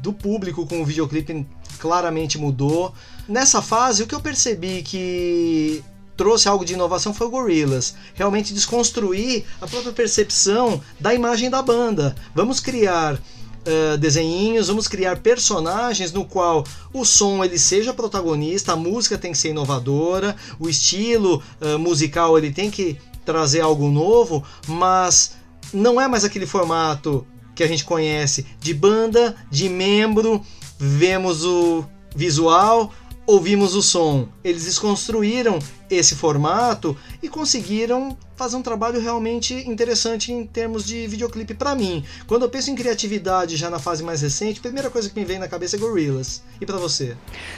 do 0.03 0.13
público 0.13 0.67
com 0.67 0.83
o 0.83 0.85
videoclipe 0.85 1.47
claramente 1.79 2.37
mudou. 2.37 2.93
Nessa 3.27 3.63
fase, 3.63 4.03
o 4.03 4.07
que 4.07 4.15
eu 4.15 4.21
percebi 4.21 4.83
que 4.83 5.83
trouxe 6.15 6.49
algo 6.49 6.67
de 6.67 6.75
inovação 6.75 7.15
foi 7.15 7.27
o 7.27 7.31
Gorillaz. 7.31 7.95
Realmente 8.15 8.53
desconstruir 8.53 9.45
a 9.61 9.67
própria 9.67 9.93
percepção 9.93 10.83
da 11.01 11.15
imagem 11.15 11.49
da 11.49 11.63
banda. 11.63 12.15
Vamos 12.35 12.61
criar 12.61 13.19
uh, 13.67 13.97
desenhinhos, 13.99 14.69
vamos 14.69 14.89
criar 14.89 15.19
personagens 15.19 16.13
no 16.13 16.25
qual 16.25 16.65
o 16.93 17.05
som 17.05 17.45
ele 17.45 17.59
seja 17.59 17.93
protagonista, 17.93 18.73
a 18.73 18.77
música 18.77 19.19
tem 19.19 19.33
que 19.33 19.39
ser 19.39 19.51
inovadora, 19.51 20.37
o 20.59 20.69
estilo 20.69 21.43
uh, 21.61 21.79
musical 21.79 22.37
ele 22.37 22.51
tem 22.51 22.71
que 22.71 22.99
trazer 23.25 23.61
algo 23.61 23.89
novo, 23.89 24.45
mas 24.67 25.37
não 25.73 26.01
é 26.01 26.09
mais 26.09 26.25
aquele 26.25 26.47
formato 26.47 27.27
que 27.55 27.63
a 27.63 27.69
gente 27.69 27.85
conhece. 27.85 28.47
De 28.61 28.75
banda, 28.75 29.37
de 29.51 29.69
membro, 29.69 30.45
vemos 30.79 31.45
o 31.45 31.85
visual, 32.15 32.93
ouvimos 33.27 33.75
o 33.75 33.83
som. 33.83 34.29
Eles 34.43 34.65
desconstruíram 34.65 35.59
esse 35.91 36.15
formato 36.15 36.97
e 37.23 37.29
conseguiram 37.29 38.17
fazer 38.37 38.57
um 38.57 38.63
trabalho 38.63 39.01
realmente 39.01 39.55
interessante 39.69 40.33
em 40.33 40.47
termos 40.47 40.85
de 40.85 41.07
videoclipe 41.07 41.55
para 41.55 41.75
mim. 41.75 42.05
Quando 42.27 42.43
eu 42.43 42.51
penso 42.51 42.71
em 42.71 42.75
criatividade 42.75 43.57
já 43.57 43.71
na 43.71 43.79
fase 43.79 44.03
mais 44.03 44.23
recente, 44.23 44.59
a 44.59 44.63
primeira 44.63 44.91
coisa 44.91 45.09
que 45.09 45.19
me 45.19 45.25
vem 45.25 45.39
na 45.39 45.49
cabeça 45.49 45.77
é 45.77 45.79
Gorillaz. 45.79 46.43
E 46.61 46.67
para 46.67 46.79
você? 46.79 47.17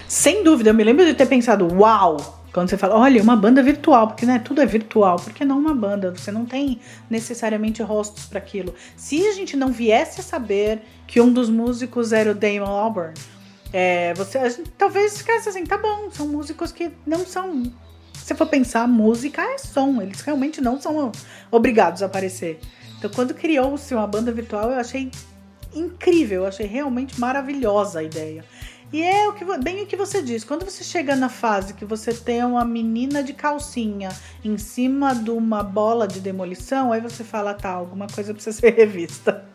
Sem 0.09 0.43
dúvida, 0.45 0.71
eu 0.71 0.75
me 0.75 0.85
lembro 0.85 1.05
de 1.05 1.15
ter 1.15 1.27
pensado, 1.27 1.67
uau! 1.75 2.43
Quando 2.53 2.71
você 2.71 2.77
fala, 2.77 2.95
olha, 2.95 3.21
uma 3.21 3.35
banda 3.35 3.61
virtual, 3.65 4.07
porque 4.07 4.25
né, 4.25 4.39
tudo 4.39 4.61
é 4.61 4.67
virtual, 4.67 5.17
porque 5.17 5.45
não 5.45 5.59
uma 5.59 5.75
banda? 5.75 6.15
Você 6.17 6.31
não 6.31 6.47
tem 6.47 6.79
necessariamente 7.11 7.83
rostos 7.83 8.27
para 8.27 8.39
aquilo. 8.39 8.73
Se 8.97 9.27
a 9.27 9.33
gente 9.33 9.57
não 9.57 9.73
viesse 9.73 10.21
a 10.21 10.23
saber 10.23 10.81
que 11.05 11.21
um 11.21 11.33
dos 11.33 11.51
músicos 11.51 12.13
era 12.13 12.31
o 12.31 12.35
Damon 12.35 12.67
Albarn, 12.67 13.15
é, 13.77 14.15
você 14.15 14.39
talvez 14.79 15.19
ficasse 15.19 15.49
assim, 15.49 15.67
tá 15.67 15.77
bom, 15.77 16.09
são 16.09 16.29
músicos 16.29 16.71
que 16.71 16.93
não 17.05 17.27
são. 17.27 17.73
Se 18.13 18.33
for 18.33 18.47
pensar, 18.47 18.87
música 18.87 19.43
é 19.43 19.59
som, 19.59 20.01
eles 20.01 20.21
realmente 20.21 20.61
não 20.61 20.81
são 20.81 21.11
obrigados 21.51 22.01
a 22.01 22.07
aparecer. 22.07 22.61
Então, 22.97 23.11
quando 23.11 23.35
criou-se 23.35 23.93
uma 23.93 24.07
banda 24.07 24.31
virtual, 24.31 24.71
eu 24.71 24.79
achei 24.79 25.11
incrível, 25.75 26.43
eu 26.43 26.47
achei 26.47 26.67
realmente 26.67 27.19
maravilhosa 27.19 27.99
a 27.99 28.05
ideia. 28.05 28.45
E 28.93 29.03
é 29.03 29.29
o 29.29 29.33
que, 29.33 29.45
bem 29.59 29.83
o 29.83 29.87
que 29.87 29.97
você 29.97 30.23
diz. 30.23 30.45
Quando 30.45 30.65
você 30.65 30.85
chega 30.85 31.17
na 31.17 31.29
fase 31.29 31.75
que 31.75 31.85
você 31.85 32.15
tem 32.15 32.45
uma 32.45 32.65
menina 32.65 33.25
de 33.25 33.33
calcinha 33.33 34.11
em 34.45 34.57
cima 34.57 35.13
de 35.13 35.33
uma 35.33 35.65
bola 35.65 36.07
de 36.07 36.21
demolição, 36.21 36.93
aí 36.93 37.01
você 37.01 37.25
fala, 37.25 37.53
tá, 37.53 37.71
alguma 37.71 38.07
coisa 38.07 38.33
precisa 38.33 38.57
ser 38.57 38.73
revista. 38.73 39.53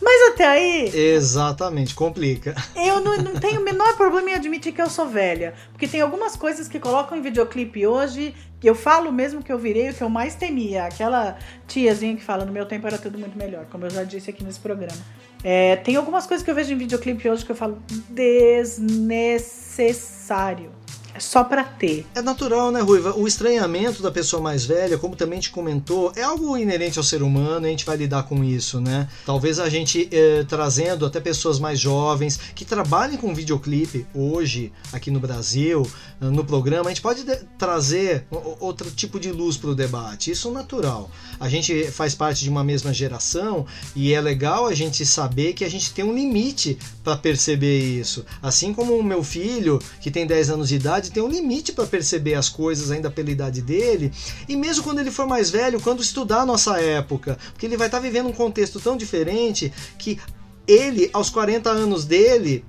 Mas 0.00 0.32
até 0.32 0.46
aí. 0.46 0.90
Exatamente, 0.94 1.94
complica. 1.94 2.54
Eu 2.76 3.00
não, 3.00 3.16
não 3.18 3.34
tenho 3.34 3.60
o 3.60 3.64
menor 3.64 3.96
problema 3.96 4.30
em 4.30 4.34
admitir 4.34 4.72
que 4.72 4.82
eu 4.82 4.90
sou 4.90 5.06
velha. 5.08 5.54
Porque 5.72 5.86
tem 5.86 6.00
algumas 6.00 6.34
coisas 6.36 6.66
que 6.68 6.80
colocam 6.80 7.16
em 7.16 7.22
videoclipe 7.22 7.86
hoje 7.86 8.34
que 8.60 8.68
eu 8.70 8.74
falo 8.76 9.10
mesmo 9.10 9.42
que 9.42 9.52
eu 9.52 9.58
virei 9.58 9.90
o 9.90 9.94
que 9.94 10.02
eu 10.02 10.08
mais 10.08 10.36
temia. 10.36 10.84
Aquela 10.84 11.36
tiazinha 11.66 12.14
que 12.16 12.22
fala: 12.22 12.44
no 12.44 12.52
meu 12.52 12.64
tempo 12.64 12.86
era 12.86 12.96
tudo 12.96 13.18
muito 13.18 13.36
melhor, 13.36 13.66
como 13.70 13.86
eu 13.86 13.90
já 13.90 14.04
disse 14.04 14.30
aqui 14.30 14.44
nesse 14.44 14.60
programa. 14.60 15.02
É, 15.42 15.74
tem 15.76 15.96
algumas 15.96 16.26
coisas 16.26 16.44
que 16.44 16.50
eu 16.50 16.54
vejo 16.54 16.72
em 16.72 16.78
videoclipe 16.78 17.28
hoje 17.28 17.44
que 17.44 17.50
eu 17.50 17.56
falo 17.56 17.82
desnecessário. 18.08 20.70
É 21.14 21.20
só 21.20 21.44
pra 21.44 21.62
ter. 21.62 22.06
É 22.14 22.22
natural, 22.22 22.70
né, 22.70 22.80
Ruiva? 22.80 23.14
O 23.16 23.26
estranhamento 23.26 24.02
da 24.02 24.10
pessoa 24.10 24.42
mais 24.42 24.64
velha, 24.64 24.96
como 24.96 25.14
também 25.14 25.40
te 25.40 25.50
comentou, 25.50 26.12
é 26.16 26.22
algo 26.22 26.56
inerente 26.56 26.98
ao 26.98 27.04
ser 27.04 27.22
humano 27.22 27.66
e 27.66 27.68
a 27.68 27.70
gente 27.70 27.84
vai 27.84 27.96
lidar 27.96 28.22
com 28.22 28.42
isso, 28.42 28.80
né? 28.80 29.08
Talvez 29.26 29.58
a 29.58 29.68
gente 29.68 30.08
eh, 30.10 30.44
trazendo 30.48 31.04
até 31.04 31.20
pessoas 31.20 31.58
mais 31.58 31.78
jovens 31.78 32.38
que 32.54 32.64
trabalhem 32.64 33.18
com 33.18 33.34
videoclipe 33.34 34.06
hoje 34.14 34.72
aqui 34.92 35.10
no 35.10 35.20
Brasil, 35.20 35.86
no 36.30 36.44
programa, 36.44 36.86
a 36.86 36.88
gente 36.88 37.02
pode 37.02 37.24
trazer 37.58 38.26
outro 38.60 38.90
tipo 38.90 39.18
de 39.18 39.32
luz 39.32 39.56
para 39.56 39.70
o 39.70 39.74
debate. 39.74 40.30
Isso 40.30 40.48
é 40.48 40.52
natural. 40.52 41.10
A 41.40 41.48
gente 41.48 41.90
faz 41.90 42.14
parte 42.14 42.44
de 42.44 42.50
uma 42.50 42.62
mesma 42.62 42.92
geração 42.92 43.66
e 43.96 44.14
é 44.14 44.20
legal 44.20 44.66
a 44.66 44.74
gente 44.74 45.04
saber 45.04 45.52
que 45.52 45.64
a 45.64 45.70
gente 45.70 45.92
tem 45.92 46.04
um 46.04 46.14
limite 46.14 46.78
para 47.02 47.16
perceber 47.16 47.80
isso. 47.80 48.24
Assim 48.40 48.72
como 48.72 48.96
o 48.96 49.02
meu 49.02 49.24
filho, 49.24 49.80
que 50.00 50.10
tem 50.10 50.26
10 50.26 50.50
anos 50.50 50.68
de 50.68 50.76
idade, 50.76 51.01
tem 51.10 51.22
um 51.22 51.28
limite 51.28 51.72
para 51.72 51.86
perceber 51.86 52.34
as 52.34 52.48
coisas 52.48 52.90
ainda 52.90 53.10
pela 53.10 53.30
idade 53.30 53.62
dele, 53.62 54.12
e 54.48 54.56
mesmo 54.56 54.84
quando 54.84 55.00
ele 55.00 55.10
for 55.10 55.26
mais 55.26 55.50
velho, 55.50 55.80
quando 55.80 56.02
estudar 56.02 56.40
a 56.40 56.46
nossa 56.46 56.80
época, 56.80 57.38
porque 57.52 57.66
ele 57.66 57.76
vai 57.76 57.88
estar 57.88 57.98
tá 57.98 58.02
vivendo 58.02 58.28
um 58.28 58.32
contexto 58.32 58.80
tão 58.80 58.96
diferente 58.96 59.72
que 59.98 60.18
ele, 60.66 61.10
aos 61.12 61.30
40 61.30 61.70
anos 61.70 62.04
dele, 62.04 62.64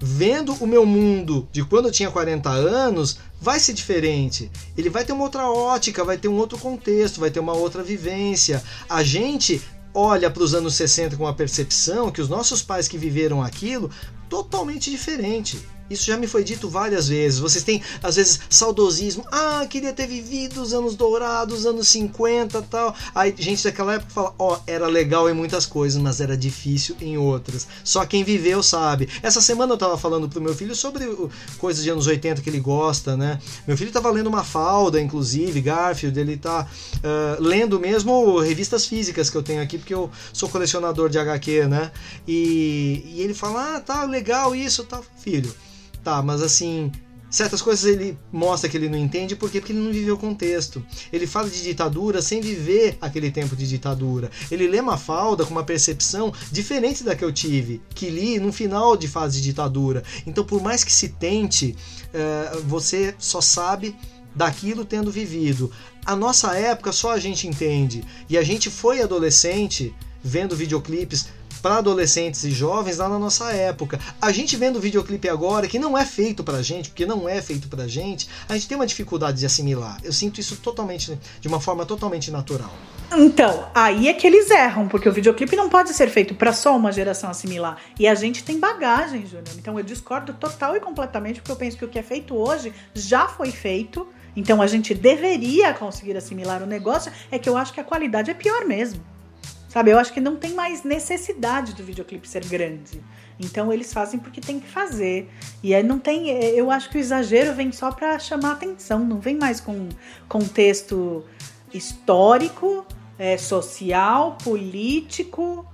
vendo 0.00 0.54
o 0.54 0.66
meu 0.66 0.84
mundo 0.84 1.48
de 1.52 1.64
quando 1.64 1.86
eu 1.86 1.92
tinha 1.92 2.10
40 2.10 2.48
anos, 2.50 3.18
vai 3.40 3.58
ser 3.58 3.72
diferente. 3.72 4.50
Ele 4.76 4.90
vai 4.90 5.04
ter 5.04 5.12
uma 5.12 5.24
outra 5.24 5.50
ótica, 5.50 6.04
vai 6.04 6.18
ter 6.18 6.28
um 6.28 6.36
outro 6.36 6.58
contexto, 6.58 7.20
vai 7.20 7.30
ter 7.30 7.40
uma 7.40 7.54
outra 7.54 7.82
vivência. 7.82 8.62
A 8.88 9.02
gente 9.02 9.60
olha 9.94 10.30
para 10.30 10.42
os 10.42 10.54
anos 10.54 10.74
60 10.74 11.16
com 11.16 11.26
a 11.26 11.32
percepção 11.32 12.10
que 12.10 12.20
os 12.20 12.28
nossos 12.28 12.62
pais 12.62 12.86
que 12.86 12.98
viveram 12.98 13.42
aquilo 13.42 13.90
totalmente 14.28 14.90
diferente. 14.90 15.58
Isso 15.88 16.04
já 16.04 16.16
me 16.16 16.26
foi 16.26 16.42
dito 16.42 16.68
várias 16.68 17.08
vezes. 17.08 17.38
Vocês 17.38 17.62
têm, 17.62 17.82
às 18.02 18.16
vezes, 18.16 18.40
saudosismo. 18.50 19.24
Ah, 19.30 19.64
queria 19.68 19.92
ter 19.92 20.06
vivido 20.06 20.60
os 20.60 20.72
anos 20.72 20.96
dourados, 20.96 21.64
anos 21.64 21.88
50 21.88 22.62
tal. 22.62 22.94
Aí, 23.14 23.34
gente 23.38 23.62
daquela 23.64 23.94
época 23.94 24.10
fala: 24.10 24.34
Ó, 24.38 24.54
oh, 24.54 24.58
era 24.66 24.86
legal 24.86 25.30
em 25.30 25.32
muitas 25.32 25.66
coisas, 25.66 26.00
mas 26.00 26.20
era 26.20 26.36
difícil 26.36 26.96
em 27.00 27.16
outras. 27.16 27.66
Só 27.84 28.04
quem 28.04 28.24
viveu 28.24 28.62
sabe. 28.62 29.08
Essa 29.22 29.40
semana 29.40 29.74
eu 29.74 29.78
tava 29.78 29.96
falando 29.96 30.28
pro 30.28 30.40
meu 30.40 30.54
filho 30.54 30.74
sobre 30.74 31.06
coisas 31.58 31.82
de 31.82 31.90
anos 31.90 32.06
80 32.06 32.42
que 32.42 32.50
ele 32.50 32.60
gosta, 32.60 33.16
né? 33.16 33.38
Meu 33.66 33.76
filho 33.76 33.92
tava 33.92 34.10
lendo 34.10 34.26
uma 34.28 34.42
falda, 34.42 35.00
inclusive, 35.00 35.60
Garfield. 35.60 36.18
Ele 36.18 36.36
tá 36.36 36.66
uh, 36.96 37.42
lendo 37.42 37.78
mesmo 37.78 38.38
revistas 38.38 38.86
físicas 38.86 39.30
que 39.30 39.36
eu 39.36 39.42
tenho 39.42 39.62
aqui, 39.62 39.78
porque 39.78 39.94
eu 39.94 40.10
sou 40.32 40.48
colecionador 40.48 41.08
de 41.08 41.18
HQ, 41.18 41.66
né? 41.66 41.92
E, 42.26 43.04
e 43.14 43.20
ele 43.22 43.34
fala: 43.34 43.76
Ah, 43.76 43.80
tá 43.80 44.04
legal 44.04 44.54
isso, 44.54 44.84
tá, 44.84 45.00
filho. 45.22 45.54
Tá, 46.06 46.22
mas 46.22 46.40
assim, 46.40 46.92
certas 47.28 47.60
coisas 47.60 47.84
ele 47.84 48.16
mostra 48.30 48.70
que 48.70 48.76
ele 48.76 48.88
não 48.88 48.96
entende 48.96 49.34
porque 49.34 49.58
porque 49.58 49.72
ele 49.72 49.80
não 49.80 49.90
viveu 49.90 50.14
o 50.14 50.16
contexto. 50.16 50.86
Ele 51.12 51.26
fala 51.26 51.50
de 51.50 51.60
ditadura 51.64 52.22
sem 52.22 52.40
viver 52.40 52.96
aquele 53.00 53.28
tempo 53.28 53.56
de 53.56 53.68
ditadura. 53.68 54.30
Ele 54.48 54.68
lê 54.68 54.80
Mafalda 54.80 55.44
com 55.44 55.50
uma 55.50 55.64
percepção 55.64 56.32
diferente 56.52 57.02
da 57.02 57.16
que 57.16 57.24
eu 57.24 57.32
tive, 57.32 57.82
que 57.92 58.08
li 58.08 58.38
no 58.38 58.52
final 58.52 58.96
de 58.96 59.08
fase 59.08 59.38
de 59.38 59.48
ditadura. 59.48 60.04
Então, 60.24 60.44
por 60.44 60.62
mais 60.62 60.84
que 60.84 60.92
se 60.92 61.08
tente, 61.08 61.74
uh, 62.14 62.62
você 62.68 63.12
só 63.18 63.40
sabe 63.40 63.96
daquilo 64.32 64.84
tendo 64.84 65.10
vivido. 65.10 65.72
A 66.04 66.14
nossa 66.14 66.56
época 66.56 66.92
só 66.92 67.10
a 67.10 67.18
gente 67.18 67.48
entende. 67.48 68.04
E 68.30 68.38
a 68.38 68.44
gente 68.44 68.70
foi 68.70 69.02
adolescente 69.02 69.92
vendo 70.22 70.54
videoclipes 70.54 71.30
para 71.62 71.78
adolescentes 71.78 72.44
e 72.44 72.50
jovens 72.50 72.98
lá 72.98 73.08
na 73.08 73.18
nossa 73.18 73.50
época. 73.52 73.98
A 74.20 74.32
gente 74.32 74.56
vendo 74.56 74.76
o 74.76 74.80
videoclipe 74.80 75.28
agora, 75.28 75.66
que 75.66 75.78
não 75.78 75.96
é 75.96 76.04
feito 76.04 76.42
pra 76.44 76.62
gente, 76.62 76.90
porque 76.90 77.06
não 77.06 77.28
é 77.28 77.40
feito 77.42 77.68
pra 77.68 77.86
gente, 77.86 78.28
a 78.48 78.54
gente 78.54 78.68
tem 78.68 78.76
uma 78.76 78.86
dificuldade 78.86 79.38
de 79.38 79.46
assimilar. 79.46 79.98
Eu 80.02 80.12
sinto 80.12 80.40
isso 80.40 80.56
totalmente, 80.56 81.18
de 81.40 81.48
uma 81.48 81.60
forma 81.60 81.84
totalmente 81.84 82.30
natural. 82.30 82.70
Então, 83.12 83.68
aí 83.74 84.08
é 84.08 84.14
que 84.14 84.26
eles 84.26 84.50
erram, 84.50 84.88
porque 84.88 85.08
o 85.08 85.12
videoclipe 85.12 85.54
não 85.54 85.68
pode 85.68 85.90
ser 85.90 86.08
feito 86.08 86.34
para 86.34 86.52
só 86.52 86.76
uma 86.76 86.90
geração 86.90 87.30
assimilar. 87.30 87.78
E 87.98 88.08
a 88.08 88.14
gente 88.14 88.42
tem 88.42 88.58
bagagem, 88.58 89.24
Júnior. 89.26 89.54
Então 89.56 89.78
eu 89.78 89.84
discordo 89.84 90.32
total 90.34 90.76
e 90.76 90.80
completamente, 90.80 91.40
porque 91.40 91.52
eu 91.52 91.56
penso 91.56 91.76
que 91.76 91.84
o 91.84 91.88
que 91.88 91.98
é 91.98 92.02
feito 92.02 92.34
hoje 92.34 92.72
já 92.94 93.28
foi 93.28 93.50
feito. 93.50 94.06
Então 94.34 94.60
a 94.60 94.66
gente 94.66 94.92
deveria 94.92 95.72
conseguir 95.72 96.16
assimilar 96.16 96.62
o 96.62 96.66
negócio. 96.66 97.12
É 97.30 97.38
que 97.38 97.48
eu 97.48 97.56
acho 97.56 97.72
que 97.72 97.80
a 97.80 97.84
qualidade 97.84 98.30
é 98.30 98.34
pior 98.34 98.64
mesmo. 98.64 99.00
Sabe? 99.68 99.90
Eu 99.90 99.98
acho 99.98 100.12
que 100.12 100.20
não 100.20 100.36
tem 100.36 100.54
mais 100.54 100.84
necessidade 100.84 101.74
do 101.74 101.82
videoclipe 101.82 102.28
ser 102.28 102.44
grande. 102.44 103.02
Então 103.38 103.72
eles 103.72 103.92
fazem 103.92 104.18
porque 104.18 104.40
tem 104.40 104.58
que 104.58 104.68
fazer. 104.68 105.30
E 105.62 105.74
aí 105.74 105.82
não 105.82 105.98
tem. 105.98 106.28
Eu 106.28 106.70
acho 106.70 106.88
que 106.90 106.96
o 106.96 107.00
exagero 107.00 107.54
vem 107.54 107.72
só 107.72 107.90
para 107.92 108.18
chamar 108.18 108.52
atenção, 108.52 109.00
não 109.00 109.20
vem 109.20 109.36
mais 109.36 109.60
com 109.60 109.88
contexto 110.28 111.24
histórico, 111.72 112.86
é, 113.18 113.36
social, 113.36 114.36
político, 114.42 115.66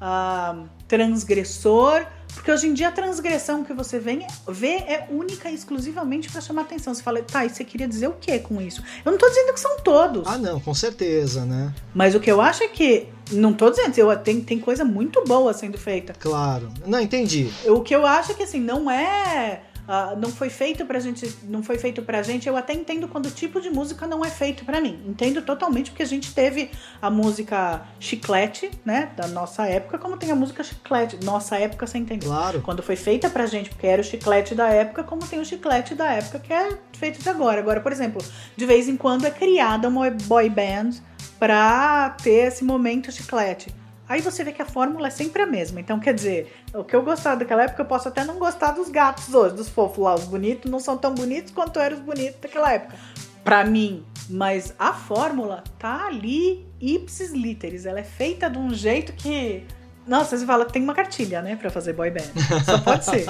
uh, 0.00 0.68
transgressor. 0.88 2.06
Porque 2.34 2.50
hoje 2.50 2.66
em 2.66 2.74
dia 2.74 2.88
a 2.88 2.92
transgressão 2.92 3.64
que 3.64 3.72
você 3.72 3.98
vê, 3.98 4.26
vê 4.48 4.68
é 4.68 5.06
única 5.10 5.50
e 5.50 5.54
exclusivamente 5.54 6.30
para 6.30 6.40
chamar 6.40 6.62
atenção. 6.62 6.94
Você 6.94 7.02
fala, 7.02 7.22
tá, 7.22 7.44
e 7.44 7.50
você 7.50 7.64
queria 7.64 7.86
dizer 7.86 8.08
o 8.08 8.12
que 8.12 8.38
com 8.38 8.60
isso? 8.60 8.82
Eu 9.04 9.12
não 9.12 9.18
tô 9.18 9.28
dizendo 9.28 9.52
que 9.52 9.60
são 9.60 9.78
todos. 9.78 10.26
Ah, 10.26 10.38
não, 10.38 10.60
com 10.60 10.74
certeza, 10.74 11.44
né? 11.44 11.74
Mas 11.94 12.14
o 12.14 12.20
que 12.20 12.30
eu 12.30 12.40
acho 12.40 12.62
é 12.62 12.68
que. 12.68 13.08
Não 13.32 13.52
tô 13.52 13.70
dizendo, 13.70 13.96
eu, 13.96 14.16
tem, 14.16 14.40
tem 14.40 14.58
coisa 14.58 14.84
muito 14.84 15.22
boa 15.24 15.52
sendo 15.52 15.78
feita. 15.78 16.12
Claro. 16.18 16.68
Não, 16.84 16.98
entendi. 16.98 17.48
O 17.66 17.80
que 17.80 17.94
eu 17.94 18.04
acho 18.04 18.32
é 18.32 18.34
que 18.34 18.42
assim, 18.42 18.58
não 18.58 18.90
é 18.90 19.60
Uh, 19.90 20.16
não 20.16 20.30
foi 20.30 20.48
feito 20.48 20.86
pra 20.86 21.00
gente, 21.00 21.28
não 21.42 21.64
foi 21.64 21.76
feito 21.76 22.00
pra 22.00 22.22
gente. 22.22 22.48
Eu 22.48 22.56
até 22.56 22.72
entendo 22.72 23.08
quando 23.08 23.26
o 23.26 23.30
tipo 23.32 23.60
de 23.60 23.68
música 23.70 24.06
não 24.06 24.24
é 24.24 24.30
feito 24.30 24.64
para 24.64 24.80
mim. 24.80 25.02
Entendo 25.04 25.42
totalmente 25.42 25.90
porque 25.90 26.04
a 26.04 26.06
gente 26.06 26.32
teve 26.32 26.70
a 27.02 27.10
música 27.10 27.82
chiclete, 27.98 28.70
né, 28.84 29.10
da 29.16 29.26
nossa 29.26 29.66
época, 29.66 29.98
como 29.98 30.16
tem 30.16 30.30
a 30.30 30.36
música 30.36 30.62
chiclete, 30.62 31.18
nossa 31.24 31.56
época, 31.58 31.88
você 31.88 31.98
entendeu? 31.98 32.30
Claro. 32.30 32.60
Quando 32.60 32.84
foi 32.84 32.94
feita 32.94 33.28
pra 33.28 33.46
gente, 33.46 33.70
porque 33.70 33.88
era 33.88 34.00
o 34.00 34.04
chiclete 34.04 34.54
da 34.54 34.68
época, 34.68 35.02
como 35.02 35.26
tem 35.26 35.40
o 35.40 35.44
chiclete 35.44 35.96
da 35.96 36.12
época 36.12 36.38
que 36.38 36.52
é 36.52 36.78
feito 36.92 37.20
de 37.20 37.28
agora. 37.28 37.58
Agora, 37.58 37.80
por 37.80 37.90
exemplo, 37.90 38.22
de 38.56 38.64
vez 38.64 38.88
em 38.88 38.96
quando 38.96 39.26
é 39.26 39.30
criada 39.32 39.88
uma 39.88 40.08
boy 40.08 40.48
band 40.48 40.90
pra 41.36 42.10
ter 42.22 42.46
esse 42.46 42.62
momento 42.62 43.10
chiclete. 43.10 43.74
Aí 44.10 44.20
você 44.20 44.42
vê 44.42 44.50
que 44.50 44.60
a 44.60 44.66
fórmula 44.66 45.06
é 45.06 45.10
sempre 45.10 45.40
a 45.40 45.46
mesma. 45.46 45.80
Então, 45.80 46.00
quer 46.00 46.12
dizer, 46.12 46.52
o 46.74 46.82
que 46.82 46.96
eu 46.96 47.02
gostava 47.04 47.36
daquela 47.36 47.62
época, 47.62 47.82
eu 47.82 47.86
posso 47.86 48.08
até 48.08 48.24
não 48.24 48.40
gostar 48.40 48.72
dos 48.72 48.88
gatos 48.88 49.32
hoje, 49.32 49.54
dos 49.54 49.68
fofos 49.68 50.02
lá. 50.02 50.16
Os 50.16 50.24
bonitos 50.24 50.68
não 50.68 50.80
são 50.80 50.98
tão 50.98 51.14
bonitos 51.14 51.52
quanto 51.52 51.78
eram 51.78 51.96
os 51.96 52.02
bonitos 52.02 52.40
daquela 52.40 52.72
época. 52.72 52.96
Pra 53.44 53.64
mim. 53.64 54.04
Mas 54.28 54.74
a 54.80 54.92
fórmula 54.92 55.62
tá 55.78 56.06
ali, 56.06 56.66
ipsis 56.80 57.30
literis. 57.30 57.86
Ela 57.86 58.00
é 58.00 58.04
feita 58.04 58.50
de 58.50 58.58
um 58.58 58.74
jeito 58.74 59.12
que 59.12 59.64
nossa, 60.10 60.36
você 60.36 60.44
fala, 60.44 60.64
tem 60.64 60.82
uma 60.82 60.92
cartilha, 60.92 61.40
né, 61.40 61.54
para 61.54 61.70
fazer 61.70 61.92
boy 61.92 62.10
band. 62.10 62.32
Só 62.66 62.78
pode 62.78 63.04
ser. 63.04 63.26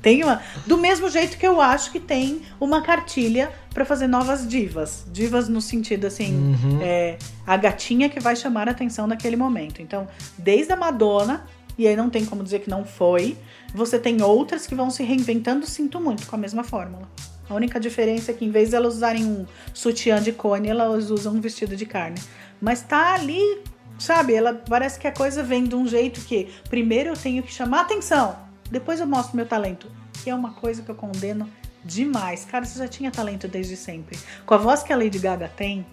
Tem 0.00 0.22
uma. 0.22 0.40
Do 0.64 0.78
mesmo 0.78 1.10
jeito 1.10 1.36
que 1.36 1.44
eu 1.44 1.60
acho 1.60 1.90
que 1.90 1.98
tem 1.98 2.42
uma 2.60 2.82
cartilha 2.82 3.50
para 3.72 3.84
fazer 3.84 4.06
novas 4.06 4.46
divas. 4.46 5.04
Divas 5.10 5.48
no 5.48 5.60
sentido 5.60 6.06
assim, 6.06 6.32
uhum. 6.32 6.78
é, 6.80 7.18
a 7.44 7.56
gatinha 7.56 8.08
que 8.08 8.20
vai 8.20 8.36
chamar 8.36 8.68
a 8.68 8.70
atenção 8.70 9.08
naquele 9.08 9.34
momento. 9.34 9.82
Então, 9.82 10.06
desde 10.38 10.72
a 10.72 10.76
Madonna, 10.76 11.44
e 11.76 11.88
aí 11.88 11.96
não 11.96 12.08
tem 12.08 12.24
como 12.24 12.44
dizer 12.44 12.60
que 12.60 12.70
não 12.70 12.84
foi, 12.84 13.36
você 13.74 13.98
tem 13.98 14.22
outras 14.22 14.68
que 14.68 14.74
vão 14.76 14.90
se 14.90 15.02
reinventando, 15.02 15.66
sinto 15.66 16.00
muito, 16.00 16.28
com 16.28 16.36
a 16.36 16.38
mesma 16.38 16.62
fórmula. 16.62 17.08
A 17.50 17.54
única 17.54 17.80
diferença 17.80 18.30
é 18.30 18.34
que 18.34 18.44
em 18.44 18.52
vez 18.52 18.70
de 18.70 18.76
elas 18.76 18.94
usarem 18.94 19.24
um 19.24 19.44
sutiã 19.72 20.22
de 20.22 20.30
cone, 20.30 20.68
elas 20.68 21.10
usam 21.10 21.34
um 21.34 21.40
vestido 21.40 21.74
de 21.74 21.86
carne. 21.86 22.20
Mas 22.60 22.82
tá 22.82 23.14
ali 23.14 23.64
Sabe, 23.98 24.34
ela 24.34 24.54
parece 24.68 24.98
que 24.98 25.06
a 25.06 25.12
coisa 25.12 25.42
vem 25.42 25.64
de 25.64 25.74
um 25.74 25.86
jeito 25.86 26.20
que 26.20 26.48
primeiro 26.68 27.10
eu 27.10 27.16
tenho 27.16 27.42
que 27.42 27.52
chamar 27.52 27.82
atenção, 27.82 28.36
depois 28.70 29.00
eu 29.00 29.06
mostro 29.06 29.36
meu 29.36 29.46
talento. 29.46 29.86
Que 30.22 30.30
é 30.30 30.34
uma 30.34 30.52
coisa 30.52 30.82
que 30.82 30.90
eu 30.90 30.94
condeno 30.94 31.48
demais. 31.84 32.44
Cara, 32.44 32.64
você 32.64 32.78
já 32.78 32.88
tinha 32.88 33.10
talento 33.10 33.46
desde 33.46 33.76
sempre. 33.76 34.18
Com 34.46 34.54
a 34.54 34.56
voz 34.56 34.82
que 34.82 34.92
a 34.92 34.96
Lady 34.96 35.18
Gaga 35.18 35.48
tem, 35.54 35.84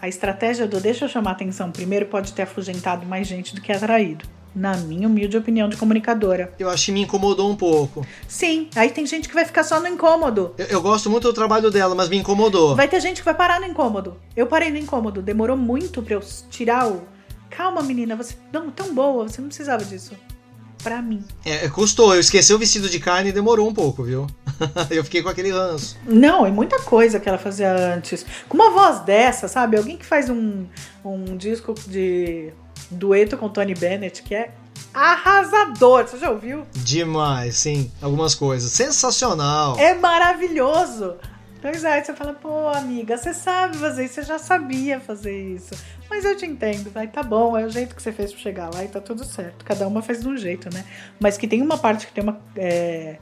a 0.00 0.08
estratégia 0.08 0.66
do 0.66 0.80
deixa 0.80 1.04
eu 1.04 1.08
chamar 1.08 1.32
atenção 1.32 1.70
primeiro 1.70 2.06
pode 2.06 2.32
ter 2.32 2.42
afugentado 2.42 3.06
mais 3.06 3.26
gente 3.26 3.54
do 3.54 3.60
que 3.60 3.72
atraído. 3.72 4.26
Na 4.54 4.74
minha 4.74 5.06
humilde 5.06 5.36
opinião 5.36 5.68
de 5.68 5.76
comunicadora. 5.76 6.52
Eu 6.58 6.70
acho 6.70 6.86
que 6.86 6.92
me 6.92 7.02
incomodou 7.02 7.50
um 7.50 7.54
pouco. 7.54 8.06
Sim, 8.26 8.68
aí 8.74 8.88
tem 8.90 9.04
gente 9.04 9.28
que 9.28 9.34
vai 9.34 9.44
ficar 9.44 9.62
só 9.62 9.78
no 9.78 9.86
incômodo. 9.86 10.54
Eu, 10.56 10.66
eu, 10.66 10.82
gosto 10.82 11.10
muito 11.10 11.24
do 11.24 11.34
trabalho 11.34 11.70
dela, 11.70 11.94
mas 11.94 12.08
me 12.08 12.16
incomodou. 12.16 12.74
Vai 12.74 12.88
ter 12.88 12.98
gente 13.00 13.18
que 13.18 13.24
vai 13.24 13.34
parar 13.34 13.60
no 13.60 13.66
incômodo. 13.66 14.16
Eu 14.34 14.46
parei 14.46 14.70
no 14.70 14.78
incômodo. 14.78 15.20
Demorou 15.20 15.58
muito 15.58 16.02
pra 16.02 16.14
eu 16.14 16.20
tirar 16.48 16.88
o, 16.88 17.02
Calma, 17.50 17.82
menina, 17.82 18.16
você 18.16 18.34
não 18.52 18.70
tão 18.70 18.94
boa, 18.94 19.28
você 19.28 19.40
não 19.40 19.48
precisava 19.48 19.84
disso. 19.84 20.14
Pra 20.82 21.02
mim. 21.02 21.24
É, 21.44 21.68
custou. 21.68 22.14
Eu 22.14 22.20
esqueci 22.20 22.52
o 22.52 22.58
vestido 22.58 22.88
de 22.88 23.00
carne 23.00 23.30
e 23.30 23.32
demorou 23.32 23.68
um 23.68 23.74
pouco, 23.74 24.04
viu? 24.04 24.26
eu 24.90 25.02
fiquei 25.02 25.22
com 25.22 25.28
aquele 25.28 25.50
ranço. 25.50 25.96
Não, 26.06 26.46
é 26.46 26.50
muita 26.50 26.78
coisa 26.80 27.18
que 27.18 27.28
ela 27.28 27.38
fazia 27.38 27.72
antes. 27.72 28.24
Com 28.48 28.56
uma 28.56 28.70
voz 28.70 29.00
dessa, 29.00 29.48
sabe? 29.48 29.76
Alguém 29.76 29.96
que 29.96 30.06
faz 30.06 30.30
um, 30.30 30.66
um 31.04 31.36
disco 31.36 31.74
de 31.88 32.52
dueto 32.90 33.36
com 33.36 33.48
Tony 33.48 33.74
Bennett, 33.74 34.22
que 34.22 34.34
é 34.34 34.52
arrasador. 34.94 36.06
Você 36.06 36.18
já 36.18 36.30
ouviu? 36.30 36.62
Demais, 36.72 37.56
sim. 37.56 37.90
Algumas 38.00 38.34
coisas. 38.34 38.70
Sensacional. 38.70 39.78
É 39.78 39.94
maravilhoso. 39.94 41.16
Pois 41.60 41.84
é, 41.84 42.02
você 42.02 42.14
fala, 42.14 42.32
pô, 42.32 42.68
amiga, 42.68 43.16
você 43.16 43.34
sabe 43.34 43.76
fazer 43.78 44.04
isso, 44.04 44.14
você 44.14 44.22
já 44.22 44.38
sabia 44.38 45.00
fazer 45.00 45.54
isso. 45.54 45.74
Mas 46.08 46.24
eu 46.24 46.36
te 46.36 46.46
entendo, 46.46 46.90
vai, 46.90 47.08
tá 47.08 47.22
bom, 47.22 47.56
é 47.56 47.64
o 47.64 47.70
jeito 47.70 47.94
que 47.94 48.02
você 48.02 48.12
fez 48.12 48.32
pra 48.32 48.40
chegar 48.40 48.70
lá 48.72 48.84
e 48.84 48.88
tá 48.88 49.00
tudo 49.00 49.24
certo. 49.24 49.64
Cada 49.64 49.86
uma 49.86 50.02
faz 50.02 50.20
de 50.20 50.28
um 50.28 50.36
jeito, 50.36 50.72
né? 50.72 50.84
Mas 51.18 51.36
que 51.36 51.46
tem 51.48 51.60
uma 51.60 51.76
parte 51.76 52.06
que 52.06 52.12
tem 52.12 52.22
uma 52.22 52.40
é, 52.56 53.16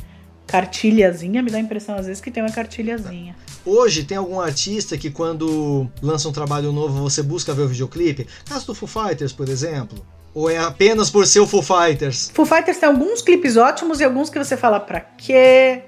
cartilhazinha, 0.46 1.42
me 1.42 1.50
dá 1.50 1.58
a 1.58 1.60
impressão 1.60 1.96
às 1.96 2.06
vezes 2.06 2.20
que 2.20 2.30
tem 2.30 2.42
uma 2.42 2.52
cartilhazinha. 2.52 3.34
Hoje 3.64 4.04
tem 4.04 4.16
algum 4.16 4.40
artista 4.40 4.98
que 4.98 5.10
quando 5.10 5.90
lança 6.02 6.28
um 6.28 6.32
trabalho 6.32 6.72
novo 6.72 7.02
você 7.02 7.22
busca 7.22 7.54
ver 7.54 7.62
o 7.62 7.68
videoclipe? 7.68 8.26
Caso 8.46 8.66
do 8.66 8.74
Foo 8.74 8.88
Fighters, 8.88 9.32
por 9.32 9.48
exemplo. 9.48 10.04
Ou 10.34 10.50
é 10.50 10.58
apenas 10.58 11.10
por 11.10 11.26
ser 11.26 11.40
o 11.40 11.46
Foo 11.46 11.62
Fighters? 11.62 12.30
Foo 12.34 12.44
Fighters 12.44 12.78
tem 12.78 12.88
alguns 12.88 13.22
clipes 13.22 13.56
ótimos 13.56 14.00
e 14.00 14.04
alguns 14.04 14.28
que 14.28 14.38
você 14.38 14.56
fala 14.56 14.80
pra 14.80 15.00
quê? 15.00 15.82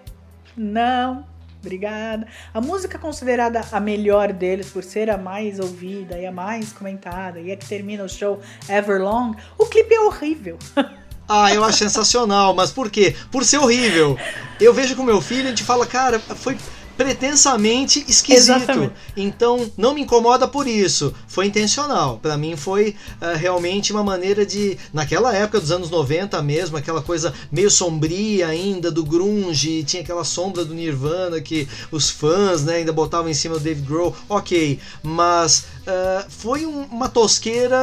Não 0.56 1.35
Obrigada. 1.66 2.26
A 2.54 2.60
música 2.60 2.96
considerada 2.96 3.60
a 3.72 3.80
melhor 3.80 4.32
deles 4.32 4.70
por 4.70 4.84
ser 4.84 5.10
a 5.10 5.18
mais 5.18 5.58
ouvida 5.58 6.16
e 6.16 6.24
a 6.24 6.30
mais 6.30 6.72
comentada 6.72 7.40
e 7.40 7.50
a 7.50 7.56
que 7.56 7.66
termina 7.66 8.04
o 8.04 8.08
show 8.08 8.40
Everlong, 8.68 9.34
o 9.58 9.66
clipe 9.66 9.94
é 9.94 10.00
horrível. 10.00 10.58
Ah, 11.28 11.52
eu 11.52 11.64
acho 11.64 11.78
sensacional, 11.78 12.54
mas 12.54 12.70
por 12.70 12.88
quê? 12.88 13.16
Por 13.32 13.44
ser 13.44 13.58
horrível. 13.58 14.16
Eu 14.60 14.72
vejo 14.72 14.94
com 14.94 15.02
meu 15.02 15.20
filho, 15.20 15.46
a 15.46 15.48
gente 15.48 15.64
fala, 15.64 15.84
cara, 15.84 16.20
foi 16.20 16.56
pretensamente 16.96 18.04
esquisito. 18.08 18.56
Exatamente. 18.56 18.92
Então 19.16 19.70
não 19.76 19.94
me 19.94 20.02
incomoda 20.02 20.48
por 20.48 20.66
isso. 20.66 21.14
Foi 21.28 21.46
intencional. 21.46 22.18
Para 22.20 22.36
mim 22.36 22.56
foi 22.56 22.96
uh, 23.20 23.36
realmente 23.36 23.92
uma 23.92 24.02
maneira 24.02 24.46
de 24.46 24.78
naquela 24.92 25.34
época 25.34 25.60
dos 25.60 25.70
anos 25.70 25.90
90 25.90 26.40
mesmo, 26.42 26.76
aquela 26.76 27.02
coisa 27.02 27.32
meio 27.50 27.70
sombria 27.70 28.48
ainda 28.48 28.90
do 28.90 29.04
grunge, 29.04 29.84
tinha 29.84 30.02
aquela 30.02 30.24
sombra 30.24 30.64
do 30.64 30.74
Nirvana 30.74 31.40
que 31.40 31.68
os 31.90 32.10
fãs, 32.10 32.64
né, 32.64 32.76
ainda 32.76 32.92
botavam 32.92 33.30
em 33.30 33.34
cima 33.34 33.54
do 33.54 33.60
Dave 33.60 33.82
Grohl. 33.82 34.14
OK, 34.28 34.78
mas 35.02 35.66
uh, 35.86 36.24
foi 36.28 36.66
um, 36.66 36.82
uma 36.84 37.08
tosqueira 37.08 37.78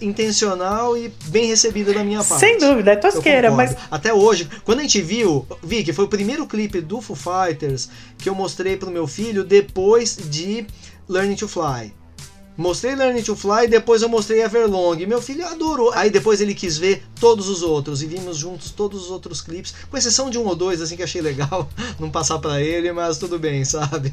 intencional 0.00 0.96
e 0.96 1.12
bem 1.26 1.46
recebida 1.46 1.92
da 1.92 2.04
minha 2.04 2.22
parte. 2.22 2.40
Sem 2.40 2.58
dúvida, 2.58 2.92
é 2.92 2.96
tosqueira, 2.96 3.50
mas 3.50 3.76
até 3.90 4.12
hoje, 4.12 4.48
quando 4.64 4.80
a 4.80 4.82
gente 4.82 5.00
viu, 5.00 5.46
vi 5.62 5.84
que 5.84 5.92
foi 5.92 6.04
o 6.04 6.08
primeiro 6.08 6.46
clipe 6.46 6.80
do 6.80 7.00
Foo 7.00 7.16
Fighters 7.16 7.88
que 8.18 8.28
eu 8.28 8.34
mostrei 8.34 8.76
pro 8.76 8.90
meu 8.90 9.06
filho 9.06 9.44
depois 9.44 10.16
de 10.16 10.66
Learning 11.08 11.36
to 11.36 11.48
Fly. 11.48 11.92
Mostrei 12.56 12.94
Learning 12.94 13.22
to 13.22 13.34
Fly, 13.34 13.66
depois 13.68 14.02
eu 14.02 14.08
mostrei 14.08 14.42
Everlong. 14.42 15.04
Meu 15.06 15.20
filho 15.20 15.44
adorou. 15.46 15.92
Aí 15.92 16.08
depois 16.08 16.40
ele 16.40 16.54
quis 16.54 16.78
ver 16.78 17.02
todos 17.18 17.48
os 17.48 17.62
outros 17.62 18.02
e 18.02 18.06
vimos 18.06 18.36
juntos 18.36 18.70
todos 18.70 19.04
os 19.04 19.10
outros 19.10 19.40
clipes, 19.40 19.74
com 19.90 19.96
exceção 19.96 20.30
de 20.30 20.38
um 20.38 20.46
ou 20.46 20.54
dois 20.54 20.80
assim 20.80 20.96
que 20.96 21.02
achei 21.02 21.20
legal 21.20 21.68
não 21.98 22.10
passar 22.10 22.38
para 22.38 22.60
ele, 22.60 22.92
mas 22.92 23.18
tudo 23.18 23.38
bem, 23.38 23.64
sabe? 23.64 24.12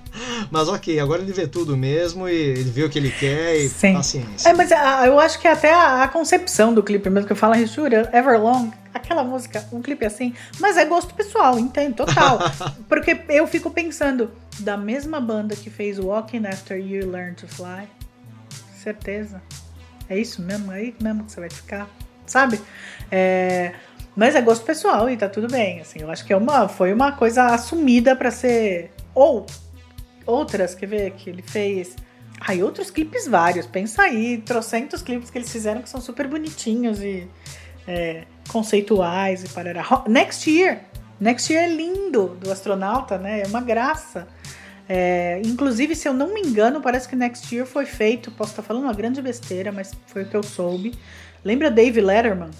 mas 0.50 0.68
ok, 0.68 1.00
agora 1.00 1.22
ele 1.22 1.32
vê 1.32 1.46
tudo 1.46 1.76
mesmo 1.76 2.28
e 2.28 2.34
ele 2.34 2.70
vê 2.70 2.84
o 2.84 2.90
que 2.90 2.98
ele 2.98 3.10
quer 3.10 3.56
e 3.56 3.68
Sim. 3.68 3.94
paciência. 3.94 4.48
É, 4.48 4.52
mas 4.52 4.70
a, 4.70 5.06
eu 5.06 5.18
acho 5.18 5.40
que 5.40 5.48
até 5.48 5.72
a, 5.72 6.04
a, 6.04 6.08
concepção 6.08 6.72
do 6.72 6.82
clipe 6.82 7.08
mesmo 7.10 7.26
que 7.26 7.32
eu 7.32 7.36
falo, 7.36 7.54
Richura, 7.54 8.10
Everlong, 8.12 8.70
aquela 8.92 9.24
música, 9.24 9.66
um 9.72 9.80
clipe 9.80 10.04
assim, 10.04 10.34
mas 10.58 10.76
é 10.76 10.84
gosto 10.84 11.14
pessoal, 11.14 11.58
entendo, 11.58 11.96
total. 11.96 12.38
Porque 12.88 13.20
eu 13.28 13.46
fico 13.46 13.70
pensando, 13.70 14.30
da 14.60 14.76
mesma 14.76 15.20
banda 15.20 15.54
que 15.56 15.70
fez 15.70 15.98
Walking 15.98 16.46
After 16.46 16.78
You 16.78 17.10
Learn 17.10 17.34
to 17.34 17.48
Fly. 17.48 17.88
Certeza. 18.74 19.42
É 20.08 20.18
isso 20.18 20.42
mesmo? 20.42 20.72
É 20.72 20.76
aí 20.76 20.94
mesmo 21.00 21.24
que 21.24 21.32
você 21.32 21.40
vai 21.40 21.50
ficar? 21.50 21.88
sabe? 22.30 22.60
É, 23.10 23.74
mas 24.14 24.34
é 24.34 24.40
gosto 24.40 24.64
pessoal 24.64 25.10
e 25.10 25.16
tá 25.16 25.28
tudo 25.28 25.48
bem, 25.48 25.80
assim. 25.80 26.00
Eu 26.00 26.10
acho 26.10 26.24
que 26.24 26.32
é 26.32 26.36
uma, 26.36 26.68
foi 26.68 26.92
uma 26.92 27.12
coisa 27.12 27.46
assumida 27.46 28.14
para 28.14 28.30
ser. 28.30 28.92
Ou 29.14 29.44
outras, 30.24 30.74
quer 30.74 30.86
ver, 30.86 31.10
que 31.12 31.28
ele 31.28 31.42
fez. 31.42 31.96
Ai, 32.40 32.62
outros 32.62 32.90
clipes 32.90 33.26
vários. 33.26 33.66
Pensa 33.66 34.02
aí, 34.02 34.38
trocentos 34.38 35.02
clipes 35.02 35.30
que 35.30 35.36
eles 35.36 35.50
fizeram 35.50 35.82
que 35.82 35.90
são 35.90 36.00
super 36.00 36.26
bonitinhos 36.26 37.02
e 37.02 37.28
é, 37.86 38.24
conceituais 38.50 39.44
e 39.44 39.48
parará. 39.48 40.04
Next 40.08 40.50
Year. 40.50 40.80
Next 41.18 41.52
Year 41.52 41.64
é 41.64 41.68
lindo, 41.68 42.36
do 42.40 42.50
astronauta, 42.50 43.18
né? 43.18 43.42
É 43.42 43.46
uma 43.46 43.60
graça. 43.60 44.26
É, 44.88 45.40
inclusive, 45.44 45.94
se 45.94 46.08
eu 46.08 46.12
não 46.12 46.34
me 46.34 46.40
engano, 46.40 46.80
parece 46.80 47.08
que 47.08 47.14
Next 47.14 47.54
Year 47.54 47.66
foi 47.66 47.86
feito. 47.86 48.30
Posso 48.30 48.50
estar 48.50 48.62
falando 48.62 48.84
uma 48.84 48.94
grande 48.94 49.22
besteira, 49.22 49.70
mas 49.70 49.92
foi 50.06 50.24
o 50.24 50.28
que 50.28 50.36
eu 50.36 50.42
soube. 50.42 50.94
Lembra 51.44 51.70
Dave 51.70 52.00
Letterman? 52.00 52.50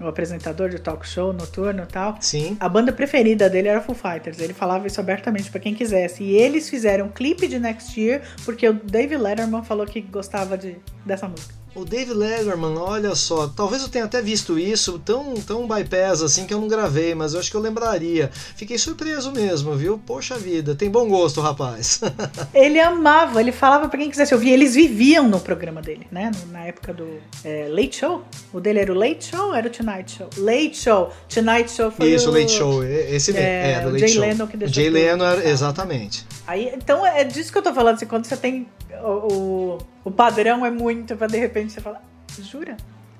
o 0.00 0.06
apresentador 0.06 0.68
de 0.68 0.78
talk 0.78 1.06
show 1.06 1.32
noturno 1.32 1.82
e 1.82 1.86
tal. 1.86 2.16
Sim. 2.20 2.56
A 2.60 2.68
banda 2.68 2.92
preferida 2.92 3.50
dele 3.50 3.68
era 3.68 3.80
Foo 3.80 3.94
Fighters. 3.94 4.38
Ele 4.38 4.52
falava 4.52 4.86
isso 4.86 5.00
abertamente 5.00 5.50
para 5.50 5.60
quem 5.60 5.74
quisesse. 5.74 6.22
E 6.22 6.36
eles 6.36 6.68
fizeram 6.68 7.06
um 7.06 7.08
clipe 7.08 7.48
de 7.48 7.58
Next 7.58 8.00
Year 8.00 8.22
porque 8.44 8.68
o 8.68 8.72
Dave 8.72 9.16
Letterman 9.16 9.64
falou 9.64 9.84
que 9.86 10.00
gostava 10.00 10.56
de, 10.56 10.76
dessa 11.04 11.26
música. 11.26 11.57
O 11.74 11.84
Dave 11.84 12.12
Letterman, 12.12 12.76
olha 12.78 13.14
só, 13.14 13.46
talvez 13.46 13.82
eu 13.82 13.88
tenha 13.88 14.06
até 14.06 14.20
visto 14.22 14.58
isso 14.58 14.98
tão, 14.98 15.34
tão 15.34 15.66
bypass 15.66 16.22
assim 16.22 16.46
que 16.46 16.52
eu 16.52 16.60
não 16.60 16.66
gravei, 16.66 17.14
mas 17.14 17.34
eu 17.34 17.40
acho 17.40 17.50
que 17.50 17.56
eu 17.56 17.60
lembraria. 17.60 18.30
Fiquei 18.32 18.78
surpreso 18.78 19.30
mesmo, 19.30 19.74
viu? 19.76 20.00
Poxa 20.04 20.36
vida, 20.36 20.74
tem 20.74 20.90
bom 20.90 21.08
gosto, 21.08 21.40
rapaz. 21.40 22.00
ele 22.54 22.80
amava, 22.80 23.40
ele 23.40 23.52
falava 23.52 23.88
para 23.88 23.98
quem 23.98 24.10
quisesse 24.10 24.34
ouvir. 24.34 24.50
Eles 24.50 24.74
viviam 24.74 25.28
no 25.28 25.38
programa 25.38 25.82
dele, 25.82 26.06
né? 26.10 26.30
Na 26.50 26.64
época 26.64 26.92
do 26.92 27.06
é, 27.44 27.68
Late 27.68 27.96
Show. 27.96 28.24
O 28.52 28.60
dele 28.60 28.80
era 28.80 28.92
o 28.92 28.96
Late 28.96 29.26
Show 29.26 29.48
ou 29.48 29.54
era 29.54 29.68
o 29.68 29.70
Tonight 29.70 30.10
Show? 30.10 30.30
Late 30.38 30.76
Show. 30.76 31.12
Tonight 31.28 31.70
Show 31.70 31.90
foi 31.90 32.10
isso, 32.10 32.30
o... 32.30 32.32
Late 32.32 32.50
Show. 32.50 32.82
Esse 32.82 33.32
mesmo. 33.32 33.46
É, 33.46 33.72
é 33.72 33.80
do 33.80 33.90
Late 33.90 34.00
Jay 34.00 34.08
Show. 34.08 34.22
Leno 34.22 34.48
que 34.48 34.56
deixou 34.56 34.74
Jay 34.74 34.90
Leno, 34.90 35.24
exatamente. 35.44 36.26
Aí, 36.46 36.72
então 36.74 37.06
é 37.06 37.24
disso 37.24 37.52
que 37.52 37.58
eu 37.58 37.62
tô 37.62 37.74
falando, 37.74 37.96
assim, 37.96 38.06
quando 38.06 38.24
você 38.24 38.36
tem 38.36 38.66
o, 39.02 39.32
o, 39.32 39.78
o 40.04 40.10
padrão 40.10 40.64
é 40.64 40.70
muito 40.70 41.16
pra 41.16 41.26
de 41.26 41.38
repente 41.38 41.72
você 41.72 41.80
falar, 41.80 42.02
jura? 42.40 42.76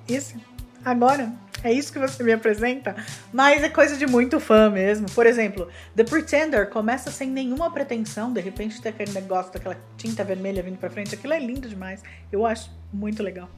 Isso? 0.08 0.36
Agora? 0.84 1.32
É 1.62 1.72
isso 1.72 1.92
que 1.92 1.98
você 1.98 2.22
me 2.22 2.32
apresenta? 2.32 2.94
Mas 3.32 3.64
é 3.64 3.68
coisa 3.68 3.96
de 3.96 4.06
muito 4.06 4.38
fã 4.38 4.70
mesmo. 4.70 5.10
Por 5.10 5.26
exemplo, 5.26 5.68
The 5.96 6.04
Pretender 6.04 6.70
começa 6.70 7.10
sem 7.10 7.28
nenhuma 7.28 7.70
pretensão, 7.70 8.32
de 8.32 8.40
repente 8.40 8.80
tem 8.80 8.90
aquele 8.90 9.12
negócio 9.12 9.52
daquela 9.52 9.76
tinta 9.96 10.22
vermelha 10.22 10.62
vindo 10.62 10.78
pra 10.78 10.88
frente. 10.88 11.14
Aquilo 11.16 11.32
é 11.32 11.40
lindo 11.40 11.68
demais. 11.68 12.00
Eu 12.30 12.46
acho 12.46 12.70
muito 12.92 13.24
legal. 13.24 13.48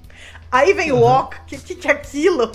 Aí 0.50 0.72
vem 0.72 0.92
o 0.92 1.00
Walk, 1.00 1.36
que, 1.46 1.58
que 1.58 1.74
que 1.74 1.88
é 1.88 1.92
aquilo? 1.92 2.50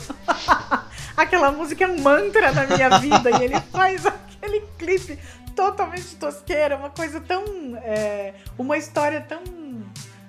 Aquela 1.15 1.51
música 1.51 1.85
é 1.85 1.87
um 1.87 1.99
mantra 2.01 2.51
na 2.51 2.65
minha 2.65 2.97
vida 2.97 3.29
e 3.39 3.43
ele 3.43 3.59
faz 3.71 4.03
aquele 4.05 4.61
clipe 4.77 5.17
totalmente 5.55 6.15
tosqueira, 6.17 6.75
uma 6.77 6.89
coisa 6.89 7.19
tão. 7.21 7.43
é, 7.77 8.33
uma 8.57 8.77
história 8.77 9.21
tão. 9.21 9.41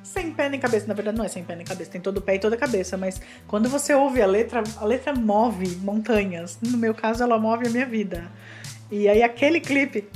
Sem 0.02 0.32
pé 0.32 0.48
nem 0.48 0.58
cabeça. 0.58 0.86
Na 0.86 0.94
verdade, 0.94 1.18
não 1.18 1.24
é 1.24 1.28
sem 1.28 1.44
pé 1.44 1.56
nem 1.56 1.66
cabeça, 1.66 1.90
tem 1.90 2.00
todo 2.00 2.18
o 2.18 2.22
pé 2.22 2.36
e 2.36 2.38
toda 2.38 2.56
a 2.56 2.58
cabeça. 2.58 2.96
Mas 2.96 3.20
quando 3.46 3.68
você 3.68 3.92
ouve 3.92 4.22
a 4.22 4.26
letra, 4.26 4.62
a 4.78 4.84
letra 4.84 5.14
move 5.14 5.76
montanhas. 5.76 6.58
No 6.62 6.78
meu 6.78 6.94
caso, 6.94 7.22
ela 7.22 7.38
move 7.38 7.66
a 7.66 7.70
minha 7.70 7.84
vida. 7.84 8.30
E 8.90 9.08
aí, 9.08 9.22
aquele 9.22 9.60
clipe, 9.60 10.08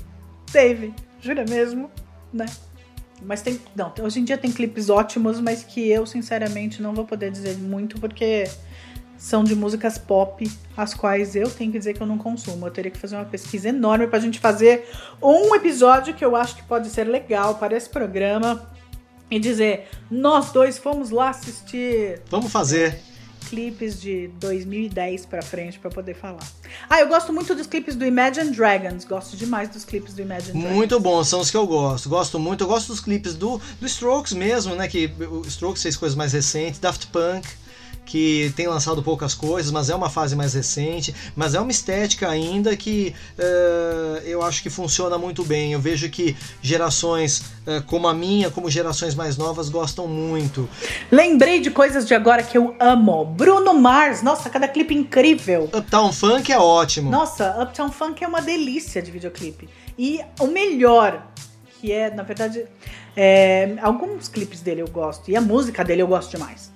Dave, 0.53 0.95
jura 1.21 1.45
mesmo, 1.45 1.91
né? 2.33 2.47
Mas 3.23 3.43
tem. 3.43 3.61
Não, 3.77 3.93
hoje 4.01 4.21
em 4.21 4.25
dia 4.25 4.39
tem 4.39 4.51
clipes 4.51 4.89
ótimos, 4.89 5.41
mas 5.41 5.63
que 5.63 5.89
eu, 5.89 6.07
sinceramente, 6.07 6.81
não 6.81 6.95
vou 6.95 7.05
poder 7.05 7.31
dizer 7.31 7.59
muito, 7.59 8.01
porque 8.01 8.45
são 9.21 9.45
de 9.45 9.55
músicas 9.55 9.99
pop, 9.99 10.51
as 10.75 10.95
quais 10.95 11.37
eu 11.37 11.49
tenho 11.51 11.71
que 11.71 11.79
dizer 11.79 11.93
que 11.93 12.01
eu 12.01 12.07
não 12.07 12.17
consumo. 12.17 12.67
Eu 12.67 12.71
teria 12.71 12.91
que 12.91 12.99
fazer 12.99 13.17
uma 13.17 13.27
pesquisa 13.27 13.69
enorme 13.69 14.07
pra 14.07 14.19
gente 14.19 14.39
fazer 14.39 14.89
um 15.23 15.55
episódio 15.55 16.15
que 16.15 16.25
eu 16.25 16.35
acho 16.35 16.57
que 16.57 16.63
pode 16.63 16.89
ser 16.89 17.05
legal 17.05 17.57
para 17.57 17.77
esse 17.77 17.89
programa 17.89 18.67
e 19.31 19.39
dizer: 19.39 19.89
nós 20.11 20.51
dois 20.53 20.79
fomos 20.79 21.11
lá 21.11 21.29
assistir 21.29 22.19
Vamos 22.31 22.51
fazer. 22.51 22.99
clipes 23.51 24.01
de 24.01 24.29
2010 24.41 25.27
pra 25.27 25.43
frente 25.43 25.79
pra 25.79 25.91
poder 25.91 26.15
falar. 26.15 26.47
Ah, 26.89 27.01
eu 27.01 27.09
gosto 27.09 27.31
muito 27.31 27.55
dos 27.55 27.67
clipes 27.67 27.95
do 27.95 28.07
Imagine 28.07 28.51
Dragons. 28.53 29.05
Gosto 29.05 29.37
demais 29.37 29.69
dos 29.69 29.85
clipes 29.85 30.15
do 30.15 30.23
Imagine 30.23 30.53
Dragons. 30.53 30.77
Muito 30.77 30.99
bom, 30.99 31.23
são 31.25 31.41
os 31.41 31.51
que 31.51 31.59
eu 31.59 31.67
gosto. 31.67 32.09
Gosto 32.09 32.39
muito. 32.39 32.65
Eu 32.65 32.69
gosto 32.69 32.87
dos 32.87 33.01
clipes 33.01 33.35
do, 33.35 33.61
do 33.79 33.87
Strokes 33.87 34.33
mesmo, 34.33 34.75
né? 34.75 34.89
Que 34.89 35.13
o 35.31 35.43
Strokes 35.47 35.83
fez 35.83 35.95
coisas 35.95 36.17
mais 36.17 36.33
recentes, 36.33 36.81
Daft 36.81 37.09
Punk. 37.09 37.47
Que 38.11 38.53
tem 38.57 38.67
lançado 38.67 39.01
poucas 39.05 39.35
coisas, 39.35 39.71
mas 39.71 39.89
é 39.89 39.95
uma 39.95 40.11
fase 40.11 40.35
mais 40.35 40.53
recente, 40.55 41.15
mas 41.37 41.55
é 41.55 41.61
uma 41.61 41.71
estética 41.71 42.29
ainda 42.29 42.77
que 42.77 43.15
eh, 43.39 44.23
eu 44.25 44.43
acho 44.43 44.65
que 44.65 44.69
funciona 44.69 45.17
muito 45.17 45.45
bem. 45.45 45.75
Eu 45.75 45.81
vejo 45.81 46.11
que 46.11 46.37
gerações 46.61 47.45
eh, 47.65 47.81
como 47.87 48.09
a 48.09 48.13
minha, 48.13 48.51
como 48.51 48.69
gerações 48.69 49.15
mais 49.15 49.37
novas, 49.37 49.69
gostam 49.69 50.09
muito. 50.09 50.69
Lembrei 51.09 51.61
de 51.61 51.71
coisas 51.71 52.05
de 52.05 52.13
agora 52.13 52.43
que 52.43 52.59
eu 52.59 52.75
amo. 52.81 53.25
Bruno 53.25 53.75
Mars, 53.75 54.23
nossa, 54.23 54.51
cada 54.51 54.67
clipe 54.67 54.93
incrível. 54.93 55.71
Uptown 55.73 56.13
Funk 56.13 56.51
é 56.51 56.59
ótimo. 56.59 57.13
Nossa, 57.13 57.63
Uptown 57.63 57.93
Funk 57.93 58.25
é 58.25 58.27
uma 58.27 58.43
delícia 58.43 59.01
de 59.01 59.13
videoclipe. 59.13 59.69
E 59.97 60.21
o 60.41 60.49
melhor, 60.49 61.29
que 61.81 61.93
é, 61.93 62.11
na 62.13 62.25
verdade, 62.25 62.65
é, 63.17 63.77
alguns 63.81 64.27
clipes 64.27 64.61
dele 64.63 64.83
eu 64.83 64.89
gosto. 64.89 65.31
E 65.31 65.37
a 65.37 65.41
música 65.41 65.85
dele 65.85 66.03
eu 66.03 66.09
gosto 66.09 66.33
demais. 66.33 66.73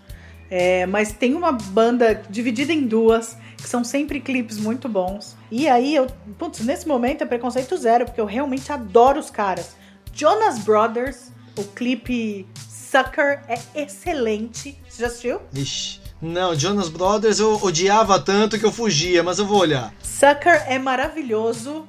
É, 0.51 0.87
mas 0.87 1.13
tem 1.13 1.35
uma 1.35 1.53
banda 1.53 2.23
dividida 2.29 2.73
em 2.73 2.87
duas, 2.87 3.37
que 3.57 3.69
são 3.69 3.83
sempre 3.83 4.21
clipes 4.21 4.59
muito 4.59 4.89
bons. 4.89 5.37
E 5.51 5.69
aí, 5.69 5.95
eu, 5.95 6.07
putz, 6.39 6.61
nesse 6.61 6.87
momento 6.87 7.23
é 7.23 7.27
preconceito 7.27 7.77
zero, 7.77 8.05
porque 8.05 8.21
eu 8.21 8.27
realmente 8.27 8.71
adoro 8.73 9.19
os 9.19 9.31
caras. 9.31 9.77
Jonas 10.13 10.59
Brothers, 10.59 11.33
o 11.57 11.65
clipe 11.65 12.47
Sucker 12.69 13.43
é 13.49 13.59
excelente. 13.75 14.79
Você 14.89 15.03
já 15.03 15.09
assistiu? 15.09 15.41
Ixi. 15.53 16.01
Não, 16.23 16.55
Jonas 16.55 16.89
Brothers 16.89 17.39
eu 17.39 17.59
odiava 17.63 18.19
tanto 18.21 18.59
que 18.59 18.65
eu 18.65 18.73
fugia, 18.73 19.23
mas 19.23 19.39
eu 19.39 19.47
vou 19.47 19.59
olhar. 19.59 19.93
Sucker 20.03 20.65
é 20.67 20.79
maravilhoso. 20.79 21.87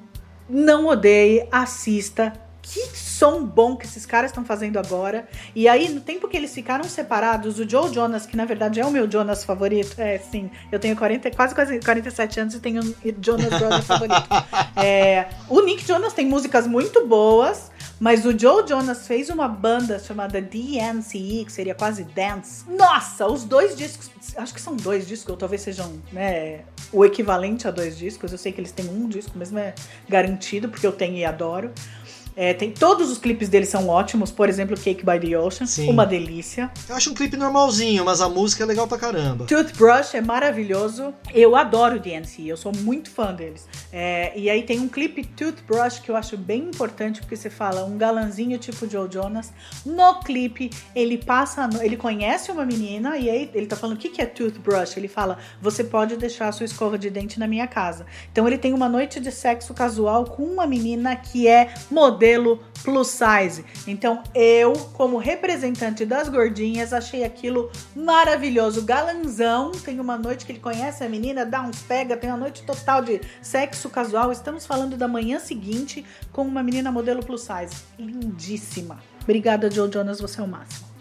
Não 0.50 0.88
odeie, 0.88 1.48
assista. 1.52 2.34
Que 2.68 2.98
som 2.98 3.46
bom 3.46 3.78
que 3.78 3.86
esses 3.86 4.08
caras 4.08 4.32
estão 4.32 4.44
fazendo 4.44 4.78
agora. 4.78 5.28
E 5.54 5.68
aí, 5.68 5.88
no 5.90 6.02
tempo 6.02 6.28
que 6.28 6.36
eles 6.36 6.52
ficaram 6.52 6.84
separados, 6.86 7.60
o 7.60 7.70
Joe 7.70 7.94
Jonas, 7.94 8.26
que 8.26 8.36
na 8.36 8.44
verdade 8.44 8.80
é 8.80 8.86
o 8.86 8.90
meu 8.90 9.10
Jonas 9.10 9.44
favorito, 9.44 9.96
é 10.00 10.18
sim, 10.18 10.50
eu 10.72 10.80
tenho 10.80 10.96
40, 10.96 11.30
quase, 11.32 11.54
quase 11.54 11.80
47 11.80 12.40
anos 12.40 12.56
e 12.56 12.60
tenho 12.60 12.82
um 12.84 12.94
Jonas 13.22 13.50
Brothers 13.50 13.86
favorito. 13.88 14.28
É, 14.76 15.28
o 15.48 15.62
Nick 15.62 15.86
Jonas 15.86 16.14
tem 16.14 16.26
músicas 16.26 16.66
muito 16.66 17.06
boas, 17.06 17.72
mas 18.00 18.26
o 18.26 18.38
Joe 18.38 18.68
Jonas 18.68 19.08
fez 19.08 19.30
uma 19.30 19.48
banda 19.48 20.00
chamada 20.00 20.42
DNCE, 20.42 21.44
que 21.46 21.52
seria 21.52 21.76
quase 21.76 22.04
Dance. 22.04 22.66
Nossa, 22.70 23.28
os 23.28 23.44
dois 23.44 23.76
discos, 23.76 24.10
acho 24.36 24.54
que 24.54 24.60
são 24.60 24.76
dois 24.76 25.08
discos, 25.08 25.30
ou 25.30 25.38
talvez 25.38 25.62
sejam 25.62 25.94
né, 26.12 26.62
o 26.92 27.06
equivalente 27.06 27.68
a 27.68 27.72
dois 27.72 27.98
discos. 27.98 28.32
Eu 28.32 28.38
sei 28.38 28.52
que 28.52 28.60
eles 28.60 28.72
têm 28.72 28.90
um 28.90 29.08
disco, 29.08 29.38
mesmo 29.38 29.60
é 29.60 29.74
garantido, 30.10 30.68
porque 30.68 30.86
eu 30.86 30.92
tenho 30.92 31.16
e 31.16 31.24
adoro. 31.24 31.72
É, 32.36 32.54
tem, 32.54 32.70
todos 32.72 33.10
os 33.10 33.18
clipes 33.18 33.48
deles 33.48 33.70
são 33.70 33.88
ótimos, 33.88 34.30
por 34.30 34.50
exemplo, 34.50 34.76
Cake 34.76 35.06
by 35.06 35.20
the 35.26 35.38
Ocean, 35.40 35.66
Sim. 35.66 35.90
uma 35.90 36.06
delícia. 36.06 36.70
Eu 36.90 36.96
acho 36.96 37.10
um 37.12 37.14
clipe 37.14 37.38
normalzinho, 37.38 38.04
mas 38.04 38.20
a 38.20 38.28
música 38.28 38.64
é 38.64 38.68
legal 38.68 38.88
pra 38.88 38.98
caramba. 38.98 39.46
Toothbrush 39.46 40.16
é 40.16 40.22
maravilhoso. 40.22 41.14
Eu 41.34 41.56
adoro 41.56 41.96
o 41.96 42.00
DNC, 42.00 42.46
eu 42.48 42.58
sou 42.58 42.74
muito 42.76 43.10
fã 43.10 43.34
deles. 43.34 43.68
É, 43.92 44.38
e 44.38 44.50
aí 44.50 44.64
tem 44.64 44.80
um 44.82 44.90
clipe 44.90 45.24
Toothbrush 45.26 46.00
que 46.02 46.10
eu 46.12 46.16
acho 46.18 46.36
bem 46.36 46.64
importante, 46.64 47.22
porque 47.22 47.38
você 47.38 47.50
fala 47.50 47.86
um 47.86 47.98
galanzinho 47.98 48.58
tipo 48.58 48.90
Joe 48.90 49.08
Jonas. 49.10 49.54
No 49.86 50.20
clipe, 50.20 50.70
ele 50.94 51.18
passa, 51.18 51.68
no- 51.68 51.82
ele 51.82 51.96
conhece 51.96 52.52
uma 52.52 52.66
menina 52.66 53.18
e 53.18 53.30
aí 53.30 53.50
ele 53.54 53.66
tá 53.66 53.78
falando 53.78 53.96
o 53.96 54.00
que, 54.00 54.10
que 54.10 54.22
é 54.22 54.26
Toothbrush. 54.26 54.98
Ele 54.98 55.08
fala: 55.08 55.38
você 55.62 55.84
pode 55.86 56.18
deixar 56.18 56.50
a 56.50 56.52
sua 56.52 56.66
escova 56.66 56.98
de 56.98 57.10
dente 57.10 57.40
na 57.40 57.48
minha 57.48 57.66
casa. 57.68 58.06
Então 58.32 58.46
ele 58.46 58.58
tem 58.58 58.74
uma 58.74 58.90
noite 58.90 59.22
de 59.22 59.32
sexo 59.32 59.74
casual 59.74 60.26
com 60.26 60.44
uma 60.44 60.68
menina 60.68 61.16
que 61.16 61.48
é 61.48 61.74
modelo 61.90 62.25
plus 62.84 63.08
size. 63.08 63.66
Então 63.88 64.24
eu, 64.34 64.74
como 64.94 65.18
representante 65.18 66.06
das 66.06 66.30
gordinhas, 66.30 66.94
achei 66.94 67.24
aquilo 67.24 67.72
maravilhoso. 67.96 68.84
Galanzão, 68.84 69.72
tem 69.72 70.00
uma 70.00 70.18
noite 70.18 70.46
que 70.46 70.52
ele 70.52 70.60
conhece 70.60 71.04
a 71.04 71.10
menina, 71.10 71.46
dá 71.46 71.62
uns 71.62 71.82
pega, 71.82 72.16
tem 72.16 72.30
uma 72.30 72.38
noite 72.38 72.64
total 72.64 73.02
de 73.02 73.20
sexo 73.42 73.90
casual. 73.90 74.32
Estamos 74.32 74.66
falando 74.66 74.96
da 74.96 75.08
manhã 75.08 75.40
seguinte 75.40 76.06
com 76.32 76.44
uma 76.44 76.62
menina 76.62 76.92
modelo 76.92 77.26
plus 77.26 77.42
size. 77.42 77.76
Lindíssima. 77.98 79.00
Obrigada, 79.24 79.72
Joe 79.72 79.92
Jonas, 79.92 80.22
você 80.22 80.40
é 80.40 80.44
o 80.44 80.48
máximo. 80.48 80.96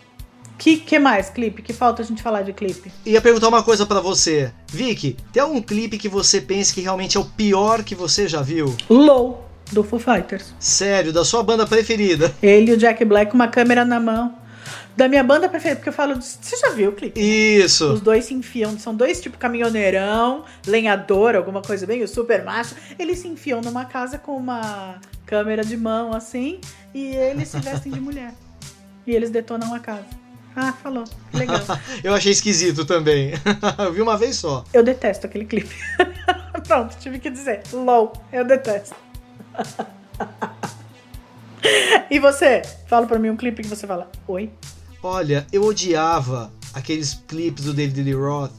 Que, 0.57 0.79
que 0.79 0.99
mais, 0.99 1.29
clipe? 1.29 1.61
Que 1.63 1.73
falta 1.73 2.01
a 2.01 2.05
gente 2.05 2.23
falar 2.23 2.43
de 2.43 2.53
clipe? 2.53 2.91
Ia 3.05 3.21
perguntar 3.21 3.49
uma 3.49 3.63
coisa 3.63 3.85
pra 3.85 4.01
você. 4.01 4.53
Vicky, 4.69 5.17
tem 5.33 5.43
algum 5.43 5.61
clipe 5.61 5.99
que 5.99 6.09
você 6.09 6.41
pensa 6.41 6.73
que 6.73 6.81
realmente 6.81 7.17
é 7.17 7.21
o 7.21 7.25
pior 7.25 7.83
que 7.83 7.95
você 7.95 8.29
já 8.29 8.41
viu? 8.41 8.75
Low, 8.89 9.44
do 9.73 9.83
Foo 9.83 9.99
Fighters. 9.99 10.55
Sério, 10.59 11.13
da 11.13 11.25
sua 11.25 11.43
banda 11.43 11.67
preferida? 11.67 12.35
Ele 12.43 12.71
e 12.71 12.75
o 12.75 12.77
Jack 12.77 13.05
Black 13.05 13.31
com 13.31 13.37
uma 13.37 13.49
câmera 13.49 13.85
na 13.85 13.99
mão. 14.01 14.35
da 14.97 15.09
minha 15.09 15.25
banda 15.25 15.49
preferida, 15.49 15.77
porque 15.77 15.89
eu 15.89 15.93
falo, 15.93 16.15
você 16.21 16.57
já 16.57 16.71
viu 16.71 16.91
o 16.91 16.93
clipe? 16.93 17.21
Isso. 17.21 17.93
Os 17.93 18.01
dois 18.01 18.25
se 18.27 18.35
enfiam, 18.35 18.79
são 18.79 18.95
dois 18.95 19.21
tipo 19.21 19.37
caminhoneirão, 19.37 20.45
lenhador, 20.67 21.35
alguma 21.35 21.61
coisa 21.63 21.87
bem, 21.87 22.03
o 22.03 22.09
super 22.09 22.45
macho. 22.45 22.75
Eles 22.99 23.19
se 23.19 23.29
enfiam 23.29 23.61
numa 23.61 23.85
casa 23.85 24.19
com 24.19 24.37
uma 24.37 25.01
câmera 25.27 25.65
de 25.65 25.77
mão 25.77 26.15
assim, 26.15 26.61
e 26.95 27.07
eles 27.17 27.49
se 27.49 27.59
vestem 27.59 27.91
de 27.91 28.01
mulher. 28.01 28.33
E 29.07 29.15
eles 29.15 29.31
detonam 29.31 29.75
a 29.75 29.81
casa. 29.81 30.07
Ah, 30.57 30.73
falou. 30.73 31.05
Legal. 31.33 31.61
eu 32.03 32.15
achei 32.15 32.31
esquisito 32.33 32.85
também. 32.85 33.33
eu 33.79 33.93
vi 33.93 34.01
uma 34.01 34.17
vez 34.17 34.37
só. 34.37 34.65
Eu 34.73 34.85
detesto 34.85 35.27
aquele 35.27 35.45
clipe. 35.45 35.75
Pronto, 36.69 36.97
tive 36.99 37.19
que 37.19 37.29
dizer. 37.29 37.63
LOL, 37.73 38.13
eu 38.33 38.45
detesto. 38.45 38.95
E 42.11 42.19
você? 42.19 42.63
Fala 42.87 43.07
pra 43.07 43.19
mim 43.19 43.31
um 43.31 43.37
clipe 43.37 43.63
que 43.63 43.69
você 43.69 43.87
fala, 43.87 44.11
oi? 44.27 44.51
Olha, 45.03 45.47
eu 45.53 45.65
odiava 45.65 46.53
aqueles 46.73 47.15
clipes 47.27 47.65
do 47.65 47.75
David 47.75 48.03
Lee 48.03 48.15
Roth 48.15 48.53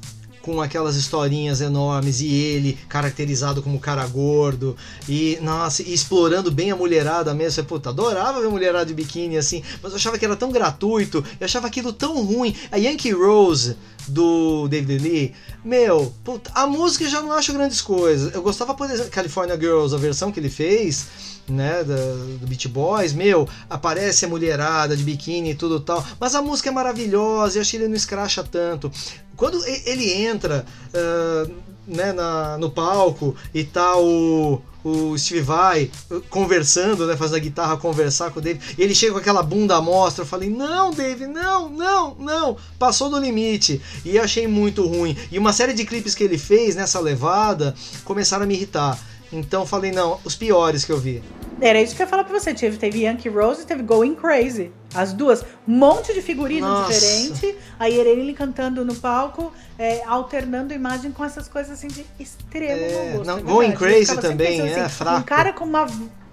com 0.46 0.62
aquelas 0.62 0.96
historinhas 0.96 1.60
enormes 1.60 2.22
e 2.22 2.32
ele 2.32 2.78
caracterizado 2.88 3.64
como 3.64 3.80
cara 3.80 4.06
gordo 4.06 4.78
e 5.10 5.40
nossa, 5.42 5.82
explorando 5.82 6.52
bem 6.52 6.70
a 6.70 6.76
mulherada 6.76 7.34
mesmo. 7.34 7.62
Eu, 7.62 7.66
puta, 7.66 7.90
adorava 7.90 8.40
ver 8.40 8.50
mulherada 8.50 8.86
de 8.86 8.94
biquíni 8.94 9.38
assim, 9.38 9.64
mas 9.82 9.92
eu 9.92 9.96
achava 9.96 10.20
que 10.20 10.26
era 10.26 10.36
tão 10.36 10.52
gratuito, 10.52 11.26
eu 11.40 11.46
achava 11.46 11.66
aquilo 11.66 11.92
tão 11.92 12.24
ruim. 12.24 12.56
A 12.72 12.78
Yankee 12.78 13.12
Rose 13.12 13.76
do 14.08 14.68
David 14.68 15.02
Lee, 15.02 15.34
meu, 15.64 16.14
puta, 16.24 16.52
a 16.54 16.68
música 16.68 17.06
eu 17.06 17.10
já 17.10 17.24
não 17.24 17.32
acho 17.32 17.52
grandes 17.52 17.82
coisas. 17.82 18.32
Eu 18.32 18.44
gostava, 18.44 18.76
por 18.76 18.88
exemplo, 18.88 19.10
California 19.10 19.60
Girls, 19.60 19.96
a 19.96 19.98
versão 19.98 20.32
que 20.32 20.40
ele 20.40 20.50
fez 20.52 21.08
né, 21.48 21.84
do, 21.84 22.48
Beach 22.48 22.68
Boys, 22.68 23.14
meu, 23.14 23.48
aparece 23.70 24.26
a 24.26 24.28
mulherada 24.28 24.96
de 24.96 25.04
biquíni 25.04 25.52
e 25.52 25.56
tudo 25.56 25.80
tal, 25.80 26.06
mas 26.20 26.36
a 26.36 26.42
música 26.42 26.70
é 26.70 26.72
maravilhosa 26.72 27.58
e 27.58 27.62
acho 27.62 27.72
que 27.72 27.78
ele 27.78 27.88
não 27.88 27.96
escracha 27.96 28.44
tanto. 28.44 28.92
Quando 29.36 29.64
ele 29.66 30.12
entra 30.12 30.66
uh, 30.94 31.52
né, 31.88 32.14
na, 32.14 32.58
no 32.58 32.70
palco 32.70 33.36
e 33.54 33.64
tá 33.64 33.98
o, 33.98 34.62
o 34.84 35.18
Steve 35.18 35.42
Vai 35.42 35.92
conversando, 36.30 37.06
né, 37.06 37.18
fazendo 37.18 37.38
a 37.38 37.40
guitarra 37.40 37.78
conversar 37.78 38.32
com 38.32 38.40
o 38.40 38.42
Dave, 38.42 38.60
e 38.78 38.82
ele 38.82 38.96
chega 38.96 39.14
com 39.14 39.20
aquela 39.20 39.44
bunda 39.44 39.76
à 39.76 39.82
mostra, 39.82 40.24
eu 40.24 40.28
falei, 40.28 40.50
não, 40.50 40.92
Dave, 40.92 41.28
não, 41.28 41.70
não, 41.70 42.16
não, 42.16 42.58
passou 42.80 43.10
do 43.10 43.20
limite, 43.20 43.82
e 44.04 44.18
achei 44.18 44.48
muito 44.48 44.86
ruim. 44.88 45.18
E 45.32 45.38
uma 45.38 45.52
série 45.52 45.74
de 45.74 45.86
clipes 45.86 46.16
que 46.16 46.24
ele 46.24 46.38
fez 46.38 46.76
nessa 46.76 47.00
levada 47.00 47.76
começaram 48.04 48.44
a 48.44 48.48
me 48.48 48.54
irritar. 48.54 48.98
Então 49.38 49.66
falei, 49.66 49.92
não, 49.92 50.20
os 50.24 50.36
piores 50.36 50.86
que 50.86 50.92
eu 50.92 50.98
vi. 50.98 51.24
Era 51.62 51.82
isso 51.82 51.96
que 51.96 52.02
eu 52.02 52.06
ia 52.06 52.10
falar 52.10 52.24
pra 52.24 52.38
você. 52.38 52.54
Teve, 52.54 52.78
teve 52.78 53.04
Yankee 53.04 53.30
Rose 53.30 53.62
e 53.62 53.66
teve 53.66 53.82
Going 53.84 54.16
Crazy. 54.16 54.72
As 54.94 55.14
duas. 55.14 55.44
Um 55.68 55.78
monte 55.78 56.14
de 56.14 56.22
figurino 56.22 56.68
Nossa. 56.68 56.94
diferente. 56.94 57.58
Aí 57.80 58.00
era 58.00 58.10
ele 58.10 58.34
cantando 58.34 58.84
no 58.84 58.96
palco, 58.96 59.52
é, 59.78 60.04
alternando 60.06 60.74
imagem 60.74 61.12
com 61.12 61.24
essas 61.24 61.48
coisas 61.48 61.72
assim 61.74 61.88
de 61.88 62.06
extremo 62.20 62.72
é, 62.72 63.12
gosto. 63.14 63.28
Não, 63.28 63.38
é 63.38 63.42
Going 63.42 63.72
Crazy 63.72 64.18
também, 64.20 64.62
é 64.62 64.82
assim, 64.82 64.98
fraco. 64.98 65.20
Um 65.20 65.24
cara 65.24 65.54
com 65.54 65.66
uma. 65.66 65.88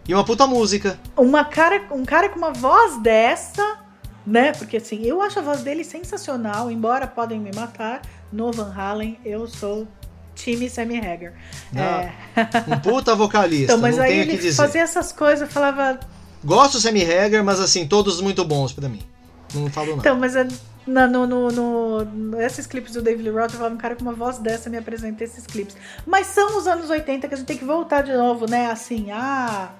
E 0.08 0.12
uma 0.12 0.24
puta 0.24 0.46
música. 0.46 0.98
Uma 1.16 1.44
cara, 1.44 1.82
um 1.92 2.04
cara 2.04 2.28
com 2.28 2.38
uma 2.38 2.52
voz 2.52 3.00
dessa, 3.00 3.78
né? 4.26 4.52
Porque 4.52 4.78
assim, 4.78 5.04
eu 5.04 5.22
acho 5.22 5.38
a 5.38 5.42
voz 5.42 5.62
dele 5.62 5.84
sensacional, 5.84 6.70
embora 6.70 7.06
podem 7.06 7.38
me 7.38 7.50
matar. 7.54 8.02
No 8.32 8.50
Van 8.50 8.72
Halen, 8.74 9.18
eu 9.26 9.46
sou 9.46 9.86
time 10.34 10.68
Sammy 10.68 10.98
Hagar. 10.98 11.32
É... 11.74 12.12
Um 12.68 12.78
puta 12.80 13.14
vocalista, 13.14 13.72
então, 13.72 13.78
mas 13.78 13.98
aí 13.98 14.20
ele 14.20 14.36
dizer. 14.36 14.54
fazia 14.54 14.82
essas 14.82 15.12
coisas, 15.12 15.42
eu 15.42 15.48
falava... 15.48 15.98
Gosto 16.44 16.72
do 16.72 16.80
Sammy 16.80 17.02
Hagar, 17.04 17.42
mas 17.44 17.60
assim, 17.60 17.86
todos 17.86 18.20
muito 18.20 18.44
bons 18.44 18.72
para 18.72 18.88
mim. 18.88 19.02
Não 19.54 19.70
falo 19.70 19.88
nada. 19.88 20.00
Então, 20.00 20.18
mas 20.18 20.34
é, 20.34 20.46
no, 20.86 21.06
no, 21.08 21.26
no, 21.26 22.04
no, 22.04 22.40
esses 22.40 22.66
clipes 22.66 22.94
do 22.94 23.02
David 23.02 23.28
Lee 23.28 23.32
Roth, 23.32 23.52
eu 23.52 23.58
falava, 23.58 23.74
um 23.74 23.78
cara 23.78 23.94
com 23.94 24.02
uma 24.02 24.12
voz 24.12 24.38
dessa 24.38 24.68
me 24.68 24.76
apresenta 24.76 25.22
esses 25.22 25.46
clipes. 25.46 25.76
Mas 26.06 26.26
são 26.28 26.58
os 26.58 26.66
anos 26.66 26.90
80 26.90 27.28
que 27.28 27.34
a 27.34 27.36
gente 27.36 27.46
tem 27.46 27.58
que 27.58 27.64
voltar 27.64 28.02
de 28.02 28.12
novo, 28.12 28.46
né? 28.48 28.70
Assim, 28.70 29.10
ah... 29.10 29.70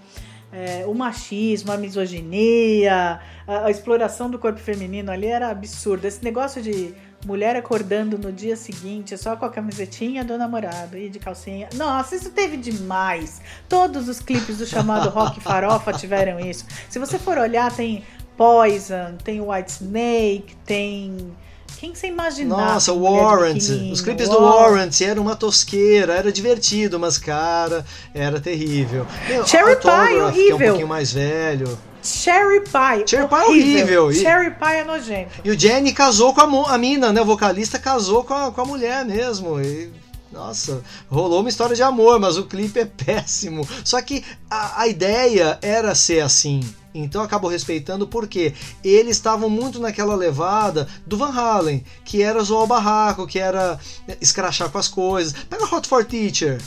É, 0.54 0.84
o 0.86 0.92
machismo, 0.92 1.72
a 1.72 1.78
misoginia, 1.78 3.20
a, 3.46 3.64
a, 3.64 3.70
exploração 3.70 4.28
do 4.28 4.38
corpo 4.38 4.60
feminino 4.60 5.10
ali 5.10 5.26
era 5.26 5.48
absurdo. 5.48 6.04
Esse 6.04 6.22
negócio 6.22 6.60
de 6.60 6.94
mulher 7.24 7.56
acordando 7.56 8.18
no 8.18 8.32
dia 8.32 8.56
seguinte 8.56 9.16
só 9.16 9.36
com 9.36 9.44
a 9.44 9.50
camisetinha 9.50 10.24
do 10.24 10.36
namorado 10.36 10.96
e 10.96 11.08
de 11.08 11.18
calcinha. 11.18 11.68
Nossa, 11.74 12.16
isso 12.16 12.30
teve 12.30 12.56
demais. 12.56 13.40
Todos 13.68 14.08
os 14.08 14.20
clipes 14.20 14.58
do 14.58 14.66
chamado 14.66 15.08
Rock 15.10 15.40
Farofa 15.40 15.92
tiveram 15.92 16.40
isso. 16.40 16.64
Se 16.88 16.98
você 16.98 17.18
for 17.18 17.38
olhar, 17.38 17.74
tem 17.74 18.04
Poison, 18.36 19.16
tem 19.22 19.40
White 19.40 19.70
Snake, 19.70 20.56
tem. 20.64 21.32
Quem 21.78 21.94
você 21.94 22.06
imaginar? 22.06 22.74
Nossa, 22.74 22.92
Warrant. 22.92 23.62
Os 23.92 24.00
clipes 24.00 24.28
do 24.28 24.40
Warrant 24.40 25.00
eram 25.00 25.22
uma 25.22 25.34
tosqueira, 25.34 26.14
era 26.14 26.30
divertido, 26.30 26.98
mas 26.98 27.18
cara, 27.18 27.84
era 28.14 28.40
terrível. 28.40 29.06
Meu, 29.28 29.46
Cherry 29.46 29.76
Pie, 29.76 30.20
horrível. 30.20 30.32
Que 30.32 30.50
é 30.50 30.54
um 30.54 30.68
pouquinho 30.68 30.88
mais 30.88 31.12
velho. 31.12 31.78
Cherry 32.02 32.60
Pie. 32.60 33.06
Cherry 33.06 33.28
Pie 33.28 33.36
é 33.36 33.44
horrível. 33.46 34.12
Cherry 34.12 34.50
Pie 34.50 34.74
é 34.74 34.84
nojento. 34.84 35.30
E 35.44 35.50
o 35.50 35.58
Jenny 35.58 35.92
casou 35.92 36.34
com 36.34 36.40
a, 36.40 36.74
a 36.74 36.78
mina, 36.78 37.12
né? 37.12 37.20
O 37.20 37.24
vocalista 37.24 37.78
casou 37.78 38.24
com 38.24 38.34
a, 38.34 38.50
com 38.50 38.60
a 38.60 38.64
mulher 38.64 39.04
mesmo. 39.04 39.60
E, 39.60 39.90
nossa, 40.32 40.82
rolou 41.08 41.40
uma 41.40 41.48
história 41.48 41.76
de 41.76 41.82
amor, 41.82 42.18
mas 42.18 42.36
o 42.36 42.44
clipe 42.44 42.80
é 42.80 42.84
péssimo. 42.84 43.66
Só 43.84 44.00
que 44.02 44.24
a, 44.50 44.82
a 44.82 44.88
ideia 44.88 45.58
era 45.62 45.94
ser 45.94 46.20
assim. 46.20 46.60
Então 46.94 47.22
acabou 47.22 47.50
respeitando 47.50 48.06
porque 48.06 48.52
eles 48.84 49.16
estavam 49.16 49.48
muito 49.48 49.78
naquela 49.80 50.14
levada 50.14 50.86
do 51.06 51.16
Van 51.16 51.32
Halen, 51.32 51.82
que 52.04 52.22
era 52.22 52.42
zoar 52.42 52.64
o 52.64 52.66
barraco, 52.66 53.26
que 53.26 53.38
era 53.38 53.78
escrachar 54.20 54.68
com 54.70 54.78
as 54.78 54.88
coisas. 54.88 55.34
Pega 55.48 55.74
Hot 55.74 55.88
for 55.88 56.04
Teacher, 56.04 56.60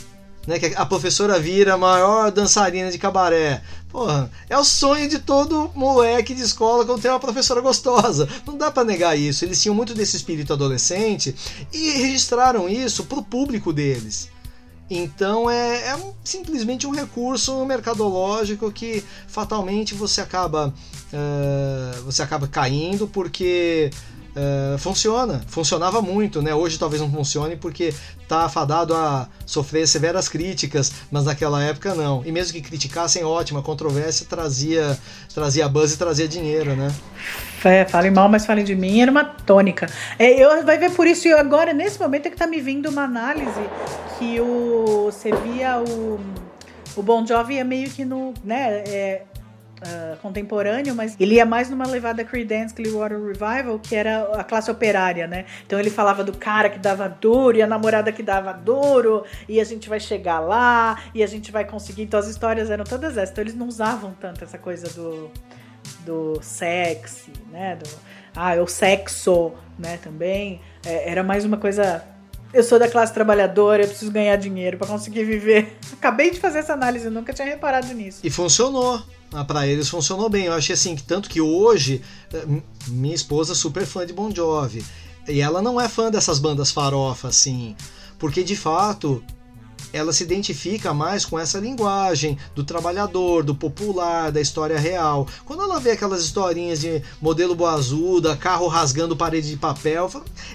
né, 0.46 0.58
que 0.58 0.66
a 0.76 0.86
professora 0.86 1.38
vira 1.38 1.74
a 1.74 1.78
maior 1.78 2.30
dançarina 2.30 2.90
de 2.90 2.98
cabaré. 2.98 3.62
Porra, 3.90 4.30
é 4.48 4.56
o 4.56 4.64
sonho 4.64 5.08
de 5.08 5.18
todo 5.18 5.70
moleque 5.74 6.34
de 6.34 6.42
escola 6.42 6.84
quando 6.84 7.00
tem 7.00 7.10
uma 7.10 7.20
professora 7.20 7.60
gostosa. 7.60 8.28
Não 8.46 8.56
dá 8.56 8.70
para 8.70 8.84
negar 8.84 9.18
isso. 9.18 9.44
Eles 9.44 9.60
tinham 9.60 9.74
muito 9.74 9.94
desse 9.94 10.16
espírito 10.16 10.52
adolescente 10.52 11.34
e 11.72 11.90
registraram 11.92 12.68
isso 12.68 13.04
pro 13.04 13.22
público 13.22 13.72
deles. 13.72 14.28
Então 14.88 15.50
é, 15.50 15.88
é 15.88 15.96
um, 15.96 16.12
simplesmente 16.22 16.86
um 16.86 16.92
recurso 16.92 17.64
mercadológico 17.64 18.70
que 18.70 19.02
fatalmente 19.26 19.94
você 19.94 20.20
acaba 20.20 20.72
uh, 21.12 22.02
você 22.04 22.22
acaba 22.22 22.46
caindo 22.46 23.08
porque 23.08 23.90
uh, 24.36 24.78
funciona, 24.78 25.40
funcionava 25.48 26.02
muito, 26.02 26.42
né? 26.42 26.54
Hoje 26.54 26.78
talvez 26.78 27.00
não 27.00 27.10
funcione 27.10 27.56
porque 27.56 27.94
tá 28.28 28.44
afadado 28.44 28.94
a 28.94 29.28
sofrer 29.44 29.88
severas 29.88 30.28
críticas, 30.28 30.92
mas 31.10 31.24
naquela 31.24 31.62
época 31.62 31.94
não. 31.94 32.22
E 32.24 32.30
mesmo 32.30 32.52
que 32.52 32.60
criticassem, 32.60 33.24
ótima, 33.24 33.62
controvérsia 33.62 34.26
trazia, 34.28 34.98
trazia 35.34 35.68
buzz 35.68 35.94
e 35.94 35.98
trazia 35.98 36.28
dinheiro, 36.28 36.76
né? 36.76 36.92
É, 37.64 37.84
falem 37.84 38.10
mal, 38.10 38.28
mas 38.28 38.46
falem 38.46 38.64
de 38.64 38.76
mim, 38.76 39.00
era 39.00 39.10
uma 39.10 39.24
tônica. 39.24 39.88
É, 40.18 40.30
eu 40.32 40.64
vai 40.64 40.78
ver 40.78 40.92
por 40.92 41.06
isso, 41.06 41.26
e 41.26 41.32
agora, 41.32 41.72
nesse 41.72 41.98
momento, 41.98 42.26
é 42.26 42.30
que 42.30 42.36
tá 42.36 42.46
me 42.46 42.60
vindo 42.60 42.88
uma 42.88 43.02
análise 43.02 43.60
que 44.18 44.40
o. 44.40 45.06
Você 45.06 45.30
via 45.32 45.78
o. 45.78 46.20
O 46.94 47.02
Bon 47.02 47.26
Jovi 47.26 47.58
é 47.58 47.64
meio 47.64 47.90
que 47.90 48.04
no. 48.04 48.32
né? 48.44 48.84
É, 48.86 49.22
uh, 49.82 50.16
contemporâneo, 50.18 50.94
mas 50.94 51.16
ele 51.18 51.34
ia 51.34 51.46
mais 51.46 51.68
numa 51.68 51.86
levada 51.86 52.24
Creedence 52.24 52.74
Clearwater 52.74 53.18
Revival, 53.18 53.78
que 53.78 53.94
era 53.94 54.22
a 54.38 54.44
classe 54.44 54.70
operária, 54.70 55.26
né? 55.26 55.44
Então 55.66 55.78
ele 55.78 55.90
falava 55.90 56.22
do 56.22 56.32
cara 56.32 56.68
que 56.68 56.78
dava 56.78 57.08
duro 57.08 57.56
e 57.56 57.62
a 57.62 57.66
namorada 57.66 58.12
que 58.12 58.22
dava 58.22 58.52
duro, 58.52 59.24
e 59.48 59.60
a 59.60 59.64
gente 59.64 59.88
vai 59.88 60.00
chegar 60.00 60.40
lá, 60.40 61.02
e 61.14 61.22
a 61.22 61.26
gente 61.26 61.50
vai 61.50 61.64
conseguir. 61.64 62.02
Então 62.02 62.18
as 62.18 62.28
histórias 62.28 62.70
eram 62.70 62.84
todas 62.84 63.16
essas. 63.16 63.30
Então 63.30 63.42
eles 63.42 63.54
não 63.54 63.68
usavam 63.68 64.14
tanto 64.20 64.44
essa 64.44 64.58
coisa 64.58 64.88
do, 64.90 65.30
do 66.04 66.38
sexy, 66.42 67.32
né? 67.50 67.76
Do, 67.76 67.88
ah, 68.34 68.56
eu 68.56 68.66
sexo, 68.66 69.52
né? 69.78 69.98
Também. 70.02 70.60
É, 70.84 71.10
era 71.10 71.22
mais 71.22 71.44
uma 71.44 71.56
coisa 71.56 72.04
eu 72.52 72.62
sou 72.62 72.78
da 72.78 72.88
classe 72.88 73.12
trabalhadora, 73.12 73.82
eu 73.82 73.88
preciso 73.88 74.10
ganhar 74.10 74.36
dinheiro 74.36 74.78
para 74.78 74.86
conseguir 74.86 75.24
viver. 75.24 75.76
Acabei 75.92 76.30
de 76.30 76.40
fazer 76.40 76.60
essa 76.60 76.72
análise, 76.72 77.10
nunca 77.10 77.32
tinha 77.32 77.46
reparado 77.46 77.92
nisso. 77.92 78.20
E 78.24 78.30
funcionou. 78.30 79.02
Ah, 79.32 79.44
para 79.44 79.66
eles 79.66 79.88
funcionou 79.88 80.28
bem. 80.28 80.46
Eu 80.46 80.52
achei 80.52 80.74
assim 80.74 80.94
que 80.94 81.02
tanto 81.02 81.28
que 81.28 81.40
hoje 81.40 82.02
eh, 82.32 82.46
minha 82.88 83.14
esposa 83.14 83.52
é 83.52 83.56
super 83.56 83.84
fã 83.84 84.06
de 84.06 84.12
Bon 84.12 84.32
Jovi 84.34 84.84
e 85.28 85.40
ela 85.40 85.60
não 85.60 85.80
é 85.80 85.88
fã 85.88 86.10
dessas 86.10 86.38
bandas 86.38 86.70
farofa 86.70 87.28
assim, 87.28 87.74
porque 88.18 88.44
de 88.44 88.56
fato 88.56 89.22
ela 89.96 90.12
se 90.12 90.22
identifica 90.22 90.92
mais 90.92 91.24
com 91.24 91.38
essa 91.38 91.58
linguagem 91.58 92.38
do 92.54 92.62
trabalhador, 92.62 93.42
do 93.42 93.54
popular, 93.54 94.30
da 94.30 94.40
história 94.40 94.78
real. 94.78 95.26
Quando 95.44 95.62
ela 95.62 95.80
vê 95.80 95.92
aquelas 95.92 96.22
historinhas 96.22 96.80
de 96.80 97.02
modelo 97.20 97.54
boazuda, 97.54 98.36
carro 98.36 98.68
rasgando 98.68 99.16
parede 99.16 99.48
de 99.48 99.56
papel, 99.56 100.10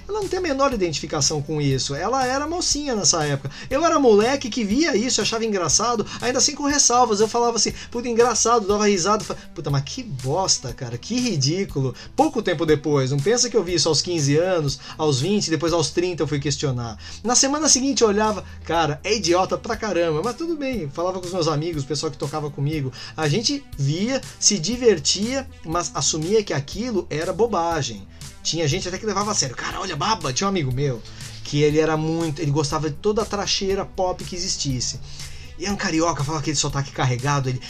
ela 0.08 0.20
não 0.20 0.28
tem 0.28 0.38
a 0.38 0.42
menor 0.42 0.72
identificação 0.72 1.42
com 1.42 1.60
isso. 1.60 1.94
Ela 1.94 2.26
era 2.26 2.46
mocinha 2.46 2.94
nessa 2.94 3.24
época. 3.24 3.50
Eu 3.68 3.84
era 3.84 3.98
moleque 3.98 4.48
que 4.48 4.64
via 4.64 4.96
isso, 4.96 5.20
achava 5.20 5.44
engraçado, 5.44 6.06
ainda 6.20 6.38
assim 6.38 6.54
com 6.54 6.64
ressalvas. 6.64 7.20
Eu 7.20 7.28
falava 7.28 7.56
assim, 7.56 7.72
puta, 7.90 8.08
engraçado, 8.08 8.66
dava 8.66 8.86
risada. 8.86 9.24
Puta, 9.54 9.70
mas 9.70 9.82
que 9.82 10.02
bosta, 10.02 10.72
cara, 10.72 10.96
que 10.96 11.18
ridículo. 11.18 11.94
Pouco 12.14 12.42
tempo 12.42 12.64
depois, 12.64 13.10
não 13.10 13.18
pensa 13.18 13.50
que 13.50 13.56
eu 13.56 13.64
vi 13.64 13.74
isso 13.74 13.88
aos 13.88 14.00
15 14.00 14.36
anos, 14.36 14.78
aos 14.96 15.20
20, 15.20 15.50
depois 15.50 15.72
aos 15.72 15.90
30 15.90 16.22
eu 16.22 16.26
fui 16.26 16.38
questionar. 16.38 16.96
Na 17.24 17.34
semana 17.34 17.68
seguinte 17.68 18.02
eu 18.02 18.08
olhava, 18.08 18.44
cara, 18.64 19.00
é 19.02 19.16
idiota 19.16 19.31
pra 19.58 19.76
caramba, 19.76 20.22
mas 20.22 20.36
tudo 20.36 20.56
bem. 20.56 20.88
Falava 20.90 21.20
com 21.20 21.26
os 21.26 21.32
meus 21.32 21.48
amigos, 21.48 21.84
o 21.84 21.86
pessoal 21.86 22.10
que 22.10 22.18
tocava 22.18 22.50
comigo. 22.50 22.92
A 23.16 23.28
gente 23.28 23.64
via, 23.76 24.20
se 24.38 24.58
divertia, 24.58 25.48
mas 25.64 25.90
assumia 25.94 26.42
que 26.42 26.52
aquilo 26.52 27.06
era 27.10 27.32
bobagem. 27.32 28.06
Tinha 28.42 28.66
gente 28.66 28.88
até 28.88 28.98
que 28.98 29.06
levava 29.06 29.30
a 29.30 29.34
sério. 29.34 29.56
Cara, 29.56 29.80
olha, 29.80 29.96
baba, 29.96 30.32
tinha 30.32 30.46
um 30.46 30.50
amigo 30.50 30.72
meu 30.72 31.00
que 31.44 31.60
ele 31.62 31.78
era 31.78 31.96
muito, 31.96 32.40
ele 32.40 32.50
gostava 32.50 32.88
de 32.88 32.96
toda 32.96 33.22
a 33.22 33.24
tracheira 33.24 33.84
pop 33.84 34.24
que 34.24 34.36
existisse. 34.36 35.00
É 35.60 35.70
um 35.70 35.76
carioca, 35.76 36.24
fala 36.24 36.38
aquele 36.38 36.56
sotaque 36.56 36.90
carregado, 36.90 37.48
ele. 37.48 37.60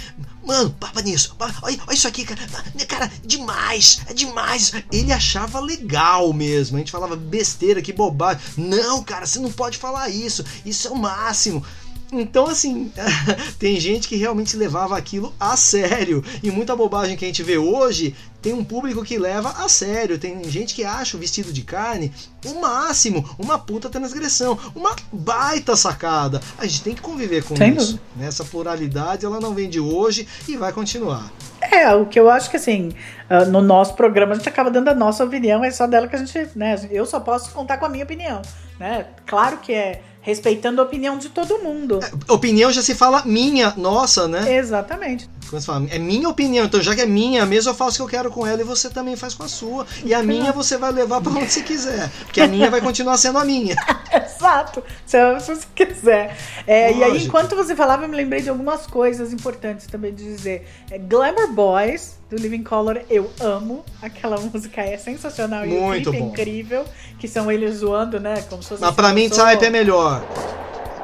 Mano, 0.45 0.71
papa 0.71 1.03
nisso, 1.03 1.37
olha, 1.39 1.55
olha 1.63 1.95
isso 1.95 2.09
aqui, 2.09 2.25
cara. 2.25 2.41
Cara, 2.89 3.11
demais, 3.25 4.01
é 4.07 4.15
demais. 4.15 4.73
Ele 4.91 5.13
achava 5.13 5.61
legal 5.61 6.33
mesmo. 6.33 6.77
A 6.77 6.79
gente 6.81 6.93
falava 6.93 7.17
besteira, 7.17 7.83
que 7.83 7.93
bobagem. 7.93 8.43
Não, 8.57 9.03
cara, 9.03 9.27
você 9.27 9.39
não 9.39 9.53
pode 9.53 9.79
falar 9.79 10.09
isso. 10.09 10.45
Isso 10.65 10.89
é 10.89 10.91
o 10.91 10.97
máximo. 10.97 11.65
Então, 12.13 12.47
assim, 12.47 12.93
tem 13.59 13.81
gente 13.81 14.07
que 14.07 14.17
realmente 14.17 14.55
levava 14.55 14.97
aquilo 14.99 15.35
a 15.41 15.57
sério. 15.57 16.23
E 16.43 16.51
muita 16.51 16.77
bobagem 16.77 17.17
que 17.17 17.25
a 17.25 17.29
gente 17.29 17.43
vê 17.43 17.57
hoje 17.57 18.15
tem 18.43 18.53
um 18.53 18.63
público 18.63 19.03
que 19.03 19.17
leva 19.17 19.49
a 19.51 19.69
sério. 19.69 20.19
Tem 20.19 20.45
gente 20.45 20.75
que 20.75 20.85
acha 20.85 21.17
o 21.17 21.21
vestido 21.21 21.53
de 21.53 21.63
carne 21.63 22.13
o 22.45 22.61
máximo, 22.61 23.25
uma 23.39 23.59
puta 23.59 23.89
transgressão, 23.89 24.59
uma 24.75 24.95
baita 25.13 25.75
sacada. 25.77 26.41
A 26.59 26.67
gente 26.67 26.83
tem 26.83 26.95
que 26.95 27.01
conviver 27.01 27.45
com 27.45 27.55
isso. 27.55 28.01
Nessa 28.17 28.45
pluralidade, 28.45 29.25
ela 29.25 29.41
não 29.41 29.55
vem 29.55 29.71
de 29.71 29.81
hoje 29.81 30.27
e 30.49 30.57
vai 30.57 30.73
continuar. 30.73 31.33
É, 31.61 31.95
o 31.95 32.05
que 32.07 32.19
eu 32.19 32.29
acho 32.29 32.51
que 32.51 32.57
assim, 32.57 32.91
ah, 33.31 33.45
no 33.45 33.63
nosso 33.63 33.95
programa 33.95 34.33
a 34.33 34.35
gente 34.35 34.49
acaba 34.49 34.71
dando 34.71 34.89
a 34.89 34.95
nossa 34.95 35.25
opinião, 35.25 35.65
é 35.65 35.71
só 35.71 35.87
dela 35.87 36.09
que 36.09 36.17
a 36.17 36.19
gente, 36.19 36.51
né? 36.57 36.75
Eu 36.91 37.07
só 37.07 37.21
posso 37.21 37.53
contar 37.53 37.79
com 37.79 37.87
a 37.87 37.89
minha 37.89 38.05
opinião, 38.05 38.43
né? 38.79 39.07
Claro 39.25 39.59
que 39.59 39.73
é 39.73 40.03
respeitando 40.23 40.81
a 40.81 40.85
opinião 40.85 41.19
de 41.19 41.29
todo 41.29 41.59
mundo. 41.59 42.01
É, 42.03 42.33
opinião 42.33 42.73
já 42.73 42.81
se 42.81 42.95
fala 42.95 43.23
minha, 43.27 43.75
nossa, 43.77 44.27
né? 44.27 44.57
Exatamente. 44.57 45.29
Quando 45.51 45.61
você 45.61 45.67
fala, 45.67 45.87
é 45.91 45.99
minha 45.99 46.29
opinião, 46.29 46.65
então 46.65 46.81
já 46.81 46.95
que 46.95 47.03
é 47.03 47.07
minha 47.07 47.45
mesmo, 47.45 47.71
eu 47.71 47.75
faço 47.75 48.03
o 48.03 48.07
que 48.07 48.15
eu 48.15 48.19
quero 48.21 48.31
com 48.31 48.47
ela 48.47 48.63
e 48.63 48.65
você 48.65 48.89
também 48.89 49.17
faz 49.17 49.35
com 49.35 49.43
a 49.43 49.49
sua. 49.49 49.87
E 50.03 50.15
a 50.15 50.23
minha 50.23 50.53
você 50.53 50.79
vai 50.79 50.93
levar 50.93 51.21
para 51.21 51.33
onde 51.33 51.53
você 51.53 51.61
quiser. 51.61 52.11
Porque 52.21 52.41
a 52.41 52.49
minha 52.49 52.71
vai 52.71 52.81
continuar 52.81 53.19
sendo 53.19 53.39
a 53.39 53.45
minha. 53.45 53.77
Exato, 54.15 54.83
se 55.05 55.19
você 55.35 55.67
quiser. 55.75 56.37
É, 56.67 56.93
e 56.93 57.05
aí, 57.05 57.25
enquanto 57.25 57.55
você 57.55 57.77
falava, 57.77 58.05
eu 58.05 58.09
me 58.09 58.17
lembrei 58.17 58.41
de 58.41 58.49
algumas 58.49 58.87
coisas 58.87 59.33
importantes 59.33 59.87
também 59.87 60.15
de 60.15 60.25
dizer. 60.25 60.67
É, 60.91 60.99
Glamour 60.99 61.53
Boys, 61.53 62.19
do 62.31 62.37
Living 62.37 62.63
Color, 62.63 63.03
eu 63.11 63.31
amo. 63.41 63.85
Aquela 64.01 64.39
música 64.41 64.81
é 64.81 64.97
sensacional 64.97 65.67
Muito 65.67 66.09
e 66.09 66.09
o 66.09 66.13
clipe 66.13 66.17
é 66.17 66.21
incrível. 66.21 66.85
Que 67.19 67.29
são 67.29 67.51
eles 67.53 67.77
zoando, 67.77 68.19
né? 68.19 68.43
Como 68.49 68.63
se 68.63 68.71
fosse 68.71 68.81
Mas 68.81 68.95
pra 68.95 69.13
mim, 69.13 69.29
Type 69.29 69.65
é 69.65 69.71
melhor 69.71 70.12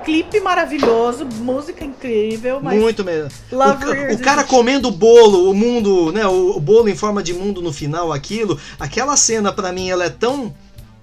clipe 0.04 0.40
maravilhoso, 0.40 1.26
música 1.26 1.84
incrível, 1.84 2.60
mas 2.62 2.80
muito 2.80 3.04
mesmo. 3.04 3.30
O, 3.52 4.14
o, 4.14 4.18
cara 4.18 4.42
comendo 4.42 4.88
o 4.88 4.90
bolo, 4.90 5.50
o 5.50 5.54
mundo, 5.54 6.10
né, 6.12 6.26
o, 6.26 6.56
o, 6.56 6.60
bolo 6.60 6.88
em 6.88 6.96
forma 6.96 7.22
de 7.22 7.34
mundo 7.34 7.60
no 7.60 7.74
final, 7.74 8.10
aquilo, 8.10 8.58
aquela 8.80 9.18
cena 9.18 9.52
para 9.52 9.70
mim 9.70 9.90
ela 9.90 10.04
é 10.04 10.08
tão 10.08 10.54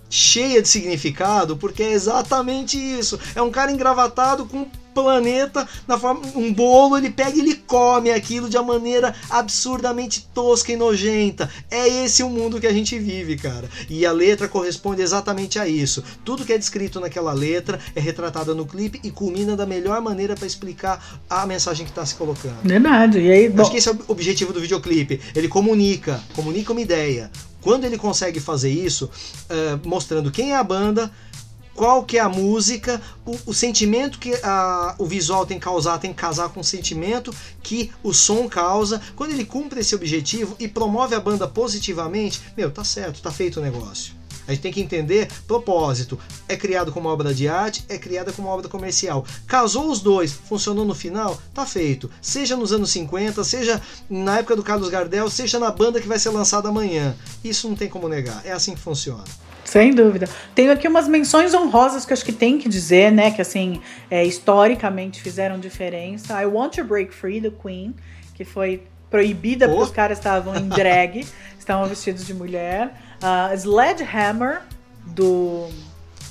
cheia 0.09 0.59
de 0.59 0.67
significado, 0.67 1.55
porque 1.55 1.83
é 1.83 1.91
exatamente 1.91 2.77
isso. 2.77 3.19
É 3.35 3.41
um 3.43 3.51
cara 3.51 3.71
engravatado 3.71 4.45
com 4.45 4.65
planeta 4.95 5.67
na 5.85 5.99
forma 5.99 6.21
um 6.35 6.51
bolo, 6.51 6.97
ele 6.97 7.09
pega 7.09 7.35
e 7.37 7.41
ele 7.41 7.55
come 7.55 8.09
aquilo 8.09 8.49
de 8.49 8.57
uma 8.57 8.73
maneira 8.73 9.13
absurdamente 9.29 10.27
tosca 10.33 10.71
e 10.71 10.77
nojenta. 10.77 11.49
É 11.69 11.87
esse 11.87 12.23
o 12.23 12.29
mundo 12.29 12.59
que 12.59 12.65
a 12.65 12.73
gente 12.73 12.97
vive, 12.97 13.35
cara. 13.35 13.69
E 13.89 14.05
a 14.05 14.11
letra 14.13 14.47
corresponde 14.47 15.01
exatamente 15.01 15.59
a 15.59 15.67
isso. 15.67 16.03
Tudo 16.23 16.45
que 16.45 16.53
é 16.53 16.57
descrito 16.57 16.99
naquela 16.99 17.33
letra 17.33 17.79
é 17.93 17.99
retratado 17.99 18.55
no 18.55 18.65
clipe 18.65 18.99
e 19.03 19.11
culmina 19.11 19.55
da 19.55 19.65
melhor 19.65 20.01
maneira 20.01 20.35
para 20.35 20.47
explicar 20.47 21.21
a 21.29 21.45
mensagem 21.45 21.85
que 21.85 21.91
está 21.91 22.05
se 22.05 22.15
colocando. 22.15 22.61
Verdade. 22.63 23.19
E 23.19 23.31
aí, 23.31 23.49
bom... 23.49 23.61
Acho 23.61 23.71
que 23.71 23.77
esse 23.77 23.89
é 23.89 23.91
o 23.91 23.99
objetivo 24.07 24.53
do 24.53 24.61
videoclipe. 24.61 25.19
Ele 25.35 25.49
comunica, 25.49 26.23
comunica 26.33 26.71
uma 26.71 26.81
ideia. 26.81 27.29
Quando 27.61 27.83
ele 27.83 27.97
consegue 27.97 28.39
fazer 28.39 28.69
isso, 28.69 29.09
uh, 29.49 29.87
mostrando 29.87 30.31
quem 30.31 30.51
é 30.51 30.55
a 30.55 30.63
banda, 30.63 31.11
qual 31.75 32.03
que 32.03 32.17
é 32.17 32.21
a 32.21 32.29
música, 32.29 33.01
o, 33.25 33.37
o 33.47 33.53
sentimento 33.53 34.17
que 34.17 34.33
a, 34.41 34.95
o 34.97 35.05
visual 35.05 35.45
tem 35.45 35.59
que 35.59 35.65
causar, 35.65 35.99
tem 35.99 36.11
que 36.11 36.19
casar 36.19 36.49
com 36.49 36.61
o 36.61 36.63
sentimento 36.63 37.33
que 37.61 37.91
o 38.01 38.13
som 38.13 38.47
causa. 38.47 39.01
Quando 39.15 39.31
ele 39.31 39.45
cumpre 39.45 39.81
esse 39.81 39.93
objetivo 39.93 40.55
e 40.57 40.67
promove 40.67 41.13
a 41.13 41.19
banda 41.19 41.47
positivamente, 41.47 42.41
meu, 42.55 42.71
tá 42.71 42.83
certo, 42.83 43.21
tá 43.21 43.31
feito 43.31 43.59
o 43.59 43.63
negócio. 43.63 44.13
A 44.47 44.51
gente 44.51 44.61
tem 44.61 44.71
que 44.71 44.81
entender 44.81 45.27
propósito. 45.47 46.19
É 46.47 46.55
criado 46.55 46.91
como 46.91 47.09
obra 47.09 47.33
de 47.33 47.47
arte, 47.47 47.83
é 47.89 47.97
criada 47.97 48.31
como 48.31 48.47
obra 48.47 48.69
comercial. 48.69 49.25
Casou 49.47 49.89
os 49.89 50.01
dois, 50.01 50.31
funcionou 50.31 50.85
no 50.85 50.93
final, 50.93 51.39
tá 51.53 51.65
feito. 51.65 52.09
Seja 52.21 52.55
nos 52.55 52.71
anos 52.71 52.91
50, 52.91 53.43
seja 53.43 53.81
na 54.09 54.39
época 54.39 54.55
do 54.55 54.63
Carlos 54.63 54.89
Gardel, 54.89 55.29
seja 55.29 55.57
na 55.57 55.71
banda 55.71 55.99
que 55.99 56.07
vai 56.07 56.19
ser 56.19 56.29
lançada 56.29 56.69
amanhã. 56.69 57.15
Isso 57.43 57.67
não 57.67 57.75
tem 57.75 57.89
como 57.89 58.07
negar. 58.07 58.45
É 58.45 58.51
assim 58.51 58.75
que 58.75 58.81
funciona. 58.81 59.23
Sem 59.65 59.93
dúvida. 59.93 60.29
Tenho 60.53 60.71
aqui 60.71 60.87
umas 60.87 61.07
menções 61.07 61.53
honrosas 61.53 62.05
que 62.05 62.13
acho 62.13 62.23
que 62.23 62.31
tem 62.31 62.59
que 62.59 62.69
dizer, 62.69 63.11
né? 63.11 63.31
Que 63.31 63.41
assim, 63.41 63.81
é, 64.09 64.23
historicamente 64.23 65.21
fizeram 65.21 65.59
diferença. 65.59 66.39
I 66.41 66.45
Want 66.45 66.75
to 66.75 66.83
Break 66.83 67.13
Free, 67.13 67.41
do 67.41 67.51
Queen, 67.51 67.93
que 68.35 68.45
foi 68.45 68.83
proibida 69.09 69.65
oh. 69.65 69.69
porque 69.69 69.83
os 69.83 69.91
caras 69.91 70.19
estavam 70.19 70.55
em 70.55 70.69
drag, 70.69 71.25
estavam 71.57 71.87
vestidos 71.87 72.25
de 72.27 72.33
mulher. 72.33 72.93
Uh, 73.17 73.55
Sledgehammer, 73.55 74.61
do, 75.03 75.67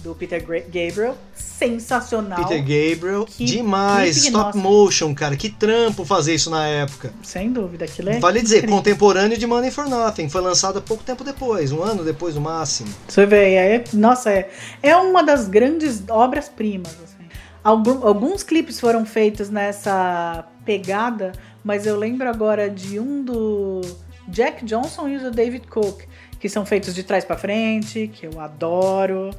do 0.05 0.15
Peter 0.15 0.39
Gabriel, 0.41 1.17
sensacional. 1.35 2.45
Peter 2.45 2.61
Gabriel, 2.61 3.25
que 3.25 3.47
demais. 3.47 4.19
Stop 4.19 4.57
motion, 4.59 5.15
cara. 5.15 5.35
Que 5.35 5.49
trampo 5.49 6.05
fazer 6.05 6.35
isso 6.35 6.51
na 6.51 6.67
época. 6.67 7.11
Sem 7.23 7.51
dúvida, 7.51 7.87
aquilo 7.87 8.11
é. 8.11 8.21
Vale 8.21 8.43
dizer, 8.43 8.59
incrível. 8.59 8.77
contemporâneo 8.77 9.39
de 9.39 9.47
Money 9.47 9.71
for 9.71 9.89
Nothing. 9.89 10.29
Foi 10.29 10.43
lançado 10.43 10.83
pouco 10.83 11.03
tempo 11.03 11.25
depois, 11.25 11.73
um 11.73 11.83
ano 11.83 12.05
depois 12.05 12.35
no 12.35 12.43
máximo. 12.43 12.91
Você 13.09 13.25
vê, 13.25 13.55
é, 13.55 13.85
nossa, 13.95 14.31
é, 14.31 14.51
é 14.83 14.95
uma 14.95 15.23
das 15.23 15.49
grandes 15.49 16.03
obras-primas. 16.11 16.93
Assim. 17.03 17.25
Algum, 17.65 18.07
alguns 18.07 18.43
clipes 18.43 18.79
foram 18.79 19.07
feitos 19.07 19.49
nessa 19.49 20.45
pegada, 20.67 21.33
mas 21.65 21.87
eu 21.87 21.97
lembro 21.97 22.29
agora 22.29 22.69
de 22.69 23.01
um 23.01 23.25
do 23.25 23.81
Jack 24.29 24.67
Johnson 24.67 25.09
e 25.09 25.19
do 25.19 25.31
David 25.31 25.67
Cook, 25.67 26.03
que 26.39 26.49
são 26.51 26.67
feitos 26.67 26.95
de 26.95 27.03
trás 27.03 27.25
para 27.25 27.39
frente, 27.39 28.11
que 28.13 28.27
eu 28.27 28.39
adoro. 28.39 29.31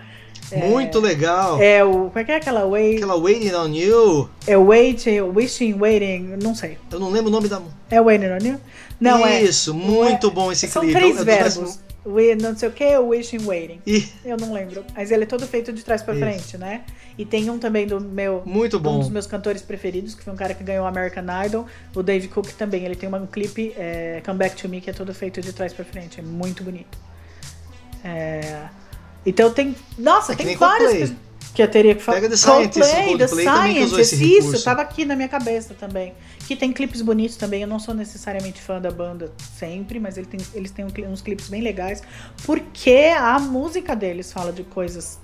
É, 0.52 0.58
Muito 0.70 1.00
legal. 1.00 1.62
É 1.62 1.84
o. 1.84 2.10
Como 2.10 2.20
é 2.20 2.24
que 2.24 2.32
é 2.32 2.36
aquela 2.36 2.66
Wait? 2.66 2.98
Aquela 2.98 3.16
Waiting 3.16 3.54
on 3.54 3.74
You. 3.74 4.30
É 4.46 4.56
Waiting, 4.56 5.22
Wishing, 5.22 5.74
Waiting, 5.74 6.36
não 6.42 6.54
sei. 6.54 6.78
Eu 6.92 7.00
não 7.00 7.10
lembro 7.10 7.30
o 7.30 7.32
nome 7.32 7.48
da. 7.48 7.62
É 7.90 8.00
Waiting 8.00 8.28
on 8.28 8.48
You? 8.48 8.62
Não 9.00 9.26
é. 9.26 9.42
Isso, 9.42 9.74
muito 9.74 10.28
é, 10.28 10.30
bom 10.30 10.52
esse 10.52 10.68
são 10.68 10.82
clipe. 10.84 11.00
São 11.00 11.12
três 11.12 11.24
verbos. 11.24 11.80
We, 12.06 12.36
não 12.36 12.56
sei 12.56 12.70
o 12.70 12.72
que, 12.72 12.96
Wishing 12.98 13.44
Waiting. 13.46 13.82
E... 13.88 14.08
Eu 14.24 14.38
não 14.38 14.54
lembro. 14.54 14.86
Mas 14.96 15.10
ele 15.10 15.24
é 15.24 15.26
todo 15.26 15.48
feito 15.48 15.74
de 15.74 15.84
trás 15.84 16.04
para 16.04 16.14
frente, 16.14 16.56
né? 16.56 16.84
E 17.18 17.26
tem 17.26 17.50
um 17.50 17.58
também 17.58 17.88
do 17.88 18.00
meu. 18.00 18.44
Muito 18.46 18.80
bom. 18.80 18.98
Um 18.98 19.00
dos 19.00 19.10
meus 19.10 19.26
cantores 19.26 19.64
preferidos, 19.64 20.14
que 20.14 20.24
foi 20.24 20.32
um 20.32 20.36
cara 20.36 20.54
que 20.54 20.64
ganhou 20.64 20.86
o 20.86 20.88
American 20.88 21.26
Idol, 21.44 21.66
o 21.96 22.04
Dave 22.04 22.28
Cook 22.28 22.52
também. 22.52 22.86
Ele 22.86 22.96
tem 22.96 23.10
um 23.10 23.26
clipe, 23.26 23.74
é, 23.76 24.22
Come 24.24 24.38
Back 24.38 24.56
to 24.56 24.70
Me, 24.70 24.82
que 24.82 24.92
é 24.92 24.94
todo 24.94 25.12
feito 25.16 25.42
de 25.42 25.52
trás 25.52 25.74
para 25.74 25.84
frente. 25.84 26.20
É 26.20 26.24
muito 26.24 26.64
bonito. 26.64 26.96
É. 28.04 28.68
Então 29.26 29.52
tem. 29.52 29.76
Nossa, 29.98 30.34
é 30.34 30.36
tem 30.36 30.56
várias 30.56 31.10
que, 31.10 31.16
que 31.56 31.62
eu 31.62 31.68
teria 31.70 31.96
que 31.96 32.02
falar. 32.02 32.18
Pega 32.18 32.30
The 32.30 32.36
Scientist, 32.38 32.80
Coldplay, 32.80 33.18
The 33.18 33.28
Scientist, 33.28 34.24
isso, 34.24 34.64
tava 34.64 34.82
aqui 34.82 35.06
na 35.06 35.16
minha 35.16 35.30
cabeça 35.30 35.74
também. 35.74 36.14
Que 36.48 36.56
tem 36.56 36.72
clipes 36.72 37.02
bonitos 37.02 37.38
também. 37.38 37.62
Eu 37.62 37.68
não 37.68 37.80
sou 37.80 37.96
necessariamente 37.96 38.62
fã 38.62 38.80
da 38.80 38.92
banda 38.92 39.32
sempre, 39.58 40.00
mas 40.00 40.18
ele 40.18 40.28
tem, 40.28 40.40
eles 40.54 40.72
têm 40.72 40.86
uns 41.08 41.22
clipes 41.22 41.50
bem 41.50 41.62
legais. 41.62 42.04
Porque 42.46 43.14
a 43.18 43.40
música 43.40 43.96
deles 43.96 44.32
fala 44.32 44.52
de 44.52 44.64
coisas 44.64 45.18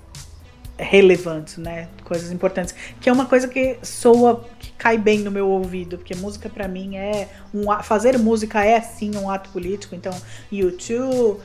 relevantes, 0.78 1.56
né? 1.56 1.88
Coisas 2.04 2.30
importantes. 2.30 2.74
Que 3.00 3.08
é 3.08 3.12
uma 3.12 3.26
coisa 3.26 3.48
que 3.48 3.78
soa, 3.82 4.44
que 4.58 4.72
cai 4.72 4.98
bem 4.98 5.20
no 5.20 5.30
meu 5.30 5.48
ouvido, 5.48 5.98
porque 5.98 6.14
música 6.14 6.48
para 6.48 6.66
mim 6.68 6.96
é 6.96 7.28
um 7.54 7.64
fazer 7.82 8.18
música 8.18 8.64
é 8.64 8.80
sim 8.80 9.16
um 9.16 9.30
ato 9.30 9.50
político. 9.50 9.94
Então, 9.94 10.12
U2, 10.52 11.00
uh, 11.02 11.38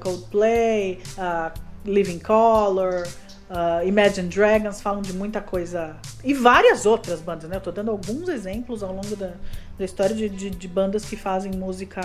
Coldplay, 0.00 1.00
uh, 1.16 1.65
Living 1.86 2.18
Color, 2.18 3.06
Uh, 3.48 3.86
Imagine 3.86 4.28
Dragons 4.28 4.80
falam 4.80 5.00
de 5.00 5.12
muita 5.12 5.40
coisa. 5.40 5.96
E 6.24 6.34
várias 6.34 6.84
outras 6.84 7.20
bandas, 7.20 7.48
né? 7.48 7.56
Eu 7.56 7.60
tô 7.60 7.70
dando 7.70 7.92
alguns 7.92 8.28
exemplos 8.28 8.82
ao 8.82 8.92
longo 8.92 9.14
da, 9.14 9.34
da 9.78 9.84
história 9.84 10.14
de, 10.14 10.28
de, 10.28 10.50
de 10.50 10.68
bandas 10.68 11.04
que 11.04 11.16
fazem 11.16 11.52
música 11.52 12.00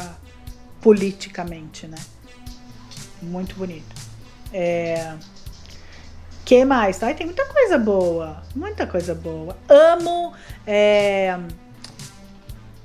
politicamente, 0.82 1.88
né? 1.88 1.98
Muito 3.22 3.56
bonito. 3.56 3.96
É... 4.54 5.16
que 6.46 6.64
mais? 6.64 7.02
Ai, 7.02 7.16
tem 7.16 7.26
muita 7.26 7.46
coisa 7.46 7.78
boa. 7.78 8.44
Muita 8.56 8.86
coisa 8.86 9.16
boa. 9.16 9.58
Amo. 9.68 10.34
É... 10.68 11.40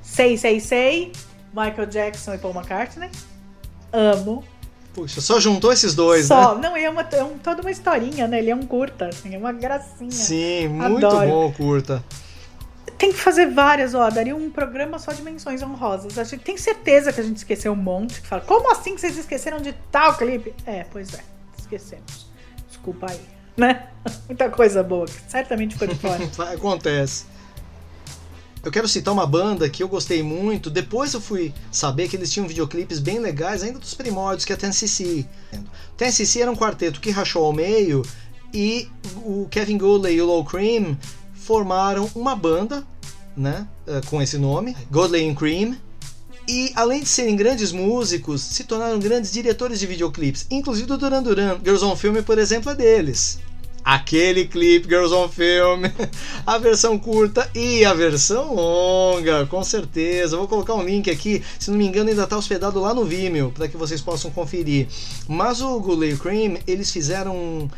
Sei, 0.00 0.38
sei, 0.38 0.60
sei. 0.60 1.12
Michael 1.52 1.88
Jackson 1.88 2.34
e 2.34 2.38
Paul 2.38 2.54
McCartney. 2.54 3.10
Amo. 3.92 4.42
Puxa, 4.96 5.20
só 5.20 5.38
juntou 5.38 5.70
esses 5.70 5.94
dois, 5.94 6.24
só. 6.24 6.54
né? 6.54 6.70
Não, 6.70 6.74
é, 6.74 6.88
uma, 6.88 7.02
é 7.02 7.22
um, 7.22 7.36
toda 7.36 7.60
uma 7.60 7.70
historinha, 7.70 8.26
né? 8.26 8.38
Ele 8.38 8.48
é 8.48 8.56
um 8.56 8.62
curta, 8.62 9.08
assim, 9.08 9.34
é 9.34 9.36
uma 9.36 9.52
gracinha. 9.52 10.10
Sim, 10.10 10.68
muito 10.68 11.06
Adoro. 11.06 11.28
bom 11.28 11.52
curta. 11.52 12.02
Tem 12.96 13.12
que 13.12 13.18
fazer 13.18 13.50
várias, 13.50 13.94
ó. 13.94 14.08
Daria 14.08 14.34
um 14.34 14.48
programa 14.48 14.98
só 14.98 15.12
de 15.12 15.22
menções 15.22 15.62
honrosas. 15.62 16.18
A 16.18 16.24
gente 16.24 16.42
tem 16.42 16.56
certeza 16.56 17.12
que 17.12 17.20
a 17.20 17.22
gente 17.22 17.36
esqueceu 17.36 17.74
um 17.74 17.76
monte. 17.76 18.22
Que 18.22 18.26
fala, 18.26 18.40
como 18.40 18.72
assim 18.72 18.94
que 18.94 19.00
vocês 19.02 19.18
esqueceram 19.18 19.60
de 19.60 19.74
tal 19.92 20.16
clipe? 20.16 20.54
É, 20.64 20.86
pois 20.90 21.12
é, 21.12 21.20
esquecemos. 21.58 22.30
Desculpa 22.66 23.08
aí, 23.10 23.20
né? 23.54 23.88
Muita 24.26 24.48
coisa 24.48 24.82
boa 24.82 25.04
que 25.04 25.12
certamente 25.28 25.76
foi 25.76 25.88
de 25.88 25.96
fora. 25.96 26.24
Acontece. 26.54 27.26
Eu 28.66 28.72
quero 28.72 28.88
citar 28.88 29.14
uma 29.14 29.24
banda 29.24 29.70
que 29.70 29.80
eu 29.80 29.86
gostei 29.86 30.24
muito. 30.24 30.68
Depois 30.68 31.14
eu 31.14 31.20
fui 31.20 31.54
saber 31.70 32.08
que 32.08 32.16
eles 32.16 32.32
tinham 32.32 32.48
videoclipes 32.48 32.98
bem 32.98 33.20
legais, 33.20 33.62
ainda 33.62 33.78
dos 33.78 33.94
primórdios, 33.94 34.44
que 34.44 34.52
é 34.52 34.56
a 34.56 34.58
TNCC. 34.58 35.24
TNCC 35.96 36.42
era 36.42 36.50
um 36.50 36.56
quarteto 36.56 37.00
que 37.00 37.12
rachou 37.12 37.44
ao 37.44 37.52
meio 37.52 38.02
e 38.52 38.88
o 39.24 39.46
Kevin 39.48 39.78
Godley 39.78 40.16
e 40.16 40.20
o 40.20 40.26
Low 40.26 40.44
Cream 40.44 40.98
formaram 41.32 42.10
uma 42.12 42.34
banda, 42.34 42.84
né, 43.36 43.68
eh, 43.86 44.00
com 44.06 44.20
esse 44.20 44.36
nome, 44.36 44.76
Godley 44.90 45.30
and 45.30 45.36
Cream. 45.36 45.76
E 46.48 46.72
além 46.74 47.04
de 47.04 47.08
serem 47.08 47.36
grandes 47.36 47.70
músicos, 47.70 48.42
se 48.42 48.64
tornaram 48.64 48.98
grandes 48.98 49.30
diretores 49.30 49.78
de 49.78 49.86
videoclipes. 49.86 50.44
Inclusive 50.50 50.88
do 50.88 50.98
Duran 50.98 51.22
Duran. 51.22 51.60
Girls 51.64 51.84
on 51.84 51.94
Film, 51.94 52.20
por 52.24 52.36
exemplo, 52.36 52.72
é 52.72 52.74
deles 52.74 53.38
aquele 53.86 54.46
clipe 54.46 54.88
Girls 54.88 55.14
on 55.14 55.28
Film, 55.28 55.84
a 56.44 56.58
versão 56.58 56.98
curta 56.98 57.48
e 57.54 57.84
a 57.84 57.94
versão 57.94 58.52
longa, 58.52 59.46
com 59.46 59.62
certeza. 59.62 60.36
Vou 60.36 60.48
colocar 60.48 60.74
um 60.74 60.82
link 60.82 61.08
aqui, 61.08 61.40
se 61.56 61.70
não 61.70 61.78
me 61.78 61.86
engano, 61.86 62.10
ainda 62.10 62.24
está 62.24 62.36
hospedado 62.36 62.80
lá 62.80 62.92
no 62.92 63.04
Vimeo, 63.04 63.52
para 63.52 63.68
que 63.68 63.76
vocês 63.76 64.00
possam 64.00 64.28
conferir. 64.32 64.88
Mas 65.28 65.60
o 65.60 65.78
Goulet 65.78 66.18
Cream, 66.18 66.58
eles 66.66 66.90
fizeram 66.90 67.36
um, 67.36 67.68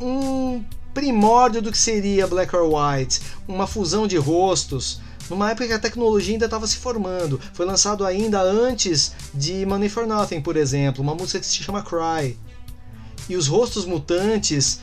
um 0.00 0.64
primórdio 0.92 1.62
do 1.62 1.70
que 1.70 1.78
seria 1.78 2.26
Black 2.26 2.54
or 2.56 2.68
White, 2.68 3.20
uma 3.46 3.68
fusão 3.68 4.04
de 4.04 4.16
rostos 4.16 5.00
numa 5.30 5.50
época 5.50 5.68
que 5.68 5.74
a 5.74 5.78
tecnologia 5.78 6.34
ainda 6.34 6.46
estava 6.46 6.66
se 6.66 6.76
formando. 6.76 7.40
Foi 7.52 7.64
lançado 7.64 8.04
ainda 8.04 8.40
antes 8.42 9.12
de 9.32 9.64
Money 9.64 9.88
for 9.88 10.08
Nothing, 10.08 10.40
por 10.40 10.56
exemplo, 10.56 11.04
uma 11.04 11.14
música 11.14 11.38
que 11.38 11.46
se 11.46 11.62
chama 11.62 11.84
Cry. 11.84 12.36
E 13.28 13.36
os 13.36 13.46
rostos 13.46 13.84
mutantes 13.84 14.80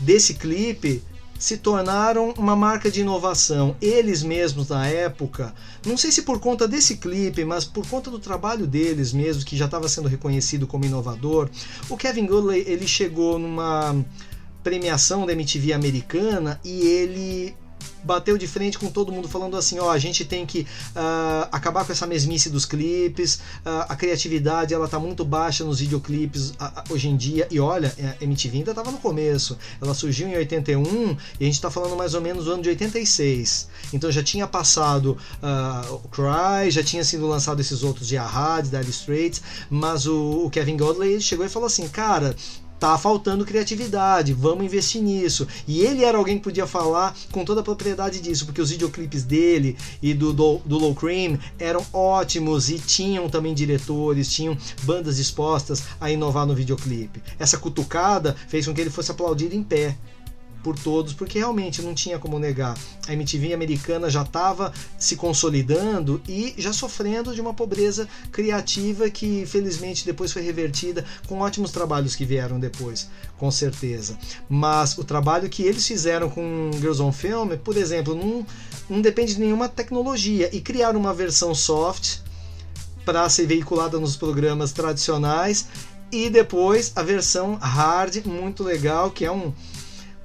desse 0.00 0.34
clipe 0.34 1.02
se 1.38 1.58
tornaram 1.58 2.32
uma 2.38 2.56
marca 2.56 2.90
de 2.90 3.00
inovação. 3.00 3.76
Eles 3.80 4.22
mesmos 4.22 4.68
na 4.68 4.86
época, 4.86 5.54
não 5.84 5.96
sei 5.96 6.10
se 6.10 6.22
por 6.22 6.40
conta 6.40 6.66
desse 6.66 6.96
clipe, 6.96 7.44
mas 7.44 7.64
por 7.64 7.86
conta 7.86 8.10
do 8.10 8.18
trabalho 8.18 8.66
deles 8.66 9.12
mesmos, 9.12 9.44
que 9.44 9.56
já 9.56 9.66
estava 9.66 9.88
sendo 9.88 10.08
reconhecido 10.08 10.66
como 10.66 10.84
inovador, 10.84 11.50
o 11.88 11.96
Kevin 11.96 12.26
Godley 12.26 12.64
ele 12.66 12.86
chegou 12.86 13.38
numa 13.38 13.94
premiação 14.62 15.26
da 15.26 15.32
MTV 15.32 15.72
americana 15.72 16.60
e 16.64 16.80
ele 16.80 17.56
bateu 18.02 18.38
de 18.38 18.46
frente 18.46 18.78
com 18.78 18.90
todo 18.90 19.12
mundo 19.12 19.28
falando 19.28 19.56
assim, 19.56 19.78
ó, 19.78 19.90
a 19.90 19.98
gente 19.98 20.24
tem 20.24 20.46
que 20.46 20.60
uh, 20.60 21.48
acabar 21.50 21.84
com 21.84 21.92
essa 21.92 22.06
mesmice 22.06 22.48
dos 22.48 22.64
clipes, 22.64 23.36
uh, 23.36 23.86
a 23.88 23.96
criatividade 23.96 24.72
ela 24.72 24.86
tá 24.88 24.98
muito 24.98 25.24
baixa 25.24 25.64
nos 25.64 25.80
videoclipes 25.80 26.50
uh, 26.50 26.54
hoje 26.90 27.08
em 27.08 27.16
dia, 27.16 27.48
e 27.50 27.58
olha, 27.58 27.94
a 28.20 28.24
MTV 28.24 28.58
ainda 28.58 28.74
tava 28.74 28.90
no 28.90 28.98
começo, 28.98 29.58
ela 29.80 29.94
surgiu 29.94 30.28
em 30.28 30.36
81 30.36 31.16
e 31.40 31.44
a 31.44 31.46
gente 31.46 31.60
tá 31.60 31.70
falando 31.70 31.96
mais 31.96 32.14
ou 32.14 32.20
menos 32.20 32.44
do 32.44 32.52
ano 32.52 32.62
de 32.62 32.68
86, 32.68 33.68
então 33.92 34.10
já 34.10 34.22
tinha 34.22 34.46
passado 34.46 35.18
o 35.90 36.08
Cry, 36.08 36.70
já 36.70 36.82
tinha 36.82 37.04
sido 37.04 37.26
lançado 37.26 37.60
esses 37.60 37.82
outros 37.82 38.06
de 38.06 38.16
Ahá, 38.16 38.60
de 38.60 38.70
Dire 38.70 38.90
Straits, 38.90 39.42
mas 39.70 40.06
o, 40.06 40.44
o 40.46 40.50
Kevin 40.50 40.76
Godley 40.76 41.20
chegou 41.20 41.44
e 41.44 41.48
falou 41.48 41.66
assim, 41.66 41.88
cara, 41.88 42.34
tá 42.78 42.96
faltando 42.98 43.44
criatividade, 43.44 44.32
vamos 44.32 44.64
investir 44.64 45.02
nisso. 45.02 45.46
E 45.66 45.80
ele 45.80 46.04
era 46.04 46.18
alguém 46.18 46.38
que 46.38 46.44
podia 46.44 46.66
falar 46.66 47.16
com 47.32 47.44
toda 47.44 47.60
a 47.60 47.64
propriedade 47.64 48.20
disso, 48.20 48.44
porque 48.44 48.60
os 48.60 48.70
videoclipes 48.70 49.22
dele 49.22 49.76
e 50.02 50.12
do, 50.14 50.32
do, 50.32 50.60
do 50.64 50.78
Low 50.78 50.94
Cream 50.94 51.38
eram 51.58 51.84
ótimos 51.92 52.70
e 52.70 52.78
tinham 52.78 53.28
também 53.28 53.54
diretores, 53.54 54.32
tinham 54.32 54.56
bandas 54.82 55.16
dispostas 55.16 55.84
a 56.00 56.10
inovar 56.10 56.46
no 56.46 56.54
videoclipe. 56.54 57.22
Essa 57.38 57.58
cutucada 57.58 58.36
fez 58.48 58.66
com 58.66 58.74
que 58.74 58.80
ele 58.80 58.90
fosse 58.90 59.10
aplaudido 59.10 59.54
em 59.54 59.62
pé 59.62 59.96
por 60.66 60.76
todos, 60.76 61.12
porque 61.12 61.38
realmente 61.38 61.80
não 61.80 61.94
tinha 61.94 62.18
como 62.18 62.40
negar. 62.40 62.76
A 63.06 63.12
MTV 63.12 63.54
americana 63.54 64.10
já 64.10 64.22
estava 64.22 64.72
se 64.98 65.14
consolidando 65.14 66.20
e 66.28 66.56
já 66.58 66.72
sofrendo 66.72 67.32
de 67.32 67.40
uma 67.40 67.54
pobreza 67.54 68.08
criativa 68.32 69.08
que 69.08 69.46
felizmente 69.46 70.04
depois 70.04 70.32
foi 70.32 70.42
revertida 70.42 71.04
com 71.28 71.38
ótimos 71.38 71.70
trabalhos 71.70 72.16
que 72.16 72.24
vieram 72.24 72.58
depois, 72.58 73.08
com 73.38 73.48
certeza. 73.48 74.18
Mas 74.48 74.98
o 74.98 75.04
trabalho 75.04 75.48
que 75.48 75.62
eles 75.62 75.86
fizeram 75.86 76.28
com 76.28 76.72
Girls 76.80 77.00
on 77.00 77.12
Film, 77.12 77.50
por 77.62 77.76
exemplo, 77.76 78.16
não, 78.16 78.44
não 78.90 79.00
depende 79.00 79.34
de 79.34 79.40
nenhuma 79.40 79.68
tecnologia 79.68 80.50
e 80.52 80.60
criaram 80.60 80.98
uma 80.98 81.14
versão 81.14 81.54
soft 81.54 82.22
para 83.04 83.28
ser 83.28 83.46
veiculada 83.46 84.00
nos 84.00 84.16
programas 84.16 84.72
tradicionais 84.72 85.68
e 86.10 86.28
depois 86.28 86.90
a 86.96 87.04
versão 87.04 87.54
hard 87.54 88.26
muito 88.26 88.64
legal 88.64 89.12
que 89.12 89.24
é 89.24 89.30
um 89.30 89.52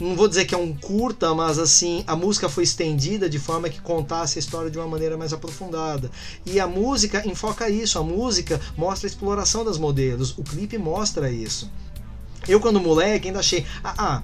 não 0.01 0.15
vou 0.15 0.27
dizer 0.27 0.45
que 0.45 0.55
é 0.55 0.57
um 0.57 0.73
curta, 0.73 1.33
mas 1.35 1.59
assim, 1.59 2.03
a 2.07 2.15
música 2.15 2.49
foi 2.49 2.63
estendida 2.63 3.29
de 3.29 3.37
forma 3.37 3.69
que 3.69 3.79
contasse 3.79 4.37
a 4.37 4.41
história 4.41 4.71
de 4.71 4.77
uma 4.77 4.87
maneira 4.87 5.15
mais 5.15 5.31
aprofundada. 5.31 6.09
E 6.45 6.59
a 6.59 6.67
música 6.67 7.25
enfoca 7.27 7.69
isso, 7.69 7.99
a 7.99 8.03
música 8.03 8.59
mostra 8.75 9.07
a 9.07 9.09
exploração 9.09 9.63
das 9.63 9.77
modelos, 9.77 10.37
o 10.37 10.43
clipe 10.43 10.77
mostra 10.77 11.31
isso. 11.31 11.69
Eu, 12.47 12.59
quando 12.59 12.79
moleque, 12.79 13.27
ainda 13.27 13.39
achei, 13.39 13.65
ah, 13.83 13.93
ah 13.97 14.23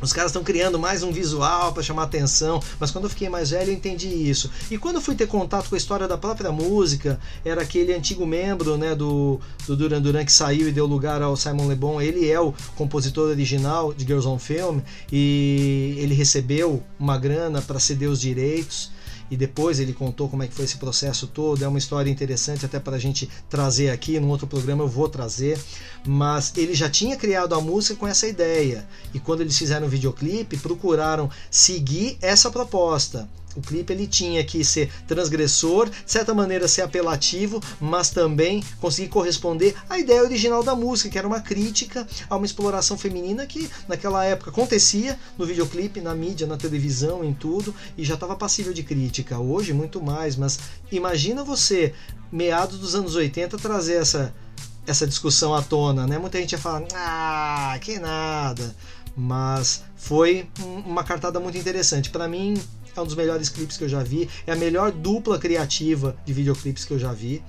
os 0.00 0.12
caras 0.12 0.30
estão 0.30 0.44
criando 0.44 0.78
mais 0.78 1.02
um 1.02 1.10
visual 1.10 1.72
para 1.72 1.82
chamar 1.82 2.04
atenção, 2.04 2.62
mas 2.78 2.90
quando 2.90 3.04
eu 3.04 3.10
fiquei 3.10 3.28
mais 3.28 3.50
velho 3.50 3.70
eu 3.70 3.74
entendi 3.74 4.08
isso. 4.08 4.50
E 4.70 4.78
quando 4.78 5.00
fui 5.00 5.14
ter 5.14 5.26
contato 5.26 5.68
com 5.68 5.74
a 5.74 5.78
história 5.78 6.06
da 6.06 6.16
própria 6.16 6.52
música, 6.52 7.18
era 7.44 7.62
aquele 7.62 7.92
antigo 7.92 8.26
membro 8.26 8.76
né, 8.76 8.94
do, 8.94 9.40
do 9.66 9.76
Duran 9.76 10.00
Duran 10.00 10.24
que 10.24 10.32
saiu 10.32 10.68
e 10.68 10.72
deu 10.72 10.86
lugar 10.86 11.22
ao 11.22 11.36
Simon 11.36 11.68
Le 11.68 11.74
Bon. 11.74 12.00
Ele 12.00 12.30
é 12.30 12.40
o 12.40 12.54
compositor 12.76 13.28
original 13.30 13.92
de 13.92 14.04
Girls 14.04 14.26
on 14.26 14.38
Film 14.38 14.80
e 15.10 15.96
ele 15.98 16.14
recebeu 16.14 16.82
uma 16.98 17.18
grana 17.18 17.60
para 17.60 17.78
ceder 17.78 18.08
os 18.08 18.20
direitos 18.20 18.90
e 19.30 19.36
depois 19.36 19.78
ele 19.78 19.92
contou 19.92 20.28
como 20.28 20.42
é 20.42 20.48
que 20.48 20.54
foi 20.54 20.64
esse 20.64 20.76
processo 20.76 21.26
todo. 21.26 21.62
É 21.62 21.68
uma 21.68 21.78
história 21.78 22.10
interessante 22.10 22.64
até 22.64 22.78
para 22.78 22.96
a 22.96 22.98
gente 22.98 23.28
trazer 23.48 23.90
aqui. 23.90 24.18
Num 24.18 24.28
outro 24.28 24.46
programa 24.46 24.84
eu 24.84 24.88
vou 24.88 25.08
trazer. 25.08 25.58
Mas 26.06 26.52
ele 26.56 26.74
já 26.74 26.88
tinha 26.88 27.16
criado 27.16 27.54
a 27.54 27.60
música 27.60 27.96
com 27.96 28.06
essa 28.06 28.26
ideia. 28.26 28.86
E 29.12 29.20
quando 29.20 29.40
eles 29.40 29.56
fizeram 29.56 29.86
o 29.86 29.90
videoclipe, 29.90 30.56
procuraram 30.56 31.30
seguir 31.50 32.16
essa 32.20 32.50
proposta. 32.50 33.28
O 33.58 33.60
clipe 33.60 33.92
ele 33.92 34.06
tinha 34.06 34.44
que 34.44 34.64
ser 34.64 34.88
transgressor, 35.08 35.90
de 35.90 36.12
certa 36.12 36.32
maneira 36.32 36.68
ser 36.68 36.82
apelativo, 36.82 37.60
mas 37.80 38.08
também 38.08 38.62
conseguir 38.80 39.08
corresponder 39.08 39.74
à 39.90 39.98
ideia 39.98 40.22
original 40.22 40.62
da 40.62 40.76
música, 40.76 41.10
que 41.10 41.18
era 41.18 41.26
uma 41.26 41.40
crítica 41.40 42.06
a 42.30 42.36
uma 42.36 42.46
exploração 42.46 42.96
feminina 42.96 43.44
que 43.48 43.68
naquela 43.88 44.24
época 44.24 44.52
acontecia 44.52 45.18
no 45.36 45.44
videoclipe, 45.44 46.00
na 46.00 46.14
mídia, 46.14 46.46
na 46.46 46.56
televisão, 46.56 47.24
em 47.24 47.34
tudo, 47.34 47.74
e 47.96 48.04
já 48.04 48.14
estava 48.14 48.36
passível 48.36 48.72
de 48.72 48.84
crítica. 48.84 49.40
Hoje 49.40 49.72
muito 49.72 50.00
mais, 50.00 50.36
mas 50.36 50.60
imagina 50.92 51.42
você, 51.42 51.92
meados 52.30 52.78
dos 52.78 52.94
anos 52.94 53.16
80, 53.16 53.58
trazer 53.58 53.94
essa 53.94 54.32
essa 54.86 55.06
discussão 55.06 55.54
à 55.54 55.60
tona, 55.60 56.06
né? 56.06 56.16
Muita 56.16 56.38
gente 56.38 56.52
ia 56.52 56.58
falar, 56.58 56.82
ah, 56.94 57.78
que 57.78 57.98
nada. 57.98 58.74
Mas 59.14 59.82
foi 59.96 60.48
uma 60.86 61.04
cartada 61.04 61.38
muito 61.38 61.58
interessante. 61.58 62.08
Para 62.08 62.26
mim, 62.26 62.54
é 62.98 63.02
um 63.02 63.06
dos 63.06 63.14
melhores 63.14 63.48
clipes 63.48 63.76
que 63.76 63.84
eu 63.84 63.88
já 63.88 64.02
vi. 64.02 64.28
É 64.46 64.52
a 64.52 64.56
melhor 64.56 64.90
dupla 64.90 65.38
criativa 65.38 66.16
de 66.24 66.32
videoclipes 66.32 66.84
que 66.84 66.92
eu 66.92 66.98
já 66.98 67.12
vi. 67.12 67.42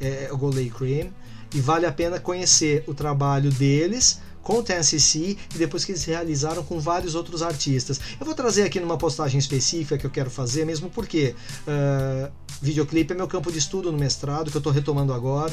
É 0.00 0.28
o 0.32 0.36
Golay 0.36 0.70
Cream. 0.70 1.08
E 1.54 1.60
vale 1.60 1.86
a 1.86 1.92
pena 1.92 2.18
conhecer 2.18 2.84
o 2.86 2.94
trabalho 2.94 3.50
deles 3.50 4.20
com 4.42 4.58
o 4.58 4.62
TNCC 4.62 5.36
e 5.54 5.58
depois 5.58 5.84
que 5.84 5.90
eles 5.90 6.04
realizaram 6.04 6.62
com 6.62 6.78
vários 6.78 7.16
outros 7.16 7.42
artistas. 7.42 8.00
Eu 8.18 8.24
vou 8.24 8.34
trazer 8.34 8.62
aqui 8.62 8.78
numa 8.78 8.96
postagem 8.96 9.38
específica 9.38 9.98
que 9.98 10.06
eu 10.06 10.10
quero 10.10 10.30
fazer, 10.30 10.64
mesmo 10.64 10.88
porque 10.88 11.34
uh, 11.66 12.30
videoclipe 12.62 13.12
é 13.12 13.16
meu 13.16 13.26
campo 13.26 13.50
de 13.50 13.58
estudo 13.58 13.90
no 13.90 13.98
mestrado, 13.98 14.48
que 14.50 14.56
eu 14.56 14.60
estou 14.60 14.72
retomando 14.72 15.12
agora. 15.12 15.52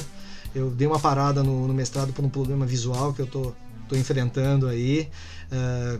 Eu 0.53 0.69
dei 0.69 0.85
uma 0.85 0.99
parada 0.99 1.41
no, 1.41 1.67
no 1.67 1.73
mestrado 1.73 2.13
por 2.13 2.23
um 2.23 2.29
problema 2.29 2.67
visual 2.67 3.13
que 3.13 3.21
eu 3.21 3.25
estou 3.25 3.55
enfrentando 3.93 4.67
aí. 4.67 5.09
Uh, 5.51 5.97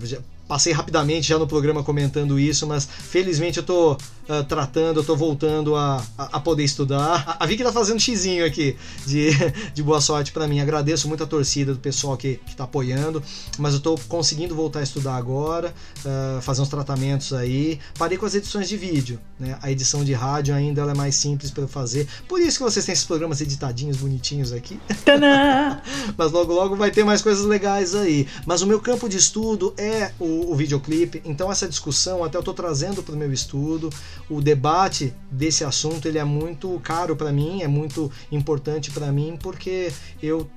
passei 0.48 0.74
rapidamente 0.74 1.28
já 1.28 1.40
no 1.40 1.48
programa 1.48 1.84
comentando 1.84 2.40
isso, 2.40 2.68
mas 2.68 2.86
felizmente 2.86 3.58
eu 3.58 3.64
tô 3.64 3.98
uh, 4.30 4.44
tratando, 4.44 5.00
eu 5.00 5.04
tô 5.04 5.16
voltando 5.16 5.76
a, 5.76 6.04
a, 6.18 6.38
a 6.38 6.40
poder 6.40 6.64
estudar. 6.64 7.24
A, 7.40 7.44
a 7.44 7.48
Vicky 7.48 7.64
tá 7.64 7.72
fazendo 7.72 8.00
xizinho 8.00 8.46
aqui 8.46 8.76
de, 9.06 9.30
de 9.74 9.82
boa 9.82 10.02
sorte 10.02 10.32
para 10.32 10.48
mim. 10.48 10.60
Agradeço 10.60 11.08
muito 11.08 11.24
a 11.24 11.28
torcida 11.28 11.74
do 11.74 11.80
pessoal 11.80 12.18
que, 12.18 12.40
que 12.46 12.56
tá 12.56 12.66
apoiando, 12.66 13.24
mas 13.58 13.74
eu 13.74 13.80
tô 13.80 13.98
conseguindo 14.08 14.54
voltar 14.54 14.80
a 14.80 14.84
estudar 14.84 15.16
agora, 15.16 15.74
uh, 16.06 16.42
fazer 16.42 16.62
uns 16.62 16.70
tratamentos 16.70 17.34
aí. 17.34 17.80
Parei 17.98 18.18
com 18.18 18.26
as 18.26 18.36
edições 18.36 18.68
de 18.68 18.78
vídeo, 18.78 19.20
né? 19.40 19.58
A 19.62 19.72
edição 19.72 20.04
de 20.04 20.14
rádio 20.14 20.54
ainda 20.54 20.82
é 20.82 20.94
mais 20.94 21.16
simples 21.16 21.50
para 21.50 21.64
eu 21.64 21.68
fazer. 21.68 22.08
Por 22.28 22.40
isso 22.40 22.58
que 22.58 22.64
vocês 22.64 22.86
têm 22.86 22.94
esses 22.94 23.06
programas 23.06 23.42
editadinhos, 23.42 23.98
bonitinhos 23.98 24.52
aqui. 24.52 24.80
mas 26.18 26.32
logo 26.32 26.54
logo 26.54 26.76
vai 26.76 26.92
ter 26.92 27.04
mais 27.04 27.22
coisas 27.22 27.46
legais 27.46 27.96
aí. 27.96 28.28
Mas 28.46 28.62
o 28.62 28.68
meu 28.68 28.80
campo 28.80 29.08
de 29.08 29.18
estudo 29.18 29.74
é 29.78 30.12
o 30.20 30.34
o, 30.34 30.56
videoclipe. 30.56 31.22
Então 31.26 31.52
essa 31.52 31.68
discussão 31.68 32.24
até 32.24 32.38
eu 32.38 32.42
estou 32.42 32.54
trazendo 32.54 33.02
para 33.04 33.16
o 33.16 33.18
meu 33.18 33.32
estudo. 33.32 33.90
O 34.30 34.42
debate 34.42 35.14
desse 35.30 35.64
assunto 35.64 36.08
ele 36.08 36.18
é 36.18 36.24
muito 36.24 36.80
caro 36.84 37.16
para 37.16 37.32
mim, 37.32 37.62
é 37.62 37.68
muito 37.68 38.12
importante 38.32 38.92
para 38.92 39.12
mim 39.12 39.38
porque 39.42 39.92
eu 40.22 40.50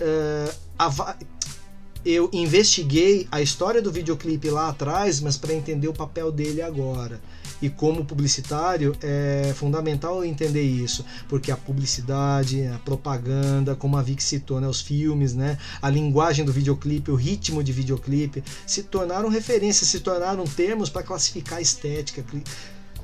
uh, 0.00 1.14
eu 2.04 2.30
investiguei 2.32 3.28
a 3.30 3.42
história 3.42 3.82
do 3.82 3.92
videoclipe 3.92 4.48
lá 4.48 4.70
atrás, 4.70 5.20
mas 5.20 5.36
para 5.36 5.52
entender 5.52 5.88
o 5.88 5.92
papel 5.92 6.32
dele 6.32 6.62
agora. 6.62 7.20
E 7.62 7.68
como 7.68 8.04
publicitário 8.04 8.96
é 9.02 9.52
fundamental 9.54 10.24
entender 10.24 10.62
isso, 10.62 11.04
porque 11.28 11.50
a 11.50 11.56
publicidade, 11.56 12.66
a 12.66 12.78
propaganda, 12.78 13.76
como 13.76 13.96
a 13.96 14.02
Vic 14.02 14.22
citou, 14.22 14.60
né, 14.60 14.66
os 14.68 14.80
filmes, 14.80 15.34
né, 15.34 15.58
a 15.82 15.90
linguagem 15.90 16.44
do 16.44 16.52
videoclipe, 16.52 17.10
o 17.10 17.16
ritmo 17.16 17.62
de 17.62 17.72
videoclipe, 17.72 18.42
se 18.66 18.82
tornaram 18.82 19.28
referências, 19.28 19.90
se 19.90 20.00
tornaram 20.00 20.44
termos 20.44 20.88
para 20.88 21.02
classificar 21.02 21.58
a 21.58 21.62
estética, 21.62 22.24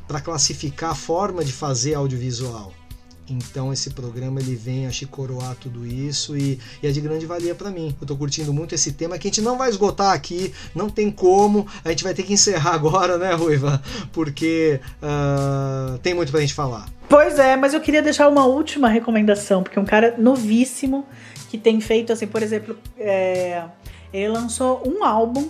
para 0.08 0.20
classificar 0.20 0.92
a 0.92 0.94
forma 0.94 1.44
de 1.44 1.52
fazer 1.52 1.94
audiovisual. 1.94 2.72
Então 3.28 3.72
esse 3.72 3.90
programa 3.90 4.40
ele 4.40 4.54
vem 4.54 4.86
a 4.86 4.90
coroar 5.10 5.56
tudo 5.56 5.86
isso 5.86 6.36
e, 6.36 6.58
e 6.82 6.86
é 6.86 6.90
de 6.90 7.00
grande 7.00 7.26
valia 7.26 7.54
para 7.54 7.70
mim. 7.70 7.94
Eu 7.98 8.02
estou 8.02 8.16
curtindo 8.16 8.52
muito 8.52 8.74
esse 8.74 8.92
tema 8.92 9.18
que 9.18 9.28
a 9.28 9.30
gente 9.30 9.40
não 9.40 9.58
vai 9.58 9.68
esgotar 9.68 10.12
aqui, 10.12 10.52
não 10.74 10.88
tem 10.88 11.10
como. 11.10 11.66
A 11.84 11.90
gente 11.90 12.04
vai 12.04 12.14
ter 12.14 12.22
que 12.22 12.32
encerrar 12.32 12.74
agora, 12.74 13.18
né, 13.18 13.32
Ruiva? 13.34 13.82
Porque 14.12 14.80
uh, 15.02 15.98
tem 15.98 16.14
muito 16.14 16.30
pra 16.30 16.40
gente 16.40 16.54
falar. 16.54 16.88
Pois 17.08 17.38
é, 17.38 17.56
mas 17.56 17.72
eu 17.72 17.80
queria 17.80 18.02
deixar 18.02 18.28
uma 18.28 18.46
última 18.46 18.88
recomendação, 18.88 19.62
porque 19.62 19.78
um 19.78 19.84
cara 19.84 20.16
novíssimo 20.18 21.06
que 21.48 21.56
tem 21.56 21.80
feito, 21.80 22.12
assim, 22.12 22.26
por 22.26 22.42
exemplo, 22.42 22.76
é, 22.98 23.62
ele 24.12 24.28
lançou 24.28 24.82
um 24.86 25.04
álbum 25.04 25.48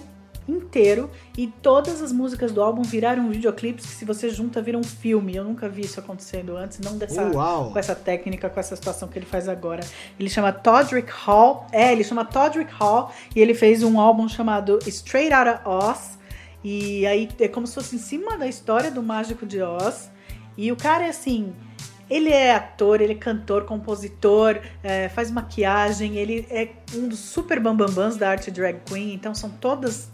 inteiro 0.49 1.11
e 1.37 1.47
todas 1.47 2.01
as 2.01 2.13
músicas 2.13 2.53
do 2.53 2.63
álbum 2.63 2.83
viraram 2.83 3.29
videoclipes 3.31 3.85
que 3.87 3.93
se 3.93 4.05
você 4.05 4.31
junta 4.31 4.63
viram 4.63 4.81
um 4.81 4.85
filme. 4.85 5.35
Eu 5.35 5.45
nunca 5.45 5.69
vi 5.69 5.83
isso 5.83 5.99
acontecendo 5.99 6.57
antes, 6.57 6.79
não 6.79 6.97
dessa 6.97 7.23
Uau. 7.31 7.71
com 7.73 7.79
essa 7.79 7.95
técnica, 7.95 8.49
com 8.49 8.61
essa 8.61 8.77
situação 8.77 9.09
que 9.09 9.19
ele 9.19 9.27
faz 9.27 9.49
agora. 9.49 9.85
Ele 10.19 10.29
chama 10.29 10.53
Todrick 10.53 11.11
Hall. 11.11 11.67
É, 11.73 11.93
ele 11.93 12.05
chama 12.05 12.25
Todrick 12.25 12.73
Hall 12.73 13.13
e 13.35 13.41
ele 13.41 13.55
fez 13.55 13.83
um 13.83 14.01
álbum 14.01 14.29
chamado 14.29 14.79
Straight 14.87 15.35
Outta 15.35 15.69
Oz. 15.69 16.19
E 16.63 17.07
aí 17.07 17.29
é 17.39 17.49
como 17.49 17.67
se 17.67 17.75
fosse 17.75 17.97
em 17.97 17.99
cima 17.99 18.37
da 18.37 18.47
história 18.47 18.91
do 18.91 19.03
Mágico 19.03 19.47
de 19.47 19.63
Oz. 19.63 20.11
E 20.57 20.73
o 20.73 20.77
cara 20.77 21.07
é 21.07 21.11
assim, 21.11 21.53
ele 22.09 22.31
é 22.31 22.55
ator, 22.55 23.01
ele 23.01 23.13
é 23.13 23.17
cantor, 23.17 23.65
compositor, 23.65 24.61
é, 24.83 25.09
faz 25.09 25.31
maquiagem, 25.31 26.17
ele 26.17 26.47
é 26.51 26.69
um 26.95 27.09
dos 27.09 27.19
super 27.19 27.59
bambambãs 27.59 28.17
da 28.17 28.31
arte 28.31 28.51
drag 28.51 28.79
queen, 28.87 29.13
então 29.13 29.35
são 29.35 29.51
todas. 29.51 30.09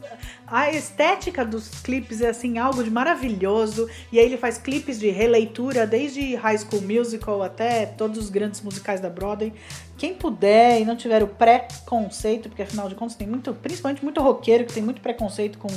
A 0.47 0.71
estética 0.71 1.45
dos 1.45 1.69
clipes 1.83 2.21
é 2.21 2.29
assim, 2.29 2.59
algo 2.59 2.83
de 2.83 2.91
maravilhoso. 2.91 3.89
E 4.11 4.19
aí 4.19 4.27
ele 4.27 4.37
faz 4.37 4.59
clipes 4.59 4.99
de 4.99 5.09
releitura, 5.11 5.87
desde 5.87 6.35
High 6.35 6.59
School 6.59 6.83
Musical 6.83 7.43
até 7.43 7.87
todos 7.87 8.19
os 8.19 8.31
grandes 8.31 8.61
musicais 8.63 9.01
da 9.01 9.11
Broadway. 9.11 9.53
Quem 9.97 10.15
puder 10.15 10.81
e 10.81 10.85
não 10.85 10.97
tiver 10.97 11.23
o 11.23 11.29
preconceito, 11.29 12.49
porque 12.49 12.63
afinal 12.63 12.89
de 12.89 12.95
contas 12.95 13.17
tem 13.17 13.27
muito, 13.27 13.53
principalmente 13.55 14.03
muito 14.03 14.21
roqueiro 14.21 14.65
que 14.65 14.73
tem 14.73 14.83
muito 14.83 15.01
preconceito 15.01 15.59
com 15.59 15.69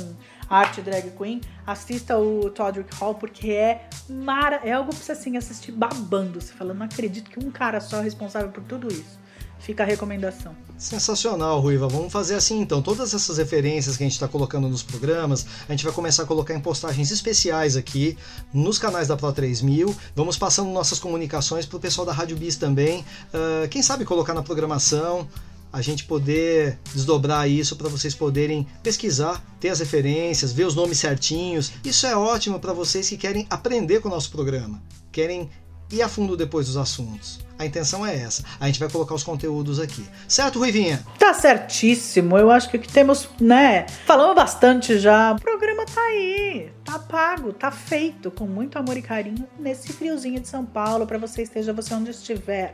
arte 0.48 0.80
drag 0.80 1.10
queen, 1.10 1.40
assista 1.66 2.18
o 2.18 2.50
Todrick 2.50 2.94
Hall, 2.96 3.14
porque 3.14 3.50
é 3.50 3.88
mara 4.08 4.60
é 4.64 4.72
algo 4.72 4.90
pra 4.90 4.98
você 4.98 5.12
assim, 5.12 5.36
assistir 5.36 5.72
babando. 5.72 6.40
Você 6.40 6.52
fala, 6.52 6.72
não 6.72 6.86
acredito 6.86 7.30
que 7.30 7.38
um 7.38 7.50
cara 7.50 7.80
só 7.80 7.98
é 7.98 8.02
responsável 8.02 8.50
por 8.50 8.62
tudo 8.64 8.88
isso. 8.88 9.26
Fica 9.58 9.82
a 9.82 9.86
recomendação. 9.86 10.54
Sensacional, 10.78 11.58
Ruiva. 11.60 11.88
Vamos 11.88 12.12
fazer 12.12 12.34
assim 12.34 12.60
então. 12.60 12.82
Todas 12.82 13.14
essas 13.14 13.38
referências 13.38 13.96
que 13.96 14.02
a 14.02 14.06
gente 14.06 14.12
está 14.12 14.28
colocando 14.28 14.68
nos 14.68 14.82
programas, 14.82 15.46
a 15.66 15.72
gente 15.72 15.82
vai 15.82 15.92
começar 15.92 16.24
a 16.24 16.26
colocar 16.26 16.54
em 16.54 16.60
postagens 16.60 17.10
especiais 17.10 17.76
aqui 17.76 18.16
nos 18.52 18.78
canais 18.78 19.08
da 19.08 19.16
Pro 19.16 19.32
3000. 19.32 19.94
Vamos 20.14 20.36
passando 20.36 20.70
nossas 20.70 20.98
comunicações 20.98 21.64
para 21.64 21.78
o 21.78 21.80
pessoal 21.80 22.06
da 22.06 22.12
Rádio 22.12 22.36
Bis 22.36 22.56
também. 22.56 23.00
Uh, 23.32 23.66
quem 23.68 23.82
sabe 23.82 24.04
colocar 24.04 24.34
na 24.34 24.42
programação 24.42 25.26
a 25.76 25.82
gente 25.82 26.06
poder 26.06 26.78
desdobrar 26.94 27.46
isso 27.46 27.76
para 27.76 27.90
vocês 27.90 28.14
poderem 28.14 28.66
pesquisar, 28.82 29.44
ter 29.60 29.68
as 29.68 29.78
referências, 29.78 30.50
ver 30.50 30.64
os 30.64 30.74
nomes 30.74 30.98
certinhos. 30.98 31.70
Isso 31.84 32.06
é 32.06 32.16
ótimo 32.16 32.58
para 32.58 32.72
vocês 32.72 33.06
que 33.06 33.18
querem 33.18 33.46
aprender 33.50 34.00
com 34.00 34.08
o 34.08 34.10
nosso 34.10 34.30
programa, 34.30 34.82
querem 35.12 35.50
ir 35.92 36.00
a 36.00 36.08
fundo 36.08 36.34
depois 36.34 36.66
dos 36.66 36.78
assuntos. 36.78 37.40
A 37.58 37.66
intenção 37.66 38.06
é 38.06 38.16
essa. 38.16 38.42
A 38.58 38.66
gente 38.66 38.80
vai 38.80 38.88
colocar 38.88 39.14
os 39.14 39.22
conteúdos 39.22 39.78
aqui. 39.78 40.02
Certo, 40.26 40.58
Ruivinha? 40.58 41.04
Tá 41.18 41.34
certíssimo. 41.34 42.38
Eu 42.38 42.50
acho 42.50 42.70
que 42.70 42.78
o 42.78 42.80
que 42.80 42.90
temos, 42.90 43.28
né? 43.38 43.84
Falamos 44.06 44.34
bastante 44.34 44.98
já. 44.98 45.32
O 45.32 45.40
programa 45.40 45.84
tá 45.84 46.00
aí. 46.00 46.72
Tá 46.86 46.98
pago, 46.98 47.52
tá 47.52 47.70
feito 47.70 48.30
com 48.30 48.46
muito 48.46 48.78
amor 48.78 48.96
e 48.96 49.02
carinho 49.02 49.46
nesse 49.58 49.92
friozinho 49.92 50.40
de 50.40 50.48
São 50.48 50.64
Paulo 50.64 51.06
para 51.06 51.18
você 51.18 51.42
esteja 51.42 51.70
você 51.74 51.92
onde 51.92 52.12
estiver. 52.12 52.72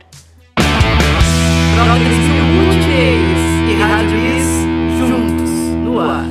Juntos 4.01 5.49
no 5.83 5.99
ar. 5.99 6.25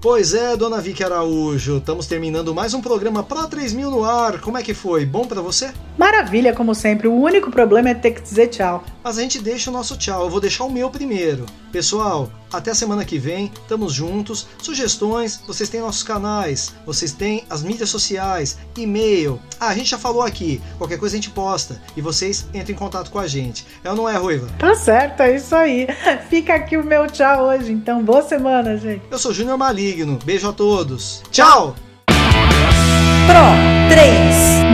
Pois 0.00 0.32
é, 0.32 0.56
dona 0.56 0.80
Vicky 0.80 1.02
Araújo, 1.02 1.78
estamos 1.78 2.06
terminando 2.06 2.54
mais 2.54 2.72
um 2.72 2.80
programa 2.80 3.22
Pro 3.22 3.46
3000 3.48 3.90
no 3.90 4.04
ar. 4.04 4.40
Como 4.40 4.56
é 4.56 4.62
que 4.62 4.72
foi? 4.72 5.04
Bom 5.04 5.24
para 5.24 5.40
você? 5.40 5.70
Maravilha, 5.96 6.52
como 6.52 6.74
sempre. 6.74 7.08
O 7.08 7.14
único 7.14 7.50
problema 7.50 7.90
é 7.90 7.94
ter 7.94 8.12
que 8.12 8.22
dizer 8.22 8.46
tchau. 8.48 8.84
Mas 9.02 9.18
a 9.18 9.22
gente 9.22 9.40
deixa 9.40 9.70
o 9.70 9.72
nosso 9.72 9.96
tchau. 9.96 10.22
Eu 10.22 10.30
vou 10.30 10.40
deixar 10.40 10.64
o 10.64 10.70
meu 10.70 10.88
primeiro. 10.88 11.46
Pessoal, 11.72 12.30
até 12.52 12.70
a 12.70 12.74
semana 12.74 13.04
que 13.04 13.18
vem. 13.18 13.52
Tamo 13.68 13.88
juntos. 13.88 14.46
Sugestões, 14.62 15.40
vocês 15.46 15.68
têm 15.68 15.80
nossos 15.80 16.02
canais, 16.02 16.74
vocês 16.86 17.12
têm 17.12 17.44
as 17.48 17.62
mídias 17.62 17.90
sociais, 17.90 18.58
e-mail. 18.76 19.40
Ah, 19.60 19.68
a 19.68 19.74
gente 19.74 19.90
já 19.90 19.98
falou 19.98 20.22
aqui. 20.22 20.60
Qualquer 20.78 20.98
coisa 20.98 21.16
a 21.16 21.18
gente 21.18 21.30
posta 21.30 21.80
e 21.96 22.00
vocês 22.00 22.46
entram 22.54 22.74
em 22.74 22.78
contato 22.78 23.10
com 23.10 23.18
a 23.18 23.26
gente. 23.26 23.66
É 23.84 23.90
ou 23.90 23.96
não 23.96 24.08
é, 24.08 24.16
Ruiva? 24.16 24.48
Tá 24.58 24.74
certo, 24.74 25.20
é 25.20 25.36
isso 25.36 25.54
aí. 25.54 25.86
Fica 26.28 26.54
aqui 26.54 26.76
o 26.76 26.84
meu 26.84 27.06
tchau 27.06 27.48
hoje. 27.48 27.72
Então, 27.72 28.02
boa 28.02 28.22
semana, 28.22 28.76
gente. 28.76 29.02
Eu 29.10 29.18
sou 29.18 29.32
Júnior 29.32 29.58
Maligno. 29.58 30.18
Beijo 30.24 30.48
a 30.48 30.52
todos. 30.52 31.22
Tchau. 31.30 31.74
Pro 32.06 33.88
3 33.90 34.67